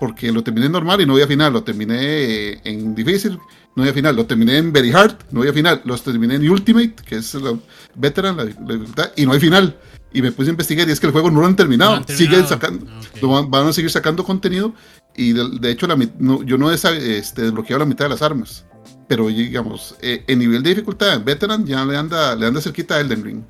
porque 0.00 0.32
lo 0.32 0.42
terminé 0.42 0.66
en 0.66 0.72
normal 0.72 1.00
y 1.00 1.06
no 1.06 1.12
había 1.12 1.26
final. 1.26 1.52
Lo 1.52 1.62
terminé 1.62 1.96
eh, 2.00 2.60
en 2.64 2.94
difícil, 2.94 3.38
no 3.76 3.82
había 3.82 3.92
final. 3.92 4.16
Lo 4.16 4.26
terminé 4.26 4.56
en 4.56 4.72
Very 4.72 4.90
Hard, 4.92 5.16
no 5.30 5.40
había 5.40 5.52
final. 5.52 5.82
Los 5.84 6.02
terminé 6.02 6.34
en 6.36 6.48
Ultimate, 6.50 6.94
que 7.06 7.16
es 7.16 7.34
la 7.34 7.54
Veteran, 7.94 8.36
la, 8.36 8.44
la 8.44 8.50
dificultad, 8.74 9.12
y 9.16 9.26
no 9.26 9.32
hay 9.32 9.40
final. 9.40 9.76
Y 10.12 10.22
me 10.22 10.32
puse 10.32 10.50
a 10.50 10.52
investigar 10.52 10.88
y 10.88 10.92
es 10.92 10.98
que 10.98 11.06
el 11.06 11.12
juego 11.12 11.30
no 11.30 11.40
lo 11.40 11.46
han 11.46 11.54
terminado. 11.54 11.92
No 11.92 11.96
han 11.98 12.06
Siguen 12.08 12.16
terminado. 12.42 12.48
sacando, 12.48 12.86
Ah, 12.90 13.00
ok. 13.14 13.22
lo 13.22 13.28
van, 13.28 13.50
van 13.50 13.66
a 13.68 13.72
seguir 13.72 13.90
sacando 13.92 14.24
contenido 14.24 14.74
y 15.16 15.32
de, 15.34 15.48
de 15.60 15.70
hecho 15.70 15.86
la, 15.86 15.96
no- 16.18 16.42
yo 16.42 16.56
no 16.58 16.70
he 16.72 16.74
este, 16.74 17.42
desbloqueado 17.42 17.78
la 17.80 17.84
mitad 17.86 18.06
de 18.06 18.08
las 18.08 18.22
armas. 18.22 18.64
Pero 19.06 19.28
digamos, 19.28 19.96
eh, 20.02 20.24
en 20.26 20.38
nivel 20.38 20.62
de 20.62 20.70
dificultad, 20.70 21.22
Veteran 21.24 21.64
ya 21.66 21.84
le 21.84 21.96
anda, 21.96 22.34
le 22.36 22.46
anda 22.46 22.60
cerquita 22.60 22.94
a 22.96 23.00
Elden 23.00 23.22
Ring. 23.24 23.42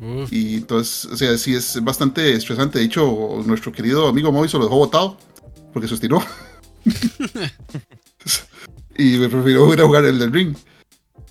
Uf, 0.00 0.32
Y 0.32 0.56
entonces, 0.56 1.06
o 1.12 1.16
sea, 1.16 1.36
sí 1.36 1.54
es 1.54 1.82
bastante 1.82 2.32
estresante. 2.34 2.78
De 2.78 2.84
hecho, 2.84 3.42
nuestro 3.44 3.72
querido 3.72 4.06
amigo 4.06 4.30
Moy 4.32 4.48
se 4.48 4.56
lo 4.58 4.64
dejó 4.64 4.76
botado 4.76 5.16
porque 5.78 5.86
se 5.86 5.94
estiró. 5.94 6.20
y 8.96 9.16
me 9.18 9.28
prefirió 9.28 9.72
ir 9.72 9.80
a 9.80 9.84
jugar 9.86 10.04
Elden 10.04 10.32
Ring. 10.32 10.56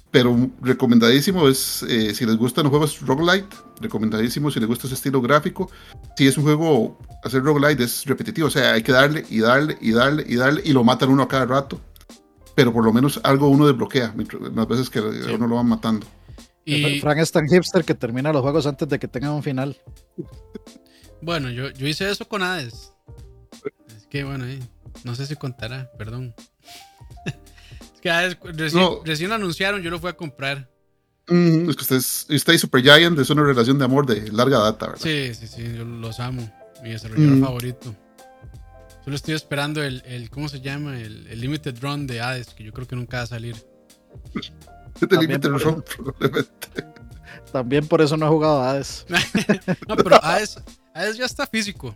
Pero 0.10 0.50
recomendadísimo 0.62 1.50
es, 1.50 1.84
eh, 1.84 2.16
si 2.16 2.26
les 2.26 2.38
gustan 2.38 2.64
los 2.64 2.72
juegos 2.72 3.02
roguelite, 3.02 3.54
recomendadísimo 3.82 4.50
si 4.50 4.62
les 4.62 4.70
gusta 4.70 4.88
ese 4.88 4.94
estilo 4.96 5.22
gráfico. 5.22 5.70
Si 6.16 6.28
es 6.28 6.38
un 6.38 6.46
juego, 6.46 6.98
hacer 7.26 7.44
roguelite 7.44 7.84
es 7.84 8.06
repetitivo, 8.06 8.48
o 8.48 8.50
sea, 8.50 8.72
hay 8.72 8.84
que 8.84 8.94
darle 8.94 9.26
y 9.30 9.40
darle 9.40 9.78
y 9.82 9.92
darle 9.92 10.24
y 10.26 10.38
darle 10.38 10.62
y 10.64 10.72
lo 10.72 10.86
matan 10.86 11.10
uno 11.10 11.24
a 11.24 11.28
cada 11.28 11.46
rato. 11.46 11.82
Pero 12.56 12.72
por 12.72 12.86
lo 12.86 12.94
menos 12.94 13.20
algo 13.24 13.50
uno 13.50 13.68
desbloquea 13.68 14.14
mientras- 14.16 14.42
las 14.56 14.68
veces 14.68 14.90
que 14.90 15.00
Sí. 15.02 15.32
uno 15.34 15.46
lo 15.46 15.56
van 15.56 15.68
matando. 15.68 16.08
y 16.64 17.00
Frank 17.02 17.18
es 17.18 17.32
tan 17.32 17.46
hipster 17.48 17.84
que 17.84 17.94
termina 17.94 18.32
los 18.32 18.42
juegos 18.42 18.66
antes 18.66 18.88
de 18.88 18.98
que 18.98 19.10
tengan 19.10 19.32
un 19.32 19.44
final. 19.44 19.78
bueno, 21.22 21.50
yo, 21.50 21.70
yo 21.72 21.86
hice 21.86 22.10
eso 22.10 22.26
con 22.28 22.44
Hades. 22.44 22.94
Que 24.10 24.24
bueno, 24.24 24.46
eh, 24.46 24.60
no 25.04 25.16
sé 25.16 25.26
si 25.26 25.36
contará, 25.36 25.92
perdón. 25.98 26.34
es 27.26 28.02
que 28.02 28.10
Hades 28.10 28.38
recién, 28.42 28.82
No. 28.84 29.02
recién 29.04 29.30
lo 29.30 29.36
anunciaron, 29.36 29.82
yo 29.82 29.90
lo 29.90 30.00
fui 30.00 30.10
a 30.10 30.14
comprar. 30.14 30.70
Mm, 31.30 31.70
es 31.70 31.76
que 31.76 31.82
usted, 31.82 31.96
es, 31.98 32.26
usted 32.30 32.54
y 32.54 32.58
Super 32.58 32.82
Giant 32.82 33.20
es 33.20 33.30
una 33.30 33.44
relación 33.44 33.78
de 33.78 33.86
amor 33.86 34.06
de 34.06 34.32
larga 34.32 34.60
data, 34.60 34.88
¿verdad? 34.88 35.02
Sí, 35.02 35.34
sí, 35.34 35.48
sí, 35.48 35.74
yo 35.76 35.84
los 35.84 36.20
amo. 36.22 36.50
Mi 36.84 36.92
desarrollador 36.92 37.36
Mm. 37.38 37.44
favorito. 37.44 37.96
Solo 39.04 39.16
estoy 39.16 39.34
esperando 39.36 39.84
el, 39.84 40.04
el 40.06 40.30
¿cómo 40.30 40.48
se 40.48 40.62
llama? 40.62 41.00
El, 41.00 41.28
el 41.28 41.42
Limited 41.42 41.78
Run 41.82 42.08
de 42.08 42.22
Hades, 42.22 42.48
que 42.54 42.64
yo 42.64 42.72
creo 42.72 42.88
que 42.88 42.96
nunca 42.96 43.18
va 43.18 43.24
a 43.24 43.28
salir. 43.28 43.56
Este 44.96 45.08
por- 45.08 45.28
no, 45.66 45.82
probablemente. 45.84 46.68
También 47.52 47.88
por 47.88 48.02
eso 48.02 48.16
no 48.18 48.26
he 48.26 48.30
jugado 48.30 48.62
a 48.62 48.72
Hades. 48.72 49.06
No, 49.88 49.96
pero 49.96 50.24
Hades, 50.24 50.60
Hades 50.94 51.18
ya 51.18 51.26
está 51.26 51.46
físico. 51.48 51.96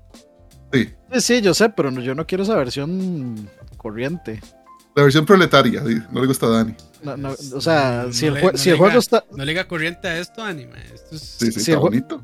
Sí, 0.74 0.90
Sí, 1.14 1.22
sí, 1.22 1.42
yo 1.42 1.54
sé, 1.54 1.70
pero 1.70 1.92
no- 1.92 2.02
yo 2.02 2.16
no 2.16 2.26
quiero 2.26 2.44
esa 2.44 2.56
versión 2.56 3.50
corriente. 3.78 4.42
la 4.96 5.04
versión 5.04 5.26
proletaria, 5.26 5.84
sí, 5.86 5.98
no 6.12 6.22
le 6.22 6.28
gusta 6.28 6.46
a 6.48 6.50
Dani. 6.50 6.76
No, 7.04 7.18
no, 7.18 7.30
o 7.56 7.62
sea, 7.62 8.04
No 8.08 8.14
si 8.14 8.26
el, 8.28 8.34
le- 8.36 8.42
jue- 8.42 8.52
no 8.54 8.58
si 8.58 8.66
le 8.70 8.72
el 8.74 8.78
juego 8.78 9.00
está. 9.00 9.24
No 9.32 9.44
le 9.44 9.52
diga 9.52 9.68
corriente 9.68 10.08
a 10.08 10.18
esto, 10.20 10.44
anima. 10.44 10.76
Esto 10.94 11.16
es, 11.16 11.22
Sí, 11.22 11.52
sí, 11.52 11.60
está 11.60 11.78
bonito. 11.80 12.22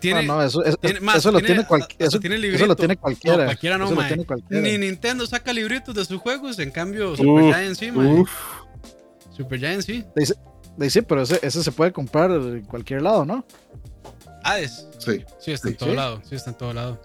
tiene, 0.00 0.24
no, 0.24 0.36
no, 0.36 0.42
eso, 0.42 0.62
es- 0.64 0.78
tiene- 0.80 1.00
más, 1.00 1.16
eso 1.16 1.32
lo 1.32 1.40
tiene- 1.40 1.64
cual- 1.66 1.82
hasta 1.82 2.04
eso, 2.04 2.20
tiene 2.20 2.36
eso 2.48 2.66
lo 2.66 2.76
tiene 2.76 2.96
cualquiera. 2.96 3.38
No, 3.38 3.44
cualquiera 3.44 3.78
no, 3.78 3.86
eso 3.86 3.94
lo 3.94 4.06
tiene 4.06 4.24
cualquiera. 4.26 4.62
Ni 4.62 4.76
Nintendo 4.78 5.26
saca 5.26 5.52
libritos 5.52 5.94
de 5.94 6.04
sus 6.04 6.20
juegos, 6.20 6.58
en 6.58 6.70
cambio 6.70 7.16
Super 7.16 7.44
Uf, 7.44 7.54
Giant 7.56 7.76
sí, 7.76 7.90
mae. 7.92 8.06
Uf, 8.20 8.30
Super 9.36 9.58
Giant 9.58 9.82
sí. 9.82 10.04
De- 10.14 10.34
Sí, 10.90 11.02
pero 11.02 11.22
ese, 11.22 11.40
ese 11.42 11.62
se 11.64 11.72
puede 11.72 11.90
comprar 11.90 12.30
en 12.30 12.62
cualquier 12.62 13.02
lado, 13.02 13.24
¿no? 13.24 13.44
Hades. 14.50 14.86
sí. 14.98 15.24
Sí, 15.40 15.52
está 15.52 15.68
en 15.68 15.76
todo 15.76 15.90
Sí. 15.90 15.96
lado. 15.96 16.22
Sí, 16.28 16.34
está 16.34 16.50
en 16.50 16.58
todo 16.58 16.72
lado. 16.74 17.02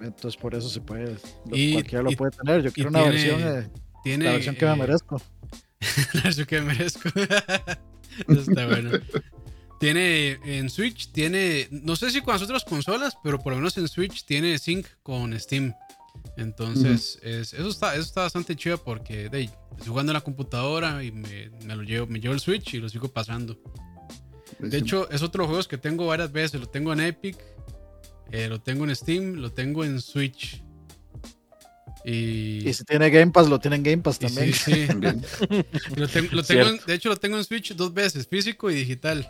Entonces 0.00 0.40
por 0.40 0.54
eso 0.54 0.68
se 0.68 0.80
puede. 0.80 1.16
lo- 1.46 1.56
Y- 1.56 1.72
cualquiera 1.74 2.02
lo 2.02 2.10
y- 2.12 2.16
puede 2.16 2.30
tener. 2.32 2.62
Yo 2.62 2.72
quiero 2.72 2.90
una 2.90 3.00
tiene- 3.02 3.14
versión, 3.14 3.40
eh, 3.64 3.70
Tiene, 4.04 4.24
la 4.26 4.32
versión 4.32 4.54
que 4.56 4.64
me 4.66 4.72
eh, 4.72 4.76
merezco. 4.76 5.22
La 6.14 6.22
versión 6.22 6.46
que 6.46 6.60
me 6.60 6.66
merezco. 6.74 7.08
Eso 8.28 8.40
está 8.50 8.66
bueno. 8.66 8.90
Tiene 9.80 10.38
en 10.44 10.70
Switch, 10.70 11.12
tiene, 11.12 11.68
no 11.70 11.94
sé 11.94 12.10
si 12.10 12.20
con 12.20 12.34
las 12.34 12.42
otras 12.42 12.64
consolas, 12.64 13.16
pero 13.22 13.38
por 13.38 13.52
lo 13.52 13.58
menos 13.58 13.76
en 13.78 13.86
Switch 13.86 14.24
tiene 14.24 14.58
sync 14.58 14.86
con 15.04 15.38
Steam. 15.38 15.72
Entonces, 16.36 17.18
es- 17.22 17.52
eso, 17.54 17.68
está, 17.68 17.92
eso 17.94 18.02
está 18.02 18.22
bastante 18.22 18.56
chido 18.56 18.78
porque 18.82 19.28
de, 19.28 19.42
estoy 19.44 19.86
jugando 19.88 20.10
en 20.10 20.14
la 20.14 20.20
computadora 20.20 21.02
y 21.04 21.12
me, 21.12 21.50
me 21.64 21.76
lo 21.76 21.82
llevo, 21.82 22.06
me 22.08 22.18
llevo 22.20 22.34
el 22.34 22.40
Switch 22.40 22.74
y 22.74 22.78
lo 22.78 22.88
sigo 22.88 23.08
pasando. 23.08 23.56
De 24.60 24.78
hecho, 24.78 25.08
es 25.10 25.22
otro 25.22 25.46
juego 25.46 25.62
que 25.64 25.78
tengo 25.78 26.06
varias 26.06 26.32
veces. 26.32 26.60
Lo 26.60 26.66
tengo 26.68 26.92
en 26.92 27.00
Epic, 27.00 27.36
eh, 28.32 28.48
lo 28.48 28.60
tengo 28.60 28.84
en 28.84 28.94
Steam, 28.96 29.34
lo 29.36 29.52
tengo 29.52 29.84
en 29.84 30.00
Switch. 30.00 30.62
Y, 32.04 32.68
Y 32.68 32.72
si 32.72 32.84
tiene 32.84 33.10
Game 33.10 33.32
Pass, 33.32 33.48
lo 33.48 33.58
tiene 33.58 33.76
en 33.76 33.82
Game 33.82 33.98
Pass 34.02 34.18
también. 34.18 34.52
sí, 34.52 34.72
sí. 34.74 34.86
También. 34.86 35.22
Lo 35.96 36.08
tengo, 36.08 36.28
lo 36.32 36.42
tengo 36.42 36.62
en- 36.62 36.66
Cierto. 36.68 36.86
de 36.86 36.94
hecho, 36.94 37.08
lo 37.08 37.16
tengo 37.16 37.36
en 37.36 37.44
Switch 37.44 37.74
dos 37.74 37.92
veces, 37.92 38.26
físico 38.28 38.70
y 38.70 38.74
digital. 38.74 39.28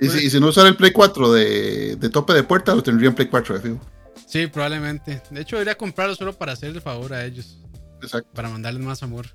Y, 0.00 0.08
si, 0.08 0.26
y 0.26 0.30
si 0.30 0.38
no 0.40 0.48
usara 0.48 0.68
el 0.68 0.76
Play 0.76 0.92
4 0.92 1.32
de, 1.32 1.96
de 1.96 2.08
tope 2.10 2.32
de 2.34 2.42
puerta, 2.42 2.74
lo 2.74 2.82
tendría 2.82 3.08
en 3.08 3.14
Play 3.14 3.28
4 3.28 3.54
de 3.56 3.60
fijo. 3.60 3.80
Sí, 4.26 4.46
probablemente. 4.46 5.22
De 5.30 5.40
hecho, 5.40 5.56
debería 5.56 5.76
comprarlo 5.76 6.14
solo 6.14 6.32
para 6.36 6.52
hacer 6.52 6.70
el 6.70 6.80
favor 6.80 7.12
a 7.14 7.24
ellos, 7.24 7.58
Exacto. 8.02 8.30
para 8.34 8.48
mandarles 8.48 8.82
más 8.82 9.02
amor. 9.02 9.26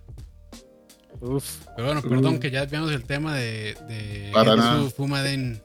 Uf. 1.22 1.58
Pero 1.76 1.88
bueno, 1.88 2.02
perdón 2.02 2.36
Uh. 2.36 2.40
que 2.40 2.52
ya 2.52 2.66
veamos 2.66 2.92
el 2.92 3.04
tema 3.04 3.36
de, 3.36 3.76
de 3.88 4.30
Para 4.34 4.56
nada. 4.56 4.90
Fumaden. 4.90 5.62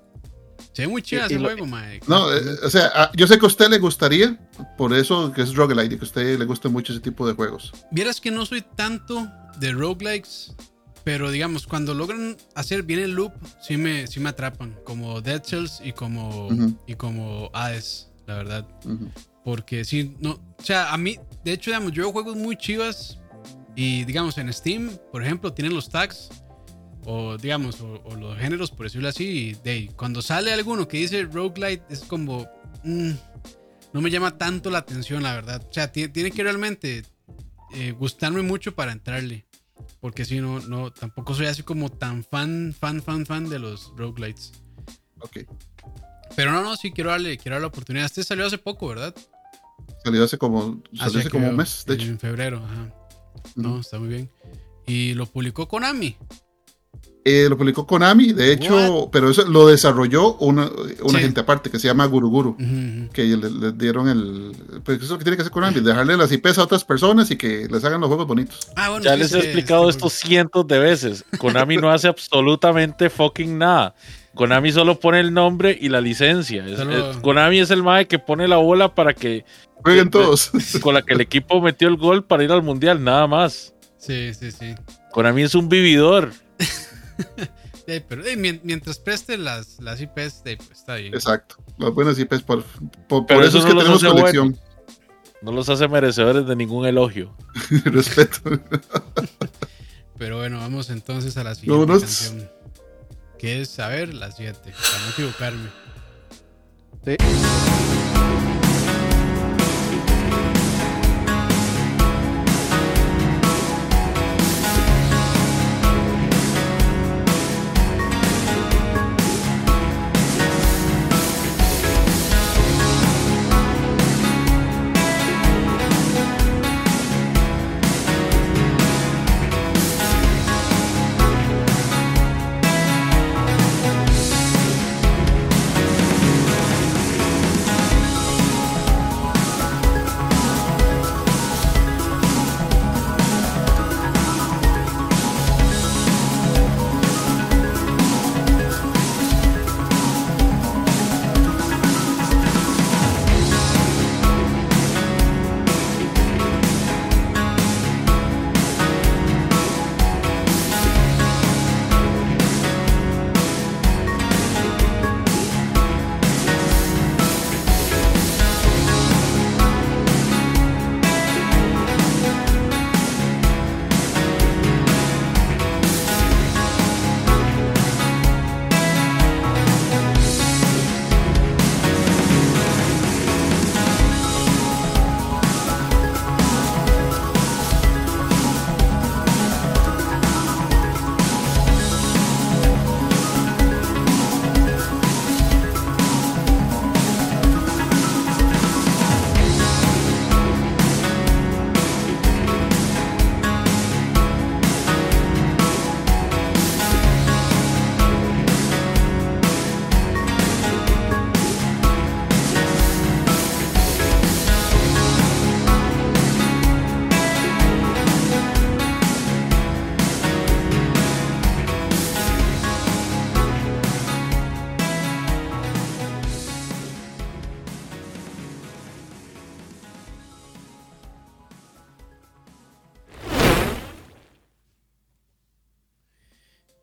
Se 0.72 0.82
ve 0.82 0.88
muy 0.88 1.04
y 1.08 1.14
ese 1.14 1.38
juego, 1.38 1.66
mae. 1.66 2.00
No, 2.08 2.32
eh, 2.34 2.40
o 2.64 2.68
sea, 2.70 2.90
ah, 2.94 3.10
yo 3.14 3.28
sé 3.28 3.38
que 3.38 3.44
a 3.44 3.46
usted 3.46 3.68
le 3.68 3.78
gustaría, 3.78 4.36
por 4.76 4.92
eso 4.92 5.30
que 5.32 5.42
es 5.42 5.54
roguelite, 5.54 5.94
y 5.94 5.98
que 5.98 6.04
a 6.04 6.08
usted 6.08 6.36
le 6.36 6.44
gusta 6.46 6.68
mucho 6.68 6.92
ese 6.92 7.00
tipo 7.00 7.24
de 7.28 7.34
juegos. 7.34 7.72
Vieras 7.92 8.20
que 8.20 8.32
no 8.32 8.44
soy 8.44 8.62
tanto 8.74 9.28
de 9.60 9.70
roguelikes, 9.70 10.52
pero 11.04 11.30
digamos, 11.30 11.68
cuando 11.68 11.94
logran 11.94 12.36
hacer 12.56 12.82
bien 12.82 12.98
el 12.98 13.12
loop, 13.12 13.32
sí 13.62 13.76
me, 13.76 14.08
sí 14.08 14.18
me 14.18 14.30
atrapan, 14.30 14.76
como 14.84 15.20
Dead 15.20 15.44
Cells 15.44 15.80
y 15.84 15.92
como, 15.92 16.48
Ujú. 16.48 16.76
y 16.88 16.94
como 16.96 17.50
Hades, 17.52 18.08
la 18.26 18.34
verdad. 18.34 18.66
Ujú. 18.84 19.10
Porque 19.44 19.84
sí, 19.84 20.16
no, 20.18 20.30
o 20.58 20.62
sea, 20.64 20.92
a 20.92 20.96
mí, 20.98 21.20
de 21.44 21.52
hecho, 21.52 21.70
digamos, 21.70 21.92
yo 21.92 22.02
veo 22.02 22.12
juegos 22.12 22.34
muy 22.34 22.56
chivas 22.56 23.20
y 23.76 24.04
digamos 24.04 24.38
en 24.38 24.52
Steam, 24.52 24.90
por 25.12 25.22
ejemplo, 25.22 25.52
tienen 25.52 25.74
los 25.74 25.88
tags 25.88 26.28
o 27.06 27.36
digamos, 27.36 27.80
o, 27.82 28.00
o 28.04 28.14
los 28.16 28.38
géneros, 28.38 28.70
por 28.70 28.86
decirlo 28.86 29.08
así, 29.08 29.24
y 29.50 29.54
de 29.62 29.90
cuando 29.94 30.22
sale 30.22 30.52
alguno 30.54 30.88
que 30.88 30.96
dice 30.98 31.22
roguelite, 31.24 31.84
es 31.90 32.00
como, 32.00 32.48
mm, 32.82 33.10
no 33.92 34.00
me 34.00 34.10
llama 34.10 34.38
tanto 34.38 34.70
la 34.70 34.78
atención, 34.78 35.22
la 35.22 35.34
verdad. 35.34 35.62
O 35.68 35.72
sea, 35.72 35.92
ti- 35.92 36.08
tiene 36.08 36.30
que 36.30 36.42
realmente 36.42 37.04
eh, 37.74 37.92
gustarme 37.92 38.40
mucho 38.42 38.74
para 38.74 38.92
entrarle. 38.92 39.44
Porque 40.00 40.24
si 40.24 40.40
no, 40.40 40.60
no, 40.60 40.92
tampoco 40.92 41.34
soy 41.34 41.46
así 41.46 41.62
como 41.62 41.90
tan 41.90 42.24
fan, 42.24 42.74
fan, 42.78 43.02
fan, 43.02 43.26
fan 43.26 43.48
de 43.50 43.58
los 43.58 43.92
roguelites. 43.96 44.52
Ok. 45.20 45.40
Pero 46.36 46.52
no, 46.52 46.62
no, 46.62 46.74
sí, 46.76 46.90
quiero 46.90 47.10
darle, 47.10 47.36
quiero 47.36 47.56
darle 47.56 47.64
la 47.64 47.68
oportunidad. 47.68 48.06
Este 48.06 48.24
salió 48.24 48.46
hace 48.46 48.56
poco, 48.58 48.88
¿verdad? 48.88 49.14
Salió 50.02 50.24
hace 50.24 50.38
como, 50.38 50.82
salió 50.92 51.04
Hace 51.04 51.18
hace 51.20 51.30
como 51.30 51.48
un 51.50 51.56
mes, 51.56 51.84
de 51.86 51.94
hecho. 51.94 52.06
En 52.06 52.18
febrero, 52.18 52.62
ajá. 52.64 52.94
No, 53.54 53.80
está 53.80 53.98
muy 53.98 54.08
bien. 54.08 54.30
Y 54.86 55.14
lo 55.14 55.26
publicó 55.26 55.66
Konami. 55.68 56.16
Eh, 57.26 57.46
lo 57.48 57.56
publicó 57.56 57.86
Konami, 57.86 58.34
de 58.34 58.52
hecho, 58.52 59.08
pero 59.10 59.30
eso 59.30 59.46
lo 59.46 59.66
desarrolló 59.68 60.34
una, 60.36 60.70
una 61.02 61.18
Sí. 61.18 61.24
gente 61.24 61.40
aparte 61.40 61.70
que 61.70 61.78
se 61.78 61.86
llama 61.88 62.04
Guruguru. 62.04 62.50
Ujú. 62.50 63.10
Que 63.14 63.22
le, 63.24 63.50
le 63.50 63.72
dieron 63.72 64.08
el. 64.08 64.52
Pues 64.84 64.98
eso 64.98 65.04
es 65.06 65.10
lo 65.12 65.16
que 65.18 65.24
tiene 65.24 65.36
que 65.36 65.40
hacer 65.40 65.52
Konami, 65.52 65.80
dejarle 65.80 66.18
las 66.18 66.30
IPs 66.30 66.58
a 66.58 66.64
otras 66.64 66.84
personas 66.84 67.30
y 67.30 67.36
que 67.36 67.66
les 67.70 67.82
hagan 67.82 68.02
los 68.02 68.08
juegos 68.08 68.26
bonitos. 68.26 68.68
Ah, 68.76 68.90
bueno, 68.90 69.04
Ya 69.04 69.16
les 69.16 69.32
he 69.32 69.38
explicado 69.38 69.88
este 69.88 70.06
esto 70.06 70.10
cientos 70.10 70.66
de 70.66 70.78
veces. 70.78 71.24
Konami 71.38 71.78
no 71.78 71.90
hace 71.90 72.08
absolutamente 72.08 73.08
fucking 73.08 73.56
nada. 73.56 73.94
Konami 74.34 74.72
solo 74.72 74.98
pone 74.98 75.20
el 75.20 75.32
nombre 75.32 75.76
y 75.80 75.88
la 75.88 76.00
licencia. 76.00 76.66
Es- 76.66 76.78
Solo- 76.78 77.10
es- 77.12 77.16
Konami 77.18 77.60
es 77.60 77.70
el 77.70 77.82
mae 77.82 78.06
que 78.06 78.18
pone 78.18 78.48
la 78.48 78.56
bola 78.56 78.94
para 78.94 79.14
que 79.14 79.44
Jueguen 79.76 80.10
todos. 80.10 80.50
con 80.82 80.94
la 80.94 81.02
que 81.02 81.14
el 81.14 81.20
equipo 81.20 81.60
metió 81.60 81.88
el 81.88 81.96
gol 81.96 82.24
para 82.24 82.42
ir 82.44 82.50
al 82.52 82.62
mundial, 82.62 83.02
nada 83.04 83.26
más. 83.26 83.74
Sí, 83.98 84.34
sí, 84.34 84.50
sí. 84.50 84.74
Konami 85.12 85.42
es 85.42 85.54
un 85.54 85.68
vividor. 85.68 86.32
Pero 87.86 88.24
eh, 88.24 88.36
mien- 88.36 88.60
mientras 88.64 88.98
preste 88.98 89.36
las, 89.36 89.78
las 89.80 90.00
IPs, 90.00 90.42
eh, 90.46 90.56
pues, 90.56 90.70
está 90.72 90.94
bien. 90.96 91.12
Exacto. 91.14 91.56
Las 91.78 91.92
buenas 91.92 92.18
IPs, 92.18 92.40
por, 92.42 92.64
por, 93.08 93.24
eso 93.30 93.42
eso 93.42 93.58
es 93.58 93.64
no 93.64 93.70
que 93.70 93.76
tenemos 93.76 94.02
colección. 94.04 94.58
No 95.42 95.52
los 95.52 95.68
hace 95.68 95.86
merecedores 95.86 96.46
de 96.46 96.56
ningún 96.56 96.86
elogio. 96.86 97.36
Respeto. 97.84 98.58
Pero 100.16 100.38
bueno, 100.38 100.58
vamos 100.58 100.88
entonces 100.90 101.36
a 101.36 101.44
la 101.44 101.54
siguiente 101.54 101.78
Vámonos. 101.86 102.02
canción. 102.02 102.50
Que 103.44 103.60
es, 103.60 103.78
a 103.78 103.88
ver, 103.88 104.14
las 104.14 104.36
7, 104.36 104.58
para 104.72 105.04
no 105.04 105.10
equivocarme. 105.10 105.68
Sí. 107.04 108.53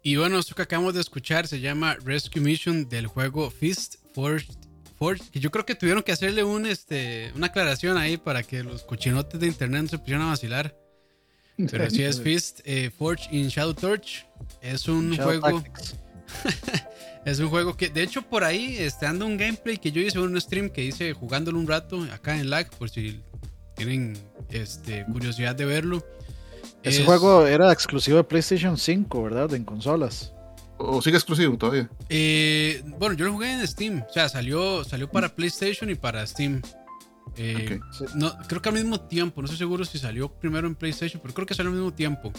Y 0.03 0.15
bueno, 0.15 0.39
esto 0.39 0.55
que 0.55 0.63
acabamos 0.63 0.95
de 0.95 1.01
escuchar 1.01 1.47
se 1.47 1.59
llama 1.59 1.95
Rescue 2.03 2.41
Mission 2.41 2.89
del 2.89 3.07
juego 3.07 3.51
Fist 3.51 3.95
Forged. 4.13 4.55
Forged, 4.97 5.29
que 5.29 5.39
yo 5.39 5.51
creo 5.51 5.65
que 5.65 5.75
tuvieron 5.75 6.03
que 6.03 6.11
hacerle 6.11 6.43
un, 6.43 6.65
este, 6.65 7.31
una 7.35 7.47
aclaración 7.47 7.97
ahí 7.97 8.17
para 8.17 8.43
que 8.43 8.63
los 8.63 8.83
cochinotes 8.83 9.39
de 9.39 9.47
internet 9.47 9.83
no 9.83 9.89
se 9.89 9.97
pusieran 9.99 10.23
a 10.23 10.29
vacilar. 10.29 10.75
Pero 11.69 11.89
sí 11.89 12.03
es 12.03 12.19
Fist 12.23 12.61
eh, 12.65 12.89
Forged 12.97 13.31
in 13.31 13.47
Shadow 13.47 13.73
Torch. 13.73 14.25
Es 14.61 14.87
un 14.87 15.11
Shadow 15.11 15.39
juego. 15.39 15.63
Es 17.23 17.39
un 17.39 17.49
juego 17.49 17.77
que, 17.77 17.89
de 17.89 18.01
hecho, 18.01 18.23
por 18.23 18.43
ahí 18.43 18.77
este, 18.79 19.05
anda 19.05 19.25
un 19.25 19.37
gameplay 19.37 19.77
que 19.77 19.91
yo 19.91 20.01
hice 20.01 20.17
en 20.17 20.23
un 20.23 20.41
stream 20.41 20.69
que 20.69 20.83
hice 20.83 21.13
jugándolo 21.13 21.59
un 21.59 21.67
rato 21.67 22.01
acá 22.11 22.39
en 22.39 22.49
lag, 22.49 22.67
por 22.71 22.89
si 22.89 23.21
tienen 23.75 24.17
este, 24.49 25.05
curiosidad 25.05 25.55
de 25.55 25.65
verlo. 25.65 26.03
Ese 26.83 27.01
Es- 27.01 27.05
juego 27.05 27.45
era 27.45 27.71
exclusivo 27.71 28.17
de 28.17 28.23
PlayStation 28.23 28.77
5, 28.77 29.23
¿verdad? 29.23 29.53
En 29.53 29.63
consolas. 29.63 30.33
O 30.77 30.99
sigue 31.01 31.17
exclusivo 31.17 31.55
todavía. 31.57 31.89
eh, 32.09 32.81
bueno, 32.97 33.15
yo 33.15 33.25
lo 33.25 33.33
jugué 33.33 33.53
en 33.53 33.67
Steam. 33.67 34.03
O 34.09 34.11
sea, 34.13 34.29
salió, 34.29 34.83
salió 34.83 35.09
para 35.09 35.29
PlayStation 35.29 35.89
y 35.91 35.95
para 35.95 36.25
Steam. 36.25 36.61
Eh, 37.37 37.79
no, 38.15 38.35
creo 38.47 38.61
que 38.61 38.69
al 38.69 38.75
mismo 38.75 38.99
tiempo. 38.99 39.41
No 39.41 39.45
estoy 39.45 39.59
seguro 39.59 39.85
si 39.85 39.99
salió 39.99 40.27
primero 40.29 40.67
en 40.67 40.73
PlayStation, 40.75 41.21
pero 41.21 41.33
creo 41.35 41.45
que 41.45 41.53
salió 41.53 41.69
al 41.69 41.75
mismo 41.77 41.93
tiempo. 41.93 42.31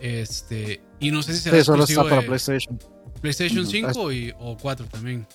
Este, 0.00 0.80
y 0.98 1.10
no 1.10 1.22
sé 1.22 1.34
si 1.34 1.40
será 1.40 1.58
Sí, 1.58 1.64
solo 1.64 1.82
exclusivo 1.82 2.02
está 2.02 2.10
para 2.10 2.22
de 2.22 2.26
PlayStation. 2.28 2.78
PlayStation 3.20 3.60
Ujú. 3.60 3.70
5 3.70 4.12
y, 4.12 4.34
o 4.38 4.56
4 4.56 4.86
también. 4.86 5.26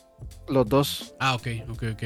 Los 0.47 0.67
dos. 0.67 1.13
Ah, 1.19 1.35
ok, 1.35 1.47
ok, 1.69 1.83
ok. 1.93 2.03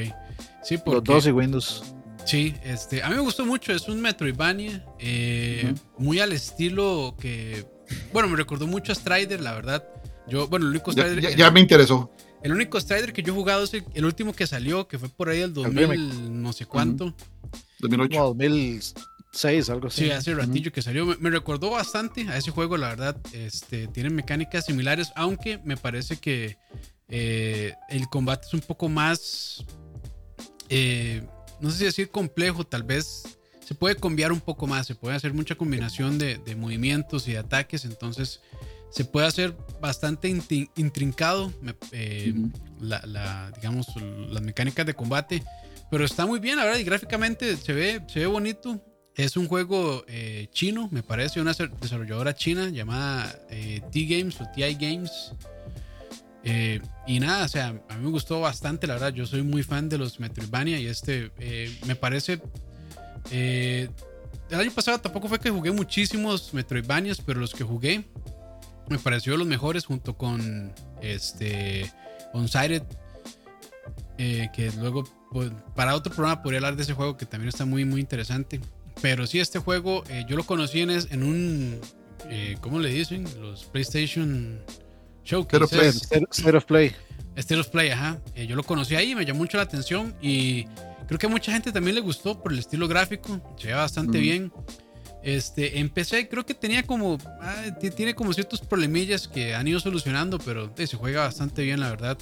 Sí, 0.62 0.76
Los 0.86 1.04
dos 1.04 1.26
y 1.26 1.30
Windows. 1.30 1.82
Sí, 2.28 2.54
este, 2.62 3.02
a 3.02 3.08
mí 3.08 3.14
me 3.14 3.20
gustó 3.22 3.46
mucho, 3.46 3.72
es 3.72 3.88
un 3.88 4.00
Metroidvania, 4.02 4.84
eh, 4.98 5.72
muy 5.96 6.20
al 6.20 6.32
estilo 6.32 7.16
que, 7.18 7.64
bueno, 8.12 8.28
me 8.28 8.36
recordó 8.36 8.66
mucho 8.66 8.92
a 8.92 8.94
Strider, 8.94 9.40
la 9.40 9.54
verdad. 9.54 9.82
Yo, 10.28 10.46
bueno, 10.48 10.66
el 10.66 10.72
único 10.72 10.92
Strider, 10.92 11.20
ya- 11.20 11.30
el, 11.30 11.36
ya 11.36 11.50
me 11.50 11.60
interesó. 11.60 12.12
el 12.42 12.52
único 12.52 12.78
Strider 12.78 13.12
que 13.14 13.22
yo 13.22 13.32
he 13.32 13.36
jugado 13.36 13.64
es 13.64 13.72
el, 13.72 13.84
el 13.94 14.04
último 14.04 14.34
que 14.34 14.46
salió, 14.46 14.86
que 14.86 14.98
fue 14.98 15.08
por 15.08 15.30
ahí 15.30 15.40
el 15.40 15.54
2000, 15.54 15.76
remake. 15.88 16.00
no 16.30 16.52
sé 16.52 16.66
cuánto. 16.66 17.14
2008. 17.80 18.10
Como 18.18 18.26
2006, 18.28 19.70
algo 19.70 19.86
así. 19.88 20.04
Sí, 20.04 20.10
hace 20.10 20.34
ratillo 20.34 20.70
que 20.70 20.82
salió. 20.82 21.06
Me, 21.06 21.16
me 21.16 21.30
recordó 21.30 21.70
bastante 21.70 22.28
a 22.28 22.36
ese 22.36 22.50
juego, 22.50 22.76
la 22.76 22.88
verdad. 22.88 23.16
Este, 23.32 23.86
tiene 23.88 24.10
mecánicas 24.10 24.66
similares, 24.66 25.12
aunque 25.16 25.58
me 25.64 25.78
parece 25.78 26.18
que 26.18 26.58
eh, 27.08 27.72
el 27.88 28.06
combate 28.08 28.46
es 28.48 28.52
un 28.54 28.60
poco 28.60 28.90
más, 28.90 29.64
eh, 30.68 31.22
no 31.60 31.70
sé 31.70 31.78
si 31.78 31.84
decir 31.84 32.10
complejo, 32.10 32.64
tal 32.64 32.82
vez 32.82 33.38
se 33.64 33.74
puede 33.74 33.96
cambiar 33.96 34.32
un 34.32 34.40
poco 34.40 34.66
más, 34.66 34.86
se 34.86 34.94
puede 34.94 35.16
hacer 35.16 35.34
mucha 35.34 35.54
combinación 35.54 36.18
de, 36.18 36.38
de 36.38 36.56
movimientos 36.56 37.28
y 37.28 37.32
de 37.32 37.38
ataques, 37.38 37.84
entonces 37.84 38.40
se 38.90 39.04
puede 39.04 39.26
hacer 39.26 39.56
bastante 39.80 40.28
intrincado, 40.76 41.52
eh, 41.92 42.34
la, 42.80 43.02
la, 43.06 43.52
digamos, 43.56 43.86
las 43.96 44.42
mecánicas 44.42 44.86
de 44.86 44.94
combate. 44.94 45.42
Pero 45.90 46.04
está 46.04 46.26
muy 46.26 46.38
bien, 46.38 46.56
la 46.56 46.64
verdad, 46.64 46.78
y 46.78 46.84
gráficamente 46.84 47.56
se 47.56 47.72
ve, 47.72 48.02
se 48.08 48.20
ve 48.20 48.26
bonito. 48.26 48.82
Es 49.14 49.36
un 49.36 49.48
juego 49.48 50.04
eh, 50.06 50.48
chino, 50.52 50.88
me 50.92 51.02
parece, 51.02 51.40
una 51.40 51.52
desarrolladora 51.52 52.34
china 52.34 52.68
llamada 52.68 53.36
eh, 53.50 53.80
T-Games 53.90 54.40
o 54.40 54.46
TI 54.54 54.74
Games. 54.74 55.32
Eh, 56.44 56.80
y 57.06 57.20
nada, 57.20 57.44
o 57.44 57.48
sea, 57.48 57.68
a 57.88 57.96
mí 57.96 58.04
me 58.04 58.10
gustó 58.10 58.40
bastante, 58.40 58.86
la 58.86 58.94
verdad. 58.94 59.12
Yo 59.12 59.26
soy 59.26 59.42
muy 59.42 59.62
fan 59.62 59.88
de 59.88 59.98
los 59.98 60.20
Metroidvania 60.20 60.78
y 60.78 60.86
este 60.86 61.30
eh, 61.38 61.76
me 61.86 61.96
parece. 61.96 62.40
eh, 63.30 63.88
el 64.50 64.60
año 64.60 64.70
pasado 64.70 64.98
tampoco 64.98 65.28
fue 65.28 65.38
que 65.38 65.50
jugué 65.50 65.70
muchísimos 65.72 66.54
Metroidvanias, 66.54 67.20
pero 67.20 67.38
los 67.38 67.52
que 67.52 67.64
jugué 67.64 68.06
me 68.88 68.98
pareció 68.98 69.36
los 69.36 69.46
mejores 69.46 69.84
junto 69.84 70.16
con 70.16 70.72
este 71.02 71.92
Unsighted. 72.32 72.82
que 74.16 74.72
luego 74.78 75.04
pues, 75.30 75.50
para 75.74 75.94
otro 75.94 76.14
programa 76.14 76.42
podría 76.42 76.58
hablar 76.60 76.76
de 76.76 76.82
ese 76.82 76.94
juego 76.94 77.18
que 77.18 77.26
también 77.26 77.50
está 77.50 77.66
muy 77.66 77.84
muy 77.84 78.00
interesante. 78.00 78.60
Pero 79.02 79.26
sí, 79.26 79.38
este 79.38 79.58
juego 79.58 80.02
yo 80.26 80.36
lo 80.36 80.44
conocí 80.44 80.80
en, 80.80 80.90
en 80.90 81.22
un. 81.22 81.80
¿Cómo 82.62 82.78
le 82.78 82.88
dicen? 82.88 83.26
Los 83.40 83.64
PlayStation 83.66 84.60
State 85.36 85.62
of 85.64 85.70
Play. 85.70 85.88
State, 85.88 86.56
of 86.56 86.64
Play. 86.64 86.94
State 87.36 87.60
of 87.60 87.68
Play, 87.68 87.90
ajá. 87.90 88.18
Eh, 88.34 88.46
yo 88.46 88.56
lo 88.56 88.62
conocí 88.62 88.94
ahí, 88.96 89.14
me 89.14 89.24
llamó 89.24 89.40
mucho 89.40 89.56
la 89.58 89.62
atención 89.64 90.14
y 90.20 90.64
creo 91.06 91.18
que 91.18 91.26
a 91.26 91.28
mucha 91.28 91.52
gente 91.52 91.70
también 91.72 91.94
le 91.94 92.00
gustó 92.00 92.42
por 92.42 92.52
el 92.52 92.58
estilo 92.58 92.88
gráfico, 92.88 93.40
se 93.58 93.68
ve 93.68 93.74
bastante 93.74 94.18
Mm. 94.18 94.22
bien. 94.22 94.52
Este, 95.22 95.78
empecé, 95.80 96.28
creo 96.28 96.46
que 96.46 96.54
tenía 96.54 96.82
como, 96.84 97.18
ah, 97.42 97.76
ti- 97.80 97.90
tiene 97.90 98.14
como 98.14 98.32
ciertos 98.32 98.60
problemillas 98.60 99.26
que 99.28 99.54
han 99.54 99.66
ido 99.68 99.80
solucionando, 99.80 100.38
pero 100.38 100.72
eh, 100.78 100.86
se 100.86 100.96
juega 100.96 101.22
bastante 101.22 101.62
bien, 101.62 101.80
la 101.80 101.90
verdad. 101.90 102.16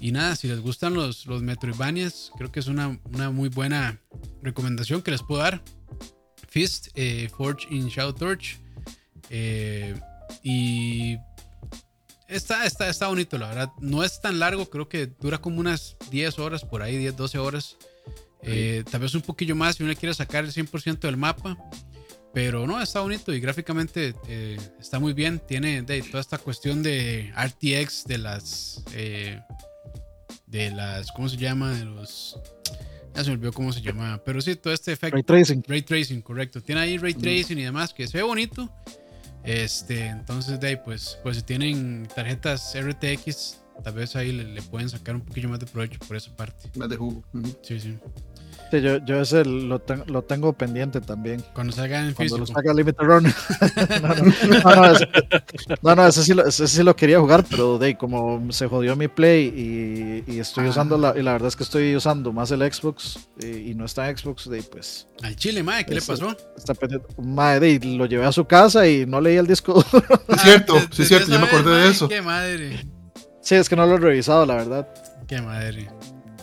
Y 0.00 0.10
nada, 0.12 0.34
si 0.36 0.48
les 0.48 0.60
gustan 0.60 0.94
los, 0.94 1.26
los 1.26 1.42
Metroidvanias, 1.42 2.32
creo 2.36 2.50
que 2.50 2.60
es 2.60 2.66
una, 2.66 2.98
una 3.12 3.30
muy 3.30 3.48
buena 3.48 4.00
recomendación 4.42 5.02
que 5.02 5.10
les 5.12 5.22
puedo 5.22 5.42
dar. 5.42 5.62
Fist, 6.48 6.88
eh, 6.94 7.28
Forge 7.36 7.66
in 7.70 7.88
Shadow 7.88 8.12
Torch. 8.12 8.58
eh, 9.30 9.94
y 10.42 11.16
Está, 12.32 12.64
está, 12.66 12.88
está 12.88 13.08
bonito, 13.08 13.36
la 13.38 13.48
verdad. 13.48 13.72
No 13.80 14.02
es 14.02 14.20
tan 14.20 14.38
largo, 14.38 14.68
creo 14.70 14.88
que 14.88 15.06
dura 15.06 15.38
como 15.38 15.60
unas 15.60 15.96
10 16.10 16.38
horas 16.38 16.64
por 16.64 16.82
ahí, 16.82 16.96
10, 16.96 17.16
12 17.16 17.38
horas. 17.38 17.76
Eh, 18.42 18.82
tal 18.90 19.02
vez 19.02 19.14
un 19.14 19.22
poquillo 19.22 19.54
más 19.54 19.76
si 19.76 19.84
uno 19.84 19.94
quiere 19.94 20.14
sacar 20.14 20.44
el 20.44 20.52
100% 20.52 21.00
del 21.00 21.16
mapa. 21.16 21.56
Pero 22.34 22.66
no, 22.66 22.80
está 22.80 23.00
bonito 23.00 23.34
y 23.34 23.40
gráficamente 23.40 24.14
eh, 24.26 24.58
está 24.80 24.98
muy 24.98 25.12
bien. 25.12 25.40
Tiene 25.46 25.82
de, 25.82 26.00
toda 26.02 26.20
esta 26.20 26.38
cuestión 26.38 26.82
de 26.82 27.30
RTX, 27.36 28.04
de 28.06 28.18
las. 28.18 28.82
eh, 28.94 29.38
de 30.46 30.70
las. 30.70 31.12
¿Cómo 31.12 31.28
se 31.28 31.36
llama? 31.36 31.72
De 31.72 31.84
los. 31.84 32.38
Ya 33.14 33.24
se 33.24 33.30
me 33.30 33.34
olvidó 33.34 33.52
cómo 33.52 33.72
se 33.72 33.82
llama. 33.82 34.22
Pero 34.24 34.40
sí, 34.40 34.56
todo 34.56 34.72
este 34.72 34.92
efecto. 34.92 35.16
Ray 35.16 35.22
Tracing. 35.22 35.64
Ray 35.68 35.82
tracing, 35.82 36.22
correcto. 36.22 36.62
Tiene 36.62 36.80
ahí 36.80 36.96
ray 36.96 37.12
tracing 37.12 37.58
y 37.58 37.64
demás 37.64 37.92
que 37.92 38.06
se 38.06 38.16
ve 38.16 38.22
bonito. 38.22 38.72
Este, 39.44 40.06
entonces 40.06 40.60
de 40.60 40.68
ahí, 40.68 40.76
pues, 40.76 41.18
pues 41.22 41.36
si 41.36 41.42
tienen 41.42 42.06
tarjetas 42.14 42.74
RTX, 42.74 43.60
tal 43.82 43.94
vez 43.94 44.14
ahí 44.16 44.32
le, 44.32 44.44
le 44.44 44.62
pueden 44.62 44.88
sacar 44.88 45.14
un 45.14 45.22
poquillo 45.22 45.48
más 45.48 45.60
de 45.60 45.66
provecho 45.66 45.98
por 46.06 46.16
esa 46.16 46.34
parte. 46.36 46.70
Más 46.76 46.88
de 46.88 46.96
jugo. 46.96 47.22
Sí, 47.62 47.80
sí. 47.80 47.98
Sí, 48.72 48.80
yo, 48.80 49.04
yo 49.04 49.20
ese 49.20 49.44
lo, 49.44 49.80
ten- 49.80 50.02
lo 50.06 50.22
tengo 50.22 50.54
pendiente 50.54 51.02
también. 51.02 51.44
Cuando 51.52 51.74
salga 51.74 52.00
en 52.06 52.14
Cuando 52.14 52.38
lo 52.38 52.46
físico. 52.46 52.58
saca 52.58 52.72
Limited 52.72 53.04
Run. 53.04 53.24
no, 54.02 54.08
no, 54.08 54.24
no, 54.64 54.76
no, 54.76 54.92
ese, 54.92 55.08
no, 55.82 55.94
no, 55.94 56.06
ese 56.06 56.24
sí, 56.24 56.32
lo, 56.32 56.46
ese 56.46 56.66
sí 56.66 56.82
lo 56.82 56.96
quería 56.96 57.20
jugar, 57.20 57.44
pero 57.50 57.76
de 57.78 57.88
ahí, 57.88 57.94
como 57.96 58.50
se 58.50 58.66
jodió 58.68 58.96
mi 58.96 59.08
Play 59.08 60.24
y, 60.26 60.32
y 60.32 60.38
estoy 60.40 60.64
Ah. 60.68 60.70
usando 60.70 60.96
la, 60.96 61.12
y 61.14 61.22
la 61.22 61.32
verdad 61.32 61.48
es 61.48 61.56
que 61.56 61.64
estoy 61.64 61.94
usando 61.94 62.32
más 62.32 62.50
el 62.50 62.60
Xbox 62.72 63.18
y, 63.42 63.72
y 63.72 63.74
no 63.74 63.84
está 63.84 64.08
en 64.08 64.16
Xbox, 64.16 64.48
de 64.48 64.56
ahí, 64.56 64.62
pues 64.72 65.06
Al 65.22 65.36
chile, 65.36 65.62
madre, 65.62 65.84
¿qué 65.84 65.94
le 65.96 66.00
pasó? 66.00 66.34
está 66.56 66.72
pendiente. 66.72 67.08
Madre, 67.22 67.72
y 67.72 67.78
lo 67.98 68.06
llevé 68.06 68.24
a 68.24 68.32
su 68.32 68.46
casa 68.46 68.88
y 68.88 69.04
no 69.04 69.20
leí 69.20 69.36
el 69.36 69.46
disco. 69.46 69.84
duro. 69.92 70.06
Es 70.28 70.40
cierto, 70.40 70.76
Ah, 70.78 70.86
sí 70.90 71.02
es 71.02 71.08
cierto, 71.08 71.30
yo 71.30 71.38
me 71.38 71.46
acordé 71.46 71.76
de 71.76 71.90
eso. 71.90 72.08
Qué 72.08 72.22
madre. 72.22 72.86
sí, 73.42 73.54
es 73.54 73.68
que 73.68 73.76
no 73.76 73.84
lo 73.84 73.96
he 73.96 73.98
revisado, 73.98 74.46
la 74.46 74.54
verdad. 74.54 74.88
Qué 75.28 75.42
madre. 75.42 75.90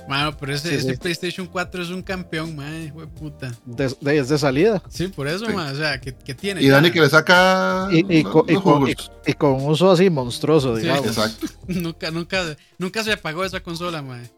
Mano, 0.09 0.35
pero 0.37 0.53
ese, 0.53 0.69
Sí, 0.69 0.75
ese 0.75 0.91
sí. 0.93 0.97
PlayStation 0.97 1.45
4 1.47 1.83
es 1.83 1.89
un 1.89 2.01
campeón, 2.01 2.55
madre, 2.55 2.91
puta. 3.17 3.51
De, 3.65 3.95
de- 4.01 4.17
es 4.17 4.27
de 4.27 4.37
salida. 4.39 4.81
Sí, 4.89 5.07
por 5.07 5.27
eso, 5.27 5.45
Sí. 5.45 5.53
madre, 5.53 5.73
o 5.73 5.77
sea, 5.79 6.01
¿qué, 6.01 6.15
qué 6.15 6.33
tiene? 6.33 6.61
Y 6.63 6.65
Ya. 6.67 6.73
Dani 6.73 6.89
que 6.91 6.99
le 6.99 7.09
saca 7.09 7.87
Y, 7.91 8.23
los- 8.23 8.33
los 8.33 9.35
con 9.37 9.51
un 9.53 9.69
uso 9.69 9.91
así 9.91 10.09
monstruoso, 10.09 10.75
Sí, 10.75 10.81
digamos. 10.81 11.05
Exacto. 11.05 11.45
nunca, 11.67 12.09
nunca, 12.09 12.43
nunca 12.79 13.03
se 13.03 13.13
apagó 13.13 13.45
esa 13.45 13.59
consola, 13.61 14.01
madre. 14.01 14.31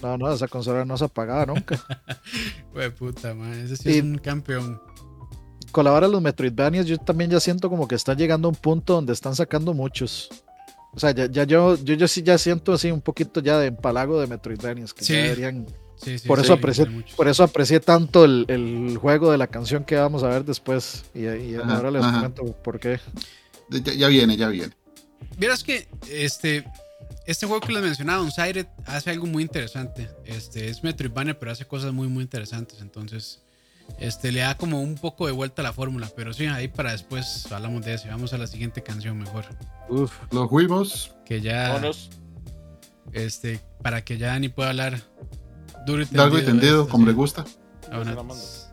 No, 0.00 0.16
no, 0.16 0.32
esa 0.32 0.46
consola 0.46 0.84
no 0.84 0.96
se 0.96 1.04
apagaba 1.06 1.44
nunca. 1.46 1.76
Hue 2.74 2.90
puta, 2.92 3.34
madre. 3.34 3.64
Ese 3.64 3.76
sí 3.76 3.90
Y- 3.90 3.96
es 3.98 4.02
un 4.04 4.18
campeón. 4.18 4.80
Colaborar 5.72 6.08
los 6.10 6.20
Metroidvanias, 6.22 6.86
yo 6.86 6.98
también 6.98 7.30
ya 7.30 7.40
siento 7.40 7.68
como 7.68 7.86
que 7.88 7.94
están 7.94 8.16
llegando 8.16 8.46
a 8.48 8.50
un 8.50 8.56
punto 8.56 8.94
donde 8.94 9.12
están 9.12 9.34
sacando 9.36 9.72
muchos. 9.74 10.28
O 10.92 10.98
sea, 11.00 11.12
ya, 11.12 11.26
ya 11.26 11.44
yo, 11.44 11.76
yo, 11.76 11.94
yo 11.94 12.08
sí 12.08 12.22
ya 12.22 12.36
siento 12.38 12.72
así 12.72 12.90
un 12.90 13.00
poquito 13.00 13.40
ya 13.40 13.58
de 13.58 13.68
empalago 13.68 14.20
de 14.20 14.26
Metroidvanias, 14.26 14.92
que 14.92 15.04
Sí. 15.04 15.12
ya 15.14 15.22
deberían. 15.22 15.66
Sí, 15.96 16.18
sí, 16.18 16.26
Por 16.26 16.38
sí, 16.38 16.44
eso 16.44 16.54
sí, 16.54 16.58
aprecié, 16.58 16.86
por 17.14 17.28
eso 17.28 17.42
aprecié 17.44 17.78
tanto 17.78 18.24
el, 18.24 18.46
el 18.48 18.96
juego 18.96 19.30
de 19.30 19.36
la 19.38 19.46
canción 19.48 19.84
que 19.84 19.96
vamos 19.96 20.22
a 20.22 20.28
ver 20.28 20.44
después. 20.46 21.04
Y, 21.14 21.26
y 21.26 21.56
Ajá, 21.56 21.76
ahora 21.76 21.90
les 21.90 22.02
ajá. 22.02 22.16
comento 22.16 22.44
por 22.62 22.80
qué. 22.80 22.98
Ya, 23.68 23.92
ya 23.92 24.08
viene, 24.08 24.36
ya 24.36 24.48
viene. 24.48 24.72
Vieras 25.36 25.62
que 25.62 25.86
este, 26.10 26.64
este 27.26 27.46
juego 27.46 27.60
que 27.60 27.72
les 27.74 27.82
mencionaba, 27.82 28.22
Unsighted, 28.22 28.66
hace 28.86 29.10
algo 29.10 29.26
muy 29.26 29.42
interesante. 29.42 30.08
Este, 30.24 30.68
es 30.70 30.82
Metroidvania, 30.82 31.38
pero 31.38 31.52
hace 31.52 31.66
cosas 31.66 31.92
muy, 31.92 32.08
muy 32.08 32.22
interesantes. 32.22 32.80
Entonces, 32.80 33.42
este, 33.98 34.32
le 34.32 34.40
da 34.40 34.56
como 34.56 34.80
un 34.80 34.94
poco 34.96 35.26
de 35.26 35.32
vuelta 35.32 35.62
a 35.62 35.64
la 35.64 35.72
fórmula. 35.72 36.08
Pero 36.16 36.32
sí, 36.32 36.46
ahí 36.46 36.68
para 36.68 36.92
después 36.92 37.50
hablamos 37.52 37.84
de 37.84 37.94
eso. 37.94 38.06
y 38.08 38.10
Vamos 38.10 38.32
a 38.32 38.38
la 38.38 38.46
siguiente 38.46 38.82
canción 38.82 39.18
mejor. 39.18 39.44
Uf, 39.88 40.12
Los 40.30 40.48
juegos, 40.48 41.14
Que 41.24 41.40
ya, 41.40 41.70
Vámonos. 41.70 42.10
este, 43.12 43.60
para 43.82 44.04
que 44.04 44.18
ya 44.18 44.38
ni 44.38 44.48
pueda 44.48 44.70
hablar 44.70 45.00
duro 45.86 46.02
y 46.02 46.06
tendido 46.06 46.30
de 46.30 46.40
entendido, 46.40 46.80
esto, 46.82 46.92
como 46.92 47.06
le 47.06 47.12
gusta. 47.12 47.44
Vámonos. 47.90 48.69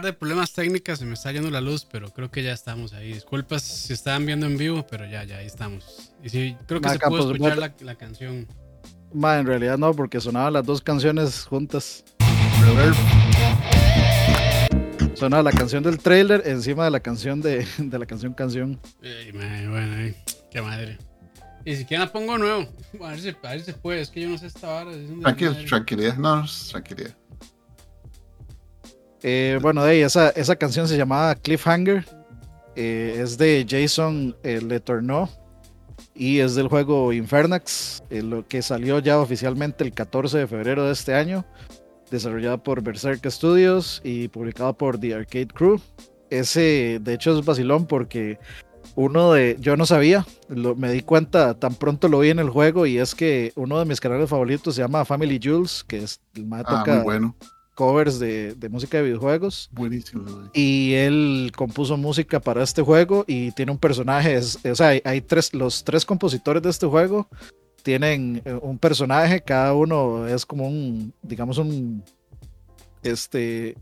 Par 0.00 0.06
de 0.06 0.12
problemas 0.14 0.52
técnicos, 0.54 0.98
se 0.98 1.04
me 1.04 1.12
está 1.12 1.30
yendo 1.30 1.50
la 1.50 1.60
luz, 1.60 1.84
pero 1.84 2.08
creo 2.10 2.30
que 2.30 2.42
ya 2.42 2.52
estamos 2.52 2.94
ahí. 2.94 3.12
Disculpas 3.12 3.62
si 3.62 3.92
estaban 3.92 4.24
viendo 4.24 4.46
en 4.46 4.56
vivo, 4.56 4.86
pero 4.88 5.04
ya, 5.04 5.24
ya, 5.24 5.36
ahí 5.36 5.46
estamos. 5.46 6.10
Y 6.22 6.30
sí, 6.30 6.56
creo 6.66 6.80
que 6.80 6.88
se 6.88 6.98
pudo 6.98 7.10
pues, 7.10 7.24
escuchar 7.32 7.58
la, 7.58 7.74
la 7.80 7.94
canción. 7.96 8.46
Ma, 9.12 9.38
en 9.38 9.46
realidad 9.46 9.76
no, 9.76 9.92
porque 9.92 10.18
sonaban 10.18 10.54
las 10.54 10.64
dos 10.64 10.80
canciones 10.80 11.44
juntas. 11.44 12.02
Sonaba 15.14 15.42
la 15.42 15.52
canción 15.52 15.82
del 15.82 15.98
trailer 15.98 16.44
encima 16.46 16.84
de 16.84 16.90
la 16.92 17.00
canción 17.00 17.42
de, 17.42 17.66
de 17.76 17.98
la 17.98 18.06
canción 18.06 18.32
canción. 18.32 18.80
Ey, 19.02 19.34
mae, 19.34 19.68
bueno, 19.68 19.98
ey, 19.98 20.16
qué 20.50 20.62
madre. 20.62 20.96
Y 21.66 21.76
si 21.76 21.84
quieren 21.84 22.06
la 22.06 22.12
pongo 22.12 22.38
nuevo. 22.38 22.66
A 23.02 23.10
ver 23.10 23.20
si, 23.20 23.28
a 23.28 23.50
ver 23.50 23.58
si 23.60 23.66
se 23.66 23.74
puede, 23.74 24.00
es 24.00 24.08
que 24.08 24.22
yo 24.22 24.30
no 24.30 24.38
sé 24.38 24.46
esta 24.46 24.66
vara. 24.66 24.92
es 24.92 25.10
desmadre. 25.10 25.66
tranquilidad, 25.66 26.16
no, 26.16 26.46
tranquilidad. 26.70 27.14
Eh, 29.22 29.58
bueno, 29.60 29.84
de 29.84 29.90
ahí, 29.92 30.00
esa, 30.00 30.30
esa 30.30 30.56
canción 30.56 30.88
se 30.88 30.96
llamaba 30.96 31.34
Cliffhanger. 31.34 32.04
Eh, 32.76 33.20
es 33.22 33.36
de 33.36 33.66
Jason 33.68 34.36
eh, 34.44 34.60
Letourneau 34.62 35.28
y 36.14 36.38
es 36.38 36.54
del 36.54 36.68
juego 36.68 37.12
Infernax, 37.12 38.02
eh, 38.10 38.22
lo 38.22 38.46
que 38.46 38.62
salió 38.62 39.00
ya 39.00 39.18
oficialmente 39.18 39.82
el 39.84 39.92
14 39.92 40.38
de 40.38 40.46
febrero 40.46 40.86
de 40.86 40.92
este 40.92 41.14
año, 41.14 41.44
desarrollado 42.10 42.62
por 42.62 42.82
Berserk 42.82 43.28
Studios 43.28 44.00
y 44.04 44.28
publicado 44.28 44.72
por 44.74 44.98
The 44.98 45.14
Arcade 45.14 45.48
Crew. 45.48 45.80
Ese, 46.30 46.98
de 47.02 47.14
hecho, 47.14 47.36
es 47.38 47.44
vacilón 47.44 47.86
porque 47.86 48.38
uno 48.94 49.32
de, 49.32 49.56
yo 49.60 49.76
no 49.76 49.84
sabía, 49.84 50.24
lo- 50.48 50.76
me 50.76 50.92
di 50.92 51.02
cuenta 51.02 51.54
tan 51.54 51.74
pronto 51.74 52.08
lo 52.08 52.20
vi 52.20 52.30
en 52.30 52.38
el 52.38 52.50
juego 52.50 52.86
y 52.86 52.98
es 52.98 53.14
que 53.14 53.52
uno 53.56 53.78
de 53.78 53.84
mis 53.84 54.00
canales 54.00 54.30
favoritos 54.30 54.76
se 54.76 54.82
llama 54.82 55.04
Family 55.04 55.40
Jules, 55.42 55.84
que 55.86 55.98
es 55.98 56.20
el 56.34 56.46
más 56.46 56.62
Ah, 56.66 56.78
toca 56.78 56.94
muy 56.94 57.02
bueno. 57.04 57.36
Covers 57.74 58.18
de, 58.18 58.54
de 58.54 58.68
música 58.68 58.98
de 58.98 59.04
videojuegos. 59.04 59.68
Buenísimo. 59.72 60.24
Y 60.52 60.92
él 60.94 61.50
compuso 61.56 61.96
música 61.96 62.40
para 62.40 62.62
este 62.62 62.82
juego 62.82 63.24
y 63.26 63.52
tiene 63.52 63.72
un 63.72 63.78
personaje, 63.78 64.34
es- 64.34 64.58
o 64.64 64.74
sea, 64.74 64.88
hay, 64.88 65.00
hay 65.04 65.20
tres, 65.20 65.54
los 65.54 65.82
tres 65.84 66.04
compositores 66.04 66.62
de 66.62 66.70
este 66.70 66.86
juego 66.86 67.28
tienen 67.82 68.42
eh, 68.44 68.58
un 68.60 68.76
personaje, 68.78 69.40
cada 69.40 69.72
uno 69.72 70.26
es 70.28 70.44
como 70.44 70.68
un, 70.68 71.14
digamos 71.22 71.56
un, 71.56 72.04
este, 73.02 73.74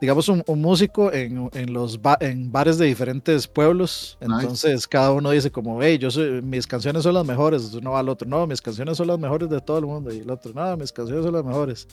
digamos 0.00 0.28
un, 0.28 0.44
un 0.46 0.60
músico 0.60 1.12
en, 1.12 1.50
en 1.54 1.72
los 1.72 2.00
ba- 2.00 2.18
en 2.20 2.52
bares 2.52 2.78
de 2.78 2.86
diferentes 2.86 3.48
pueblos, 3.48 4.16
Nice. 4.20 4.32
entonces 4.42 4.86
cada 4.86 5.10
uno 5.10 5.30
dice 5.30 5.50
como, 5.50 5.82
hey, 5.82 5.98
yo 5.98 6.10
soy, 6.12 6.40
mis 6.42 6.66
canciones 6.66 7.02
son 7.02 7.14
las 7.14 7.26
mejores, 7.26 7.74
uno 7.74 7.90
va 7.92 7.98
al 7.98 8.08
otro, 8.08 8.28
no, 8.28 8.46
mis 8.46 8.62
canciones 8.62 8.96
son 8.96 9.08
las 9.08 9.18
mejores 9.18 9.50
de 9.50 9.60
todo 9.60 9.78
el 9.78 9.86
mundo, 9.86 10.12
y 10.14 10.18
el 10.20 10.30
otro, 10.30 10.52
no, 10.54 10.76
mis 10.76 10.92
canciones 10.92 11.24
son 11.24 11.34
las 11.34 11.44
mejores 11.44 11.88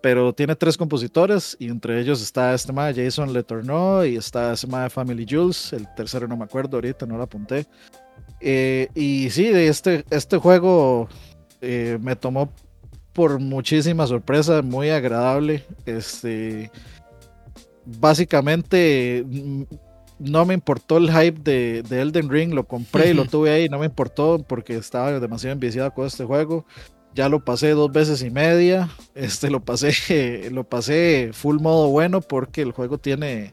pero 0.00 0.32
tiene 0.32 0.56
tres 0.56 0.76
compositores 0.76 1.56
y 1.58 1.68
entre 1.68 2.00
ellos 2.00 2.22
está 2.22 2.54
este 2.54 2.72
ma 2.72 2.92
Jason 2.94 3.32
Letourneau 3.32 4.04
y 4.04 4.16
está 4.16 4.52
ese 4.52 4.66
ma 4.66 4.84
de 4.84 4.90
Family 4.90 5.26
Jules, 5.28 5.72
el 5.72 5.86
tercero 5.94 6.26
no 6.26 6.36
me 6.36 6.44
acuerdo 6.44 6.76
ahorita, 6.78 7.06
no 7.06 7.16
lo 7.16 7.24
apunté. 7.24 7.66
Eh, 8.40 8.88
y 8.94 9.28
sí, 9.30 9.46
este, 9.46 10.04
este 10.10 10.38
juego 10.38 11.08
eh, 11.60 11.98
me 12.00 12.16
tomó 12.16 12.50
por 13.12 13.38
muchísima 13.38 14.06
sorpresa, 14.06 14.62
muy 14.62 14.88
agradable. 14.90 15.64
Este, 15.84 16.70
básicamente 17.84 19.24
mm, 19.26 19.62
no 20.20 20.44
me 20.46 20.54
importó 20.54 20.96
el 20.96 21.10
hype 21.10 21.40
de, 21.42 21.82
de 21.82 22.00
Elden 22.00 22.30
Ring, 22.30 22.54
lo 22.54 22.64
compré 22.64 23.10
y 23.10 23.14
lo 23.14 23.26
tuve 23.26 23.50
ahí, 23.50 23.68
no 23.68 23.78
me 23.78 23.86
importó 23.86 24.42
porque 24.46 24.76
estaba 24.76 25.18
demasiado 25.18 25.52
enviciado 25.52 25.92
con 25.92 26.06
este 26.06 26.24
juego. 26.24 26.64
Ya 27.14 27.28
lo 27.28 27.44
pasé 27.44 27.70
dos 27.70 27.90
veces 27.92 28.22
y 28.22 28.30
media. 28.30 28.88
Este 29.14 29.50
lo 29.50 29.60
pasé, 29.60 30.48
lo 30.52 30.64
pasé 30.64 31.30
full 31.32 31.58
modo 31.60 31.88
bueno 31.88 32.20
porque 32.20 32.62
el 32.62 32.72
juego 32.72 32.98
tiene. 32.98 33.52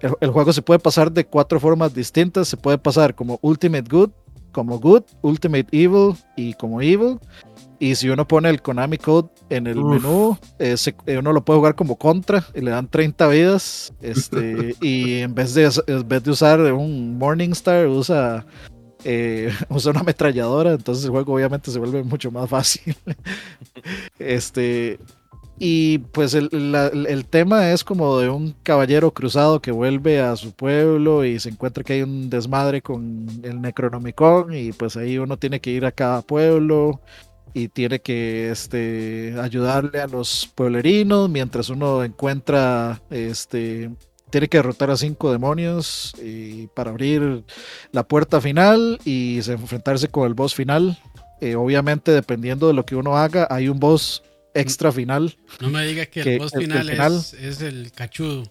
El, 0.00 0.12
el 0.20 0.30
juego 0.30 0.52
se 0.52 0.62
puede 0.62 0.80
pasar 0.80 1.12
de 1.12 1.24
cuatro 1.24 1.60
formas 1.60 1.94
distintas. 1.94 2.48
Se 2.48 2.56
puede 2.56 2.78
pasar 2.78 3.14
como 3.14 3.38
Ultimate 3.42 3.88
Good, 3.88 4.10
como 4.50 4.78
Good, 4.80 5.02
Ultimate 5.22 5.66
Evil 5.70 6.14
y 6.36 6.54
como 6.54 6.80
Evil. 6.82 7.18
Y 7.78 7.96
si 7.96 8.08
uno 8.10 8.28
pone 8.28 8.48
el 8.48 8.62
Konami 8.62 8.96
Code 8.96 9.28
en 9.50 9.66
el 9.66 9.78
Uf. 9.78 9.90
menú, 10.02 10.38
eh, 10.60 10.76
se- 10.76 10.94
eh, 11.06 11.18
uno 11.18 11.32
lo 11.32 11.44
puede 11.44 11.58
jugar 11.58 11.74
como 11.74 11.96
contra 11.96 12.44
y 12.54 12.60
le 12.60 12.70
dan 12.70 12.86
30 12.88 13.26
vidas. 13.28 13.92
Este, 14.00 14.74
y 14.80 15.18
en 15.18 15.34
vez, 15.34 15.54
de, 15.54 15.68
en 15.88 16.06
vez 16.08 16.22
de 16.22 16.30
usar 16.30 16.60
un 16.60 17.18
Morningstar, 17.18 17.86
usa 17.88 18.46
eh, 19.04 19.52
usa 19.68 19.90
una 19.90 20.00
ametralladora, 20.00 20.72
entonces 20.72 21.04
el 21.04 21.10
juego 21.10 21.34
obviamente 21.34 21.70
se 21.70 21.78
vuelve 21.78 22.02
mucho 22.02 22.30
más 22.30 22.48
fácil. 22.48 22.96
este, 24.18 24.98
y 25.58 25.98
pues 25.98 26.34
el, 26.34 26.48
el 26.74 27.24
tema 27.26 27.70
es 27.70 27.84
como 27.84 28.18
de 28.18 28.28
un 28.28 28.54
caballero 28.62 29.12
cruzado 29.12 29.60
que 29.60 29.70
vuelve 29.70 30.20
a 30.20 30.34
su 30.36 30.52
pueblo 30.52 31.24
y 31.24 31.38
se 31.38 31.50
encuentra 31.50 31.84
que 31.84 31.94
hay 31.94 32.02
un 32.02 32.30
desmadre 32.30 32.82
con 32.82 33.26
el 33.42 33.60
Necronomicon 33.60 34.54
y 34.54 34.72
pues 34.72 34.96
ahí 34.96 35.18
uno 35.18 35.36
tiene 35.36 35.60
que 35.60 35.70
ir 35.70 35.84
a 35.86 35.92
cada 35.92 36.22
pueblo 36.22 37.00
y 37.54 37.68
tiene 37.68 38.00
que 38.00 38.50
este, 38.50 39.34
ayudarle 39.40 40.00
a 40.00 40.06
los 40.06 40.50
pueblerinos 40.54 41.28
mientras 41.28 41.68
uno 41.68 42.02
encuentra 42.02 43.00
este 43.10 43.90
tiene 44.32 44.48
que 44.48 44.58
derrotar 44.58 44.90
a 44.90 44.96
cinco 44.96 45.30
demonios 45.30 46.14
y 46.20 46.66
para 46.68 46.90
abrir 46.90 47.44
la 47.92 48.02
puerta 48.08 48.40
final 48.40 48.98
y 49.04 49.38
se- 49.42 49.52
enfrentarse 49.52 50.08
con 50.08 50.26
el 50.26 50.34
boss 50.34 50.54
final. 50.56 50.98
Eh, 51.40 51.54
obviamente, 51.54 52.10
dependiendo 52.12 52.66
de 52.66 52.72
lo 52.74 52.84
que 52.86 52.96
uno 52.96 53.16
haga, 53.16 53.46
hay 53.50 53.68
un 53.68 53.78
boss 53.78 54.22
extra 54.54 54.90
final. 54.90 55.36
No 55.60 55.70
me 55.70 55.86
diga 55.86 56.06
que, 56.06 56.22
Que 56.22 56.32
el 56.34 56.38
boss 56.40 56.54
el- 56.54 56.72
el 56.72 56.90
final, 56.90 57.16
Es, 57.18 57.34
es 57.34 57.60
el 57.62 57.92
cachudo. 57.92 58.42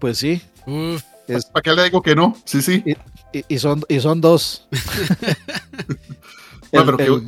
Pues 0.00 0.18
sí, 0.18 0.42
Uf, 0.66 1.02
es- 1.28 1.46
¿Para 1.46 1.62
qué 1.62 1.72
le 1.72 1.84
digo 1.84 2.02
que 2.02 2.16
no? 2.16 2.36
Sí, 2.44 2.60
sí. 2.62 2.82
y, 3.32 3.44
y 3.54 3.58
son, 3.58 3.84
y 3.88 4.00
son 4.00 4.20
dos. 4.20 4.66
No, 6.72 6.86
pero 6.86 7.22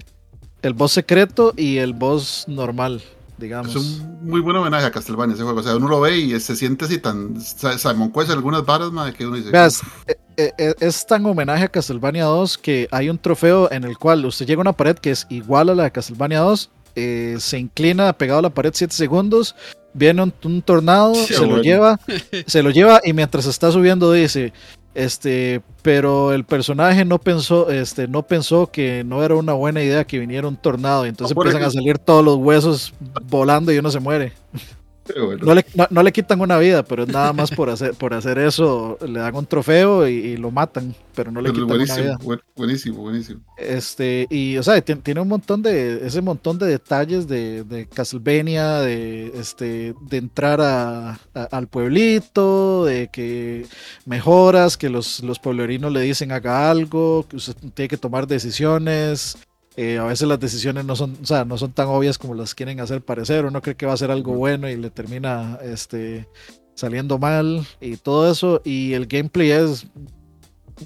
el 0.62 0.74
boss 0.74 0.92
secreto 0.92 1.52
y 1.56 1.78
el 1.78 1.94
boss 1.94 2.44
normal, 2.46 3.02
digamos. 3.42 3.68
Es 3.70 3.76
un 3.76 4.20
muy 4.22 4.40
buen 4.40 4.56
homenaje 4.56 4.86
a 4.86 4.90
Castlevania 4.90 5.34
ese 5.34 5.42
juego. 5.42 5.60
O 5.60 5.62
sea, 5.62 5.76
uno 5.76 5.88
lo 5.88 6.00
ve 6.00 6.16
y 6.16 6.40
se 6.40 6.56
siente 6.56 6.86
así 6.86 6.98
tan. 6.98 7.38
Simon 7.40 8.10
Quest, 8.12 8.30
algunas 8.30 8.64
varas, 8.64 8.90
madre, 8.90 9.12
que 9.12 9.26
uno 9.26 9.36
dice. 9.36 9.50
Veas, 9.50 9.82
eh, 10.06 10.16
eh, 10.36 10.52
eh, 10.56 10.74
es 10.80 11.06
tan 11.06 11.26
homenaje 11.26 11.64
a 11.64 11.68
Castlevania 11.68 12.24
2 12.24 12.56
que 12.58 12.88
hay 12.90 13.10
un 13.10 13.18
trofeo 13.18 13.70
en 13.70 13.84
el 13.84 13.98
cual 13.98 14.24
usted 14.24 14.46
llega 14.46 14.60
a 14.60 14.62
una 14.62 14.72
pared 14.72 14.96
que 14.96 15.10
es 15.10 15.26
igual 15.28 15.68
a 15.68 15.74
la 15.74 15.84
de 15.84 15.92
Castlevania 15.92 16.40
2, 16.40 16.70
eh, 16.94 17.36
se 17.38 17.58
inclina 17.58 18.12
pegado 18.14 18.38
a 18.38 18.42
la 18.42 18.50
pared 18.50 18.72
7 18.72 18.94
segundos, 18.94 19.54
viene 19.92 20.22
un, 20.22 20.32
un 20.44 20.62
tornado, 20.62 21.14
se 21.14 21.46
lo 21.46 21.60
lleva, 21.60 22.00
se 22.46 22.62
lo 22.62 22.70
lleva 22.70 23.00
y 23.04 23.12
mientras 23.12 23.44
está 23.46 23.70
subiendo 23.70 24.10
dice, 24.12 24.54
este, 24.94 25.62
pero 25.82 26.32
el 26.32 26.44
personaje 26.44 27.04
no 27.04 27.18
pensó, 27.18 27.70
este, 27.70 28.08
no 28.08 28.22
pensó 28.24 28.70
que 28.70 29.04
no 29.04 29.24
era 29.24 29.34
una 29.34 29.52
buena 29.54 29.82
idea 29.82 30.04
que 30.04 30.18
viniera 30.18 30.46
un 30.48 30.56
tornado 30.56 31.06
y 31.06 31.08
entonces 31.08 31.34
No, 31.36 31.42
empiezan 31.42 31.66
a 31.66 31.70
salir 31.70 31.98
todos 31.98 32.24
los 32.24 32.36
huesos 32.36 32.92
volando 33.28 33.72
y 33.72 33.78
uno 33.78 33.90
se 33.90 34.00
muere. 34.00 34.32
Bueno. 35.26 35.44
No 35.44 35.54
le, 35.54 35.64
no- 35.74 35.86
no 35.90 36.02
le 36.02 36.12
quitan 36.12 36.40
una 36.40 36.58
vida, 36.58 36.82
pero 36.82 37.02
es 37.04 37.08
nada 37.08 37.32
más 37.32 37.50
por 37.50 37.70
hacer, 37.70 37.94
por 37.94 38.14
hacer 38.14 38.38
eso, 38.38 38.98
le 39.06 39.20
dan 39.20 39.34
un 39.36 39.46
trofeo 39.46 40.08
y, 40.08 40.12
y 40.12 40.36
lo 40.36 40.50
matan, 40.50 40.94
pero 41.14 41.30
no 41.30 41.40
le 41.40 41.50
Pero 41.52 41.64
quitan 41.64 41.64
una 41.64 41.74
buenísimo, 41.76 42.02
vida. 42.04 42.18
buen- 42.22 42.40
buenísimo, 42.56 42.98
buenísimo. 43.02 43.40
Este, 43.58 44.26
y 44.30 44.56
o 44.56 44.62
sea, 44.62 44.80
ti- 44.80 44.94
tiene 44.96 45.20
un 45.20 45.28
montón 45.28 45.62
de, 45.62 46.06
ese 46.06 46.20
montón 46.22 46.58
de 46.58 46.66
detalles 46.66 47.28
de, 47.28 47.64
de 47.64 47.86
Castlevania, 47.86 48.80
de 48.80 49.32
este, 49.38 49.94
de 50.00 50.16
entrar 50.16 50.60
a, 50.60 51.10
a- 51.34 51.42
al 51.50 51.66
pueblito, 51.68 52.84
de 52.84 53.08
que 53.12 53.66
mejoras, 54.06 54.76
que 54.76 54.88
los, 54.88 55.22
los 55.22 55.38
pueblerinos 55.38 55.92
le 55.92 56.00
dicen 56.00 56.32
haga 56.32 56.70
algo, 56.70 57.26
que 57.28 57.36
usted 57.36 57.54
tiene 57.74 57.88
que 57.88 57.96
tomar 57.96 58.26
decisiones. 58.26 59.36
Eh, 59.76 59.98
a 59.98 60.04
veces 60.04 60.28
las 60.28 60.38
decisiones 60.38 60.84
no 60.84 60.96
son, 60.96 61.16
o 61.22 61.26
sea, 61.26 61.44
no 61.44 61.56
son 61.56 61.72
tan 61.72 61.88
obvias 61.88 62.18
como 62.18 62.34
las 62.34 62.54
quieren 62.54 62.80
hacer 62.80 63.02
parecer. 63.02 63.46
Uno 63.46 63.62
cree 63.62 63.76
que 63.76 63.86
va 63.86 63.94
a 63.94 63.96
ser 63.96 64.10
algo 64.10 64.34
bueno 64.34 64.68
y 64.68 64.76
le 64.76 64.90
termina 64.90 65.58
este, 65.62 66.28
saliendo 66.74 67.18
mal 67.18 67.66
y 67.80 67.96
todo 67.96 68.30
eso. 68.30 68.60
Y 68.64 68.92
el 68.92 69.06
gameplay 69.06 69.50
es 69.50 69.86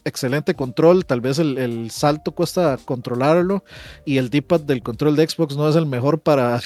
excelente 0.04 0.54
control. 0.54 1.04
Tal 1.04 1.20
vez 1.20 1.38
el, 1.38 1.58
el 1.58 1.90
salto 1.90 2.32
cuesta 2.32 2.78
controlarlo. 2.84 3.64
Y 4.04 4.18
el 4.18 4.30
D-pad 4.30 4.60
del 4.60 4.82
control 4.82 5.16
de 5.16 5.28
Xbox 5.28 5.56
no 5.56 5.68
es 5.68 5.74
el 5.74 5.86
mejor 5.86 6.20
para, 6.20 6.60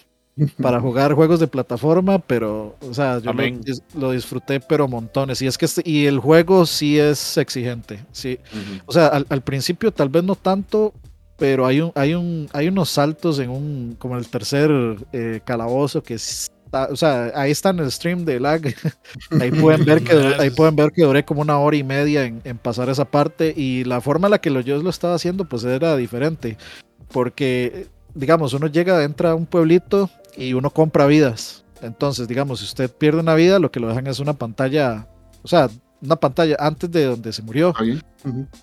para 0.62 0.80
jugar 0.80 1.12
juegos 1.12 1.40
de 1.40 1.46
plataforma. 1.46 2.20
Pero, 2.20 2.76
o 2.80 2.94
sea, 2.94 3.18
yo 3.18 3.32
lo, 3.94 4.12
disfruté, 4.12 4.60
pero 4.60 4.88
montones. 4.88 5.42
Y 5.42 5.46
es 5.46 5.58
que 5.58 5.66
este- 5.66 5.82
y 5.84 6.06
el 6.06 6.20
juego 6.20 6.64
sí 6.64 6.98
es 6.98 7.36
exigente. 7.36 8.02
Sí, 8.12 8.38
o 8.86 8.92
sea, 8.92 9.08
al, 9.08 9.26
al 9.28 9.42
principio 9.42 9.92
tal 9.92 10.08
vez 10.08 10.24
no 10.24 10.36
tanto, 10.36 10.94
pero 11.38 11.66
hay 11.66 11.80
un, 11.80 11.92
hay 11.94 12.14
un, 12.14 12.48
hay 12.52 12.68
unos 12.68 12.90
saltos 12.90 13.38
en 13.38 13.50
un, 13.50 13.96
como 13.98 14.16
el 14.16 14.26
tercer 14.28 14.70
eh, 15.12 15.40
calabozo 15.44 16.02
que 16.02 16.14
está, 16.14 16.88
o 16.90 16.96
sea, 16.96 17.30
ahí 17.34 17.50
está 17.50 17.70
en 17.70 17.80
el 17.80 17.90
stream 17.90 18.24
de 18.24 18.40
lag. 18.40 18.62
ahí 19.40 19.50
pueden 19.50 19.84
ver 19.84 20.02
que 20.02 20.12
ahí 20.38 20.50
pueden 20.50 20.76
ver 20.76 20.92
que 20.92 21.02
duré 21.02 21.24
como 21.24 21.42
una 21.42 21.58
hora 21.58 21.76
y 21.76 21.84
media 21.84 22.24
en, 22.24 22.40
en 22.44 22.58
pasar 22.58 22.88
esa 22.88 23.04
parte 23.04 23.52
y 23.56 23.84
la 23.84 24.00
forma 24.00 24.28
en 24.28 24.32
la 24.32 24.38
que 24.38 24.50
lo, 24.50 24.60
yo 24.60 24.82
lo 24.82 24.90
estaba 24.90 25.14
haciendo 25.14 25.44
pues 25.44 25.64
era 25.64 25.96
diferente, 25.96 26.56
porque 27.12 27.88
digamos 28.14 28.54
uno 28.54 28.66
llega 28.66 29.04
entra 29.04 29.32
a 29.32 29.34
un 29.34 29.46
pueblito 29.46 30.10
y 30.36 30.52
uno 30.54 30.70
compra 30.70 31.06
vidas 31.06 31.64
Entonces, 31.82 32.28
digamos, 32.28 32.60
si 32.60 32.66
usted 32.66 32.90
pierde 32.90 33.20
una 33.20 33.34
vida, 33.34 33.58
lo 33.58 33.70
que 33.70 33.80
lo 33.80 33.88
dejan 33.88 34.06
es 34.06 34.20
una 34.20 34.34
pantalla, 34.34 35.06
o 35.42 35.48
sea, 35.48 35.68
una 36.02 36.16
pantalla 36.16 36.56
antes 36.58 36.90
de 36.90 37.04
donde 37.04 37.32
se 37.32 37.42
murió. 37.42 37.72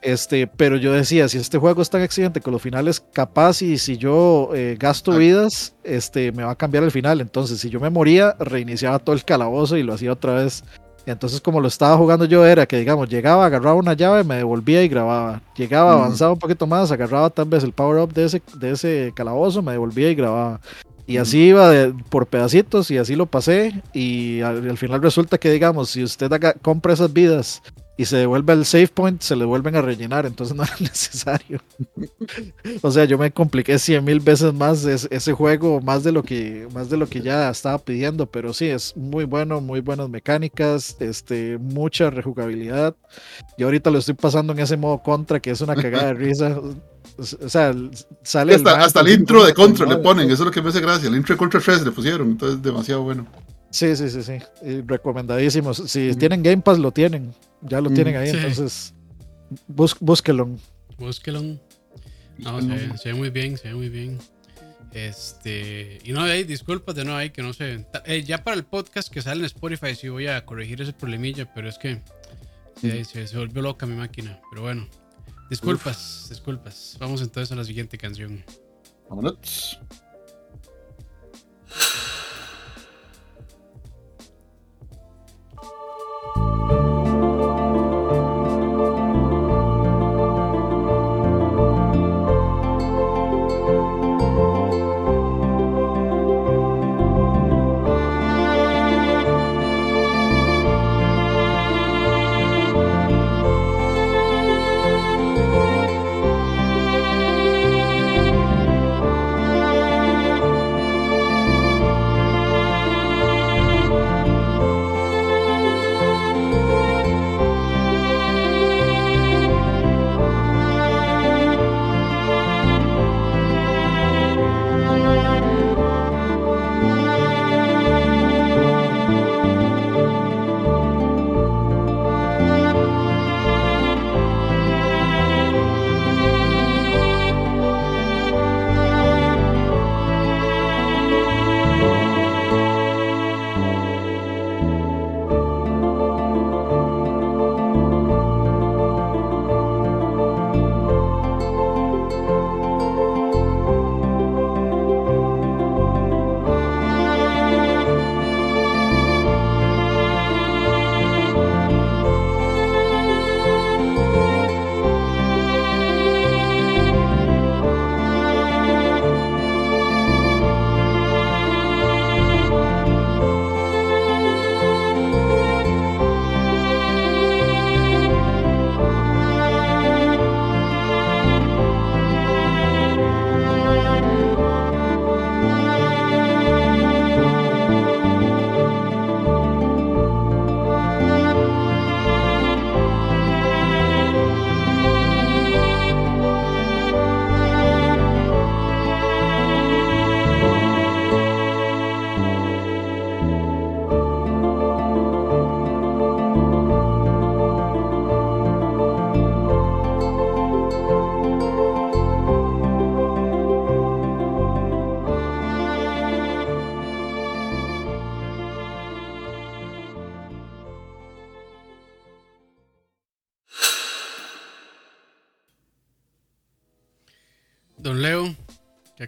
Este, 0.01 0.47
pero 0.47 0.77
yo 0.77 0.91
decía, 0.91 1.27
si 1.27 1.37
este 1.37 1.57
juego 1.57 1.81
es 1.81 1.89
tan 1.89 2.01
exigente 2.01 2.41
con 2.41 2.53
los 2.53 2.61
finales, 2.61 3.03
capaz 3.13 3.61
y 3.61 3.77
si 3.77 3.97
yo 3.97 4.49
eh, 4.53 4.75
gasto 4.79 5.13
Ah. 5.13 5.17
vidas, 5.17 5.73
este, 5.83 6.31
me 6.31 6.43
va 6.43 6.51
a 6.51 6.55
cambiar 6.55 6.83
el 6.83 6.91
final. 6.91 7.21
Entonces, 7.21 7.59
si 7.59 7.69
yo 7.69 7.79
me 7.79 7.89
moría, 7.89 8.35
reiniciaba 8.39 8.99
todo 8.99 9.15
el 9.15 9.23
calabozo 9.23 9.77
y 9.77 9.83
lo 9.83 9.93
hacía 9.93 10.11
otra 10.11 10.35
vez. 10.35 10.63
Entonces, 11.05 11.41
como 11.41 11.59
lo 11.59 11.67
estaba 11.67 11.97
jugando 11.97 12.23
yo, 12.25 12.45
era 12.45 12.65
que, 12.65 12.77
digamos, 12.77 13.09
llegaba, 13.09 13.45
agarraba 13.45 13.75
una 13.75 13.93
llave, 13.93 14.23
me 14.23 14.37
devolvía 14.37 14.83
y 14.83 14.87
grababa. 14.87 15.41
Llegaba, 15.57 15.93
avanzaba 15.93 16.31
un 16.33 16.39
poquito 16.39 16.65
más, 16.65 16.91
agarraba 16.91 17.29
tal 17.29 17.45
vez 17.45 17.63
el 17.63 17.73
power-up 17.73 18.13
de 18.13 18.23
ese, 18.25 18.41
de 18.55 18.71
ese 18.71 19.11
calabozo, 19.13 19.61
me 19.61 19.73
devolvía 19.73 20.09
y 20.09 20.15
grababa. 20.15 20.61
Y 21.05 21.17
así 21.17 21.39
iba 21.47 21.69
de- 21.69 21.93
por 22.09 22.27
pedacitos 22.27 22.89
y 22.91 22.97
así 22.97 23.15
lo 23.15 23.25
pasé. 23.25 23.81
Y 23.93 24.41
al, 24.41 24.69
al 24.69 24.77
final 24.77 25.01
resulta 25.01 25.37
que, 25.37 25.51
digamos, 25.51 25.89
si 25.89 26.03
usted 26.03 26.31
haga- 26.31 26.53
compra 26.53 26.93
esas 26.93 27.11
vidas 27.11 27.61
y 27.95 28.05
se 28.05 28.17
devuelve 28.17 28.53
al 28.53 28.65
save 28.65 28.87
point, 28.87 29.21
se 29.21 29.35
le 29.35 29.45
vuelven 29.45 29.75
a 29.75 29.81
rellenar, 29.81 30.25
entonces 30.25 30.55
no 30.57 30.63
era 30.63 30.75
necesario. 30.79 31.61
o 32.81 32.91
sea, 32.91 33.05
yo 33.05 33.17
me 33.17 33.31
compliqué 33.31 33.77
cien 33.79 34.03
mil 34.03 34.19
veces 34.19 34.53
más 34.53 34.83
es- 34.85 35.07
ese 35.11 35.33
juego, 35.33 35.79
más 35.81 36.03
de 36.03 36.11
lo 36.11 36.23
que 36.23 36.67
más 36.73 36.89
de 36.89 36.97
lo 36.97 37.07
que 37.07 37.21
ya 37.21 37.49
estaba 37.49 37.77
pidiendo, 37.77 38.25
pero 38.25 38.53
sí 38.53 38.65
es 38.65 38.95
muy 38.97 39.25
bueno, 39.25 39.61
muy 39.61 39.81
buenas 39.81 40.09
mecánicas, 40.09 40.95
este, 40.99 41.57
mucha 41.59 42.09
rejugabilidad. 42.09 42.95
Y 43.57 43.63
ahorita 43.63 43.91
lo 43.91 43.99
estoy 43.99 44.15
pasando 44.15 44.53
en 44.53 44.59
ese 44.59 44.77
modo 44.77 45.01
contra 45.03 45.39
que 45.39 45.51
es 45.51 45.61
una 45.61 45.75
cagada 45.75 46.07
de 46.07 46.13
risa. 46.15 46.59
O 47.19 47.23
sea, 47.49 47.75
sale 48.23 48.53
el 48.53 48.57
Hasta, 48.61 48.71
man 48.71 48.81
hasta 48.81 49.01
el 49.01 49.09
intro 49.09 49.45
de 49.45 49.53
Contra 49.53 49.85
le 49.85 49.97
ponen, 49.97 50.25
eso 50.31 50.41
es 50.43 50.45
lo 50.47 50.51
que 50.51 50.61
me 50.63 50.69
hace 50.69 50.79
gracia. 50.81 51.09
El 51.09 51.15
intro 51.15 51.35
de 51.35 51.37
Contra 51.37 51.59
3 51.59 51.83
le 51.83 51.91
pusieron, 51.91 52.29
entonces 52.31 52.61
demasiado 52.61 53.03
bueno. 53.03 53.27
Sí, 53.73 53.95
sí, 53.95 54.07
sí, 54.09 54.21
sí. 54.21 54.33
Y 54.61 54.81
recomendadísimos. 54.81 55.77
Si 55.87 56.13
tienen 56.15 56.43
Game 56.43 56.61
Pass, 56.61 56.77
lo 56.77 56.91
tienen. 56.91 57.33
Ya 57.61 57.81
lo 57.81 57.89
tienen 57.89 58.15
ahí, 58.17 58.29
Sí. 58.29 58.37
entonces 58.37 58.93
bus- 59.67 59.97
búsquelo. 59.99 60.47
Búsquelo. 60.97 61.41
No, 62.37 62.61
se, 62.61 62.67
ve- 62.67 62.97
se 62.99 63.09
ve 63.09 63.15
muy 63.15 63.29
bien, 63.31 63.57
se 63.57 63.69
ve 63.69 63.73
muy 63.73 63.89
bien. 63.89 64.19
Este, 64.91 65.97
y 66.03 66.11
no, 66.11 66.27
hey, 66.27 66.43
disculpas 66.43 66.93
de 66.93 67.03
nuevo 67.03 67.17
ahí 67.17 67.31
que 67.31 67.41
no 67.41 67.51
sé. 67.51 67.83
eh, 68.05 68.21
ya 68.23 68.43
para 68.43 68.55
el 68.55 68.63
podcast 68.63 69.11
que 69.11 69.23
sale 69.23 69.39
en 69.39 69.45
Spotify 69.45 69.95
sí 69.95 70.07
voy 70.09 70.27
a 70.27 70.45
corregir 70.45 70.79
ese 70.81 70.93
problemilla, 70.93 71.51
pero 71.51 71.67
es 71.67 71.79
que 71.79 71.99
sí, 72.79 73.03
se, 73.05 73.25
se 73.25 73.37
volvió 73.37 73.63
loca 73.63 73.87
mi 73.87 73.95
máquina. 73.95 74.39
Pero 74.51 74.61
bueno, 74.61 74.87
disculpas, 75.49 76.27
disculpas. 76.29 76.95
Vamos 76.99 77.23
entonces 77.23 77.51
a 77.51 77.55
la 77.55 77.63
siguiente 77.63 77.97
canción. 77.97 78.43
Vámonos. 79.09 79.79
Don 86.35 86.82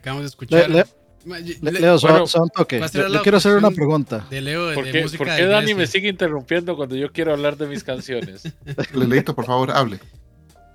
acabamos 0.06 0.24
de 0.24 0.28
escuchar. 0.28 0.70
Le- 0.70 0.86
Le- 1.26 1.42
Le- 1.62 1.72
le- 1.72 1.80
Leo, 1.80 1.98
son, 1.98 2.12
bueno, 2.12 2.28
son 2.28 2.44
un 2.44 2.50
toque. 2.50 2.80
yo 2.94 3.22
quiero 3.24 3.38
hacer 3.40 3.56
una 3.58 3.72
pregunta. 3.72 4.28
de 4.30 4.42
Leo 4.42 4.68
de, 4.68 4.76
¿Por 4.76 4.86
de 4.86 4.92
qué, 4.92 5.02
música 5.02 5.18
por 5.18 5.28
de 5.32 5.38
qué 5.38 5.46
Dani 5.46 5.72
iglesia. 5.72 5.76
me 5.76 5.88
sigue 5.88 6.08
interrumpiendo 6.10 6.76
cuando 6.76 6.96
yo 6.96 7.12
quiero 7.12 7.34
hablar 7.34 7.58
de 7.58 7.66
mis 7.66 7.84
canciones? 7.84 8.44
Leleito, 8.94 9.34
por 9.34 9.46
favor, 9.46 9.72
hable. 9.72 10.00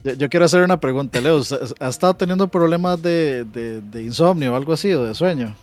Yo, 0.02 0.14
yo 0.14 0.28
quiero 0.28 0.46
hacer 0.46 0.62
una 0.62 0.80
pregunta, 0.80 1.20
Leo. 1.20 1.40
¿Ha 1.78 1.88
estado 1.88 2.14
teniendo 2.14 2.48
problemas 2.48 3.00
de, 3.00 3.44
de- 3.44 3.80
de 3.80 4.02
insomnio 4.02 4.52
o 4.52 4.56
algo 4.56 4.72
así 4.72 4.92
o 4.92 5.04
de 5.04 5.14
sueño? 5.14 5.54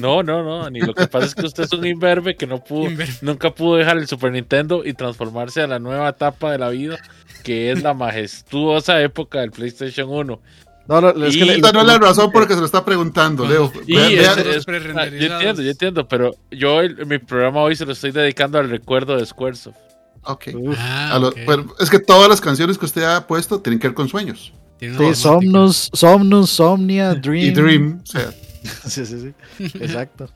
No, 0.00 0.22
no, 0.22 0.44
no, 0.44 0.62
Dani. 0.62 0.80
Lo 0.80 0.94
que 0.94 1.08
pasa 1.08 1.26
es 1.26 1.34
que 1.34 1.44
usted 1.46 1.64
es 1.64 1.72
un 1.72 1.84
imberbe 1.84 2.36
que 2.36 2.46
no 2.46 2.62
pudo, 2.62 2.90
nunca 3.22 3.50
pudo 3.52 3.76
dejar 3.76 3.98
el 3.98 4.06
Super 4.06 4.30
Nintendo 4.30 4.82
y 4.84 4.92
transformarse 4.94 5.60
a 5.62 5.66
la 5.66 5.78
nueva 5.80 6.08
etapa 6.08 6.52
de 6.52 6.58
la 6.58 6.68
vida, 6.68 6.96
que 7.42 7.72
es 7.72 7.82
la 7.82 7.92
majestuosa 7.92 9.02
época 9.02 9.40
del 9.40 9.50
PlayStation 9.50 10.08
1. 10.08 10.40
No, 10.88 11.00
no, 11.00 11.10
es 11.26 11.34
Y- 11.34 11.38
que 11.38 11.44
le- 11.44 11.54
Esta 11.54 11.72
no 11.72 11.80
es 11.80 11.86
la 11.86 11.98
razón 11.98 12.30
por 12.32 12.42
la 12.42 12.48
que 12.48 12.54
se 12.54 12.60
lo 12.60 12.66
está 12.66 12.84
preguantando, 12.84 13.46
Leo. 13.46 13.72
Y 13.86 13.94
Vea- 13.96 14.06
es- 14.10 14.18
vea- 14.18 14.36
los 14.44 14.56
es- 14.56 14.64
prerenderizados. 14.64 15.20
yo 15.20 15.32
entiendo, 15.36 15.62
yo 15.62 15.70
entiendo, 15.70 16.08
pero 16.08 16.30
yo 16.50 16.80
el- 16.80 17.06
mi 17.06 17.18
programa 17.18 17.60
hoy 17.62 17.76
se 17.76 17.86
lo 17.86 17.92
estoy 17.92 18.10
dedicando 18.10 18.58
al 18.58 18.68
recuerdo 18.68 19.16
de 19.16 19.24
Squaresoft. 19.24 19.76
ok. 20.24 20.44
Ah, 20.76 21.12
A 21.14 21.18
lo- 21.18 21.28
ok. 21.28 21.38
pero 21.46 21.66
es 21.80 21.88
que 21.90 21.98
todas 22.00 22.28
las 22.28 22.40
canciones 22.40 22.78
que 22.78 22.84
usted 22.84 23.02
ha 23.04 23.26
puesto 23.26 23.60
tienen 23.60 23.78
que 23.78 23.88
ver 23.88 23.94
con 23.94 24.08
sueños. 24.08 24.52
Sí. 24.80 25.14
Somnus, 25.14 25.88
Somnus, 25.92 26.50
Somnia, 26.50 27.14
Dream. 27.14 27.46
Y 27.46 27.50
Dream, 27.50 28.00
o 28.02 28.06
sea, 28.06 28.32
Sí, 28.86 29.06
sí, 29.06 29.32
sí. 29.58 29.64
Exacto. 29.80 30.28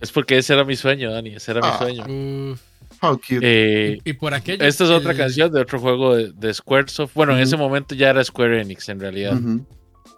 Es 0.00 0.10
porque 0.10 0.38
ese 0.38 0.54
era 0.54 0.64
mi 0.64 0.74
sueño, 0.76 1.12
Dani, 1.12 1.34
ese 1.34 1.50
era 1.52 1.60
mi 1.60 1.66
Ah. 1.70 1.78
sueño. 1.78 2.04
Uf. 2.52 2.60
how 3.04 3.16
cute. 3.18 3.40
Eh, 3.42 3.98
Y, 4.04 4.10
y 4.10 4.12
por 4.12 4.32
aquello. 4.32 4.64
esta 4.64 4.84
es 4.84 4.90
otra 4.90 5.10
el- 5.10 5.16
canción 5.18 5.50
de 5.52 5.60
otro 5.60 5.80
juego 5.80 6.14
de, 6.14 6.30
de 6.32 6.54
Squaresoft. 6.54 7.12
Bueno, 7.14 7.32
en 7.34 7.40
ese 7.40 7.56
momento 7.56 7.94
ya 7.96 8.10
era 8.10 8.22
Square 8.22 8.60
Enix 8.62 8.88
en 8.90 9.00
realidad. 9.00 9.34
Ujú. 9.36 9.66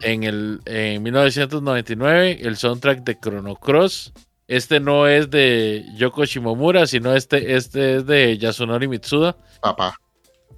En, 0.05 0.22
el, 0.22 0.60
en 0.66 1.02
1999 1.02 2.39
el 2.43 2.56
soundtrack 2.56 3.05
de 3.05 3.18
Chrono 3.18 3.56
Cross 3.56 4.12
Este 4.47 4.78
no 4.78 5.09
es 5.09 5.31
de 5.31 5.85
Yoko 5.97 6.24
Shimomura, 6.24 6.86
sino 6.86 7.14
este, 7.14 7.56
este 7.56 7.97
es 7.97 8.06
de 8.06 8.36
Yasunori 8.39 8.86
Mitsuda. 8.86 9.36
Papá. 9.62 9.98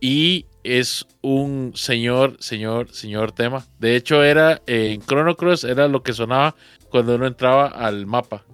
Y 0.00 0.46
es 0.64 1.06
un 1.22 1.72
señor, 1.74 2.36
señor, 2.40 2.92
señor 2.92 3.32
tema. 3.32 3.64
De 3.78 3.96
hecho, 3.96 4.22
era 4.22 4.60
eh, 4.66 4.92
en 4.92 5.00
Chrono 5.02 5.36
Cross, 5.36 5.64
era 5.64 5.88
lo 5.88 6.02
que 6.02 6.12
sonaba 6.12 6.54
cuando 6.90 7.14
uno 7.14 7.26
entraba 7.26 7.68
al 7.68 8.06
mapa. 8.06 8.44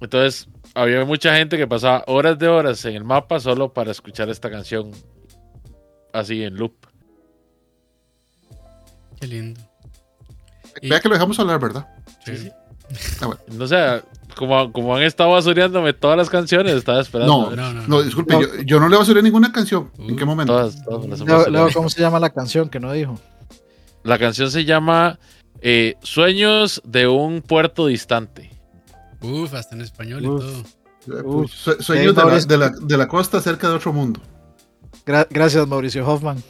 Entonces, 0.00 0.48
había 0.74 1.04
mucha 1.04 1.36
gente 1.36 1.56
que 1.56 1.66
pasaba 1.66 2.04
horas 2.06 2.38
de 2.38 2.48
horas 2.48 2.84
en 2.84 2.96
el 2.96 3.04
mapa 3.04 3.40
solo 3.40 3.72
para 3.72 3.92
escuchar 3.92 4.28
esta 4.28 4.50
canción 4.50 4.90
así 6.12 6.42
en 6.42 6.56
loop. 6.56 6.74
Qué 9.20 9.26
lindo. 9.26 9.60
Y- 10.80 10.88
Vea 10.88 11.00
que 11.00 11.08
lo 11.08 11.14
dejamos 11.14 11.38
hablar, 11.40 11.58
¿verdad? 11.60 11.86
Sí. 12.24 12.50
Ah, 13.20 13.26
bueno. 13.26 13.40
No 13.52 13.66
sé, 13.66 14.02
como, 14.36 14.72
como 14.72 14.94
han 14.96 15.02
estado 15.02 15.30
basureándome 15.30 15.92
todas 15.92 16.16
las 16.16 16.30
canciones, 16.30 16.74
estaba 16.74 17.00
esperando. 17.00 17.50
No, 17.50 17.56
No, 17.56 17.72
no, 17.72 17.88
No, 17.88 18.02
disculpe, 18.02 18.34
No. 18.34 18.40
Yo, 18.40 18.48
yo 18.62 18.80
no 18.80 18.88
le 18.88 18.96
voy 18.96 19.02
a 19.02 19.06
subir 19.06 19.22
ninguna 19.22 19.50
canción. 19.52 19.90
¿En 19.98 20.16
qué 20.16 20.24
Uh, 20.24 20.26
momento? 20.26 20.52
Todas, 20.52 20.84
todas 20.84 21.48
Luego, 21.50 21.68
¿cómo 21.74 21.90
se 21.90 22.00
llama 22.00 22.20
la 22.20 22.30
canción 22.30 22.68
que 22.68 22.78
no 22.80 22.92
dijo? 22.92 23.18
La 24.04 24.18
canción 24.18 24.50
se 24.50 24.64
llama 24.64 25.18
eh, 25.60 25.96
Sueños 26.02 26.80
de 26.84 27.08
un 27.08 27.42
puerto 27.42 27.86
distante. 27.86 28.50
Uf, 29.20 29.52
hasta 29.54 29.74
en 29.74 29.80
español 29.82 30.24
Uf. 30.24 30.44
y 30.44 30.46
todo. 31.06 31.18
Eh, 31.18 31.22
Uf. 31.24 31.50
sueños 31.80 32.14
de 32.14 32.24
la, 32.24 32.38
de, 32.40 32.56
la, 32.58 32.70
de 32.70 32.96
la 32.96 33.08
costa 33.08 33.40
cerca 33.40 33.68
de 33.68 33.74
otro 33.74 33.92
mundo. 33.92 34.20
Gra- 35.04 35.26
gracias, 35.28 35.66
Mauricio 35.66 36.06
Hoffman. 36.06 36.40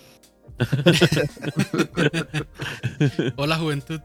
Hola, 3.37 3.59
juventud. 3.59 4.01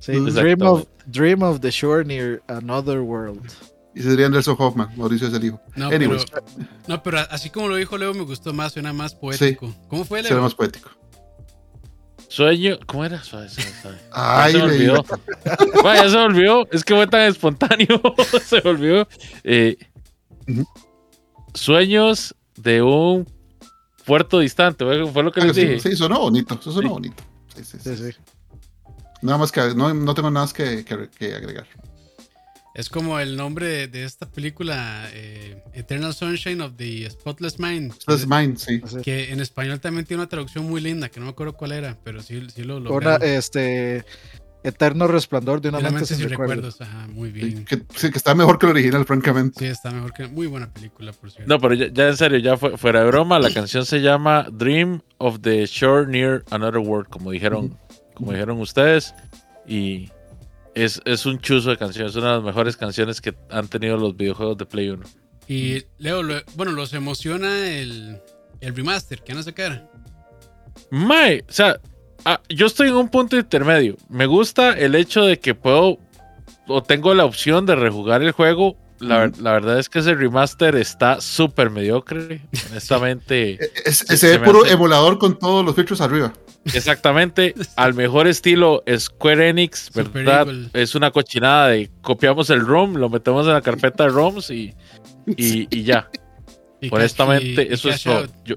Sí, 0.00 0.12
dream, 0.12 0.62
of, 0.62 0.86
dream 1.06 1.42
of 1.42 1.60
the 1.60 1.70
shore 1.70 2.04
near 2.04 2.42
another 2.48 3.00
world. 3.00 3.50
Y 3.94 4.02
sería 4.02 4.28
Nelson 4.28 4.56
Hoffman. 4.58 4.90
Mauricio 4.96 5.28
es 5.28 5.34
el 5.34 5.44
hijo. 5.44 5.60
No, 5.74 5.88
Anyways. 5.88 6.26
pero, 6.26 6.44
no, 6.86 7.02
pero 7.02 7.18
así 7.30 7.48
como 7.48 7.68
lo 7.68 7.76
dijo 7.76 7.96
Leo, 7.96 8.12
me 8.12 8.24
gustó 8.24 8.52
más, 8.52 8.74
suena 8.74 8.92
más 8.92 9.14
poético. 9.14 9.74
¿Cómo 9.88 10.04
fue, 10.04 10.22
Leo? 10.22 10.42
más 10.42 10.54
poético. 10.54 10.90
Sueño, 12.28 12.78
¿cómo 12.86 13.04
era? 13.04 13.22
Suave, 13.22 13.48
suave, 13.48 13.70
suave. 13.80 13.98
Ay, 14.12 14.52
se 14.52 14.58
me 14.58 14.64
olvidó. 14.64 15.04
Vaya, 15.82 16.02
ya 16.02 16.10
se 16.10 16.16
me 16.16 16.22
olvidó. 16.24 16.68
Es 16.72 16.84
que 16.84 16.94
fue 16.94 17.06
tan 17.06 17.22
espontáneo. 17.22 18.02
se 18.44 18.60
me 18.62 18.70
olvidó. 18.70 19.08
Eh. 19.44 19.76
Sueños 21.54 22.34
de 22.56 22.82
un 22.82 23.26
puerto 24.06 24.38
distante. 24.38 24.84
Fue 25.12 25.22
lo 25.22 25.32
que 25.32 25.40
Ah, 25.40 25.46
les 25.46 25.56
sí, 25.56 25.66
dije. 25.66 25.80
sí, 25.80 25.96
sonó 25.96 26.20
bonito. 26.20 26.54
Eso 26.54 26.72
sonó 26.72 26.88
Sí. 26.88 26.92
bonito. 26.94 27.24
Sí, 27.54 27.64
sí, 27.64 27.78
sí. 27.82 27.96
Sí, 27.96 28.10
sí. 28.12 28.18
Nada 29.22 29.38
más 29.38 29.50
que 29.52 29.60
no, 29.74 29.92
no 29.92 30.14
tengo 30.14 30.30
nada 30.30 30.44
más 30.44 30.52
que, 30.52 30.84
que- 30.84 31.08
que 31.18 31.34
agregar. 31.34 31.66
Es 32.74 32.90
como 32.90 33.18
el 33.18 33.36
nombre 33.38 33.66
de, 33.66 33.88
de 33.88 34.04
esta 34.04 34.28
película, 34.30 35.08
eh, 35.14 35.62
Eternal 35.72 36.12
Sunshine 36.12 36.60
of 36.60 36.74
the 36.76 37.08
Spotless 37.08 37.58
Mind. 37.58 37.94
That's 38.06 38.26
mine, 38.26 38.56
sí. 38.58 38.82
Que 39.02 39.32
en 39.32 39.40
español 39.40 39.80
también 39.80 40.04
tiene 40.04 40.22
una 40.22 40.28
traducción 40.28 40.66
muy 40.68 40.82
linda, 40.82 41.08
que 41.08 41.18
no 41.18 41.24
me 41.24 41.32
acuerdo 41.32 41.54
cuál 41.54 41.72
era, 41.72 41.96
pero 42.04 42.22
sí, 42.22 42.38
sí 42.54 42.64
lo 42.64 42.76
Una, 42.76 42.90
lograron. 42.90 43.22
este, 43.26 44.04
eterno 44.64 45.06
resplandor 45.06 45.60
de 45.60 45.68
una 45.68 45.78
mente, 45.78 45.92
mente 45.94 46.06
sin 46.08 46.16
sin 46.18 46.28
recuerdos. 46.30 46.56
recuerdos. 46.78 46.80
Ajá, 46.80 47.06
muy 47.08 47.28
Sí, 47.30 47.34
bien. 47.34 47.64
que, 47.64 47.82
sí, 47.94 48.10
que 48.10 48.18
está 48.18 48.34
mejor 48.34 48.58
que 48.58 48.66
el 48.66 48.72
original, 48.72 49.04
francamente. 49.04 49.60
Sí, 49.60 49.66
está 49.66 49.90
mejor 49.90 50.12
que. 50.12 50.26
Muy 50.26 50.46
buena 50.46 50.72
película, 50.72 51.12
por 51.12 51.30
cierto. 51.30 51.48
No, 51.48 51.60
pero 51.60 51.74
ya, 51.74 51.86
ya 51.92 52.08
en 52.08 52.16
serio, 52.16 52.38
ya 52.38 52.56
fue- 52.56 52.76
fuera 52.76 53.00
de 53.00 53.06
broma, 53.06 53.38
la 53.38 53.52
canción 53.52 53.86
se 53.86 54.00
llama 54.00 54.46
Dream 54.52 55.00
of 55.18 55.40
the 55.40 55.66
Shore 55.66 56.06
Near 56.08 56.44
Another 56.50 56.78
World, 56.78 57.08
como 57.08 57.30
dijeron, 57.30 57.78
como 58.14 58.32
dijeron 58.32 58.60
ustedes. 58.60 59.14
Y 59.68 60.10
es, 60.74 61.00
es 61.04 61.26
un 61.26 61.38
chuzo 61.38 61.70
de 61.70 61.76
canción, 61.76 62.06
es 62.08 62.16
una 62.16 62.30
de 62.30 62.34
las 62.36 62.44
mejores 62.44 62.76
canciones 62.76 63.20
que 63.20 63.34
han 63.50 63.68
tenido 63.68 63.96
los 63.96 64.16
videojuegos 64.16 64.58
de 64.58 64.66
Play 64.66 64.90
1. 64.90 65.04
Y 65.48 65.84
Leo, 65.98 66.22
lo- 66.24 66.42
bueno, 66.56 66.72
los 66.72 66.92
emociona 66.92 67.68
el, 67.70 68.18
el 68.60 68.74
remaster 68.74 69.22
que 69.22 69.32
van 69.32 69.40
a 69.40 69.44
sacar. 69.44 69.88
Mae, 70.90 71.44
o 71.48 71.52
sea, 71.52 71.80
ah, 72.26 72.40
yo 72.50 72.66
estoy 72.66 72.88
en 72.88 72.96
un 72.96 73.08
punto 73.08 73.36
intermedio. 73.38 73.96
Me 74.10 74.26
gusta 74.26 74.72
el 74.72 74.94
hecho 74.94 75.22
de 75.24 75.38
que 75.40 75.54
puedo 75.54 75.98
o 76.68 76.82
tengo 76.82 77.14
la 77.14 77.24
opción 77.24 77.64
de 77.64 77.74
rejugar 77.76 78.22
el 78.22 78.32
juego. 78.32 78.76
La, 78.98 79.30
la 79.40 79.52
verdad 79.52 79.78
es 79.78 79.88
que 79.90 79.98
ese 80.00 80.14
remaster 80.14 80.74
está 80.76 81.20
súper 81.20 81.68
mediocre. 81.70 82.40
Honestamente, 82.70 83.52
E- 83.62 83.70
es- 83.84 83.98
Se- 83.98 84.14
ese 84.14 84.32
se 84.34 84.38
me 84.38 84.46
puro 84.46 84.64
hace- 84.64 84.72
emulador 84.74 85.18
con 85.18 85.38
todos 85.38 85.64
los 85.64 85.74
filtros 85.74 86.00
arriba. 86.00 86.32
exactamente 86.72 87.54
al 87.76 87.94
mejor 87.94 88.26
estilo 88.26 88.82
Square 88.98 89.50
Enix, 89.50 89.90
¿verdad? 89.94 90.46
Es 90.72 90.94
una 90.94 91.10
cochinada 91.10 91.68
de 91.68 91.90
copiamos 92.00 92.50
el 92.50 92.60
ROM, 92.66 92.94
lo 92.96 93.08
metemos 93.08 93.46
en 93.46 93.52
la 93.52 93.60
carpeta 93.60 94.04
de 94.04 94.10
ROMs 94.10 94.50
y, 94.50 94.74
y, 95.26 95.68
y 95.70 95.82
ya. 95.84 96.08
Y 96.78 96.90
Honestamente, 96.94 97.72
eso 97.72 97.88
es 97.88 98.02
todo. 98.02 98.26
Yo- 98.44 98.56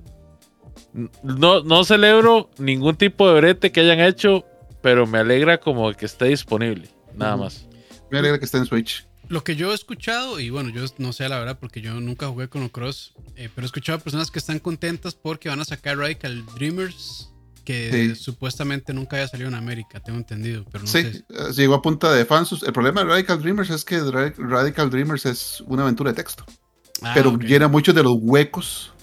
no, 1.24 1.62
no 1.64 1.84
celebro 1.84 2.50
ningún 2.58 2.96
tipo 2.96 3.28
de 3.32 3.40
brete 3.42 3.72
que 3.72 3.82
hayan 3.82 4.00
hecho, 4.00 4.46
pero 4.82 5.06
me 5.08 5.20
alegra 5.20 5.60
como 5.60 5.92
que 5.94 6.06
esté 6.06 6.26
disponible. 6.26 6.90
Nada 7.16 7.38
más. 7.38 7.68
Me 8.12 8.20
alegra 8.20 8.40
que 8.40 8.46
esté 8.46 8.58
en 8.58 8.66
Switch. 8.66 9.06
Lo 9.28 9.44
que 9.44 9.56
yo 9.56 9.72
he 9.72 9.76
escuchado, 9.76 10.40
y 10.40 10.50
bueno, 10.50 10.70
yo 10.70 10.84
no 10.98 11.14
sé 11.14 11.30
la 11.30 11.38
verdad 11.38 11.60
porque 11.60 11.82
yo 11.82 11.94
nunca 12.02 12.28
jugué 12.28 12.48
con 12.50 12.68
Cross, 12.70 13.14
eh, 13.36 13.50
pero 13.54 13.66
he 13.66 13.68
escuchado 13.68 14.00
a 14.00 14.02
personas 14.02 14.32
que 14.32 14.40
están 14.40 14.58
contentas 14.58 15.14
porque 15.14 15.50
van 15.50 15.60
a 15.60 15.66
sacar 15.66 15.98
Radical 15.98 16.44
Dreamers, 16.56 17.30
que 17.64 17.92
Sí. 17.92 18.16
supuestamente 18.16 18.92
nunca 18.96 19.18
había 19.18 19.28
salido 19.28 19.48
en 19.50 19.54
América, 19.54 20.00
tengo 20.00 20.18
entendido, 20.18 20.66
pero 20.72 20.84
no 20.86 20.90
Sí, 20.90 21.04
sé. 21.04 21.24
eh, 21.30 21.52
llegó 21.56 21.76
a 21.76 21.82
punta 21.84 22.12
de 22.12 22.26
fans. 22.26 22.64
El 22.66 22.74
problema 22.74 23.02
de 23.04 23.08
Radical 23.10 23.40
Dreamers 23.40 23.70
es 23.70 23.86
que 23.86 24.00
Ra- 24.00 24.34
Radical 24.36 24.90
Dreamers 24.90 25.28
es 25.28 25.62
una 25.68 25.84
aventura 25.84 26.12
de 26.12 26.16
texto, 26.16 26.44
Ah, 27.04 27.12
pero 27.14 27.38
llena 27.38 27.68
muchos 27.68 27.94
de 27.94 28.02
los 28.02 28.14
huecos 28.20 28.94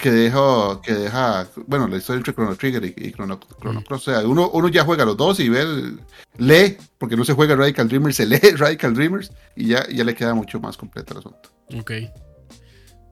que 0.00 0.10
deja, 0.10 0.80
que 0.82 0.92
deja, 0.94 1.48
bueno, 1.66 1.88
la 1.88 1.96
historia 1.96 2.18
entre 2.18 2.34
Chrono 2.34 2.56
Trigger 2.56 2.84
y, 2.84 2.94
y 2.96 3.12
Chrono, 3.12 3.38
Chrono 3.60 3.80
Mm. 3.80 3.84
Cross. 3.84 4.08
O 4.08 4.10
sea, 4.12 4.28
uno, 4.28 4.50
uno 4.50 4.68
ya 4.68 4.84
juega 4.84 5.04
los 5.04 5.16
dos 5.16 5.40
y 5.40 5.48
ve, 5.48 5.94
lee, 6.38 6.76
porque 6.98 7.16
no 7.16 7.24
se 7.24 7.32
juega 7.34 7.56
Radical 7.56 7.88
Dreamers, 7.88 8.16
se 8.16 8.26
lee 8.26 8.38
Radical 8.56 8.94
Dreamers 8.94 9.32
y 9.56 9.68
ya, 9.68 9.86
ya 9.88 10.04
le 10.04 10.14
queda 10.14 10.34
mucho 10.34 10.60
más 10.60 10.76
completo 10.76 11.14
el 11.14 11.18
asunto. 11.18 11.50
Ok. 11.78 11.92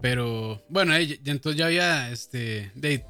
Pero 0.01 0.63
bueno, 0.69 0.95
eh, 0.95 1.21
entonces 1.25 1.59
ya 1.59 1.67
había 1.67 2.11
este 2.11 2.71
de 2.75 3.05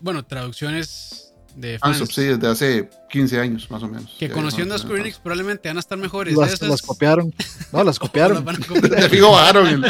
bueno, 0.00 0.24
traducciones 0.24 1.29
de 1.56 1.78
fans. 1.78 1.98
Fansub, 1.98 2.12
sí, 2.14 2.22
desde 2.24 2.46
hace 2.48 2.90
15 3.10 3.40
años 3.40 3.70
más 3.70 3.82
o 3.82 3.88
menos. 3.88 4.14
Que 4.18 4.30
conociendo 4.30 4.74
a 4.74 4.78
Square 4.78 5.00
Enix 5.00 5.18
probablemente 5.18 5.68
van 5.68 5.76
a 5.76 5.80
estar 5.80 5.98
mejores. 5.98 6.34
Las, 6.36 6.54
Esas- 6.54 6.68
las 6.68 6.82
copiaron. 6.82 7.34
No, 7.72 7.84
las 7.84 7.98
copiaron. 7.98 8.44
De 8.44 9.08
fijo 9.08 9.32
bajaron 9.32 9.66
el, 9.66 9.84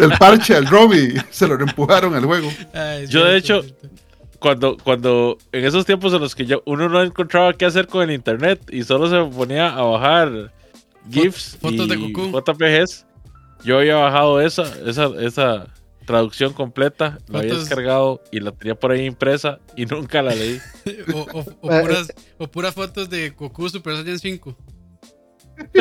el 0.00 0.18
parche 0.18 0.54
al 0.56 0.66
ROM 0.66 0.92
y 0.92 1.14
se 1.30 1.46
lo 1.46 1.54
empujaron 1.60 2.14
al 2.14 2.24
juego. 2.24 2.48
Ah, 2.74 2.98
Yo, 3.08 3.24
de 3.24 3.36
hecho. 3.36 3.62
Cuando, 4.38 4.76
cuando 4.76 5.38
en 5.52 5.64
esos 5.64 5.86
tiempos 5.86 6.12
en 6.14 6.20
los 6.20 6.34
que 6.34 6.44
ya 6.44 6.56
uno 6.66 6.88
no 6.88 7.00
encontraba 7.00 7.52
qué 7.52 7.64
hacer 7.64 7.86
con 7.86 8.02
el 8.02 8.10
internet 8.10 8.60
y 8.72 8.82
solo 8.82 9.08
se 9.08 9.32
ponía 9.32 9.68
a 9.72 9.82
bajar 9.82 10.52
GIFs 11.08 11.58
fotos 11.60 11.86
de 11.88 11.94
y 11.94 12.12
Goku. 12.12 12.40
JPGs, 12.40 13.06
yo 13.64 13.78
había 13.78 13.94
bajado 13.94 14.40
esa, 14.40 14.64
esa, 14.84 15.10
esa 15.20 15.66
traducción 16.06 16.52
completa, 16.52 17.18
la 17.28 17.40
había 17.40 17.54
descargado 17.54 18.22
y 18.30 18.40
la 18.40 18.52
tenía 18.52 18.74
por 18.74 18.90
ahí 18.92 19.04
impresa 19.06 19.58
y 19.76 19.86
nunca 19.86 20.22
la 20.22 20.34
leí. 20.34 20.58
o, 21.14 21.18
o- 21.20 21.44
o 21.60 21.72
Eh, 21.72 21.80
puras, 21.82 22.12
o 22.38 22.46
puras 22.48 22.74
fotos 22.74 23.08
de 23.10 23.30
Goku 23.30 23.68
Super 23.68 23.96
Saiyan 23.96 24.18
5. 24.18 24.56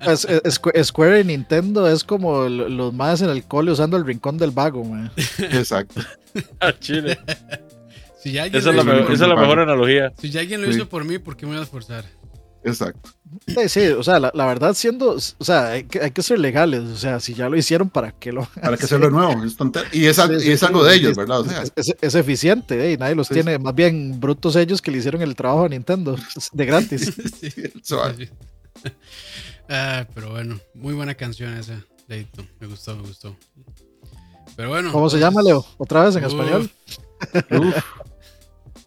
Es- 0.00 0.24
es- 0.24 0.42
Squ- 0.60 0.82
Square 0.84 1.20
y 1.20 1.24
Nintendo 1.24 1.88
es 1.88 2.04
como 2.04 2.48
los 2.48 2.92
más 2.92 3.22
en 3.22 3.30
el 3.30 3.44
cole 3.44 3.70
usando 3.72 3.96
el 3.96 4.04
rincón 4.06 4.38
del 4.38 4.50
vago, 4.50 4.84
man. 4.84 5.10
Exacto. 5.38 6.00
A 6.60 6.72
Chile. 6.78 7.18
Si 8.20 8.32
ya 8.32 8.44
alguien, 8.44 8.60
Esa 8.60 8.70
es 8.70 8.76
lo 8.76 8.84
la, 8.84 9.00
esa 9.12 9.12
es 9.26 9.36
mejor 9.36 9.58
analogía. 9.58 10.12
si 10.18 10.30
ya 10.30 10.40
alguien 10.40 10.62
lo 10.62 10.68
Sí. 10.68 10.76
hizo 10.76 10.88
por 10.88 11.04
mí, 11.04 11.18
¿por 11.18 11.36
qué 11.36 11.44
me 11.44 11.52
voy 11.52 11.60
a 11.60 11.64
esforzar? 11.64 12.04
Exacto. 12.64 13.10
Sí, 13.46 13.68
sí, 13.68 13.86
o 13.88 14.02
sea, 14.02 14.20
la, 14.20 14.30
la 14.34 14.46
verdad 14.46 14.74
siendo, 14.74 15.12
o 15.16 15.44
sea, 15.44 15.68
hay 15.70 15.84
que, 15.84 16.00
hay 16.00 16.10
que 16.10 16.22
ser 16.22 16.38
legales, 16.38 16.80
o 16.82 16.96
sea, 16.96 17.18
si 17.18 17.32
ya 17.34 17.48
lo 17.48 17.56
hicieron, 17.56 17.88
¿para 17.88 18.12
qué 18.12 18.30
lo 18.30 18.44
Para 18.60 18.76
que 18.76 18.84
hacerlo 18.84 19.10
nuevo. 19.10 19.42
Es 19.42 19.56
Y 19.92 20.06
es, 20.06 20.18
al- 20.18 20.28
Sí, 20.30 20.36
y 20.36 20.40
sí, 20.48 20.52
es 20.52 20.60
sí, 20.60 20.66
algo 20.66 20.84
de 20.84 20.94
ellos, 20.94 21.10
es- 21.12 21.16
¿verdad? 21.16 21.40
O 21.40 21.44
sea, 21.44 21.62
es, 21.62 21.72
es- 21.74 21.96
es 22.00 22.14
eficiente, 22.14 22.84
¿eh? 22.88 22.92
y 22.92 22.96
nadie 22.98 23.14
los 23.14 23.28
Sí, 23.28 23.34
tiene, 23.34 23.58
más 23.58 23.74
bien 23.74 24.20
brutos 24.20 24.54
ellos 24.56 24.82
que 24.82 24.90
le 24.90 24.98
hicieron 24.98 25.22
el 25.22 25.34
trabajo 25.34 25.64
a 25.64 25.68
Nintendo 25.70 26.14
de 26.52 26.66
gratis. 26.66 27.12
Sí, 27.40 27.50
suave. 27.82 28.14
sí, 28.16 28.30
sí. 28.84 28.90
Ah, 29.68 30.06
pero 30.14 30.30
bueno, 30.32 30.58
muy 30.74 30.92
buena 30.92 31.14
canción 31.14 31.54
esa, 31.56 31.82
Leito. 32.08 32.44
Me 32.60 32.66
gustó, 32.66 32.94
me 32.96 33.02
gustó. 33.02 33.34
Pero 34.56 34.68
bueno. 34.68 34.92
¿Cómo 34.92 35.08
se 35.08 35.16
entonces- 35.16 35.20
llama, 35.34 35.42
Leo? 35.42 35.64
¿Otra 35.78 36.04
vez 36.04 36.16
en 36.16 36.24
Uf, 36.26 36.32
español? 36.32 36.70
Uf, 37.50 37.74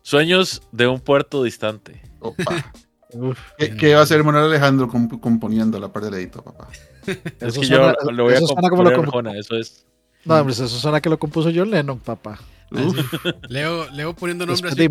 Sueños 0.04 0.62
de 0.72 0.86
un 0.88 1.00
puerto 1.00 1.42
distante. 1.44 2.02
opa. 2.20 2.72
Uf, 3.14 3.40
¿Qué, 3.58 3.76
qué 3.76 3.94
va 3.94 4.02
a 4.02 4.04
hacer 4.04 4.24
Manuel 4.24 4.46
Alejandro 4.46 4.88
comp- 4.90 5.20
componiendo 5.20 5.80
la 5.80 5.90
parte 5.92 6.10
de 6.10 6.18
dedito, 6.18 6.42
papá? 6.44 6.68
Es 7.06 7.18
eso 7.40 7.62
que 7.62 7.68
suena, 7.68 7.96
yo 8.04 8.12
lo 8.12 8.24
voy 8.24 8.34
a 8.34 8.38
eso 8.38 8.48
suena 8.48 8.70
como 8.70 8.84
lo 8.84 8.92
componer, 8.94 9.00
compu- 9.00 9.08
Arjona, 9.30 9.40
eso 9.40 9.56
es. 9.56 9.86
No, 10.26 10.36
hombre, 10.36 10.54
eso 10.54 10.68
suena 10.68 11.00
que 11.00 11.10
lo 11.10 11.20
compuso 11.20 11.52
John 11.54 11.70
Lennon, 11.70 12.00
papá. 12.00 12.40
Uf, 12.72 12.98
Leo, 13.50 13.90
Leo 13.92 14.16
poniendo 14.16 14.46
nombres 14.46 14.74
así 14.74 14.88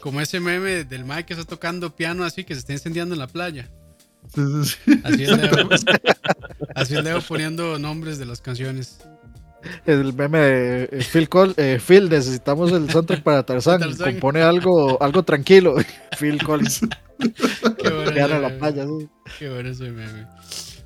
como 0.00 0.20
ese 0.20 0.38
meme 0.38 0.84
del 0.84 1.04
Mike 1.04 1.24
que 1.24 1.32
está 1.34 1.44
tocando 1.44 1.94
piano 1.96 2.22
así 2.24 2.44
que 2.44 2.54
se 2.54 2.60
está 2.60 2.72
incendiando 2.72 3.14
en 3.14 3.18
la 3.18 3.26
playa. 3.26 3.68
Así 5.02 5.24
es 5.24 5.36
Leo. 5.36 5.68
Así 6.76 6.94
es 6.94 7.02
Leo 7.02 7.20
poniendo 7.20 7.78
nombres 7.80 8.18
de 8.18 8.26
las 8.26 8.40
canciones. 8.40 9.00
El 9.86 10.12
meme 10.14 10.38
de 10.38 10.82
eh, 10.92 11.04
Phil, 11.12 11.28
Col 11.28 11.54
eh, 11.56 11.78
Phil, 11.84 12.08
necesitamos 12.08 12.72
el 12.72 12.90
soundtrack 12.90 13.22
para 13.22 13.42
Tarzán. 13.46 13.80
Tarzán. 13.80 14.12
Compone 14.12 14.42
algo, 14.42 15.02
algo 15.02 15.22
tranquilo. 15.22 15.76
Phil 16.18 16.42
Collins. 16.42 16.80
Qué 17.82 17.90
bueno, 17.90 18.38
la 18.40 18.58
playa, 18.58 18.84
sí. 18.86 19.08
Qué 19.38 19.50
bueno 19.50 19.68
ese 19.70 19.90
meme. 19.90 20.26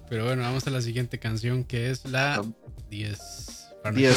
Pero 0.09 0.25
bueno, 0.27 0.43
vamos 0.43 0.67
a 0.67 0.71
la 0.71 0.81
siguiente 0.83 1.19
canción 1.19 1.65
que 1.65 1.91
es 1.91 2.05
la 2.07 2.37
Ah. 2.37 2.43
10. 2.91 3.19
Para 3.83 3.95
10. 3.97 4.17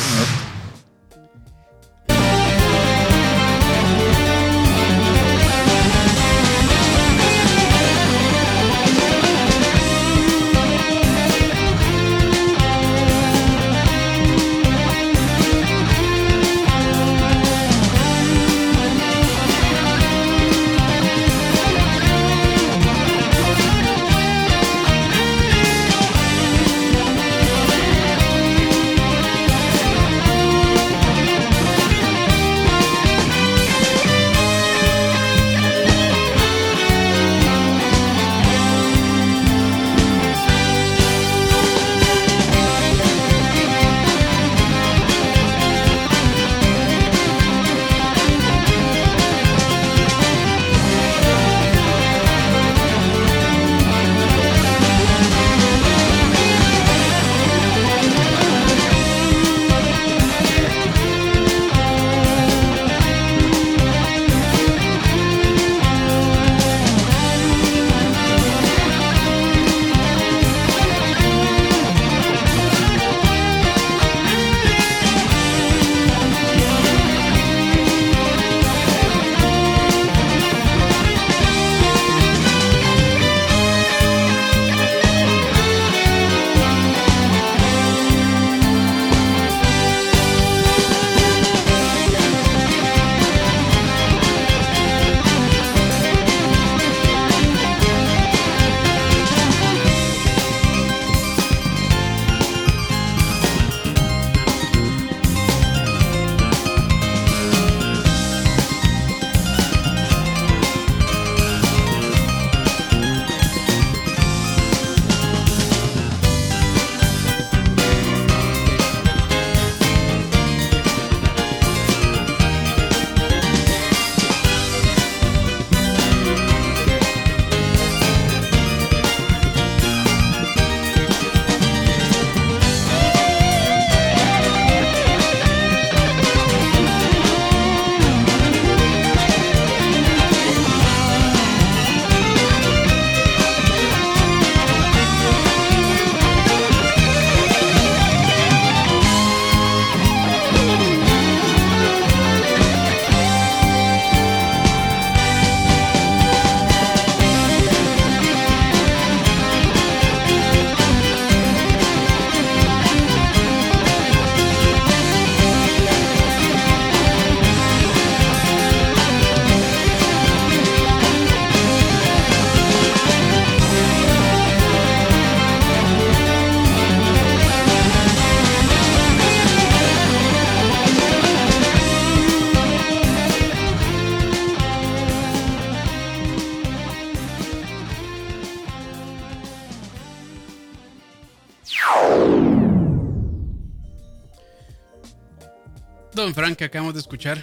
Don 196.28 196.36
Frank, 196.36 196.58
que 196.58 196.66
acabamos 196.66 196.94
de 196.94 197.00
escuchar. 197.00 197.42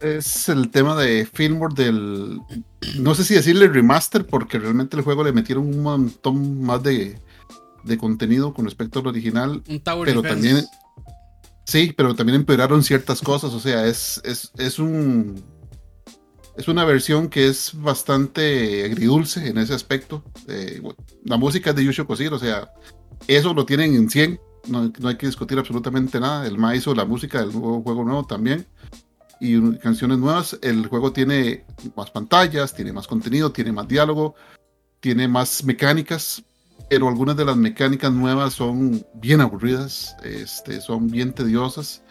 Es 0.00 0.48
el 0.48 0.68
tema 0.70 0.96
de 0.96 1.24
Fillmore 1.32 1.74
del. 1.76 2.40
No 2.98 3.14
sé 3.14 3.22
si 3.22 3.34
decirle 3.34 3.68
remaster, 3.68 4.26
porque 4.26 4.58
realmente 4.58 4.96
el 4.96 5.04
juego 5.04 5.22
le 5.22 5.32
metieron 5.32 5.64
un 5.64 5.80
montón 5.80 6.60
más 6.60 6.82
de, 6.82 7.20
de 7.84 7.98
contenido 7.98 8.52
con 8.52 8.64
respecto 8.64 8.98
al 8.98 9.06
original. 9.06 9.62
Un 9.68 9.78
Tower 9.78 10.06
Pero 10.06 10.22
Defense. 10.22 10.48
también. 10.48 10.66
Sí, 11.66 11.94
pero 11.96 12.16
también 12.16 12.40
empeoraron 12.40 12.82
ciertas 12.82 13.20
cosas. 13.20 13.52
O 13.52 13.60
sea, 13.60 13.86
es, 13.86 14.20
es, 14.24 14.50
es 14.58 14.80
un. 14.80 15.40
Es 16.56 16.66
una 16.66 16.84
versión 16.84 17.28
que 17.28 17.46
es 17.46 17.70
bastante 17.74 18.84
agridulce 18.84 19.46
en 19.46 19.58
ese 19.58 19.72
aspecto. 19.72 20.24
Eh, 20.48 20.82
la 21.24 21.36
música 21.36 21.70
es 21.70 21.76
de 21.76 21.84
Yusho 21.84 22.08
Koshiro, 22.08 22.34
o 22.34 22.40
sea, 22.40 22.72
eso 23.28 23.54
lo 23.54 23.64
tienen 23.64 23.94
en 23.94 24.10
100. 24.10 24.40
No, 24.68 24.92
hay 25.04 25.16
que 25.16 25.26
discutir 25.26 25.58
absolutamente 25.58 26.20
nada. 26.20 26.46
El 26.46 26.58
Ma 26.58 26.74
hizo 26.74 26.94
la 26.94 27.04
música 27.04 27.40
del 27.40 27.52
nuevo 27.52 27.82
juego 27.82 28.04
nuevo 28.04 28.24
también. 28.24 28.66
Y 29.40 29.78
canciones 29.78 30.18
nuevas. 30.18 30.58
El 30.62 30.86
juego 30.86 31.12
tiene 31.12 31.64
más 31.96 32.10
pantallas, 32.10 32.74
tiene 32.74 32.92
más 32.92 33.06
contenido, 33.06 33.52
tiene 33.52 33.72
más 33.72 33.88
diálogo, 33.88 34.34
tiene 35.00 35.28
más 35.28 35.64
mecánicas. 35.64 36.42
Pero 36.88 37.08
algunas 37.08 37.36
de 37.36 37.44
las 37.44 37.56
mecánicas 37.56 38.12
nuevas 38.12 38.54
son 38.54 39.04
bien 39.14 39.40
aburridas, 39.40 40.16
este, 40.22 40.80
son 40.80 41.08
bien 41.08 41.32
tediosas. 41.32 42.02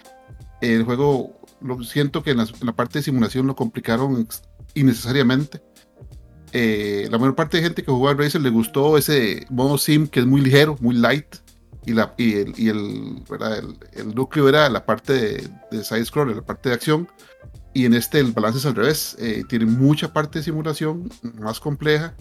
El 0.61 0.83
juego, 0.83 1.39
lo 1.61 1.83
siento 1.83 2.23
que 2.23 2.31
en, 2.31 2.37
la 2.37 2.73
parte 2.73 2.99
de 2.99 3.03
simulación 3.03 3.47
lo 3.47 3.55
complicaron 3.55 4.27
innecesariamente. 4.73 5.61
Eh, 6.51 7.07
la 7.11 7.17
mayor 7.17 7.35
parte 7.35 7.57
de 7.57 7.63
gente 7.63 7.83
que 7.83 7.91
jugó 7.91 8.09
al 8.09 8.17
Racer 8.17 8.41
le 8.41 8.49
gustó 8.49 8.97
ese 8.97 9.45
modo 9.49 9.77
sim 9.77 10.07
que 10.07 10.21
es 10.21 10.25
muy 10.25 10.41
ligero, 10.41 10.77
muy 10.79 10.95
light. 10.95 11.35
Y, 11.85 11.93
la, 11.93 12.13
y, 12.17 12.33
el, 12.35 12.53
y 12.57 12.69
el, 12.69 13.23
¿verdad? 13.29 13.57
el, 13.59 13.77
el 13.93 14.13
núcleo 14.15 14.49
era 14.49 14.69
la 14.69 14.85
parte 14.85 15.13
de, 15.13 15.49
de 15.71 15.83
side 15.83 16.05
scroller, 16.05 16.35
la 16.35 16.41
parte 16.45 16.69
de 16.69 16.75
acción. 16.75 17.07
Y 17.73 17.85
en 17.85 17.93
este 17.93 18.19
el 18.19 18.31
balance 18.31 18.59
es 18.59 18.65
al 18.65 18.75
revés. 18.75 19.15
eh, 19.19 19.43
tiene 19.47 19.65
mucha 19.65 20.11
parte 20.11 20.39
de 20.39 20.45
simulación 20.45 21.09
más 21.39 21.59
compleja. 21.59 22.13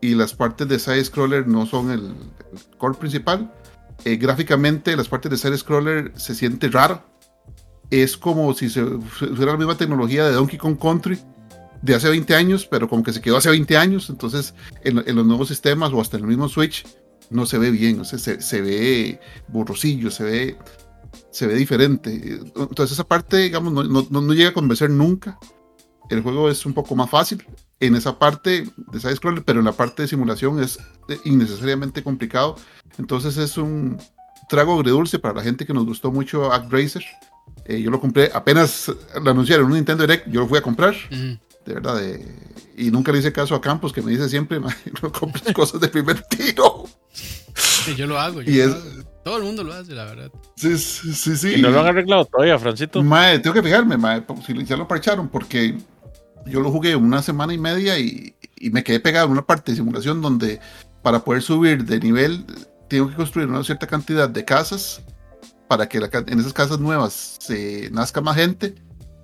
Y 0.00 0.14
las 0.14 0.34
partes 0.34 0.68
de 0.68 0.78
side 0.78 1.04
scroller 1.04 1.46
no 1.46 1.66
son 1.66 1.90
el, 1.90 2.00
el 2.00 2.78
core 2.78 2.98
principal. 2.98 3.52
Eh, 4.04 4.16
gráficamente, 4.16 4.96
las 4.96 5.08
partes 5.08 5.30
de 5.30 5.36
side 5.38 5.56
scroller 5.58 6.12
se 6.16 6.34
siente 6.34 6.68
raro. 6.68 7.02
Es 7.90 8.16
como 8.16 8.52
si 8.54 8.68
se 8.68 8.84
fuera 8.84 9.52
la 9.52 9.58
misma 9.58 9.76
tecnología 9.76 10.26
de 10.26 10.32
Donkey 10.32 10.58
Kong 10.58 10.78
Country, 10.80 11.18
de 11.82 11.94
hace 11.94 12.08
20 12.08 12.34
años, 12.34 12.66
pero 12.66 12.88
como 12.88 13.02
que 13.02 13.12
se 13.12 13.20
quedó 13.20 13.36
hace 13.36 13.50
20 13.50 13.76
años, 13.76 14.10
entonces 14.10 14.54
en, 14.82 15.02
en 15.06 15.14
los 15.16 15.24
nuevos 15.24 15.48
sistemas 15.48 15.92
o 15.92 16.00
hasta 16.00 16.16
en 16.16 16.24
el 16.24 16.28
mismo 16.28 16.48
Switch 16.48 16.84
no 17.30 17.46
se 17.46 17.58
ve 17.58 17.70
bien, 17.70 18.00
o 18.00 18.04
sea, 18.04 18.18
se, 18.18 18.40
se 18.40 18.60
ve 18.60 19.20
borrosillo, 19.48 20.10
se 20.10 20.24
ve, 20.24 20.56
se 21.30 21.46
ve 21.46 21.54
diferente. 21.54 22.40
Entonces 22.56 22.92
esa 22.92 23.04
parte, 23.04 23.36
digamos, 23.38 23.72
no, 23.72 23.82
no, 23.84 24.20
no 24.20 24.32
llega 24.32 24.50
a 24.50 24.54
convencer 24.54 24.90
nunca. 24.90 25.38
El 26.08 26.22
juego 26.22 26.48
es 26.50 26.64
un 26.66 26.72
poco 26.72 26.94
más 26.94 27.10
fácil 27.10 27.44
en 27.80 27.96
esa 27.96 28.18
parte 28.18 28.68
de 28.92 29.00
side 29.00 29.16
scroller, 29.16 29.44
pero 29.44 29.58
en 29.58 29.64
la 29.64 29.72
parte 29.72 30.02
de 30.02 30.08
simulación 30.08 30.62
es 30.62 30.78
innecesariamente 31.24 32.02
complicado. 32.02 32.56
Entonces 32.98 33.36
es 33.36 33.58
un 33.58 33.98
trago 34.48 34.74
agridulce 34.74 35.18
para 35.18 35.34
la 35.34 35.42
gente 35.42 35.66
que 35.66 35.74
nos 35.74 35.84
gustó 35.84 36.12
mucho 36.12 36.52
ActRaiser. 36.52 37.04
Eh, 37.64 37.80
yo 37.82 37.90
lo 37.90 38.00
compré, 38.00 38.30
apenas 38.32 38.90
lo 39.22 39.30
anunciaron 39.30 39.66
en 39.66 39.72
un 39.72 39.76
Nintendo 39.78 40.04
Direct, 40.06 40.28
yo 40.28 40.40
lo 40.40 40.46
fui 40.48 40.58
a 40.58 40.62
comprar. 40.62 40.94
De 41.64 41.74
verdad, 41.74 41.96
de- 41.96 42.24
y 42.76 42.90
nunca 42.92 43.10
le 43.10 43.18
hice 43.18 43.32
caso 43.32 43.54
a 43.56 43.60
Campos, 43.60 43.92
que 43.92 44.02
me 44.02 44.12
dice 44.12 44.28
siempre, 44.28 44.60
"Ma, 44.60 44.74
no 45.02 45.10
compres 45.10 45.52
cosas 45.52 45.80
de 45.80 45.88
primer 45.88 46.22
tiro. 46.22 46.84
Sí, 47.56 47.94
yo 47.94 48.06
lo 48.06 48.18
hago. 48.18 48.42
yo 48.42 48.50
Y 48.50 48.56
lo 48.56 48.64
es- 48.64 48.72
hago. 48.74 48.84
Todo 49.24 49.38
el 49.38 49.42
mundo 49.42 49.64
lo 49.64 49.72
hace, 49.72 49.92
la 49.92 50.04
verdad. 50.04 50.30
Sí, 50.54 50.78
sí, 50.78 51.12
sí. 51.12 51.36
sí. 51.36 51.54
Y 51.56 51.60
no 51.62 51.70
lo 51.70 51.80
han 51.80 51.86
arreglado 51.86 52.24
todavía, 52.26 52.56
Francito. 52.60 53.02
Mae, 53.02 53.40
tengo 53.40 53.54
que 53.54 53.62
fijarme, 53.62 53.96
mae, 53.96 54.22
si 54.46 54.64
ya 54.64 54.76
lo 54.76 54.86
parcharon, 54.86 55.28
porque 55.28 55.76
yo 56.46 56.60
lo 56.60 56.70
jugué 56.70 56.94
una 56.94 57.20
semana 57.22 57.52
y 57.52 57.58
media 57.58 57.98
y, 57.98 58.36
y 58.56 58.70
me 58.70 58.84
quedé 58.84 59.00
pegado 59.00 59.26
en 59.26 59.32
una 59.32 59.42
parte 59.44 59.72
de 59.72 59.76
simulación 59.78 60.22
donde 60.22 60.60
para 61.02 61.24
poder 61.24 61.42
subir 61.42 61.84
de 61.84 61.98
nivel 61.98 62.44
tengo 62.88 63.08
que 63.08 63.16
construir 63.16 63.48
una 63.48 63.64
cierta 63.64 63.88
cantidad 63.88 64.28
de 64.28 64.44
casas 64.44 65.02
para 65.66 65.88
que 65.88 65.98
la 65.98 66.08
en 66.28 66.38
esas 66.38 66.52
casas 66.52 66.78
nuevas 66.78 67.36
se 67.40 67.90
nazca 67.90 68.20
más 68.20 68.36
gente 68.36 68.76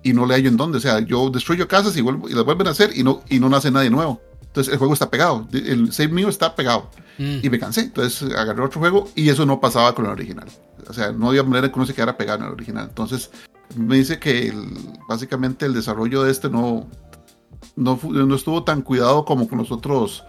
y 0.03 0.11
no 0.11 0.25
le 0.25 0.33
hallo 0.35 0.49
en 0.49 0.57
dónde. 0.57 0.79
O 0.79 0.81
sea, 0.81 0.99
yo 0.99 1.29
destruyo 1.29 1.65
casas 1.69 1.95
y, 1.95 2.01
vuelvo, 2.01 2.27
y 2.27 2.33
las 2.33 2.43
vuelven 2.43 2.67
a 2.67 2.71
hacer 2.71 2.89
y 2.93 3.03
no, 3.03 3.23
y 3.29 3.39
no 3.39 3.47
nace 3.47 3.71
nadie 3.71 3.89
nuevo. 3.89 4.21
Entonces 4.53 4.71
el 4.71 4.77
juego 4.77 4.93
está 4.93 5.09
pegado, 5.09 5.47
el 5.51 5.91
save 5.91 6.09
mío 6.09 6.29
está 6.29 6.55
pegado 6.55 6.91
Mm. 7.17 7.39
y 7.41 7.49
me 7.49 7.57
cansé. 7.59 7.81
Entonces 7.81 8.31
agarré 8.35 8.61
otro 8.63 8.79
juego 8.79 9.09
y 9.15 9.29
eso 9.29 9.47
no 9.47 9.59
pasaba 9.59 9.95
con 9.95 10.05
el 10.05 10.11
original. 10.11 10.47
O 10.87 10.93
sea, 10.93 11.11
no 11.11 11.29
había 11.29 11.41
manera 11.41 11.69
que 11.69 11.75
uno 11.75 11.87
se 11.87 11.93
quedara 11.95 12.15
pegado 12.17 12.39
en 12.39 12.45
el 12.45 12.51
original. 12.51 12.85
Entonces 12.89 13.31
me 13.75 13.95
dice 13.97 14.19
que 14.19 14.49
el- 14.49 14.67
básicamente 15.09 15.65
el 15.65 15.73
desarrollo 15.73 16.21
de 16.21 16.31
este 16.31 16.49
no, 16.51 16.87
no, 17.75 17.99
no 18.03 18.35
estuvo 18.35 18.63
tan 18.63 18.83
cuidado 18.83 19.25
como 19.25 19.47
con 19.47 19.57
los 19.57 19.71
otros 19.71 20.23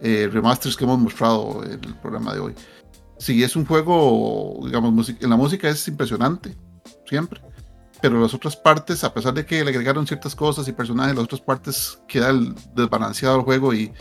eh, 0.00 0.28
remasters 0.32 0.74
que 0.76 0.84
hemos 0.84 0.98
mostrado 0.98 1.62
en 1.64 1.72
el 1.84 1.94
programa 1.96 2.32
de 2.32 2.40
hoy. 2.40 2.54
Sí, 3.18 3.42
es 3.42 3.56
un 3.56 3.66
juego, 3.66 4.58
digamos, 4.64 5.08
en 5.10 5.28
la 5.30 5.36
música 5.36 5.68
es 5.68 5.86
impresionante, 5.88 6.56
siempre. 7.06 7.40
Pero 8.00 8.20
las 8.20 8.34
otras 8.34 8.56
partes, 8.56 9.02
a 9.04 9.12
pesar 9.14 9.32
de 9.34 9.46
que 9.46 9.64
le 9.64 9.70
agregaron 9.70 10.06
ciertas 10.06 10.34
cosas 10.34 10.68
y 10.68 10.72
personajes, 10.72 11.14
las 11.14 11.24
otras 11.24 11.40
partes 11.40 11.98
queda 12.06 12.30
el- 12.30 12.54
desbalanceado 12.74 13.36
el 13.36 13.42
juego 13.42 13.72
y, 13.72 13.92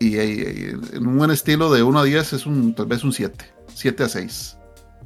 y, 0.00 0.16
eh, 0.16 0.76
en 0.92 1.06
un 1.06 1.18
buen 1.18 1.30
estilo 1.30 1.70
de 1.72 1.82
1 1.82 1.98
a 1.98 2.04
10 2.04 2.32
es 2.32 2.46
un 2.46 2.74
tal 2.74 2.86
vez 2.86 3.04
un 3.04 3.12
7, 3.12 3.44
7 3.74 4.02
a 4.04 4.08
6. 4.08 4.56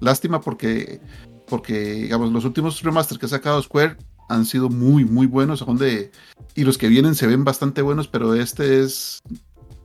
Lástima 0.01 0.41
porque, 0.41 1.01
porque 1.49 1.79
digamos, 1.95 2.33
los 2.33 2.45
últimos 2.45 2.81
remasters 2.83 3.19
que 3.19 3.27
ha 3.27 3.31
sacado 3.31 3.61
Square 3.63 3.97
han 4.29 4.47
sido 4.47 4.69
muy, 4.69 5.05
muy 5.05 5.27
buenos. 5.27 5.59
Son 5.59 5.77
de, 5.77 6.13
y 6.55 6.63
los 6.65 6.79
que 6.79 6.89
vienen 6.89 7.15
se 7.17 7.27
ven 7.27 7.43
bastante 7.45 7.83
buenos, 7.83 8.07
pero 8.09 8.35
este 8.35 8.81
es. 8.81 9.21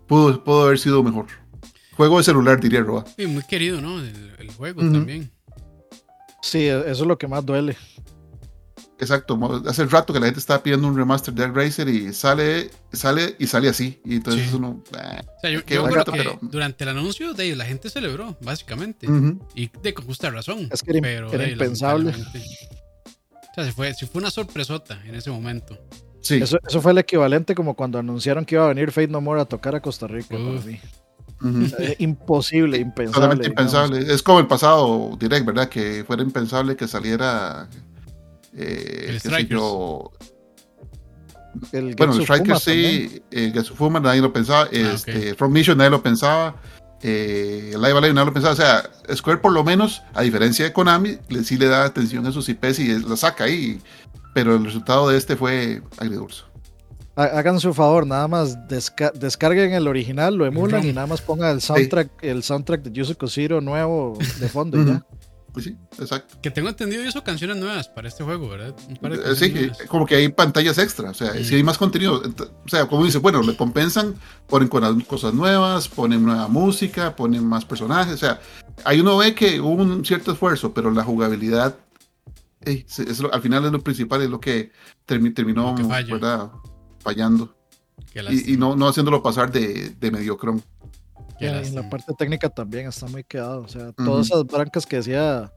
Pudo, 0.07 0.43
pudo 0.43 0.65
haber 0.65 0.77
sido 0.77 1.01
mejor. 1.03 1.25
Juego 1.97 2.19
de 2.19 2.23
celular, 2.25 2.59
diría 2.59 2.81
Roa. 2.81 3.03
Y 3.17 3.25
muy 3.25 3.41
querido, 3.43 3.81
¿no? 3.81 3.99
El, 3.99 4.33
el 4.37 4.51
juego 4.51 4.81
Ujú. 4.81 4.91
también. 4.93 5.31
Sí, 6.43 6.65
eso 6.67 6.83
es 6.91 6.99
lo 7.01 7.17
que 7.17 7.27
más 7.27 7.43
duele. 7.43 7.75
Exacto. 8.99 9.37
Hace 9.67 9.85
rato 9.85 10.13
que 10.13 10.19
la 10.19 10.27
gente 10.27 10.39
estaba 10.39 10.63
pidiendo 10.63 10.87
un 10.87 10.95
remaster 10.95 11.33
de 11.33 11.41
Dark 11.41 11.55
Racer 11.55 11.87
y 11.89 12.13
sale, 12.13 12.69
sale 12.93 13.35
y 13.39 13.47
sale 13.47 13.67
así. 13.69 13.99
Y 14.05 14.15
entonces 14.15 14.49
Sí. 14.49 14.55
uno. 14.55 14.81
eh, 14.93 15.21
O 15.21 15.39
sea, 15.41 15.49
yo, 15.51 15.65
Qué 15.65 15.75
yo 15.75 15.81
bonito, 15.81 16.03
creo 16.11 16.13
que 16.13 16.17
pero- 16.29 16.39
durante 16.41 16.83
el 16.85 16.89
anuncio 16.91 17.33
de 17.33 17.43
ahí, 17.43 17.55
la 17.55 17.65
gente 17.65 17.89
celebró, 17.89 18.37
básicamente. 18.41 19.07
Y 19.53 19.69
de 19.83 19.93
con 19.93 20.05
justa 20.05 20.29
razón. 20.29 20.69
Es 20.71 20.81
que 20.81 20.91
era 20.91 21.01
pero 21.01 21.27
era 21.29 21.37
de 21.39 21.45
ahí, 21.45 21.51
impensable. 21.51 22.11
O 22.11 23.53
sea, 23.55 23.65
se 23.65 23.71
fue, 23.71 23.93
se 23.93 24.07
fue 24.07 24.19
una 24.21 24.31
sorpresota 24.31 25.01
en 25.05 25.15
ese 25.15 25.29
momento. 25.29 25.77
Sí. 26.21 26.35
Eso, 26.41 26.57
eso 26.67 26.81
fue 26.81 26.91
el 26.91 26.97
equivalente 26.97 27.53
como 27.53 27.75
cuando 27.75 27.99
anunciaron 27.99 28.45
que 28.45 28.55
iba 28.55 28.65
a 28.65 28.69
venir 28.69 28.91
Fate 28.91 29.07
No 29.09 29.21
More 29.21 29.41
a 29.41 29.45
tocar 29.45 29.75
a 29.75 29.81
Costa 29.81 30.07
Rica. 30.07 30.35
para 30.37 31.95
imposible, 31.99 32.77
impensable. 32.77 33.13
Totalmente 33.13 33.49
digamos. 33.49 33.73
impensable. 33.73 34.13
Es 34.13 34.23
como 34.23 34.39
el 34.39 34.47
pasado 34.47 35.15
direct, 35.19 35.45
¿verdad? 35.45 35.69
Que 35.69 36.03
fuera 36.05 36.23
impensable 36.23 36.75
que 36.75 36.87
saliera. 36.87 37.69
Eh, 38.57 39.05
El 39.09 39.19
Strikers. 39.19 39.49
yo, 39.49 40.11
El 41.71 41.95
Bueno, 41.95 42.13
el 42.13 42.19
Getsu 42.19 42.33
Striker 42.33 42.45
Fuma 42.55 42.59
también. 42.59 43.09
sí, 43.09 43.23
el 43.31 43.53
Getsufuma 43.53 43.99
nadie 43.99 44.21
lo 44.21 44.33
pensaba, 44.33 44.63
Ah, 44.63 44.67
este, 44.71 45.35
From 45.35 45.51
Mission 45.53 45.77
nadie 45.77 45.89
lo 45.91 46.01
pensaba, 46.03 46.55
eh, 47.01 47.71
Live 47.75 47.91
Alive 47.97 48.13
nadie 48.13 48.25
lo 48.25 48.33
pensaba, 48.33 48.53
o 48.53 48.57
sea, 48.57 48.89
Square 49.15 49.39
por 49.39 49.51
lo 49.53 49.63
menos, 49.63 50.01
a 50.13 50.21
diferencia 50.21 50.65
de 50.65 50.73
Konami, 50.73 51.17
le, 51.29 51.43
sí 51.43 51.57
le 51.57 51.67
da 51.67 51.85
atención 51.85 52.25
a 52.27 52.31
sus 52.31 52.49
IPs 52.49 52.79
y 52.79 52.99
la 52.99 53.15
saca 53.15 53.45
ahí, 53.45 53.79
pero 54.33 54.55
el 54.55 54.65
resultado 54.65 55.07
de 55.09 55.17
este 55.17 55.35
fue 55.35 55.81
agridulce. 55.97 56.43
Hagan 57.17 57.61
su 57.61 57.73
favor, 57.73 58.05
nada 58.05 58.27
más 58.27 58.57
desca- 58.67 59.13
descarguen 59.13 59.71
el 59.73 59.87
original, 59.87 60.35
lo 60.35 60.45
emulan 60.45 60.85
y 60.85 60.91
nada 60.91 61.07
más 61.07 61.21
pongan 61.21 61.51
el 61.51 61.61
soundtrack, 61.61 62.09
el 62.21 62.43
soundtrack 62.43 62.81
de 62.83 62.91
Yusuke 62.91 63.27
Zero 63.29 63.61
nuevo 63.61 64.17
de 64.41 64.49
fondo 64.49 64.81
y 64.81 64.85
ya. 64.85 65.05
Pues 65.55 65.65
sí, 65.65 65.75
exacto. 65.99 66.37
Que 66.41 66.51
tengo 66.51 66.67
entendido 66.67 67.03
hizo 67.05 67.23
canciones 67.23 67.55
nuevas 67.55 67.87
para 67.87 68.09
este 68.09 68.23
juego, 68.25 68.49
¿verdad? 68.49 68.75
Eh, 68.89 69.35
sí, 69.35 69.51
nuevas. 69.51 69.77
como 69.87 70.05
que 70.05 70.15
hay 70.15 70.27
pantallas 70.27 70.77
extra, 70.77 71.09
o 71.11 71.13
sea, 71.13 71.31
Mm. 71.33 71.43
si 71.45 71.55
hay 71.55 71.63
más 71.63 71.77
contenido, 71.77 72.21
o 72.21 72.67
sea, 72.69 72.85
como 72.87 73.05
dice, 73.05 73.19
bueno, 73.19 73.41
le 73.41 73.55
compensan, 73.55 74.15
ponen 74.47 74.67
cosas 75.07 75.33
nuevas, 75.33 75.87
ponen 75.87 76.23
nueva 76.25 76.49
música, 76.49 77.15
ponen 77.15 77.47
más 77.47 77.63
personajes, 77.63 78.13
o 78.15 78.17
sea, 78.17 78.41
ahí 78.83 78.99
uno 78.99 79.15
ve 79.17 79.33
que 79.33 79.61
hubo 79.61 79.81
un 79.81 80.03
cierto 80.03 80.33
esfuerzo, 80.33 80.73
pero 80.73 80.91
la 80.91 81.03
jugabilidad, 81.05 81.77
es 82.61 83.19
lo- 83.21 83.33
al 83.33 83.41
final 83.41 83.63
es 83.65 83.71
lo 83.71 83.81
principal, 83.81 84.21
es 84.23 84.29
lo 84.29 84.39
que 84.41 84.71
termi- 85.07 85.33
terminó, 85.33 85.69
Lo 85.71 85.75
que 85.75 85.83
falla. 85.85 86.13
¿verdad? 86.13 86.51
Fallando 86.99 87.55
y, 88.53 88.57
no, 88.57 88.75
no 88.75 88.87
haciéndolo 88.89 89.23
pasar 89.23 89.51
de, 89.51 89.91
de 89.99 90.11
mediocrón. 90.11 90.61
Y 91.37 91.45
en 91.47 91.75
la 91.75 91.89
parte 91.89 92.13
técnica 92.17 92.47
también 92.49 92.87
está 92.87 93.07
muy 93.07 93.23
quedado. 93.25 93.61
O 93.61 93.67
sea, 93.67 93.91
todas 93.91 94.27
esas 94.27 94.45
brancas 94.45 94.85
que 94.85 94.95
decía 94.97 95.51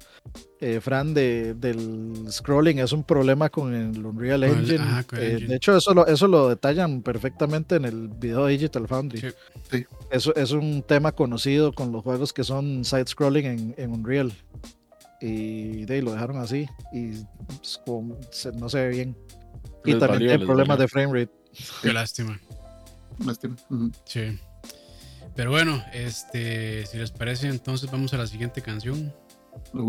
eh, 0.61 0.81
Fran 0.81 1.15
de, 1.15 1.55
del 1.55 2.27
scrolling 2.31 2.81
es 2.81 2.91
un 2.93 3.05
problema 3.05 3.49
con 3.49 3.73
el 3.73 4.05
Unreal 4.05 4.41
Con 4.41 4.51
el- 4.51 4.59
Engine. 4.65 4.81
ajá, 4.83 5.03
con 5.05 5.19
el 5.21 5.25
Eh, 5.25 5.31
engine. 5.35 5.49
De 5.51 5.57
hecho, 5.57 5.77
eso 5.77 5.95
lo, 5.95 6.05
eso 6.09 6.27
lo 6.27 6.49
detallan 6.49 7.01
perfectamente 7.03 7.77
en 7.77 7.85
el 7.85 8.09
video 8.09 8.47
de 8.47 8.53
Digital 8.55 8.89
Foundry. 8.89 9.21
Sí. 9.21 9.29
Sí. 9.71 9.87
Eso 10.11 10.35
es 10.35 10.51
un 10.51 10.83
tema 10.83 11.13
conocido 11.13 11.73
con 11.73 11.93
los 11.93 12.03
juegos 12.03 12.33
que 12.33 12.43
son 12.43 12.85
side-scrolling 12.85 13.47
en, 13.47 13.75
en 13.79 13.93
Unreal. 13.93 14.33
Y 15.21 15.85
de 15.85 15.95
ahí 15.95 16.01
lo 16.01 16.13
dejaron 16.13 16.39
así. 16.39 16.67
Y 16.93 17.11
es 17.63 17.81
como- 17.87 18.17
se- 18.33 18.51
no 18.53 18.69
se 18.69 18.81
ve 18.83 18.89
bien. 18.89 19.17
Y 19.85 19.93
también 19.95 20.09
valió, 20.11 20.29
les 20.39 20.39
problemas 20.47 20.77
valió. 20.77 20.83
de 20.83 20.89
frame 20.89 21.21
rate. 21.21 21.33
Qué 21.83 21.93
lástima. 21.93 22.39
Lástima. 23.25 23.57
Sí. 24.05 24.39
Pero 25.39 25.53
bueno, 25.53 25.81
este, 25.93 26.85
si 26.87 26.99
les 26.99 27.13
parece, 27.13 27.47
entonces 27.47 27.89
vamos 27.93 28.13
a 28.13 28.17
la 28.17 28.27
siguiente 28.27 28.61
canción. 28.61 29.15
Los 29.73 29.85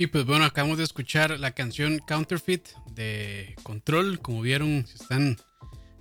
Y 0.00 0.06
pues 0.06 0.24
bueno, 0.24 0.46
acabamos 0.46 0.78
de 0.78 0.84
escuchar 0.84 1.38
la 1.38 1.50
canción 1.50 1.98
Counterfeit 1.98 2.66
de 2.94 3.54
Control. 3.62 4.18
Como 4.18 4.40
vieron, 4.40 4.86
si 4.86 4.94
están 4.94 5.36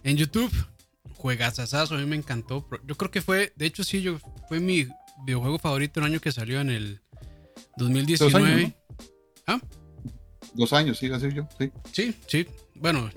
en 0.06 0.16
YouTube, 0.16 0.54
juegazazazo, 1.16 1.96
a 1.96 1.98
mí 1.98 2.06
me 2.06 2.16
encantó. 2.16 2.66
Yo 2.86 2.96
creo 2.96 3.12
que 3.12 3.22
fue, 3.22 3.52
de 3.58 3.66
hecho, 3.66 3.84
sí, 3.84 4.02
yo, 4.02 4.18
fue 4.48 4.62
mi 4.62 4.88
videojuego 5.26 5.60
favorito 5.60 6.00
el 6.00 6.06
año 6.06 6.22
que 6.22 6.32
salió 6.32 6.62
en 6.62 6.70
el 6.70 7.02
2019. 7.76 8.32
Dos 8.32 8.42
años, 8.42 8.74
¿Ah? 9.46 9.60
Dos 10.54 10.72
años, 10.72 10.98
sí, 10.98 11.12
así 11.12 11.34
yo, 11.34 11.50
sí. 11.60 11.70
Sí, 11.92 12.16
sí. 12.26 12.48
Bueno, 12.76 13.12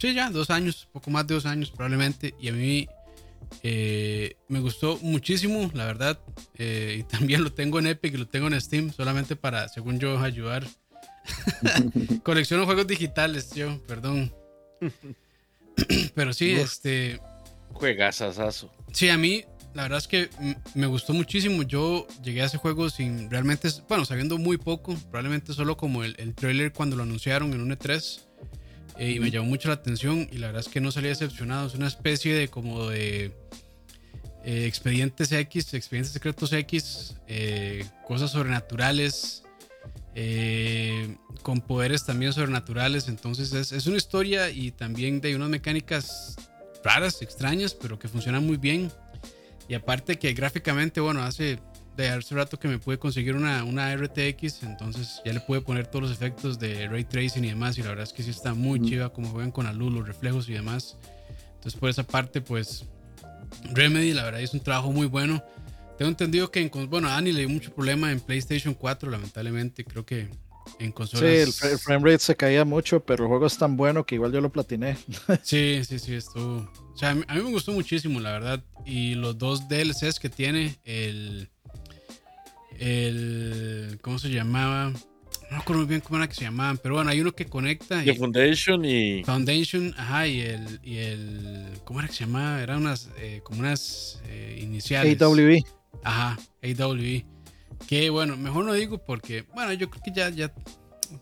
sí, 0.00 0.12
ya, 0.12 0.28
dos 0.28 0.50
años, 0.50 0.88
poco 0.92 1.12
más 1.12 1.24
de 1.28 1.34
dos 1.34 1.46
años 1.46 1.70
probablemente. 1.70 2.34
Y 2.40 2.48
a 2.48 2.52
mí 2.52 2.88
eh, 3.62 4.36
me 4.48 4.60
gustó 4.60 4.98
muchísimo, 5.02 5.70
la 5.74 5.86
verdad. 5.86 6.18
Eh, 6.56 6.98
y 7.00 7.02
también 7.04 7.44
lo 7.44 7.52
tengo 7.52 7.78
en 7.78 7.86
Epic 7.86 8.14
y 8.14 8.18
lo 8.18 8.26
tengo 8.26 8.48
en 8.48 8.60
Steam, 8.60 8.92
solamente 8.92 9.36
para, 9.36 9.68
según 9.68 9.98
yo, 9.98 10.18
ayudar. 10.18 10.66
Colecciono 12.22 12.66
juegos 12.66 12.86
digitales, 12.86 13.52
yo, 13.54 13.82
perdón. 13.86 14.34
Pero 16.14 16.32
sí, 16.32 16.54
Uf. 16.54 16.64
este. 16.64 17.20
Juegazazazo. 17.72 18.70
Sí, 18.92 19.08
a 19.08 19.18
mí 19.18 19.44
la 19.74 19.82
verdad 19.82 19.98
es 19.98 20.08
que 20.08 20.30
me 20.74 20.86
gustó 20.86 21.12
muchísimo. 21.12 21.64
Yo 21.64 22.06
llegué 22.22 22.42
a 22.42 22.46
ese 22.46 22.58
juego 22.58 22.88
sin 22.90 23.28
realmente, 23.30 23.68
bueno, 23.88 24.04
sabiendo 24.04 24.38
muy 24.38 24.56
poco, 24.56 24.94
probablemente 25.10 25.52
solo 25.52 25.76
como 25.76 26.04
el, 26.04 26.14
el 26.18 26.34
trailer 26.34 26.72
cuando 26.72 26.96
lo 26.96 27.02
anunciaron 27.02 27.52
en 27.52 27.60
un 27.60 27.70
E3. 27.70 28.23
Eh, 28.98 29.12
y 29.12 29.20
me 29.20 29.30
llamó 29.30 29.48
mucho 29.48 29.68
la 29.68 29.74
atención 29.74 30.28
y 30.30 30.38
la 30.38 30.48
verdad 30.48 30.60
es 30.60 30.68
que 30.68 30.80
no 30.80 30.92
salí 30.92 31.08
decepcionado. 31.08 31.66
Es 31.66 31.74
una 31.74 31.88
especie 31.88 32.34
de 32.34 32.48
como 32.48 32.88
de 32.88 33.32
eh, 34.44 34.66
expedientes 34.66 35.32
X, 35.32 35.74
expedientes 35.74 36.12
secretos 36.12 36.52
X, 36.52 37.16
eh, 37.26 37.84
cosas 38.06 38.30
sobrenaturales, 38.30 39.42
con 41.42 41.60
poderes 41.60 42.06
también 42.06 42.32
sobrenaturales. 42.32 43.08
Entonces 43.08 43.52
es, 43.52 43.72
es 43.72 43.86
una 43.86 43.96
historia 43.96 44.50
y 44.50 44.70
también 44.70 45.20
de 45.20 45.34
unas 45.34 45.48
mecánicas 45.48 46.36
raras, 46.84 47.20
extrañas, 47.22 47.74
pero 47.74 47.98
que 47.98 48.08
funcionan 48.08 48.46
muy 48.46 48.56
bien. 48.56 48.92
Y 49.66 49.74
aparte 49.74 50.18
que 50.18 50.32
gráficamente, 50.34 51.00
bueno, 51.00 51.22
hace 51.22 51.58
de 51.96 52.08
hace 52.08 52.34
rato 52.34 52.58
que 52.58 52.66
me 52.68 52.78
pude 52.78 52.98
conseguir 52.98 53.34
una, 53.36 53.62
una 53.64 53.94
RTX, 53.94 54.62
entonces 54.64 55.20
ya 55.24 55.32
le 55.32 55.40
pude 55.40 55.60
poner 55.60 55.86
todos 55.86 56.02
los 56.08 56.12
efectos 56.12 56.58
de 56.58 56.88
ray 56.88 57.04
tracing 57.04 57.44
y 57.44 57.48
demás. 57.48 57.78
Y 57.78 57.82
la 57.82 57.88
verdad 57.90 58.04
es 58.04 58.12
que 58.12 58.22
sí 58.22 58.30
está 58.30 58.54
muy 58.54 58.80
chiva 58.82 59.10
como 59.12 59.28
juegan 59.28 59.50
con 59.52 59.64
la 59.66 59.72
luz, 59.72 59.92
los 59.92 60.06
reflejos 60.06 60.48
y 60.48 60.52
demás. 60.54 60.96
Entonces 61.54 61.78
por 61.78 61.88
esa 61.90 62.02
parte, 62.02 62.40
pues 62.40 62.84
Remedy, 63.72 64.12
la 64.12 64.24
verdad 64.24 64.40
es 64.40 64.52
un 64.54 64.60
trabajo 64.60 64.90
muy 64.92 65.06
bueno. 65.06 65.42
Tengo 65.96 66.08
entendido 66.08 66.50
que 66.50 66.60
en, 66.60 66.70
bueno, 66.90 67.06
a 67.08 67.12
Dani 67.12 67.30
le 67.32 67.40
dio 67.40 67.48
mucho 67.48 67.72
problema 67.72 68.10
en 68.10 68.18
PlayStation 68.20 68.74
4, 68.74 69.10
lamentablemente. 69.10 69.84
Creo 69.84 70.04
que 70.04 70.28
en 70.80 70.86
Sí, 70.88 70.92
consolas. 70.92 71.24
el, 71.30 71.52
fra- 71.52 71.70
el 71.70 71.78
frame 71.78 72.10
rate 72.10 72.18
se 72.24 72.34
caía 72.36 72.64
mucho, 72.64 72.98
pero 73.04 73.22
el 73.24 73.28
juego 73.28 73.46
es 73.46 73.56
tan 73.56 73.76
bueno 73.76 74.04
que 74.04 74.16
igual 74.16 74.32
yo 74.32 74.40
lo 74.40 74.50
platiné. 74.50 74.96
Sí, 75.44 75.82
sí, 75.86 75.98
sí, 76.00 76.14
estuvo. 76.14 76.68
O 76.92 76.96
sea, 76.96 77.10
a 77.10 77.14
mí, 77.14 77.22
a 77.28 77.34
mí 77.36 77.42
me 77.42 77.50
gustó 77.50 77.70
muchísimo, 77.72 78.18
la 78.18 78.32
verdad. 78.32 78.64
Y 78.84 79.14
los 79.14 79.38
dos 79.38 79.68
DLCs 79.68 80.18
que 80.18 80.28
tiene, 80.28 80.76
el. 80.84 81.48
El. 82.78 83.98
¿Cómo 84.02 84.18
se 84.18 84.28
llamaba? 84.30 84.90
No 84.90 85.50
me 85.50 85.56
acuerdo 85.58 85.82
muy 85.82 85.88
bien 85.88 86.00
cómo 86.00 86.16
era 86.16 86.28
que 86.28 86.34
se 86.34 86.42
llamaban, 86.42 86.78
pero 86.78 86.94
bueno, 86.94 87.10
hay 87.10 87.20
uno 87.20 87.32
que 87.32 87.46
conecta. 87.46 88.02
The 88.02 88.14
Foundation 88.14 88.84
y. 88.84 89.22
Foundation, 89.24 89.94
ajá, 89.96 90.26
y 90.26 90.40
el, 90.40 90.80
y 90.82 90.96
el. 90.96 91.66
¿Cómo 91.84 92.00
era 92.00 92.08
que 92.08 92.14
se 92.14 92.24
llamaba? 92.24 92.62
Eran 92.62 92.78
unas. 92.78 93.10
eh, 93.18 93.40
como 93.44 93.60
unas 93.60 94.20
eh, 94.26 94.58
iniciales. 94.62 95.20
AWE. 95.20 95.62
Ajá, 96.02 96.38
AWE. 96.62 97.24
Que 97.86 98.08
bueno, 98.10 98.36
mejor 98.36 98.64
no 98.64 98.72
digo 98.72 98.98
porque, 98.98 99.44
bueno, 99.54 99.72
yo 99.74 99.90
creo 99.90 100.02
que 100.02 100.12
ya, 100.12 100.30
ya, 100.30 100.52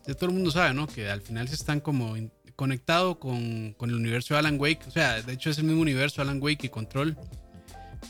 ya 0.07 0.13
todo 0.13 0.27
el 0.27 0.35
mundo 0.35 0.49
sabe, 0.51 0.73
¿no? 0.73 0.87
Que 0.87 1.09
al 1.09 1.21
final 1.21 1.47
se 1.49 1.55
están 1.55 1.81
como 1.81 2.15
in- 2.15 2.31
conectado 2.55 3.19
con, 3.19 3.73
con 3.73 3.89
el 3.89 3.95
universo 3.97 4.33
de 4.33 4.39
Alan 4.39 4.59
Wake. 4.59 4.85
O 4.87 4.91
sea, 4.91 5.21
de 5.21 5.33
hecho 5.33 5.49
es 5.49 5.57
el 5.57 5.65
mismo 5.65 5.81
universo 5.81 6.21
Alan 6.21 6.41
Wake 6.41 6.67
y 6.67 6.69
Control. 6.69 7.17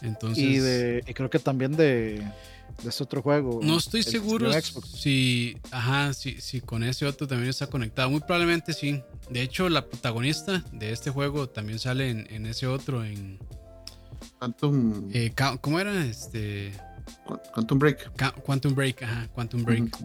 Entonces, 0.01 0.43
Y, 0.43 0.57
de, 0.57 1.03
y 1.07 1.13
creo 1.13 1.29
que 1.29 1.39
también 1.39 1.75
de, 1.75 2.21
de 2.81 2.89
este 2.89 3.03
otro 3.03 3.21
juego. 3.21 3.59
no 3.63 3.77
estoy 3.77 3.99
el 4.01 4.05
seguro 4.05 4.51
si, 4.83 5.57
ajá, 5.71 6.13
si, 6.13 6.41
si 6.41 6.61
con 6.61 6.83
ese 6.83 7.05
otro 7.05 7.27
también 7.27 7.49
está 7.49 7.67
conectado. 7.67 8.09
Muy 8.09 8.19
probablemente 8.21 8.73
sí. 8.73 9.01
De 9.29 9.41
hecho, 9.41 9.69
la 9.69 9.85
protagonista 9.85 10.63
de 10.71 10.91
este 10.91 11.09
juego 11.11 11.47
también 11.49 11.79
sale 11.79 12.09
en, 12.09 12.27
en 12.29 12.45
ese 12.45 12.67
otro, 12.67 13.03
en... 13.05 13.39
Quantum, 14.39 15.09
eh, 15.13 15.33
¿Cómo 15.61 15.79
era? 15.79 16.05
Este... 16.05 16.73
Quantum 17.53 17.79
Break. 17.79 18.11
Quantum 18.43 18.73
Break, 18.75 19.03
ajá, 19.03 19.27
Quantum 19.33 19.63
Break. 19.63 19.95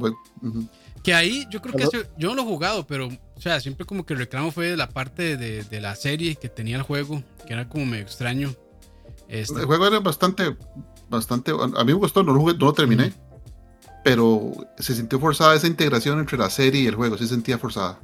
Que 1.03 1.15
ahí 1.15 1.47
yo 1.51 1.61
creo 1.63 1.75
que 1.75 1.85
ese- 1.85 2.09
yo 2.19 2.29
no 2.29 2.35
lo 2.35 2.43
he 2.43 2.45
jugado, 2.45 2.87
pero 2.87 3.09
o 3.09 3.41
sea, 3.41 3.61
siempre 3.61 3.87
como 3.87 4.05
que 4.05 4.15
el 4.15 4.19
reclamo 4.21 4.51
fue 4.51 4.69
de 4.71 4.77
la 4.77 4.89
parte 4.89 5.37
de, 5.37 5.63
de 5.63 5.81
la 5.81 5.95
serie 5.97 6.35
que 6.37 6.49
tenía 6.49 6.77
el 6.77 6.83
juego, 6.83 7.23
que 7.47 7.53
era 7.53 7.69
como 7.69 7.87
medio 7.87 8.03
extraño. 8.05 8.55
Este, 9.29 9.61
El 9.61 9.67
juego 9.67 9.87
era 9.87 10.01
bastante, 10.01 10.57
bastante. 11.09 11.53
A 11.53 11.67
mí 11.85 11.93
me 11.93 11.93
gustó, 11.95 12.23
no 12.23 12.33
lo, 12.33 12.41
jugué, 12.41 12.55
no 12.55 12.67
lo 12.67 12.73
terminé. 12.73 13.13
Pero 14.05 14.53
se 14.79 14.95
sintió 14.95 15.19
forzada 15.21 15.55
esa 15.55 15.67
integración 15.67 16.19
entre 16.21 16.39
la 16.39 16.49
serie 16.51 16.83
y 16.83 16.87
el 16.87 16.95
juego. 16.95 17.19
Se 17.19 17.27
sentía 17.27 17.59
forzada. 17.59 18.01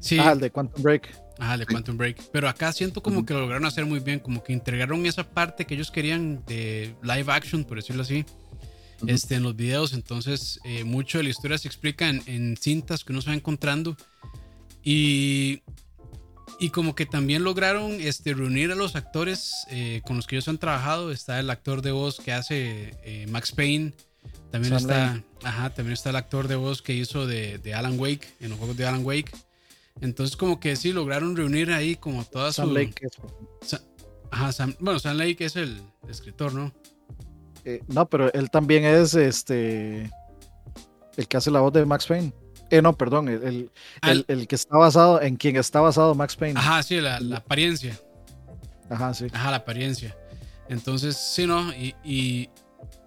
sí, 0.00 0.18
Ah, 0.18 0.32
el 0.32 0.40
de 0.40 0.50
Quantum 0.50 0.82
Break. 0.82 1.08
ajá, 1.38 1.58
de 1.58 1.64
sí. 1.64 1.72
Quantum 1.74 1.96
Break. 1.96 2.22
Pero 2.32 2.48
acá 2.48 2.72
siento 2.72 3.02
como 3.02 3.26
que 3.26 3.34
lo 3.34 3.40
lograron 3.40 3.66
hacer 3.66 3.84
muy 3.84 3.98
bien, 4.00 4.20
como 4.20 4.42
que 4.42 4.52
integraron 4.52 5.04
esa 5.06 5.24
parte 5.24 5.64
que 5.66 5.74
ellos 5.74 5.90
querían 5.90 6.44
de 6.46 6.94
live 7.02 7.32
action, 7.32 7.64
por 7.64 7.76
decirlo 7.78 8.02
así, 8.02 8.24
este, 9.06 9.34
en 9.34 9.42
los 9.42 9.56
videos. 9.56 9.92
Entonces, 9.92 10.60
eh, 10.64 10.84
mucho 10.84 11.18
de 11.18 11.24
la 11.24 11.30
historia 11.30 11.58
se 11.58 11.68
explica 11.68 12.08
en, 12.08 12.22
en 12.26 12.56
cintas 12.56 13.04
que 13.04 13.12
uno 13.12 13.20
se 13.20 13.30
va 13.30 13.34
encontrando. 13.36 13.96
Y, 14.82 15.62
y 16.58 16.70
como 16.70 16.94
que 16.94 17.06
también 17.06 17.44
lograron 17.44 17.92
este, 18.00 18.34
reunir 18.34 18.72
a 18.72 18.74
los 18.74 18.96
actores 18.96 19.52
eh, 19.70 20.00
con 20.06 20.16
los 20.16 20.26
que 20.26 20.36
ellos 20.36 20.48
han 20.48 20.58
trabajado. 20.58 21.12
Está 21.12 21.38
el 21.40 21.50
actor 21.50 21.82
de 21.82 21.90
voz 21.92 22.18
que 22.20 22.32
hace 22.32 22.94
eh, 23.04 23.26
Max 23.28 23.52
Payne. 23.52 23.92
También 24.50 24.78
Sam 24.78 24.90
está, 24.90 25.22
ajá, 25.44 25.70
también 25.70 25.92
está 25.94 26.10
el 26.10 26.16
actor 26.16 26.48
de 26.48 26.56
voz 26.56 26.82
que 26.82 26.94
hizo 26.94 27.26
de, 27.26 27.58
de 27.58 27.74
Alan 27.74 27.98
Wake, 27.98 28.26
en 28.40 28.50
los 28.50 28.58
juegos 28.58 28.76
de 28.76 28.86
Alan 28.86 29.04
Wake. 29.04 29.30
Entonces 30.00 30.36
como 30.36 30.60
que 30.60 30.76
sí, 30.76 30.92
lograron 30.92 31.36
reunir 31.36 31.70
ahí 31.72 31.96
como 31.96 32.24
toda 32.24 32.52
Sam 32.52 32.68
su... 32.68 32.74
Lake. 32.74 32.94
es- 33.00 33.68
Sa- 33.68 33.82
Ajá, 34.30 34.52
Sam- 34.52 34.76
bueno, 34.80 34.98
Sam 34.98 35.16
Lake 35.16 35.44
es 35.44 35.56
el 35.56 35.80
escritor, 36.08 36.52
¿no? 36.52 36.72
eh, 37.64 37.80
no, 37.88 38.08
pero 38.08 38.32
él 38.32 38.50
también 38.50 38.84
es 38.84 39.14
este. 39.14 40.10
El 41.16 41.26
que 41.28 41.36
hace 41.36 41.50
la 41.50 41.60
voz 41.60 41.72
de 41.72 41.84
Max 41.86 42.06
Payne. 42.06 42.32
Eh, 42.70 42.82
no, 42.82 42.96
perdón, 42.96 43.28
el, 43.28 43.42
el, 43.42 43.70
Ah, 44.00 44.12
el- 44.12 44.24
el 44.28 44.46
que 44.48 44.54
está 44.56 44.76
basado, 44.76 45.20
en 45.22 45.36
quien 45.36 45.56
está 45.56 45.80
basado 45.80 46.14
Max 46.14 46.36
Payne. 46.36 46.58
Ajá, 46.58 46.82
sí, 46.82 47.00
la, 47.00 47.20
la 47.20 47.36
apariencia. 47.38 47.98
Ajá, 48.90 49.14
sí. 49.14 49.26
Ajá, 49.32 49.50
la 49.50 49.58
apariencia. 49.58 50.16
Entonces, 50.68 51.16
sí, 51.16 51.46
¿no? 51.46 51.72
Y, 51.74 51.94
y 52.04 52.48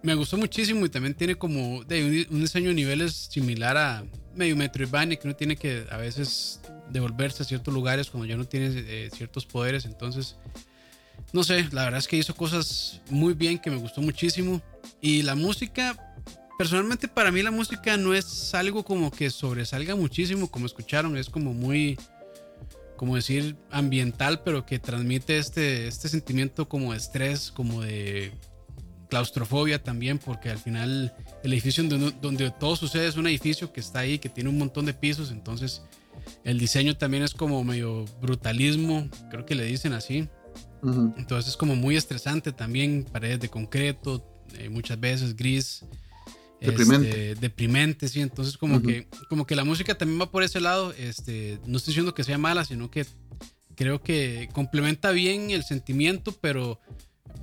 me 0.01 0.13
gustó 0.15 0.37
muchísimo 0.37 0.85
y 0.85 0.89
también 0.89 1.13
tiene 1.13 1.35
como 1.35 1.83
de, 1.83 2.25
un, 2.29 2.35
un 2.35 2.41
diseño 2.41 2.69
de 2.69 2.75
niveles 2.75 3.13
similar 3.13 3.75
a 3.77 4.03
medio 4.33 4.55
Metroidvania, 4.55 5.17
que 5.17 5.27
uno 5.27 5.35
tiene 5.35 5.57
que 5.57 5.85
a 5.91 5.97
veces 5.97 6.61
devolverse 6.89 7.43
a 7.43 7.45
ciertos 7.45 7.73
lugares 7.73 8.09
cuando 8.09 8.25
ya 8.25 8.37
no 8.37 8.45
tiene 8.45 8.69
eh, 8.73 9.09
ciertos 9.13 9.45
poderes. 9.45 9.83
Entonces, 9.85 10.37
no 11.33 11.43
sé, 11.43 11.67
la 11.71 11.83
verdad 11.83 11.99
es 11.99 12.07
que 12.07 12.15
hizo 12.17 12.33
cosas 12.35 13.01
muy 13.09 13.33
bien 13.33 13.59
que 13.59 13.69
me 13.69 13.77
gustó 13.77 14.01
muchísimo. 14.01 14.61
Y 15.01 15.21
la 15.23 15.35
música, 15.35 16.08
personalmente 16.59 17.07
para 17.07 17.31
mí 17.31 17.41
la 17.41 17.51
música 17.51 17.95
no 17.95 18.13
es 18.13 18.53
algo 18.53 18.83
como 18.83 19.11
que 19.11 19.29
sobresalga 19.29 19.95
muchísimo, 19.95 20.51
como 20.51 20.65
escucharon, 20.65 21.15
es 21.15 21.29
como 21.29 21.53
muy 21.53 21.97
como 22.97 23.15
decir, 23.15 23.55
ambiental, 23.71 24.43
pero 24.43 24.65
que 24.65 24.77
transmite 24.77 25.37
este, 25.37 25.87
este 25.87 26.09
sentimiento 26.09 26.67
como 26.67 26.91
de 26.91 26.97
estrés, 26.97 27.49
como 27.49 27.79
de 27.81 28.33
claustrofobia 29.09 29.81
también, 29.81 30.17
porque 30.17 30.49
al 30.49 30.57
final 30.57 31.15
el 31.45 31.53
edificio 31.53 31.81
donde, 31.85 32.13
donde 32.21 32.51
todo 32.51 32.75
sucede 32.75 33.07
es 33.07 33.15
un 33.15 33.27
edificio 33.27 33.71
que 33.71 33.79
está 33.79 33.99
ahí, 33.99 34.19
que 34.19 34.27
tiene 34.27 34.49
un 34.49 34.57
montón 34.57 34.85
de 34.85 34.93
pisos, 34.93 35.31
entonces 35.31 35.81
el 36.43 36.59
diseño 36.59 36.97
también 36.97 37.23
es 37.23 37.33
como 37.33 37.63
medio 37.63 38.03
brutalismo, 38.19 39.07
creo 39.31 39.45
que 39.45 39.55
le 39.55 39.63
dicen 39.63 39.93
así. 39.93 40.27
Entonces 40.83 41.51
es 41.51 41.57
como 41.57 41.77
muy 41.77 41.95
estresante 41.95 42.51
también, 42.51 43.05
paredes 43.09 43.39
de 43.39 43.47
concreto, 43.47 44.25
eh, 44.57 44.67
muchas 44.67 44.99
veces 44.99 45.37
gris. 45.37 45.85
Deprimente. 46.61 47.09
este, 47.31 47.35
deprimente, 47.41 48.07
sí. 48.07 48.21
Entonces 48.21 48.57
como, 48.57 48.81
que, 48.81 49.07
como 49.29 49.45
que 49.47 49.55
la 49.55 49.63
música 49.63 49.95
también 49.95 50.19
va 50.21 50.29
por 50.31 50.43
ese 50.43 50.59
lado. 50.59 50.93
Este, 50.97 51.59
no 51.65 51.77
estoy 51.77 51.91
diciendo 51.91 52.13
que 52.13 52.23
sea 52.23 52.37
mala, 52.37 52.65
sino 52.65 52.89
que 52.91 53.05
creo 53.75 54.01
que 54.01 54.49
complementa 54.53 55.11
bien 55.11 55.51
el 55.51 55.63
sentimiento, 55.63 56.33
pero 56.41 56.79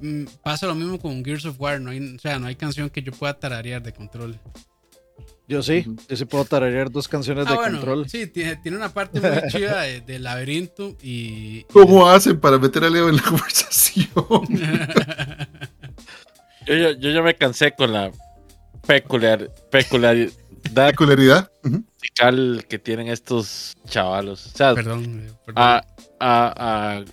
mm, 0.02 0.24
pasa 0.42 0.66
lo 0.66 0.74
mismo 0.74 0.98
con 0.98 1.24
Gears 1.24 1.46
of 1.46 1.58
War. 1.60 1.80
No 1.80 1.90
hay, 1.90 2.16
o 2.16 2.18
sea, 2.18 2.38
no 2.38 2.46
hay 2.46 2.56
canción 2.56 2.90
que 2.90 3.02
yo 3.02 3.12
pueda 3.12 3.38
tararear 3.38 3.82
de 3.82 3.92
control. 3.92 4.38
Yo 5.48 5.62
sí, 5.62 5.86
yo 6.08 6.16
sí 6.16 6.24
puedo 6.24 6.44
tararear 6.44 6.90
dos 6.90 7.06
canciones 7.06 7.46
Ah, 7.46 7.50
de 7.50 7.56
bueno, 7.56 7.76
control. 7.78 8.08
sí, 8.10 8.26
tiene, 8.26 8.56
tiene 8.56 8.76
una 8.76 8.92
parte 8.92 9.20
muy 9.20 9.30
chida 9.48 9.82
de, 9.82 10.00
de 10.00 10.18
laberinto 10.18 10.96
y... 11.00 11.62
¿Cómo 11.72 12.08
hacen 12.08 12.40
para 12.40 12.58
meter 12.58 12.82
a 12.82 12.90
Leo 12.90 13.08
en 13.08 13.14
la 13.16 13.22
conversación? 13.28 14.08
Yo, 16.66 16.74
ya- 16.74 16.98
yo 16.98 17.10
ya 17.10 17.22
me 17.22 17.36
cansé 17.36 17.72
con 17.72 17.92
la 17.92 18.10
peculiar, 18.86 19.50
Peculiaridad. 20.74 21.50
Ujú. 21.64 21.84
musical 21.94 22.64
que 22.68 22.78
tienen 22.78 23.08
estos 23.08 23.76
chavalos. 23.88 24.46
O 24.46 24.56
sea, 24.56 24.74
Perdón. 24.74 25.26
eh, 25.28 25.32
perdón. 25.44 25.62
a, 25.62 25.84
a, 26.20 26.96
a, 26.98 27.04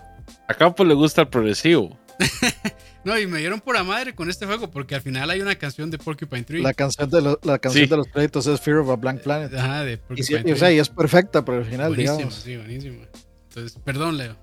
a 0.47 0.53
Campos 0.55 0.87
le 0.87 0.93
gusta 0.93 1.21
el 1.21 1.27
progresivo. 1.27 1.97
No, 3.05 3.19
y 3.19 3.27
me 3.27 3.39
dieron 3.39 3.59
por 3.59 3.75
la 3.75 3.83
madre 3.83 4.15
con 4.15 4.29
este 4.29 4.45
juego 4.45 4.71
porque 4.71 4.95
al 4.95 5.01
final 5.01 5.29
hay 5.29 5.41
una 5.41 5.55
canción 5.55 5.91
de 5.91 5.97
Porcupine 5.97 6.43
Tree. 6.43 6.61
La 6.61 6.73
canción 6.73 7.09
de, 7.09 7.21
lo- 7.21 7.37
la 7.43 7.59
canción 7.59 7.83
Sí. 7.83 7.89
de 7.89 7.97
los 7.97 8.07
créditos 8.07 8.47
es 8.47 8.61
Fear 8.61 8.77
of 8.77 8.89
a 8.91 8.95
Blank 8.95 9.19
Planet. 9.23 9.53
Ajá, 9.53 9.83
de 9.83 9.91
Y, 9.93 9.97
Porcupine 9.97 10.39
y, 10.39 10.43
Tree. 10.43 10.53
o 10.53 10.55
sea, 10.55 10.71
y 10.71 10.79
es 10.79 10.87
perfecta 10.87 11.43
para 11.43 11.57
el 11.57 11.65
final, 11.65 11.89
buenísimo, 11.89 12.15
digamos. 12.15 12.35
sí, 12.35 12.55
buenísimo. 12.55 13.03
Entonces, 13.49 13.77
perdón, 13.83 14.15
Leo, 14.17 14.37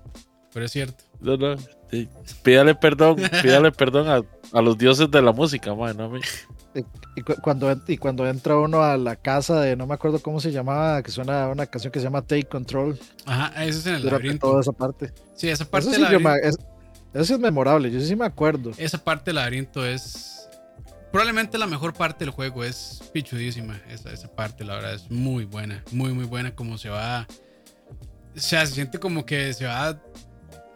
pero 0.53 0.67
es 0.67 0.71
cierto. 0.71 1.03
No, 1.19 1.37
no, 1.37 1.55
sí. 1.89 2.07
Pídale 2.43 2.75
perdón, 2.75 3.15
pídale 3.41 3.71
perdón 3.71 4.07
a, 4.09 4.21
a 4.53 4.61
los 4.61 4.77
dioses 4.77 5.09
de 5.09 5.21
la 5.21 5.31
música, 5.31 5.73
man, 5.75 5.95
no. 5.97 6.11
Y, 7.15 7.21
cu- 7.21 7.35
cuando, 7.41 7.75
y 7.87 7.97
cuando 7.97 8.25
entra 8.27 8.57
uno 8.57 8.81
a 8.81 8.95
la 8.97 9.15
casa 9.17 9.59
de, 9.59 9.75
no 9.75 9.85
me 9.87 9.93
acuerdo 9.93 10.19
cómo 10.19 10.39
se 10.39 10.51
llamaba, 10.51 11.01
que 11.03 11.11
suena 11.11 11.47
una 11.49 11.65
canción 11.65 11.91
que 11.91 11.99
se 11.99 12.05
llama 12.05 12.21
Take 12.21 12.45
Control, 12.45 12.97
Ajá, 13.25 13.63
eso 13.65 13.79
es 13.79 13.85
en 13.87 13.95
el 13.95 14.05
laberinto. 14.05 14.47
toda 14.49 14.61
esa 14.61 14.71
parte. 14.71 15.13
Sí, 15.35 15.49
esa 15.49 15.65
parte 15.65 15.89
Eso 15.89 15.99
del 15.99 16.07
sí, 16.07 16.13
yo 16.13 16.19
laberinto. 16.19 16.47
me- 16.47 16.49
es, 16.49 17.23
eso 17.25 17.33
es 17.35 17.39
memorable, 17.41 17.91
yo 17.91 17.99
sí 17.99 18.15
me 18.15 18.25
acuerdo. 18.25 18.71
Esa 18.77 18.97
parte 19.03 19.25
del 19.31 19.35
laberinto 19.35 19.85
es 19.85 20.47
probablemente 21.11 21.57
la 21.57 21.67
mejor 21.67 21.93
parte 21.93 22.23
del 22.23 22.33
juego. 22.33 22.63
Es 22.63 23.03
pichudísima. 23.11 23.81
Esa, 23.89 24.13
esa 24.13 24.29
parte, 24.29 24.63
la 24.63 24.75
verdad, 24.75 24.93
es 24.93 25.11
muy 25.11 25.43
buena. 25.43 25.83
Muy, 25.91 26.13
muy 26.13 26.23
buena. 26.23 26.55
Como 26.55 26.77
se 26.77 26.87
va. 26.87 27.27
O 28.33 28.39
sea, 28.39 28.65
se 28.65 28.75
siente 28.75 28.97
como 28.97 29.25
que 29.25 29.53
se 29.53 29.65
va. 29.65 29.99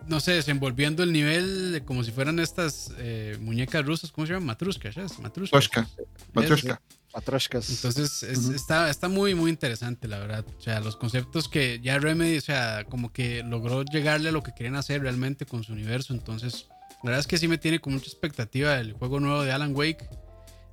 No 0.07 0.19
sé, 0.19 0.33
desenvolviendo 0.33 1.03
el 1.03 1.11
nivel 1.11 1.81
como 1.85 2.03
si 2.03 2.11
fueran 2.11 2.39
estas 2.39 2.91
eh, 2.97 3.37
muñecas 3.41 3.85
rusas. 3.85 4.11
¿Cómo 4.11 4.27
se 4.27 4.33
llaman? 4.33 4.47
Matrushka, 4.47 4.89
¿ya? 4.91 5.03
Matrushka. 5.19 5.55
Matryoshka. 5.57 5.87
Matryoshka. 6.33 6.81
Matroshkas. 7.13 7.69
Entonces 7.69 8.23
es- 8.23 8.49
está, 8.49 8.89
está 8.89 9.07
muy, 9.07 9.33
muy 9.35 9.49
interesante, 9.49 10.07
la 10.07 10.19
verdad. 10.19 10.45
O 10.57 10.61
sea, 10.61 10.79
los 10.81 10.95
conceptos 10.97 11.47
que 11.49 11.79
ya 11.81 11.97
Remedy, 11.97 12.37
o 12.37 12.41
sea, 12.41 12.85
como 12.89 13.11
que 13.11 13.41
logró 13.43 13.83
llegarle 13.83 14.29
a 14.29 14.31
lo 14.31 14.43
que 14.43 14.51
querían 14.53 14.75
hacer 14.75 15.01
realmente 15.01 15.45
con 15.45 15.63
su 15.63 15.73
universo. 15.73 16.13
Entonces, 16.13 16.67
la 17.03 17.11
verdad 17.11 17.19
es 17.21 17.27
que 17.27 17.37
sí 17.37 17.47
me 17.47 17.57
tiene 17.57 17.79
con 17.79 17.93
mucha 17.93 18.07
expectativa 18.07 18.77
el 18.79 18.93
juego 18.93 19.19
nuevo 19.19 19.43
de 19.43 19.51
Alan 19.53 19.75
Wake 19.75 20.07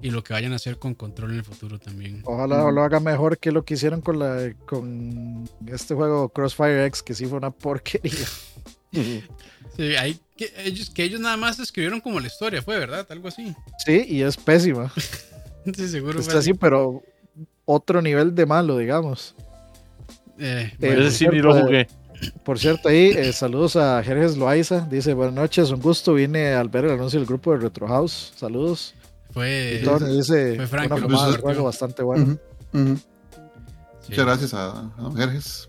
y 0.01 0.11
lo 0.11 0.25
que 0.25 0.33
vayan 0.33 0.53
a 0.53 0.57
hacer 0.57 0.79
con 0.81 0.95
Control 0.95 1.31
en 1.31 1.39
el 1.39 1.45
futuro 1.45 1.79
también. 1.79 2.23
Ojalá 2.25 2.69
lo 2.73 2.83
haga 2.83 2.99
mejor 2.99 3.39
que 3.39 3.53
lo 3.53 3.65
que 3.65 3.75
hicieron 3.75 4.01
con 4.01 4.19
la 4.19 4.53
con 4.67 5.49
este 5.69 5.95
juego 5.95 6.29
Crossfire 6.31 6.85
X, 6.87 7.03
que 7.05 7.15
sí 7.15 7.25
fue 7.27 7.39
una 7.39 7.51
porquería. 7.53 8.13
Sí, 9.77 9.97
hay 9.97 10.21
que 10.37 10.53
ellos, 10.59 10.91
que 10.91 11.03
ellos 11.03 11.19
nada 11.19 11.39
más 11.39 11.59
escribieron 11.59 12.01
como 12.01 12.21
la 12.21 12.27
historia, 12.27 12.61
fue 12.61 12.79
verdad, 12.79 13.07
algo 13.09 13.29
así. 13.29 13.55
Sí, 13.87 14.05
y 14.09 14.23
es 14.23 14.37
pésima. 14.37 14.93
Sí, 15.77 15.87
seguro. 15.89 16.19
Está 16.19 16.39
así, 16.39 16.55
pero 16.55 17.03
otro 17.65 18.03
nivel 18.03 18.35
de 18.35 18.47
malo, 18.47 18.77
digamos. 18.79 19.37
Eh, 20.37 20.73
Eh, 20.73 20.77
bueno, 20.81 21.03
Ese 21.03 21.19
sí 21.19 21.29
ni 21.29 21.39
lo 21.39 21.55
jugué. 21.55 21.87
Por 22.45 22.59
cierto, 22.59 22.89
ahí 22.89 23.13
eh, 23.17 23.33
saludos 23.33 23.77
a 23.77 24.03
Jerjes 24.03 24.37
Loaiza. 24.37 24.87
Dice, 24.91 25.15
buenas 25.15 25.35
noches, 25.35 25.71
un 25.71 25.81
gusto. 25.81 26.15
Vine 26.15 26.53
al 26.55 26.69
ver 26.69 26.87
el 26.87 26.91
anuncio 26.91 27.21
del 27.21 27.29
grupo 27.29 27.53
de 27.53 27.59
Retro 27.59 27.87
House. 27.87 28.33
Saludos. 28.35 28.95
fue. 29.31 29.79
Y 29.81 29.85
Tony 29.85 30.17
dice, 30.17 30.57
fue 30.57 30.67
Frank 30.67 30.87
una 30.93 31.01
fumada 31.01 31.39
juego 31.39 31.63
bastante 31.63 32.03
bueno. 32.03 32.37
Sí. 32.73 32.79
Muchas 34.09 34.27
gracias 34.27 34.55
a, 34.55 34.71
a 34.81 34.93
don 35.01 35.17
Jerjes. 35.17 35.69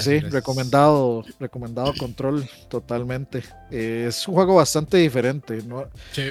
Sí, 0.00 0.20
sí, 0.20 0.20
recomendado, 0.20 1.24
recomendado 1.38 1.92
control 1.98 2.48
totalmente. 2.68 3.42
Eh, 3.70 4.06
es 4.08 4.26
un 4.28 4.34
juego 4.34 4.56
bastante 4.56 4.98
diferente, 4.98 5.62
¿no? 5.62 5.84
Sí, 6.12 6.30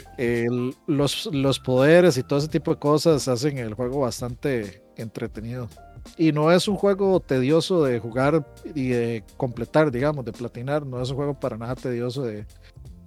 los, 0.88 1.28
los 1.32 1.60
poderes 1.60 2.18
y 2.18 2.24
todo 2.24 2.40
ese 2.40 2.48
tipo 2.48 2.72
de 2.72 2.80
cosas 2.80 3.28
hacen 3.28 3.58
el 3.58 3.74
juego 3.74 4.02
bastante 4.02 4.84
entretenido. 4.96 5.70
Y 6.18 6.32
no 6.32 6.52
es 6.52 6.68
un 6.68 6.76
juego 6.76 7.20
tedioso 7.20 7.84
de 7.84 8.00
jugar 8.00 8.46
y 8.74 8.90
de 8.90 9.24
completar, 9.38 9.92
digamos, 9.92 10.26
de 10.26 10.32
platinar. 10.32 10.86
No 10.86 11.02
es 11.02 11.10
un 11.10 11.16
juego 11.16 11.40
para 11.40 11.58
nada 11.58 11.76
tedioso 11.76 12.24
de, 12.24 12.46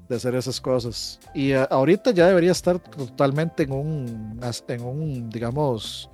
de 0.08 0.16
hacer 0.16 0.34
esas 0.34 0.60
cosas. 0.60 1.18
Y 1.34 1.52
eh, 1.52 1.66
ahorita 1.70 2.10
ya 2.12 2.28
debería 2.28 2.52
estar 2.52 2.78
totalmente 2.78 3.64
en 3.64 3.72
un, 3.72 4.40
en 4.68 4.82
un 4.82 5.30
digamos, 5.30 6.10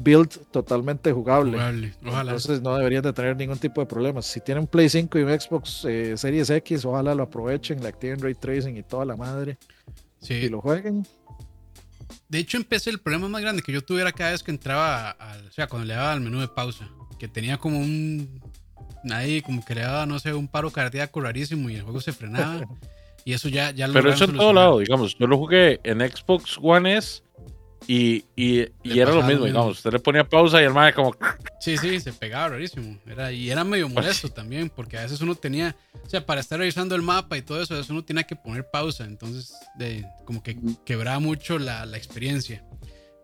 build 0.00 0.30
totalmente 0.50 1.12
jugable. 1.12 1.52
jugable. 1.52 1.94
Ojalá. 2.04 2.32
Entonces 2.32 2.60
no 2.62 2.76
deberían 2.76 3.02
de 3.02 3.12
tener 3.12 3.36
ningún 3.36 3.58
tipo 3.58 3.80
de 3.80 3.86
problemas. 3.86 4.26
Si 4.26 4.40
tienen 4.40 4.66
Play 4.66 4.88
5 4.88 5.18
y 5.18 5.22
un 5.22 5.40
Xbox 5.40 5.84
eh, 5.84 6.16
Series 6.16 6.50
X, 6.50 6.84
ojalá 6.84 7.14
lo 7.14 7.24
aprovechen, 7.24 7.82
le 7.82 7.88
activen 7.88 8.20
Ray 8.20 8.34
Tracing 8.34 8.76
y 8.76 8.82
toda 8.82 9.04
la 9.04 9.16
madre 9.16 9.58
Sí. 10.20 10.34
y 10.34 10.48
lo 10.48 10.60
jueguen. 10.60 11.06
De 12.28 12.38
hecho, 12.38 12.56
empecé 12.56 12.90
el 12.90 12.98
problema 12.98 13.28
más 13.28 13.42
grande 13.42 13.62
que 13.62 13.72
yo 13.72 13.82
tuviera 13.82 14.12
cada 14.12 14.30
vez 14.32 14.42
que 14.42 14.50
entraba 14.50 15.10
al. 15.10 15.46
O 15.46 15.52
sea, 15.52 15.66
cuando 15.66 15.86
le 15.86 15.94
daba 15.94 16.12
al 16.12 16.20
menú 16.20 16.40
de 16.40 16.48
pausa. 16.48 16.88
Que 17.18 17.28
tenía 17.28 17.58
como 17.58 17.78
un. 17.78 18.40
Ahí, 19.10 19.42
como 19.42 19.64
que 19.64 19.74
le 19.74 19.82
daba, 19.82 20.06
no 20.06 20.18
sé, 20.18 20.32
un 20.32 20.48
paro 20.48 20.70
cardíaco 20.70 21.20
rarísimo 21.20 21.68
y 21.68 21.76
el 21.76 21.82
juego 21.82 22.00
se 22.00 22.12
frenaba. 22.12 22.62
y 23.24 23.34
eso 23.34 23.48
ya, 23.48 23.70
ya 23.70 23.86
lo 23.86 23.92
Pero 23.92 24.10
eso 24.10 24.24
en 24.24 24.36
todo 24.36 24.52
lado, 24.52 24.78
digamos. 24.78 25.16
Yo 25.18 25.26
lo 25.26 25.36
jugué 25.36 25.80
en 25.84 26.00
Xbox 26.00 26.58
One 26.60 26.96
S 26.96 27.22
y, 27.86 28.24
y, 28.36 28.66
y 28.82 28.98
era 28.98 29.12
lo 29.12 29.22
mismo, 29.22 29.44
digamos. 29.44 29.78
Usted 29.78 29.92
le 29.92 29.98
ponía 29.98 30.24
pausa 30.24 30.60
y 30.60 30.64
el 30.64 30.72
madre 30.72 30.94
como... 30.94 31.16
Sí, 31.60 31.76
sí, 31.76 32.00
se 32.00 32.12
pegaba 32.12 32.50
rarísimo. 32.50 32.98
Era, 33.06 33.32
y 33.32 33.50
era 33.50 33.64
medio 33.64 33.88
molesto 33.88 34.28
también, 34.28 34.70
porque 34.70 34.98
a 34.98 35.02
veces 35.02 35.20
uno 35.20 35.34
tenía. 35.34 35.76
O 36.04 36.08
sea, 36.08 36.24
para 36.24 36.40
estar 36.40 36.58
revisando 36.58 36.94
el 36.94 37.02
mapa 37.02 37.36
y 37.36 37.42
todo 37.42 37.60
eso, 37.60 37.74
a 37.74 37.78
veces 37.78 37.90
uno 37.90 38.04
tenía 38.04 38.24
que 38.24 38.36
poner 38.36 38.68
pausa. 38.70 39.04
Entonces, 39.04 39.54
de, 39.76 40.06
como 40.24 40.42
que 40.42 40.58
quebraba 40.84 41.18
mucho 41.20 41.58
la, 41.58 41.86
la 41.86 41.96
experiencia. 41.96 42.64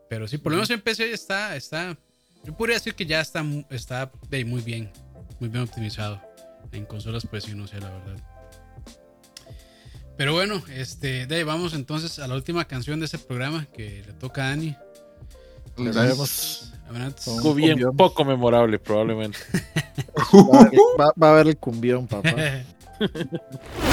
Pero 0.09 0.27
sí, 0.27 0.39
por 0.39 0.53
lo 0.53 0.57
menos 0.57 0.70
en 0.70 0.81
PC 0.81 1.12
está, 1.12 1.57
está. 1.57 1.97
Yo 2.45 2.57
podría 2.57 2.77
decir 2.77 2.95
que 2.95 3.07
ya 3.07 3.20
está, 3.20 3.45
está 3.70 4.11
de, 4.28 4.45
muy 4.45 4.61
bien. 4.61 4.91
Muy 5.39 5.49
bien 5.49 5.65
optimizado. 5.65 6.20
En 6.73 6.85
consolas, 6.85 7.27
pues 7.28 7.45
sí, 7.45 7.55
no 7.55 7.66
sé, 7.66 7.81
la 7.81 7.91
verdad. 7.91 8.16
Pero 10.21 10.35
bueno, 10.35 10.63
este, 10.77 11.27
de, 11.27 11.37
ahí 11.37 11.45
vamos 11.45 11.73
entonces 11.73 12.19
a 12.19 12.29
la 12.29 12.35
última 12.35 12.67
canción 12.67 13.01
de 13.01 13.07
este 13.07 13.17
programa 13.17 13.67
que 13.75 14.05
le 14.07 14.13
toca 14.13 14.45
a 14.45 14.49
Dani. 14.51 14.77
Bien 15.79 17.15
cumbión. 17.43 17.97
poco 17.97 18.23
memorable, 18.27 18.79
probablemente. 18.79 19.39
Va 20.35 20.59
a, 20.59 20.61
haber, 20.61 20.79
va- 21.01 21.13
va 21.23 21.29
a 21.29 21.33
haber 21.33 21.47
el 21.47 21.57
cumbión, 21.57 22.07
papá. 22.07 22.35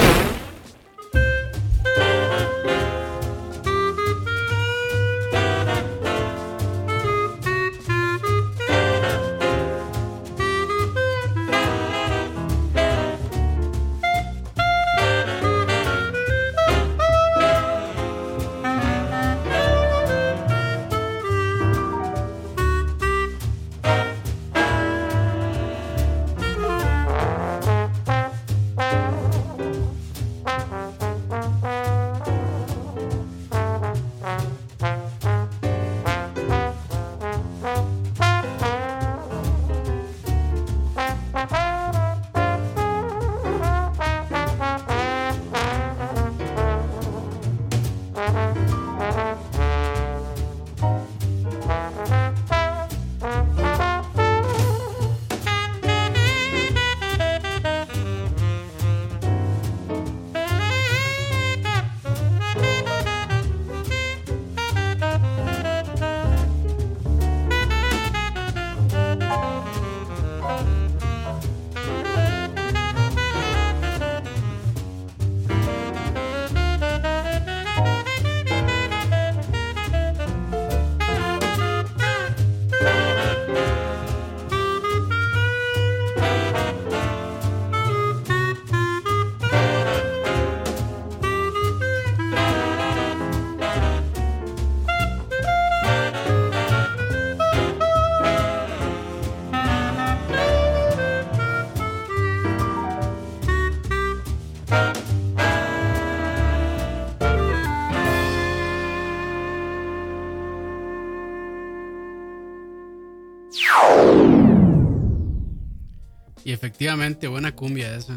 efectivamente, 116.77 117.27
buena 117.27 117.51
cumbia 117.55 117.95
esa. 117.95 118.13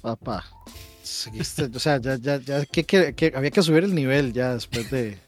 Papá. 0.00 0.44
Seguiste, 1.02 1.64
o 1.74 1.78
sea, 1.80 2.00
ya, 2.00 2.14
ya, 2.16 2.36
ya, 2.36 2.64
que, 2.66 2.84
que- 2.84 3.14
que 3.14 3.32
había 3.34 3.50
que 3.50 3.62
subir 3.62 3.82
el 3.82 3.94
nivel 3.96 4.32
ya 4.32 4.54
después 4.54 4.88
de. 4.90 5.18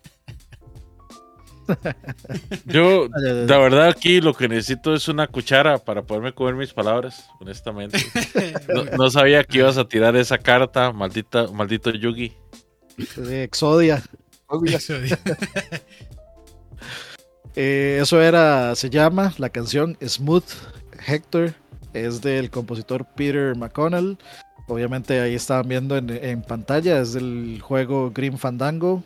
Yo, 2.66 3.08
la 3.48 3.58
verdad, 3.58 3.88
aquí 3.88 4.20
lo 4.20 4.32
que 4.34 4.48
necesito 4.48 4.94
es 4.94 5.08
una 5.08 5.26
cuchara 5.26 5.78
para 5.78 6.02
poderme 6.02 6.32
comer 6.32 6.54
mis 6.54 6.72
palabras, 6.72 7.24
honestamente. 7.40 7.98
No, 8.72 8.84
no 8.84 9.10
sabía 9.10 9.42
que 9.42 9.58
ibas 9.58 9.76
a 9.76 9.88
tirar 9.88 10.14
esa 10.14 10.38
carta, 10.38 10.92
maldita, 10.92 11.48
maldito 11.48 11.90
Yugi. 11.90 12.32
de 13.16 13.42
Exodia. 13.44 14.02
Eso, 14.66 14.94
Eh, 17.56 17.98
eso 18.00 18.22
era, 18.22 18.76
se 18.76 18.88
llama 18.90 19.34
la 19.38 19.48
canción 19.48 19.98
Smooth 20.06 20.44
Hector, 21.06 21.54
es 21.92 22.20
del 22.20 22.50
compositor 22.50 23.04
Peter 23.04 23.56
McConnell. 23.56 24.18
Obviamente 24.68 25.20
ahí 25.20 25.34
estaban 25.34 25.68
viendo 25.68 25.96
en, 25.96 26.42
pantalla, 26.42 27.00
es 27.00 27.12
del 27.12 27.60
juego 27.60 28.12
Grim 28.12 28.36
Fandango, 28.36 29.02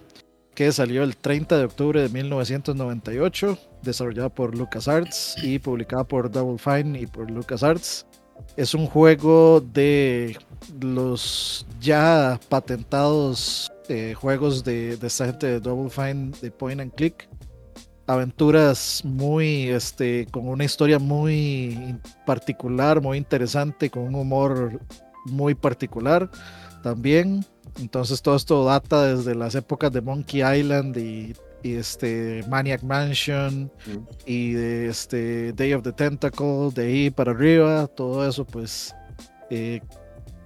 que 0.54 0.70
salió 0.72 1.02
el 1.02 1.16
30 1.16 1.56
de 1.56 1.64
octubre 1.64 2.02
de 2.02 2.08
1998, 2.10 3.58
desarrollado 3.82 4.30
por 4.30 4.56
LucasArts 4.56 5.36
y 5.42 5.58
publicado 5.58 6.06
por 6.06 6.30
Double 6.30 6.58
Fine 6.58 7.00
y 7.00 7.06
por 7.06 7.30
LucasArts. 7.30 8.06
Es 8.56 8.74
un 8.74 8.86
juego 8.86 9.60
de 9.60 10.36
los 10.80 11.66
ya 11.80 12.38
patentados 12.48 13.72
eh, 13.88 14.14
juegos 14.14 14.64
de, 14.64 14.96
de 14.96 15.06
esta 15.06 15.26
gente 15.26 15.46
de 15.46 15.60
Double 15.60 15.88
Fine 15.88 16.32
de 16.42 16.50
Point 16.50 16.80
and 16.80 16.94
Click 16.94 17.28
aventuras 18.06 19.02
muy, 19.04 19.68
este, 19.68 20.26
con 20.30 20.48
una 20.48 20.64
historia 20.64 20.98
muy 20.98 21.96
particular, 22.26 23.00
muy 23.00 23.18
interesante, 23.18 23.90
con 23.90 24.04
un 24.04 24.14
humor 24.14 24.80
muy 25.26 25.54
particular 25.54 26.30
también. 26.82 27.44
Entonces 27.80 28.20
todo 28.22 28.36
esto 28.36 28.64
data 28.64 29.14
desde 29.14 29.34
las 29.34 29.54
épocas 29.54 29.90
de 29.92 30.00
Monkey 30.00 30.42
Island 30.42 30.96
y, 30.96 31.34
y 31.62 31.74
este 31.74 32.44
Maniac 32.48 32.82
Mansion 32.82 33.70
Mm. 33.86 33.98
y 34.26 34.52
de 34.52 34.88
este 34.88 35.52
Day 35.54 35.72
of 35.72 35.82
the 35.82 35.92
Tentacle, 35.92 36.70
de 36.74 36.86
ahí 36.86 37.10
para 37.10 37.32
arriba, 37.32 37.86
todo 37.86 38.28
eso 38.28 38.44
pues 38.44 38.94
eh, 39.50 39.80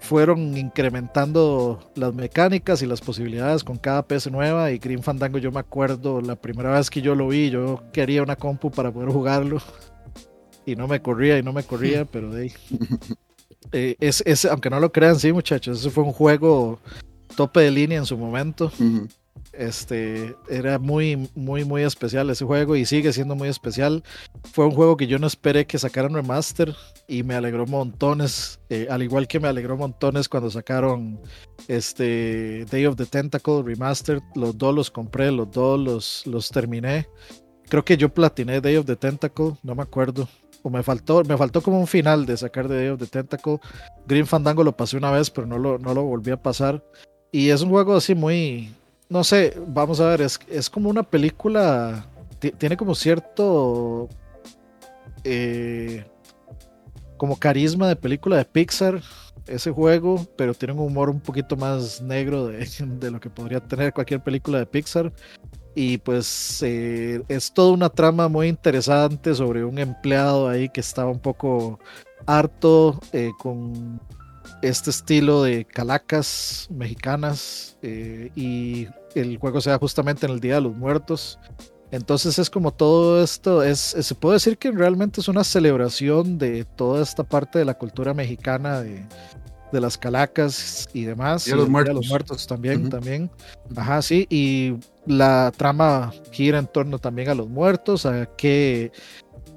fueron 0.09 0.57
incrementando 0.57 1.91
las 1.95 2.15
mecánicas 2.15 2.81
y 2.81 2.87
las 2.87 3.03
posibilidades 3.03 3.63
con 3.63 3.77
cada 3.77 4.07
PC 4.07 4.31
nueva 4.31 4.71
y 4.71 4.79
Green 4.79 5.03
Fandango 5.03 5.37
yo 5.37 5.53
me 5.53 5.61
acuerdo 5.61 6.23
la 6.23 6.35
primera 6.35 6.71
vez 6.71 6.89
que 6.89 7.03
yo 7.03 7.15
lo 7.15 7.29
vi, 7.29 7.51
yo 7.51 7.83
quería 7.93 8.23
una 8.23 8.35
compu 8.35 8.71
para 8.71 8.91
poder 8.91 9.11
jugarlo 9.11 9.61
y 10.65 10.77
no 10.77 10.89
me 10.89 11.03
corría 11.03 11.37
y 11.37 11.43
no 11.43 11.53
me 11.53 11.63
corría, 11.63 12.07
pero 12.07 12.33
de 12.33 12.43
ahí. 12.45 12.53
Eh, 13.73 13.97
es, 14.01 14.23
es, 14.25 14.47
aunque 14.47 14.71
no 14.71 14.81
lo 14.81 14.93
crean, 14.93 15.19
sí 15.19 15.31
muchachos, 15.31 15.81
ese 15.81 15.91
fue 15.91 16.03
un 16.03 16.13
juego 16.13 16.79
tope 17.37 17.61
de 17.61 17.71
línea 17.71 17.99
en 17.99 18.07
su 18.07 18.17
momento. 18.17 18.73
Ujú. 18.81 19.09
Este 19.59 20.37
era 20.49 20.79
muy, 20.79 21.29
muy, 21.35 21.65
muy 21.65 21.83
especial 21.83 22.31
ese 22.31 22.45
juego 22.45 22.77
y 22.77 22.85
sigue 22.85 23.13
siendo 23.13 23.35
muy 23.35 23.49
especial. 23.49 24.05
Fue 24.53 24.65
un 24.65 24.71
juego 24.71 24.97
que 24.97 25.09
yo 25.09 25.19
no 25.19 25.27
esperé 25.27 25.67
que 25.67 25.79
sacaran 25.79 26.15
remaster 26.15 26.77
y 27.09 27.25
me 27.25 27.35
alegró 27.35 27.67
montones. 27.67 28.61
eh, 28.69 28.87
al 28.89 29.03
igual 29.03 29.27
que 29.27 29.41
me 29.41 29.49
alegró 29.49 29.77
montones 29.77 30.29
cuando 30.29 30.49
sacaron 30.49 31.21
este 31.67 32.65
Day 32.71 32.87
of 32.87 32.95
the 32.95 33.07
Tentacle 33.07 33.63
Remastered. 33.65 34.23
Los 34.37 34.57
dos 34.57 34.73
los 34.73 34.91
compré, 34.93 35.33
los 35.33 35.51
dos 35.51 35.81
los, 35.81 36.27
los 36.27 36.51
terminé. 36.51 37.09
Creo 37.69 37.85
que 37.85 37.97
yo 37.97 38.09
platiné 38.09 38.61
Day 38.61 38.77
of 38.77 38.87
the 38.87 38.95
Tentacle, 38.97 39.55
no 39.65 39.75
me 39.75 39.83
acuerdo. 39.83 40.29
O 40.63 40.71
me 40.71 40.85
faltó, 40.85 41.25
me 41.25 41.37
faltó 41.37 41.63
como 41.63 41.81
un 41.81 41.87
final 41.89 42.27
de 42.27 42.37
sacar 42.37 42.69
de 42.69 42.77
Day 42.77 42.89
of 42.91 43.01
the 43.01 43.07
Tentacle. 43.07 43.59
Green 44.07 44.27
Fandango 44.27 44.63
lo 44.63 44.77
pasé 44.77 44.97
una 44.97 45.11
vez, 45.11 45.31
pero 45.31 45.49
no 45.49 45.59
lo, 45.59 45.79
no 45.79 45.95
lo 45.95 46.05
volví 46.05 46.31
a 46.31 46.41
pasar. 46.41 46.85
Y 47.33 47.51
es 47.51 47.61
un 47.61 47.71
juego 47.71 47.97
así 47.97 48.15
muy, 48.15 48.73
no 49.09 49.25
sé, 49.25 49.55
vamos 49.67 50.01
a 50.01 50.07
ver, 50.09 50.23
es, 50.23 50.39
es 50.49 50.69
como 50.71 50.91
una 50.91 51.03
película, 51.03 52.07
ti- 52.39 52.53
tiene 52.53 52.77
como 52.77 52.95
cierto, 52.95 54.09
eh, 55.25 56.05
como 57.17 57.39
carisma 57.39 57.89
de 57.89 57.97
película 57.97 58.37
de 58.37 58.45
Pixar, 58.45 59.01
ese 59.47 59.71
juego, 59.71 60.27
pero 60.37 60.53
tiene 60.55 60.75
un 60.75 60.81
humor 60.81 61.09
un 61.09 61.21
poquito 61.21 61.57
más 61.57 62.01
negro 62.03 62.47
de, 62.47 62.67
de 63.01 63.11
lo 63.11 63.19
que 63.21 63.31
podría 63.31 63.61
tener 63.61 63.93
cualquier 63.93 64.23
película 64.23 64.59
de 64.59 64.67
Pixar. 64.67 65.13
Y 65.75 65.99
pues 65.99 66.61
eh, 66.63 67.23
es 67.29 67.53
toda 67.53 67.73
una 67.73 67.89
trama 67.89 68.29
muy 68.29 68.49
interesante 68.49 69.35
sobre 69.35 69.65
un 69.65 69.79
empleado 69.79 70.49
ahí 70.49 70.69
que 70.69 70.81
estaba 70.81 71.11
un 71.11 71.21
poco 71.21 71.79
harto 72.27 73.01
eh, 73.13 73.31
con 73.39 74.01
este 74.63 74.91
estilo 74.91 75.43
de 75.43 75.65
calacas 75.65 76.69
mexicanas 76.71 77.77
eh, 77.83 78.31
y 78.35 78.89
el 79.15 79.39
juego 79.39 79.61
se 79.61 79.71
da 79.71 79.79
justamente 79.79 80.27
en 80.27 80.33
el 80.33 80.41
Día 80.41 80.57
de 80.57 80.63
los 80.63 80.77
Muertos. 80.77 81.39
Entonces 81.91 82.39
es 82.39 82.51
como 82.51 82.73
todo 82.73 83.23
esto, 83.23 83.63
es, 83.63 83.79
se 83.79 84.15
puede 84.15 84.35
decir 84.35 84.59
que 84.59 84.71
realmente 84.71 85.21
es 85.21 85.29
una 85.29 85.43
celebración 85.43 86.37
de 86.37 86.65
toda 86.65 87.03
esta 87.03 87.25
parte 87.25 87.59
de 87.59 87.65
la 87.65 87.75
cultura 87.75 88.13
mexicana, 88.13 88.83
de, 88.83 89.07
de 89.73 89.81
las 89.81 89.97
calacas 89.97 90.89
y 90.93 91.05
demás. 91.05 91.47
Día 91.47 91.55
de 91.55 91.59
los 91.59 91.69
el 91.69 91.73
Día 91.73 91.85
de 91.85 91.93
Muertos. 91.93 92.09
Muertos 92.09 92.47
también, 92.47 92.91
también. 92.91 93.31
Ajá, 93.75 94.03
sí, 94.03 94.27
y 94.29 94.75
la 95.07 95.51
trama 95.57 96.13
gira 96.31 96.59
en 96.59 96.67
torno 96.67 96.99
también 96.99 97.31
a 97.31 97.35
los 97.35 97.49
muertos, 97.49 98.05
a 98.05 98.27
qué, 98.37 98.93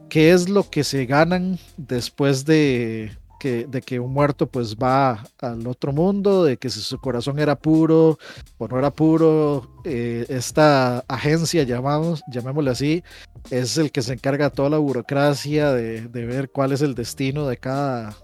qué 0.08 0.32
es 0.32 0.48
lo 0.48 0.70
que 0.70 0.86
se 0.86 1.06
ganan 1.06 1.60
después 1.76 2.46
de 2.46 3.12
de 3.42 3.82
que 3.82 4.00
un 4.00 4.14
muerto 4.14 4.48
pues 4.48 4.76
va 4.76 5.24
al 5.40 5.66
otro 5.68 5.92
mundo, 5.92 6.44
de 6.44 6.58
que 6.58 6.70
si 6.70 6.80
su 6.80 7.00
corazón 7.00 7.40
era 7.40 7.56
puro 7.56 8.18
o 8.58 8.68
no 8.68 8.78
era 8.78 8.92
puro, 8.92 9.70
eh, 9.84 10.26
esta 10.30 11.00
agencia, 11.08 11.64
llamamos, 11.64 12.22
llamémosle 12.32 12.72
así, 12.72 13.04
es 13.50 13.78
el 13.78 13.92
que 13.92 14.02
se 14.02 14.14
encarga 14.14 14.50
de 14.50 14.56
toda 14.56 14.70
la 14.70 14.78
burocracia 14.78 15.72
de, 15.72 16.08
de 16.08 16.26
ver 16.26 16.52
cuál 16.52 16.72
es 16.72 16.82
el 16.82 16.94
destino 16.96 17.48
de 17.48 17.58
cada, 17.58 18.16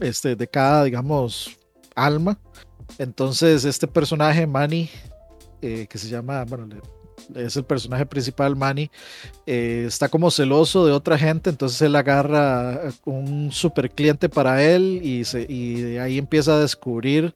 este, 0.00 0.36
de 0.36 0.46
cada, 0.46 0.84
digamos, 0.84 1.58
alma. 1.94 2.38
Entonces, 2.98 3.64
este 3.64 3.86
personaje, 3.86 4.46
Manny, 4.46 4.90
eh, 5.62 5.86
que 5.88 5.98
se 5.98 6.08
llama, 6.08 6.44
es 7.34 7.56
el 7.56 7.64
personaje 7.64 8.06
principal, 8.06 8.56
Manny, 8.56 8.90
eh, 9.46 9.84
está 9.86 10.08
como 10.08 10.30
celoso 10.30 10.86
de 10.86 10.92
otra 10.92 11.18
gente, 11.18 11.50
entonces 11.50 11.80
él 11.82 11.96
agarra 11.96 12.80
un 13.04 13.52
super 13.52 13.90
cliente 13.90 14.28
para 14.28 14.62
él 14.62 15.00
y, 15.02 15.24
se, 15.24 15.98
ahí 16.00 16.18
empieza 16.18 16.56
a 16.56 16.60
descubrir 16.60 17.34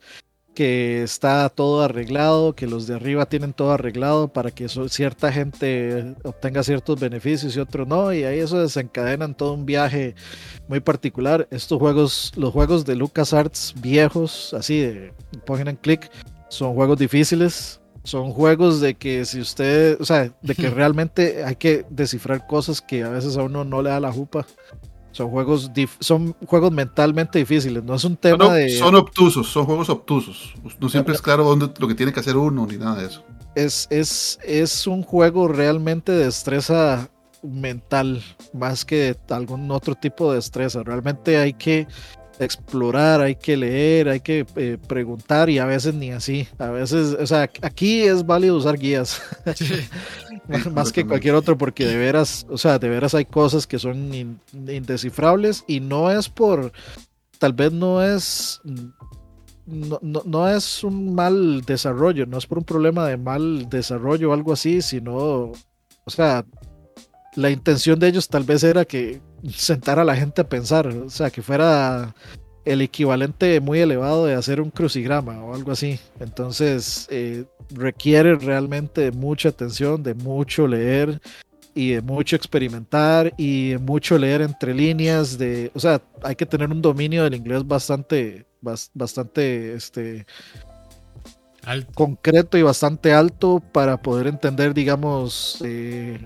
que 0.55 1.03
está 1.03 1.49
todo 1.49 1.83
arreglado, 1.83 2.55
que 2.55 2.67
los 2.67 2.87
de 2.87 2.95
arriba 2.95 3.27
tienen 3.27 3.53
todo 3.53 3.73
arreglado 3.73 4.29
para 4.29 4.51
que 4.51 4.69
cierta 4.69 5.33
gente 5.33 6.15
obtenga 6.25 6.63
ciertos 6.63 7.01
beneficios 7.01 7.57
y 7.57 7.61
otros 7.61 7.89
no, 7.89 8.13
y 8.13 8.25
ahí 8.25 8.39
eso 8.39 8.61
desencadena 8.61 9.25
en 9.25 9.35
todo 9.35 9.55
un 9.55 9.67
viaje 9.67 10.15
muy 10.69 10.81
particular. 10.81 11.49
Estos 11.51 11.79
juegos, 11.79 12.33
los 12.37 12.53
juegos 12.53 12.85
de 12.85 12.97
LucasArts 12.97 13.75
viejos, 13.81 14.53
así 14.55 14.81
de 14.81 15.13
point 15.47 15.69
and 15.69 15.81
click, 15.81 16.11
son 16.49 16.75
juegos 16.75 16.99
difíciles. 16.99 17.82
Son 18.05 18.33
juegos 18.33 18.81
de 18.81 18.95
que 18.95 19.25
si 19.25 19.41
usted, 19.41 19.97
o 20.01 20.05
sea, 20.05 20.33
de 20.43 20.55
que 20.57 20.71
realmente 20.71 21.45
hay 21.45 21.55
que 21.57 21.87
descifrar 21.89 22.47
cosas 22.47 22.81
que 22.81 23.05
a 23.05 23.09
veces 23.09 23.37
a 23.37 23.43
uno 23.43 23.65
no 23.65 23.81
le 23.81 23.91
da 23.91 24.01
la 24.01 24.11
jupa. 24.13 24.45
Son 25.13 25.29
juegos, 25.31 25.73
dif- 25.73 25.99
son 26.01 26.35
juegos 26.47 26.73
mentalmente 26.73 27.39
difíciles. 27.39 27.85
No 27.85 27.95
es 27.95 28.05
un 28.05 28.17
tema 28.17 28.47
Son, 28.47 28.55
de. 28.55 28.71
son 28.79 28.95
obtusos, 28.97 29.47
son 29.49 29.67
juegos 29.67 29.89
obtusos. 29.91 30.55
No 30.81 30.89
siempre 30.89 31.15
es 31.15 31.21
claro 31.23 31.45
dónde, 31.45 31.71
lo 31.79 31.87
que 31.87 31.95
tiene 31.95 32.13
que 32.13 32.21
hacer 32.21 32.37
uno 32.37 32.67
ni 32.67 32.77
nada 32.79 32.97
de 33.01 33.07
eso. 33.07 33.23
es, 33.55 33.87
es, 33.91 34.39
es 34.43 34.87
un 34.87 35.03
juego 35.03 35.47
realmente 35.49 36.11
de 36.13 36.25
destreza 36.25 37.09
mental, 37.43 38.23
más 38.55 38.85
que 38.85 38.97
de 38.97 39.35
algún 39.35 39.71
otro 39.71 39.95
tipo 39.95 40.31
de 40.31 40.37
destreza. 40.37 40.83
Realmente 40.83 41.37
hay 41.37 41.53
que 41.53 41.87
explorar, 42.45 43.21
hay 43.21 43.35
que 43.37 43.57
leer, 43.57 44.09
hay 44.09 44.21
que 44.21 44.47
eh, 44.57 44.79
preguntar 44.87 45.49
y 45.51 45.59
a 45.59 45.65
veces 45.67 45.95
ni 45.95 46.11
así. 46.11 46.47
A 46.59 46.69
veces, 46.71 47.17
o 47.21 47.27
sea, 47.27 47.51
aquí 47.63 48.03
es 48.03 48.25
válido 48.27 48.57
usar 48.57 48.79
guías. 48.79 49.21
Sí. 49.55 50.69
más, 50.73 50.93
que 50.93 51.07
cualquier 51.07 51.35
otro 51.37 51.57
porque 51.57 51.87
de 51.87 51.97
veras, 51.97 52.47
o 52.51 52.59
sea, 52.59 52.79
de 52.79 52.89
veras 52.89 53.15
hay 53.15 53.25
cosas 53.25 53.67
que 53.67 53.79
son 53.79 54.13
in- 54.13 54.41
indescifrables 54.53 55.63
y 55.69 55.79
no 55.79 56.11
es 56.11 56.29
por, 56.29 56.73
tal 57.39 57.53
vez 57.53 57.71
no 57.73 58.03
es, 58.03 58.61
no, 59.67 59.99
no, 60.03 60.23
no 60.25 60.49
es 60.49 60.83
un 60.83 61.15
mal 61.15 61.63
desarrollo, 61.63 62.27
no 62.27 62.39
es 62.39 62.47
por 62.47 62.59
un 62.59 62.65
problema 62.65 63.07
de 63.07 63.17
mal 63.17 63.69
desarrollo 63.71 64.31
o 64.31 64.33
algo 64.33 64.53
así, 64.53 64.83
sino, 64.83 65.15
o 65.15 65.55
sea, 66.09 66.45
la 67.37 67.51
intención 67.51 67.99
de 68.01 68.09
ellos 68.09 68.29
tal 68.29 68.43
vez 68.43 68.65
era 68.65 68.85
que 68.85 69.21
sentara 69.51 70.03
a 70.03 70.05
la 70.05 70.17
gente 70.17 70.43
a 70.43 70.49
pensar, 70.49 70.87
o 70.87 71.11
sea, 71.11 71.31
que 71.31 71.43
fuera 71.43 72.15
el 72.65 72.81
equivalente 72.81 73.61
muy 73.61 73.81
elevado 73.81 74.27
de 74.27 74.35
hacer 74.35 74.61
un 74.61 74.71
crucigrama 74.71 75.43
o 75.45 75.55
algo 75.55 75.73
así. 75.73 75.99
Entonces, 76.21 77.09
eh, 77.11 77.45
requiere 77.71 78.37
realmente 78.37 79.01
de 79.03 79.13
mucha 79.13 79.49
atención, 79.49 80.03
de 80.03 80.15
mucho 80.15 80.67
leer 80.67 81.21
y 81.75 81.93
de 81.93 82.03
mucho 82.03 82.37
experimentar 82.37 83.33
y 83.37 83.71
de 83.71 83.79
mucho 83.79 84.19
leer 84.19 84.43
entre 84.43 84.75
líneas 84.75 85.39
de, 85.39 85.71
o 85.75 85.81
sea, 85.81 86.03
hay 86.23 86.37
que 86.37 86.47
tener 86.47 86.71
un 86.71 86.83
dominio 86.83 87.25
del 87.25 87.35
inglés 87.35 87.67
bastante, 87.67 88.45
bastante, 88.61 89.75
este, 89.75 90.27
concreto 91.95 92.59
y 92.59 92.63
bastante 92.63 93.13
alto 93.13 93.63
para 93.73 93.97
poder 94.03 94.27
entender, 94.27 94.75
digamos, 94.75 95.63
eh, 95.65 96.19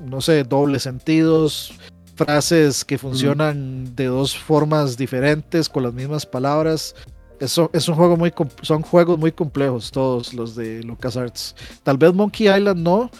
no 0.00 0.20
sé, 0.20 0.44
dobles 0.44 0.82
sentidos, 0.82 1.72
frases 2.14 2.84
que 2.84 2.98
funcionan 2.98 3.94
de 3.94 4.06
dos 4.06 4.36
formas 4.36 4.96
diferentes 4.96 5.68
con 5.68 5.84
las 5.84 5.92
mismas 5.92 6.26
palabras. 6.26 6.94
Eso 7.40 7.70
es 7.72 7.88
un 7.88 7.96
juego 7.96 8.16
muy 8.16 8.32
son 8.62 8.82
juegos 8.82 9.18
muy 9.18 9.32
complejos 9.32 9.90
todos 9.90 10.32
los 10.32 10.54
de 10.54 10.82
LucasArts. 10.84 11.56
Tal 11.82 11.98
vez 11.98 12.14
Monkey 12.14 12.48
Island 12.48 12.80
no, 12.80 13.10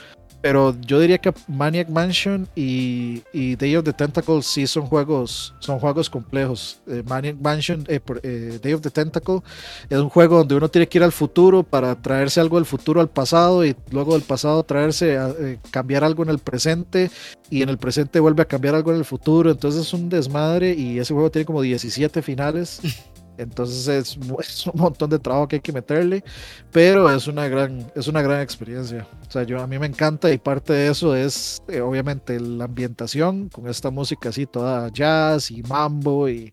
pero 0.43 0.77
yo 0.81 0.99
diría 0.99 1.19
que 1.19 1.33
Maniac 1.47 1.89
Mansion 1.89 2.49
y, 2.57 3.23
Day 3.55 3.77
of 3.77 3.85
the 3.85 3.93
Tentacle 3.93 4.43
sí 4.43 4.67
son 4.67 4.87
juegos, 4.87 5.55
son 5.61 5.79
juegos 5.79 6.11
complejos. 6.11 6.81
Eh, 6.89 7.05
Maniac 7.07 7.37
Mansion, 7.41 7.85
eh, 7.89 8.01
eh, 8.25 8.59
Day 8.61 8.73
of 8.73 8.81
the 8.83 8.91
Tentacle 8.91 9.41
es 9.89 9.99
un 9.99 10.09
juego 10.09 10.39
donde 10.39 10.57
uno 10.57 10.69
tiene 10.69 10.89
que 10.89 10.99
ir 10.99 11.05
al 11.05 11.13
futuro 11.13 11.63
para 11.63 11.95
traerse 11.95 12.41
algo 12.41 12.57
del 12.57 12.67
futuro 12.67 13.01
al 13.01 13.09
pasado 13.09 13.65
y 13.65 13.77
luego 13.91 14.15
del 14.15 14.23
pasado 14.23 14.65
traerse 14.65 15.17
a 15.17 15.33
cambiar 15.71 16.03
algo 16.03 16.25
en 16.25 16.31
el 16.31 16.41
presente 16.41 17.11
y 17.49 17.63
en 17.63 17.69
el 17.69 17.79
presente 17.79 18.19
vuelve 18.19 18.43
a 18.43 18.47
cambiar 18.47 18.75
algo 18.75 18.91
en 18.91 18.99
el 18.99 19.05
futuro. 19.05 19.51
Entonces 19.51 19.83
es 19.83 19.93
un 19.95 20.09
desmadre 20.09 20.75
y 20.75 20.99
ese 20.99 21.15
juego 21.15 21.31
tiene 21.31 21.47
como 21.47 21.63
17 21.63 22.21
finales. 22.21 22.81
Entonces 23.39 23.89
es, 24.19 24.67
un 24.67 24.81
montón 24.81 25.11
de 25.11 25.19
trabajo 25.19 25.49
que 25.49 25.57
hay 25.57 25.63
que 25.63 25.73
meterle, 25.73 26.25
pero 26.71 27.11
es 27.11 27.27
una 27.27 27.49
gran, 27.49 27.91
es 27.95 28.09
una 28.09 28.23
gran 28.23 28.41
experiencia. 28.41 29.07
O 29.27 29.31
sea, 29.31 29.43
yo 29.45 29.61
a 29.61 29.67
mí 29.67 29.79
me 29.79 29.87
encanta 29.87 30.31
y 30.33 30.39
parte 30.39 30.73
de 30.73 30.89
eso 30.89 31.15
es 31.17 31.63
eh, 31.69 31.81
obviamente 31.81 32.39
la 32.41 32.65
ambientación 32.65 33.49
con 33.49 33.69
esta 33.69 33.91
música 33.91 34.29
así 34.29 34.47
toda 34.47 34.91
jazz 34.91 35.51
y 35.51 35.63
mambo 35.63 36.29
y, 36.29 36.53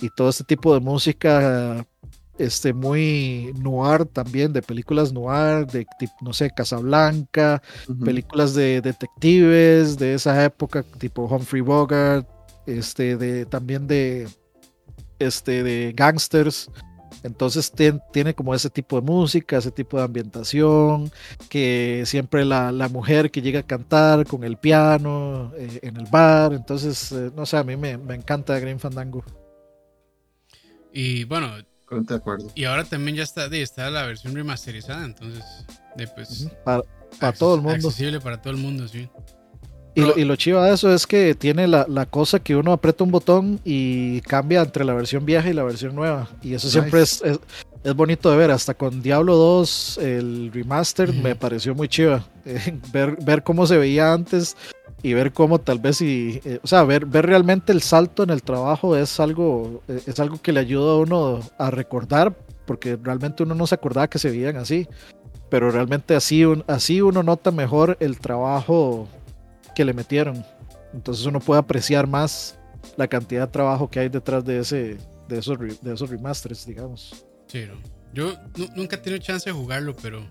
y 0.00 0.08
todo 0.10 0.28
este 0.28 0.44
tipo 0.44 0.74
de 0.74 0.80
música 0.80 1.86
este 2.38 2.72
muy 2.72 3.52
noir 3.58 4.06
también 4.06 4.52
de 4.52 4.62
películas 4.62 5.12
noir 5.12 5.66
de 5.66 5.86
no 6.22 6.32
sé 6.32 6.50
Casablanca 6.50 7.62
películas 8.04 8.54
de 8.54 8.80
detectives 8.80 9.98
de 9.98 10.14
esa 10.14 10.42
época 10.44 10.82
tipo 10.98 11.26
Humphrey 11.26 11.60
Bogart 11.60 12.26
este 12.66 13.16
de 13.16 13.44
también 13.44 13.86
de 13.86 14.28
este, 15.22 15.62
de 15.62 15.92
gangsters. 15.94 16.70
Entonces 17.22 17.72
tiene 18.12 18.34
como 18.34 18.54
ese 18.54 18.68
tipo 18.68 19.00
de 19.00 19.02
música, 19.02 19.58
ese 19.58 19.70
tipo 19.70 19.96
de 19.96 20.04
ambientación, 20.04 21.10
que 21.48 22.02
siempre 22.04 22.44
la, 22.44 22.72
mujer 22.90 23.30
que 23.30 23.42
llega 23.42 23.60
a 23.60 23.62
cantar 23.62 24.26
con 24.26 24.42
el 24.42 24.56
piano 24.56 25.52
eh, 25.56 25.78
en 25.82 25.96
el 25.96 26.06
bar. 26.06 26.52
Entonces, 26.52 27.12
eh, 27.12 27.30
no 27.34 27.46
sé, 27.46 27.56
a 27.56 27.64
mí 27.64 27.76
me, 27.76 27.92
encanta 27.92 28.58
Green 28.58 28.80
Fandango. 28.80 29.24
Y 30.92 31.24
bueno, 31.24 31.56
de 31.90 32.14
acuerdo. 32.14 32.50
Y 32.54 32.64
ahora 32.64 32.84
también 32.84 33.16
ya 33.16 33.22
está, 33.22 33.46
está 33.46 33.90
la 33.90 34.04
versión 34.04 34.34
remasterizada, 34.34 35.04
entonces, 35.04 35.44
pues, 36.14 36.48
para, 36.64 36.82
para 37.20 37.32
todo 37.32 37.54
el 37.54 37.60
mundo. 37.60 37.88
Accesible 37.88 38.20
para 38.20 38.40
todo 38.40 38.52
el 38.52 38.58
mundo, 38.58 38.88
sí. 38.88 39.08
Y, 39.94 40.24
lo, 40.24 40.36
chivo 40.36 40.62
de 40.62 40.72
eso 40.72 40.92
es 40.92 41.06
que 41.06 41.34
tiene 41.34 41.68
la, 41.68 42.06
cosa 42.06 42.38
que 42.38 42.56
uno 42.56 42.72
aprieta 42.72 43.04
un 43.04 43.10
botón 43.10 43.60
y 43.64 44.22
cambia 44.22 44.62
entre 44.62 44.84
la 44.84 44.94
versión 44.94 45.26
vieja 45.26 45.50
y 45.50 45.52
la 45.52 45.64
versión 45.64 45.94
nueva. 45.94 46.28
Y 46.42 46.54
eso 46.54 46.70
siempre 46.70 47.02
es, 47.02 47.22
es, 47.22 47.94
bonito 47.94 48.30
de 48.30 48.38
ver. 48.38 48.50
Hasta 48.50 48.72
con 48.72 49.02
Diablo 49.02 49.36
2, 49.36 49.98
el 49.98 50.50
remaster, 50.52 51.12
me 51.12 51.36
pareció 51.36 51.74
muy 51.74 51.88
chiva. 51.88 52.24
Eh, 52.46 52.78
ver, 52.92 53.18
ver 53.22 53.42
cómo 53.42 53.66
se 53.66 53.76
veía 53.76 54.12
antes 54.12 54.56
y 55.02 55.14
ver 55.14 55.32
cómo 55.32 55.58
tal 55.60 55.78
vez 55.78 56.00
y 56.00 56.40
eh, 56.44 56.60
o 56.62 56.66
sea 56.66 56.84
ver, 56.84 57.06
ver 57.06 57.26
realmente 57.26 57.72
el 57.72 57.82
salto 57.82 58.22
en 58.22 58.30
el 58.30 58.42
trabajo 58.42 58.96
es 58.96 59.18
algo 59.20 59.82
eh, 59.88 60.00
es 60.06 60.20
algo 60.20 60.40
que 60.40 60.52
le 60.52 60.60
ayuda 60.60 60.92
a 60.92 60.96
uno 60.96 61.40
a 61.58 61.70
recordar 61.70 62.36
porque 62.66 62.96
realmente 63.02 63.42
uno 63.42 63.54
no 63.54 63.66
se 63.66 63.74
acordaba 63.74 64.08
que 64.08 64.20
se 64.20 64.30
veían 64.30 64.56
así 64.56 64.86
pero 65.48 65.70
realmente 65.70 66.14
así 66.14 66.44
así 66.68 67.00
uno 67.00 67.22
nota 67.22 67.50
mejor 67.50 67.96
el 68.00 68.20
trabajo 68.20 69.08
que 69.74 69.84
le 69.84 69.92
metieron. 69.92 70.44
Entonces 70.92 71.24
uno 71.26 71.40
puede 71.40 71.60
apreciar 71.60 72.06
más 72.06 72.58
la 72.96 73.08
cantidad 73.08 73.46
de 73.46 73.52
trabajo 73.52 73.88
que 73.88 74.00
hay 74.00 74.08
detrás 74.08 74.44
de 74.44 74.58
ese 74.58 74.98
de 75.28 75.38
esos, 75.38 75.58
de 75.58 75.94
esos 75.94 76.10
remasters, 76.10 76.66
digamos. 76.66 77.24
Sí, 77.46 77.66
yo 78.12 78.34
nunca 78.76 78.96
he 78.96 78.98
tenido 78.98 79.22
chance 79.22 79.48
de 79.48 79.54
jugarlo, 79.54 79.96
pero 79.96 80.26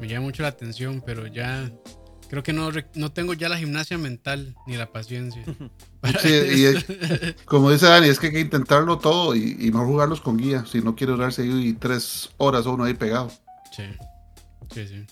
me 0.00 0.08
llama 0.08 0.26
mucho 0.26 0.42
la 0.42 0.48
atención, 0.48 1.02
pero 1.04 1.26
ya 1.26 1.70
creo 2.28 2.42
que 2.42 2.52
no, 2.52 2.70
no 2.94 3.12
tengo 3.12 3.34
ya 3.34 3.48
la 3.48 3.58
gimnasia 3.58 3.98
mental 3.98 4.56
ni 4.66 4.76
la 4.76 4.90
paciencia. 4.90 5.44
como 7.44 7.70
dice 7.70 7.86
Dani, 7.86 8.08
es 8.08 8.18
que 8.18 8.26
hay 8.26 8.32
que 8.32 8.40
intentarlo 8.40 8.98
todo 8.98 9.34
y, 9.34 9.56
y 9.60 9.70
mejor 9.70 9.86
jugarlos 9.86 10.20
con 10.20 10.36
guía, 10.36 10.64
si 10.66 10.80
no 10.80 10.96
quiere 10.96 11.12
durarse 11.12 11.42
ahí 11.42 11.72
tres 11.74 12.30
horas 12.36 12.66
uno 12.66 12.84
ahí 12.84 12.94
pegado. 12.94 13.30
Sí, 13.74 13.84
sí, 14.72 14.86
sí. 14.86 15.06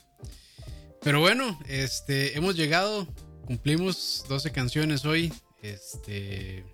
Pero 1.02 1.20
bueno, 1.20 1.59
este, 1.66 2.36
hemos 2.36 2.56
llegado 2.56 3.09
cumplimos 3.47 4.24
12 4.28 4.52
canciones 4.52 5.05
hoy. 5.05 5.32
Este, 5.62 6.64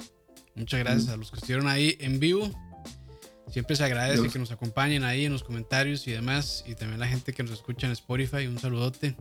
muchas 0.55 0.81
gracias 0.81 1.09
a 1.09 1.17
los 1.17 1.31
que 1.31 1.37
estuvieron 1.37 1.69
ahí 1.69 1.97
en 2.01 2.21
vivo. 2.21 2.51
Siempre 3.51 3.77
se 3.77 3.85
agradece 3.85 4.29
que 4.29 4.39
nos 4.39 4.51
acompañen 4.51 5.05
ahí 5.05 5.25
en 5.25 5.33
los 5.33 5.43
comentarios 5.43 6.07
y 6.07 6.13
demás. 6.13 6.65
Y 6.67 6.75
también 6.75 7.01
la 7.01 7.09
gente 7.09 7.33
que 7.33 7.43
nos 7.43 7.53
escucha 7.53 7.87
en 7.87 7.93
Spotify. 7.93 8.47
Un 8.47 8.59
saludote. 8.59 9.17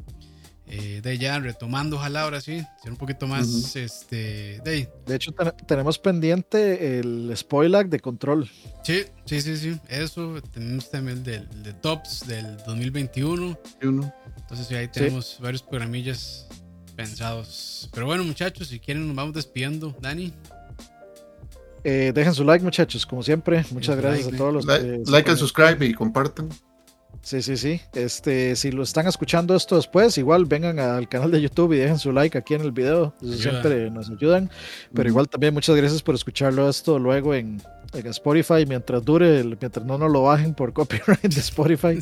Eh, 0.69 0.99
de 1.01 1.17
ya 1.17 1.39
retomando, 1.39 1.95
ojalá 1.95 2.23
ahora 2.23 2.41
sí, 2.41 2.61
ser 2.83 2.91
un 2.91 2.97
poquito 2.97 3.25
más. 3.25 3.73
este, 3.77 4.59
de, 4.65 4.89
de 5.05 5.15
hecho, 5.15 5.31
tenemos 5.65 5.97
pendiente 5.97 6.99
el 6.99 7.31
spoiler 7.37 7.87
de 7.87 8.01
control. 8.01 8.49
Sí, 8.83 9.05
sí, 9.23 9.39
sí, 9.39 9.55
sí. 9.55 9.79
Eso. 9.87 10.41
Tenemos 10.51 10.91
también 10.91 11.23
el 11.25 11.63
de 11.63 11.73
Tops 11.73 12.27
del 12.27 12.57
2021. 12.65 13.57
Entonces, 13.81 14.71
ahí 14.71 14.89
tenemos 14.89 15.37
varios 15.39 15.63
programillas 15.63 16.46
pensados. 16.97 17.89
Pero 17.93 18.07
bueno, 18.07 18.25
muchachos, 18.25 18.67
si 18.67 18.79
quieren, 18.79 19.07
nos 19.07 19.15
vamos 19.15 19.33
despidiendo. 19.33 19.95
Dani. 20.01 20.33
Eh, 21.83 22.11
dejen 22.13 22.33
su 22.33 22.43
like, 22.43 22.65
muchachos, 22.65 23.05
como 23.05 23.23
siempre. 23.23 23.63
Muchas 23.71 23.95
gracias 23.95 24.33
a 24.33 24.35
todos 24.35 24.53
los 24.53 24.65
like, 24.65 25.03
like 25.09 25.29
and 25.29 25.39
subscribe 25.39 25.85
y 25.85 25.93
compartan. 25.93 26.49
Sí, 27.21 27.41
sí, 27.41 27.55
sí. 27.55 27.79
Este, 27.93 28.55
si 28.55 28.71
lo 28.71 28.83
están 28.83 29.07
escuchando 29.07 29.55
esto 29.55 29.75
después, 29.75 30.17
igual 30.17 30.45
vengan 30.45 30.79
al 30.79 31.07
canal 31.07 31.29
de 31.31 31.41
YouTube 31.41 31.73
y 31.73 31.77
dejen 31.77 31.99
su 31.99 32.11
like 32.11 32.37
aquí 32.37 32.55
en 32.55 32.61
el 32.61 32.71
video. 32.71 33.13
siempre 33.21 33.89
nos 33.91 34.09
ayudan. 34.09 34.49
Pero 34.93 35.07
igual 35.07 35.29
también 35.29 35.53
muchas 35.53 35.75
gracias 35.75 36.01
por 36.01 36.15
escucharlo 36.15 36.67
esto 36.69 36.97
luego 36.99 37.33
en, 37.35 37.61
en 37.93 38.07
Spotify 38.07 38.65
mientras 38.67 39.03
dure, 39.03 39.43
mientras 39.43 39.85
no 39.85 39.97
nos 39.97 40.11
lo 40.11 40.23
bajen 40.23 40.53
por 40.53 40.73
copyright 40.73 41.21
de 41.21 41.39
Spotify. 41.39 41.99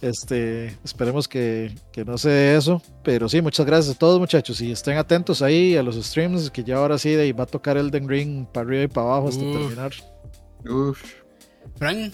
Este, 0.00 0.76
esperemos 0.84 1.26
que, 1.28 1.74
que 1.92 2.04
no 2.04 2.18
se 2.18 2.56
eso. 2.56 2.82
Pero 3.02 3.28
sí, 3.28 3.40
muchas 3.40 3.66
gracias 3.66 3.96
a 3.96 3.98
todos, 3.98 4.18
muchachos. 4.18 4.60
Y 4.60 4.72
estén 4.72 4.96
atentos 4.98 5.42
ahí 5.42 5.76
a 5.76 5.82
los 5.82 5.96
streams, 5.96 6.50
que 6.50 6.64
ya 6.64 6.76
ahora 6.76 6.98
sí 6.98 7.10
de, 7.10 7.32
va 7.32 7.44
a 7.44 7.46
tocar 7.46 7.76
Elden 7.76 8.08
Ring 8.08 8.46
para 8.46 8.66
arriba 8.66 8.82
y 8.84 8.88
para 8.88 9.06
abajo 9.06 9.28
hasta 9.28 9.40
terminar. 9.40 9.92
Uf. 10.68 11.02
Frank. 11.76 12.12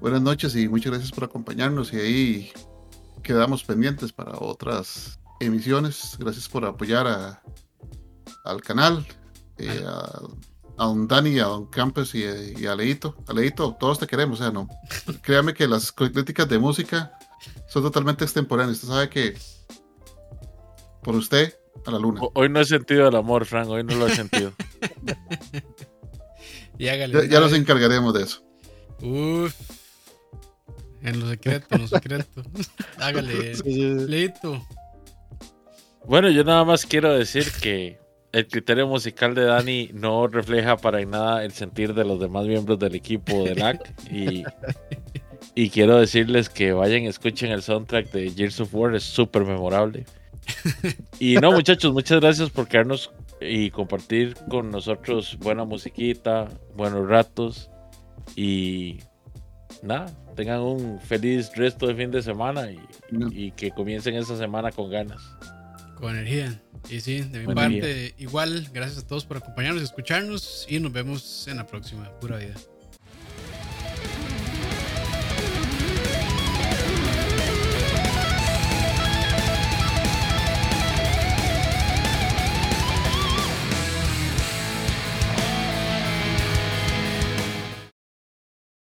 Buenas 0.00 0.22
noches 0.22 0.54
y 0.54 0.68
muchas 0.68 0.92
gracias 0.92 1.10
por 1.10 1.24
acompañarnos. 1.24 1.92
Y 1.92 1.96
ahí 1.96 2.52
quedamos 3.22 3.64
pendientes 3.64 4.12
para 4.12 4.38
otras 4.38 5.18
emisiones. 5.40 6.16
Gracias 6.18 6.48
por 6.48 6.64
apoyar 6.64 7.06
a, 7.06 7.42
al 8.44 8.60
canal. 8.60 9.06
Eh, 9.58 9.84
a, 9.86 10.20
a 10.78 10.84
don 10.84 11.08
Dani, 11.08 11.38
a 11.38 11.44
don 11.44 11.66
Campos 11.66 12.14
y, 12.14 12.24
a 12.66 12.74
Leito. 12.74 13.16
A 13.26 13.32
Leito, 13.32 13.76
todos 13.78 13.98
te 13.98 14.06
queremos, 14.06 14.40
o 14.40 14.42
sea, 14.42 14.52
no. 14.52 14.68
Créame 15.22 15.54
que 15.54 15.66
las 15.66 15.92
críticas 15.92 16.48
de 16.48 16.58
música 16.58 17.12
son 17.66 17.82
totalmente 17.82 18.24
extemporáneas. 18.24 18.82
Usted 18.82 18.88
sabe 18.88 19.08
que 19.08 19.36
por 21.02 21.14
usted, 21.14 21.54
a 21.86 21.90
la 21.92 22.00
luna. 22.00 22.20
Hoy 22.34 22.48
no 22.48 22.60
he 22.60 22.64
sentido 22.64 23.06
el 23.06 23.14
amor, 23.14 23.46
Frank, 23.46 23.68
hoy 23.68 23.84
no 23.84 23.94
lo 23.94 24.08
he 24.08 24.14
sentido. 24.14 24.52
ya, 26.78 27.06
nos 27.06 27.52
encargaremos 27.52 28.12
de 28.12 28.24
eso. 28.24 28.42
Uf. 29.00 29.54
En 31.02 31.20
lo 31.20 31.28
secreto, 31.28 31.76
en 31.76 31.82
lo 31.82 31.86
secreto. 31.86 32.42
Hágale, 32.98 33.54
Leito. 33.64 34.66
Bueno, 36.04 36.28
yo 36.28 36.42
nada 36.42 36.64
más 36.64 36.86
quiero 36.86 37.12
decir 37.12 37.52
que 37.62 38.00
el 38.36 38.46
criterio 38.48 38.86
musical 38.86 39.34
de 39.34 39.46
Dani 39.46 39.88
no 39.94 40.26
refleja 40.26 40.76
para 40.76 41.02
nada 41.06 41.42
el 41.42 41.52
sentir 41.52 41.94
de 41.94 42.04
los 42.04 42.20
demás 42.20 42.44
miembros 42.44 42.78
del 42.78 42.94
equipo 42.94 43.44
de 43.44 43.54
LAC. 43.54 43.94
Y, 44.12 44.44
y 45.54 45.70
quiero 45.70 45.98
decirles 45.98 46.50
que 46.50 46.74
vayan 46.74 47.04
y 47.04 47.06
escuchen 47.06 47.50
el 47.50 47.62
soundtrack 47.62 48.12
de 48.12 48.30
Gears 48.30 48.60
of 48.60 48.74
War, 48.74 48.94
es 48.94 49.04
súper 49.04 49.46
memorable. 49.46 50.04
Y 51.18 51.36
no, 51.36 51.50
muchachos, 51.50 51.94
muchas 51.94 52.20
gracias 52.20 52.50
por 52.50 52.68
quedarnos 52.68 53.10
y 53.40 53.70
compartir 53.70 54.36
con 54.50 54.70
nosotros 54.70 55.38
buena 55.38 55.64
musiquita, 55.64 56.46
buenos 56.76 57.08
ratos. 57.08 57.70
Y 58.36 58.98
nada, 59.82 60.14
tengan 60.34 60.60
un 60.60 61.00
feliz 61.00 61.50
resto 61.56 61.86
de 61.86 61.94
fin 61.94 62.10
de 62.10 62.20
semana 62.20 62.70
y, 62.70 62.78
y 63.32 63.50
que 63.52 63.70
comiencen 63.70 64.14
esta 64.14 64.36
semana 64.36 64.70
con 64.72 64.90
ganas. 64.90 65.22
Con 65.94 66.10
energía. 66.10 66.60
Y 66.88 67.00
sí, 67.00 67.20
de 67.20 67.40
mi 67.40 67.54
parte, 67.54 68.14
igual, 68.18 68.68
gracias 68.72 69.04
a 69.04 69.06
todos 69.06 69.24
por 69.24 69.38
acompañarnos, 69.38 69.82
escucharnos 69.82 70.66
y 70.68 70.78
nos 70.78 70.92
vemos 70.92 71.48
en 71.48 71.56
la 71.56 71.66
próxima. 71.66 72.10
Pura 72.20 72.36
vida. 72.36 72.54